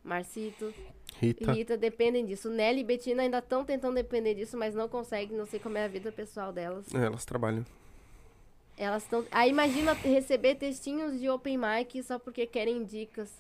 [0.04, 0.74] Marcito
[1.22, 1.52] e Rita.
[1.52, 2.50] Rita dependem disso.
[2.50, 5.38] Nelly e Betina ainda estão tentando depender disso, mas não conseguem.
[5.38, 6.86] Não sei como é a vida pessoal delas.
[6.94, 7.66] É, elas trabalham.
[8.78, 9.26] Elas estão.
[9.32, 13.32] Aí imagina receber textinhos de open mic só porque querem dicas.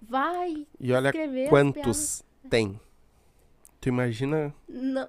[0.00, 1.12] Vai E olha
[1.48, 2.78] quantos tem.
[3.80, 4.54] Tu imagina.
[4.68, 5.08] Não,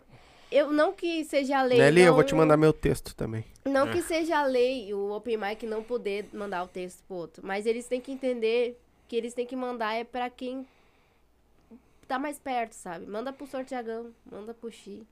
[0.52, 1.78] eu não que seja a lei.
[1.78, 3.46] Nelly, eu não- vou te mandar meu texto também.
[3.66, 7.46] Não que seja a lei o open mic não poder mandar o texto pro outro,
[7.46, 10.66] mas eles têm que entender que eles têm que mandar é pra quem
[12.08, 13.06] tá mais perto, sabe?
[13.06, 15.06] Manda pro Sortiagão, manda pro Xi,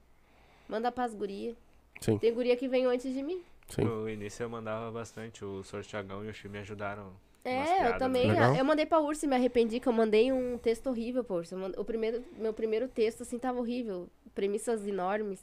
[0.67, 1.55] manda pras guria.
[2.01, 3.41] Sim, Tem guria que veio antes de mim.
[3.69, 3.81] sim.
[3.84, 5.43] No início eu mandava bastante.
[5.45, 7.13] O Sortiagão e o Xi me ajudaram.
[7.43, 8.26] É, eu também.
[8.27, 8.34] né?
[8.34, 8.55] Legal.
[8.55, 11.55] Eu mandei pra Ursa e me arrependi que eu mandei um texto horrível pra Ursa.
[11.55, 14.09] Mand- O primeiro, meu primeiro texto, assim, tava horrível.
[14.34, 15.39] Premissas enormes,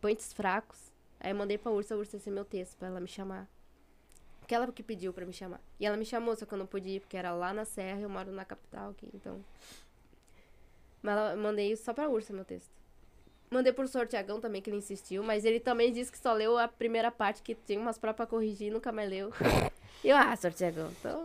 [0.00, 0.78] punts fracos.
[1.18, 3.48] Aí eu mandei pra Ursa, a Ursa esse é meu texto, pra ela me chamar.
[4.40, 5.60] Porque ela que pediu pra me chamar.
[5.80, 8.00] E ela me chamou, só que eu não podia ir, porque era lá na Serra,
[8.00, 9.44] eu moro na capital aqui, então...
[11.06, 12.70] Mas mandei só pra Ursa, meu texto.
[13.48, 16.66] Mandei pro Sortiagão também, que ele insistiu, mas ele também disse que só leu a
[16.66, 19.30] primeira parte, que tinha umas próprias pra corrigir e nunca mais leu.
[20.02, 21.24] E eu, ah, Sortiagão, então...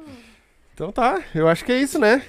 [0.74, 2.24] Então tá, eu acho que é isso, né?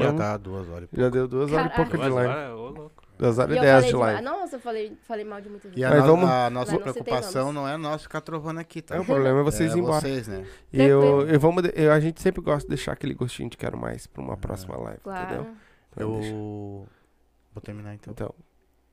[0.00, 0.88] Já tá duas horas.
[0.92, 1.76] e Já deu duas horas e Caraca.
[1.76, 2.32] pouco de Duas live.
[2.32, 3.02] horas, ô louco.
[3.18, 4.22] Duas horas E e dez de live.
[4.22, 5.78] Nossa, eu falei, falei mal de muita gente.
[5.78, 8.96] E a, vamos- a nossa preocupação não é nós ficar trovando aqui, tá?
[8.96, 10.00] É, o problema é vocês é ir embora.
[10.00, 10.46] vocês, né?
[10.72, 13.76] E eu, eu vamos eu- a gente sempre gosta de deixar aquele gostinho de quero
[13.76, 15.34] mais pra uma próxima live, Claro.
[15.34, 15.54] entendeu?
[15.92, 16.30] Então, deixa.
[16.34, 16.86] Eu
[17.54, 18.12] vou terminar então.
[18.12, 18.34] Então,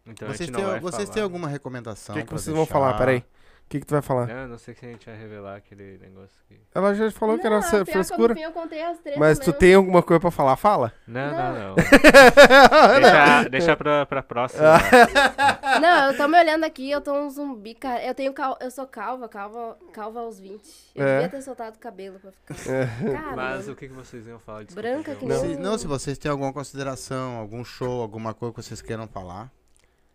[0.06, 2.16] Então Vocês, têm, vocês têm alguma o recomendação?
[2.16, 2.74] que, que pra vocês vão deixar?
[2.80, 2.98] falar?
[2.98, 3.24] Peraí.
[3.68, 4.28] O que, que tu vai falar?
[4.28, 6.58] Não, eu não sei se a gente vai revelar aquele negócio aqui.
[6.74, 8.34] Ela já falou que era Não, pior que frescura.
[8.34, 9.60] fim eu contei as três Mas tu mesmo.
[9.60, 10.56] tem alguma coisa pra falar?
[10.56, 10.94] Fala.
[11.06, 11.54] Não, Não.
[11.54, 11.76] não, não.
[13.02, 14.64] deixa deixa pra, pra próxima.
[15.82, 18.02] Não, eu tô me olhando aqui, eu tô um zumbi, cara.
[18.04, 18.58] Eu tenho cal...
[18.62, 20.62] eu sou calva, calva, calva aos 20.
[20.96, 21.14] Eu É.
[21.16, 22.72] devia ter soltado o cabelo pra ficar.
[22.72, 23.12] É.
[23.12, 24.64] Cara, Mas o que, que vocês iam falar?
[24.64, 25.42] Desculpa, Branca que Não.
[25.44, 29.08] nem- Se, não, se vocês têm alguma consideração, algum show, alguma coisa que vocês queiram
[29.08, 29.52] falar.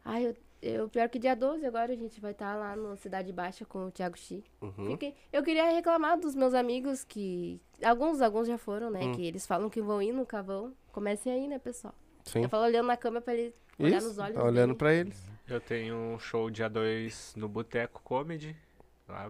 [0.05, 3.33] Ai, eu, eu pior que dia 12 agora a gente vai estar lá no Cidade
[3.33, 4.43] Baixa com o Thiago Chi.
[4.61, 4.93] Uhum.
[4.93, 7.61] Fiquei- Eu queria reclamar dos meus amigos que.
[7.85, 9.01] Alguns, alguns já foram, né?
[9.05, 9.13] Hum.
[9.13, 10.73] Que eles falam que vão ir, nunca vão.
[10.93, 11.95] Comecem aí, né, pessoal?
[12.25, 12.43] Sim.
[12.45, 14.37] Eu falo olhando na câmera pra ele olhar Isso, nos olhos.
[14.37, 14.79] tá olhando dele.
[14.79, 15.31] pra eles.
[15.49, 18.55] Eu tenho um show dia 2 no Boteco Comedy.
[19.09, 19.29] Lá,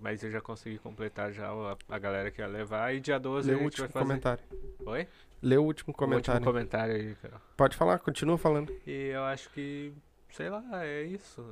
[0.00, 2.92] mas eu já consegui completar já a, a galera que ia levar.
[2.94, 4.04] E dia 12 Lê a o gente último vai fazer.
[4.04, 4.44] comentário.
[4.84, 5.08] Oi?
[5.40, 6.40] Lê o último O comentário.
[6.40, 7.40] último comentário aí, cara.
[7.56, 8.74] Pode falar, continua falando.
[8.86, 9.92] E eu acho que,
[10.34, 11.42] sei lá, é isso.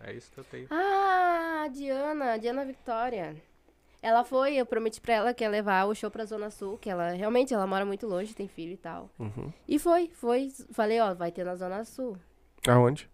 [0.00, 0.68] É isso que eu tenho.
[0.70, 3.34] Ah, a Diana, a Diana Victoria.
[4.00, 6.88] Ela foi, eu prometi pra ela que ia levar o show pra Zona Sul, que
[6.88, 9.10] ela realmente ela mora muito longe, tem filho e tal.
[9.18, 9.52] Uhum.
[9.66, 10.52] E foi, foi.
[10.70, 12.16] Falei, ó, vai ter na Zona Sul.
[12.68, 13.10] Aonde?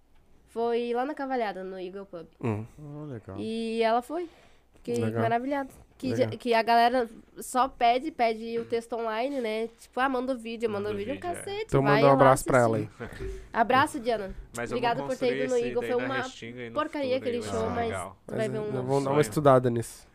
[0.48, 2.26] Foi lá na Cavalhada, no Eagle Pub.
[2.42, 2.66] Hum.
[2.78, 3.36] Oh, legal.
[3.38, 4.28] E ela foi.
[4.74, 5.22] Fiquei Legal.
[5.22, 5.70] maravilhada.
[5.96, 7.08] Que, já- que a galera
[7.38, 9.68] só pede, pede o texto online, né?
[9.78, 11.34] Tipo, ah, manda o vídeo, manda, Manda o vídeo, vídeo, é.
[11.34, 11.64] cacete.
[11.66, 12.90] Então vai manda um abraço pra ela aí.
[13.52, 14.34] Abraço, Diana.
[14.56, 16.24] Mas vou por ter ido no Eagle, foi uma
[16.74, 18.16] porcaria aquele vai show, mas- legal.
[18.26, 20.06] Tu vai Mas ver um vou dar uma estudada nisso.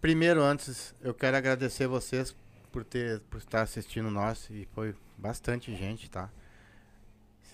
[0.00, 2.34] Primeiro, antes, eu quero agradecer vocês
[2.72, 6.30] por ter por estar assistindo nós e foi bastante gente, tá?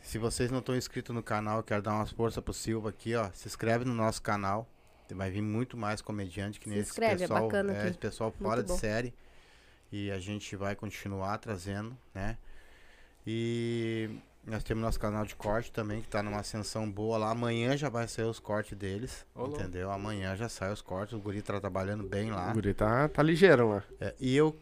[0.03, 3.17] se vocês não estão inscritos no canal, eu quero dar umas forças pro Silva aqui,
[3.17, 3.29] ó.
[3.35, 4.69] Se inscreve no nosso canal.
[5.15, 7.43] Vai vir muito mais comediante que Se nesse inscreve, é pessoal.
[7.43, 7.89] bacana aqui.
[7.89, 9.15] esse pessoal Muito fora de série.
[9.93, 12.37] E a gente vai continuar trazendo, né?
[13.27, 14.11] E
[14.45, 17.31] nós temos nosso canal de corte também, que tá numa ascensão boa lá.
[17.31, 19.27] Amanhã já vai sair os cortes deles.
[19.35, 19.57] Ô, louco.
[19.61, 19.91] entendeu?
[19.91, 21.15] Amanhã já sai os cortes.
[21.15, 22.51] O Guri tá trabalhando bem lá.
[22.51, 23.85] O guri tá, tá ligeiro lá.
[24.01, 24.57] É, e eu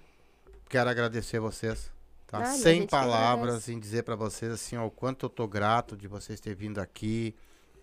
[0.69, 1.91] quero agradecer vocês,
[2.27, 2.39] tá?
[2.39, 3.73] Nada, a Sem palavras agradece.
[3.73, 6.79] em dizer pra vocês assim, ó, o quanto eu tô grato de vocês terem vindo
[6.81, 7.35] aqui,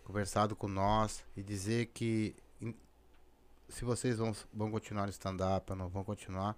[0.04, 2.36] conversado com nós e dizer que
[3.72, 6.56] se vocês vão, vão continuar no stand-up ou não vão continuar,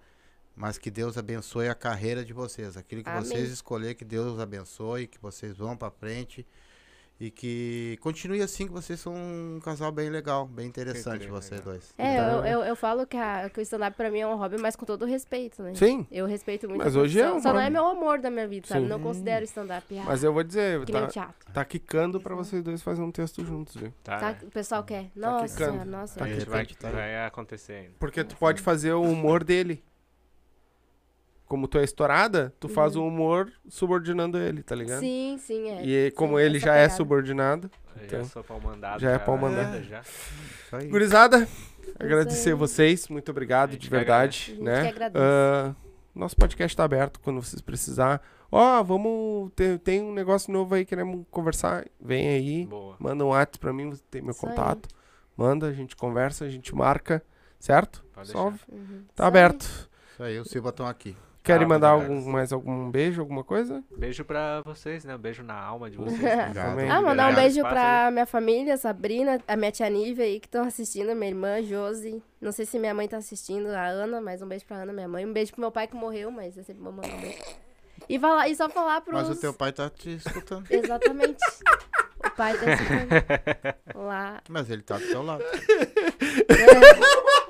[0.54, 2.76] mas que Deus abençoe a carreira de vocês.
[2.76, 3.24] Aquilo que Amém.
[3.24, 6.46] vocês escolher, que Deus abençoe, que vocês vão pra frente
[7.26, 11.64] e que continue assim, que vocês são um casal bem legal, bem interessante, vocês legal.
[11.74, 11.94] dois.
[11.96, 14.36] É, Então- eu, eu, eu falo que, a, que o stand-up pra mim é um
[14.36, 15.74] hobby, mas com todo respeito, né?
[15.74, 16.82] Sim, Eu respeito muito.
[16.84, 18.82] Mas hoje é um Só não é meu amor da minha vida, sabe?
[18.82, 18.88] Sim.
[18.88, 19.98] Não considero stand-up.
[19.98, 21.52] ah, mas eu vou dizer, que nem tá, o teatro.
[21.52, 23.92] tá quicando pra vocês dois fazer um texto juntos, viu?
[24.02, 24.36] Tá, Tá?
[24.42, 25.10] O pessoal quer.
[25.16, 25.84] Nossa, quicando.
[25.84, 26.18] nossa.
[26.18, 27.94] Tá vai, tá- vai acontecer ainda.
[27.98, 29.82] Porque tu pode fazer o humor dele.
[31.46, 35.00] Como tu é estourada, tu faz o humor subordinando ele, tá ligado?
[35.00, 35.84] Sim, sim, é.
[35.84, 36.96] E como Sim, ele já é pegada.
[36.96, 37.70] subordinado.
[37.96, 39.00] Eu Então, já sou pau mandado.
[39.00, 39.72] já é pau na mandado.
[39.72, 40.00] vida, Já.
[40.00, 40.88] Isso aí.
[40.88, 41.46] Gurizada, aí.
[41.98, 44.80] agradecer vocês, muito obrigado, gente de verdade, agradece.
[44.80, 45.20] A gente né?
[45.20, 45.74] Ah,
[46.14, 48.22] nosso podcast tá aberto quando vocês precisar.
[48.50, 52.96] Ó, vamos, ter, tem um negócio novo aí, queremos conversar, vem aí, Boa.
[52.98, 54.50] manda um WhatsApp pra mim, você tem meu Isso aí.
[54.54, 54.88] contato,
[55.36, 57.22] manda, a gente conversa, a gente marca,
[57.60, 58.04] certo?
[58.14, 58.32] Pode.
[58.34, 58.50] Uhum.
[58.52, 59.26] tá Isso aí.
[59.26, 59.90] aberto.
[60.12, 61.16] Isso aí, o Silva estão aqui.
[61.44, 63.84] Querem mandar algum, mais algum beijo, alguma coisa?
[63.94, 65.14] Beijo pra vocês, né?
[65.14, 66.56] Um beijo na alma de vocês.
[66.56, 66.90] Amém.
[66.90, 70.64] Ah, mandar um beijo pra minha família, Sabrina, a minha tia Nívia aí que estão
[70.64, 72.22] assistindo, minha irmã, Josi.
[72.40, 75.06] Não sei se minha mãe tá assistindo, a Ana, mas um beijo pra Ana, minha
[75.06, 75.26] mãe.
[75.26, 77.42] Um beijo pro meu pai que morreu, mas eu sempre vou mandar um beijo.
[78.08, 79.14] E, falar, e só falar pros...
[79.14, 80.64] Mas o teu pai tá te escutando.
[80.70, 81.44] Exatamente.
[82.24, 84.00] o pai tá assistindo.
[84.02, 84.40] Lá.
[84.48, 85.44] Mas ele tá do teu lado.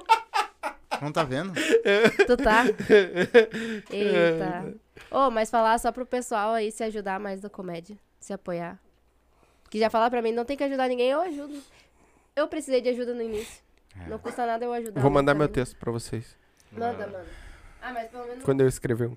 [1.02, 1.52] Não tá vendo?
[2.26, 2.64] Tu tá?
[3.90, 4.74] Eita.
[5.10, 7.96] Ô, mas falar só pro pessoal aí se ajudar mais da comédia.
[8.20, 8.78] Se apoiar.
[9.70, 11.60] Que já falaram pra mim, não tem que ajudar ninguém, eu ajudo.
[12.36, 13.62] Eu precisei de ajuda no início.
[14.08, 15.00] Não custa nada eu ajudar.
[15.00, 16.36] Vou mandar meu texto pra vocês,
[16.72, 17.24] Manda, manda.
[17.80, 19.16] Ah, mas pelo menos quando eu escrever um.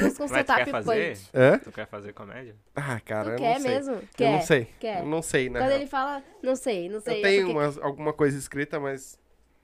[0.00, 1.18] menos com Mas tu quer fazer?
[1.34, 1.58] Hã?
[1.58, 2.54] Tu quer fazer comédia?
[2.74, 3.70] Ah, cara, Tu eu quer não sei.
[3.74, 3.94] mesmo?
[3.94, 4.32] Eu Quer.
[4.32, 4.64] não sei.
[4.78, 4.98] Quer.
[5.00, 5.58] Eu não sei, né?
[5.60, 7.18] Quando ele fala, não sei, não sei.
[7.18, 9.18] Eu tenho porque umas- alguma coisa escrita, mas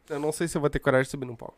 [0.08, 1.56] eu não sei se eu vou ter coragem de subir num palco.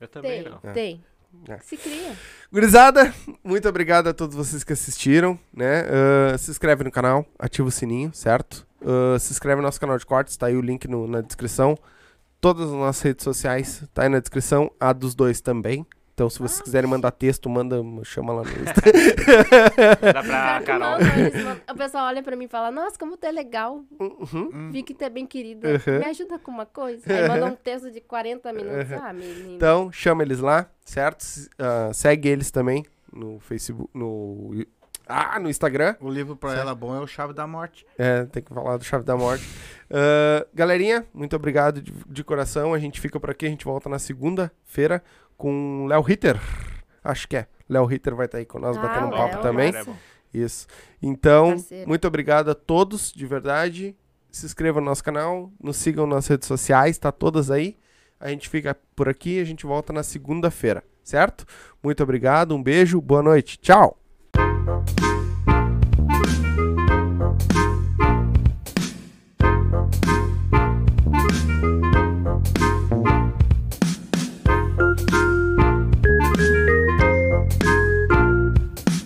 [0.00, 0.60] Eu também Tem, não.
[0.70, 0.72] É.
[0.72, 1.04] tem.
[1.48, 1.58] É.
[1.58, 2.16] Se cria.
[2.52, 3.12] Gurizada,
[3.44, 5.84] muito obrigado a todos vocês que assistiram, né?
[6.32, 8.66] Ah, se inscreve no canal, ativa o sininho, certo?
[8.84, 11.76] Ah, se inscreve no nosso canal de cortes, tá aí o link no- na descrição.
[12.40, 15.86] Todas as nossas redes sociais, tá aí na descrição, a dos dois também.
[16.16, 18.80] Então, se vocês quiserem mandar texto, manda, chama lá no Insta.
[20.14, 20.98] Dá pra Carol.
[20.98, 23.84] não, o pessoal olha pra mim e fala, nossa, como tu é legal.
[24.00, 24.70] Uhum.
[24.72, 25.68] Vi que tu é bem querida.
[25.68, 25.98] Uhum.
[25.98, 27.02] Me ajuda com uma coisa.
[27.06, 28.92] Aí manda um texto de 40 minutos.
[28.92, 29.56] Ah, menino.
[29.56, 31.22] Então, chama eles lá, certo?
[31.58, 34.64] Ah, segue eles também no Facebook, no...
[35.06, 35.96] Ah, no Instagram.
[36.00, 37.86] O livro pra ela bom é o Chave da Morte.
[37.98, 39.46] É, tem que falar do Chave da Morte.
[39.90, 42.72] Ah, galerinha, muito obrigado de, de coração.
[42.72, 45.02] A gente fica por aqui, a gente volta na segunda-feira
[45.36, 46.40] com o Léo Ritter.
[47.02, 47.46] Acho que é.
[47.68, 49.72] Léo Ritter vai estar aí com nós Ah, batendo um Léo, papo também.
[49.72, 49.96] Cara, é bom.
[50.32, 50.66] Isso.
[51.02, 51.88] Então, Parceiro.
[51.88, 53.96] muito obrigado a todos, de verdade.
[54.30, 57.76] Se inscrevam no nosso canal, nos sigam nas redes sociais, tá todas aí.
[58.20, 61.44] A gente fica por aqui, a gente volta na segunda-feira, certo?
[61.82, 63.58] Muito obrigado, um beijo, boa noite.
[63.58, 63.98] Tchau.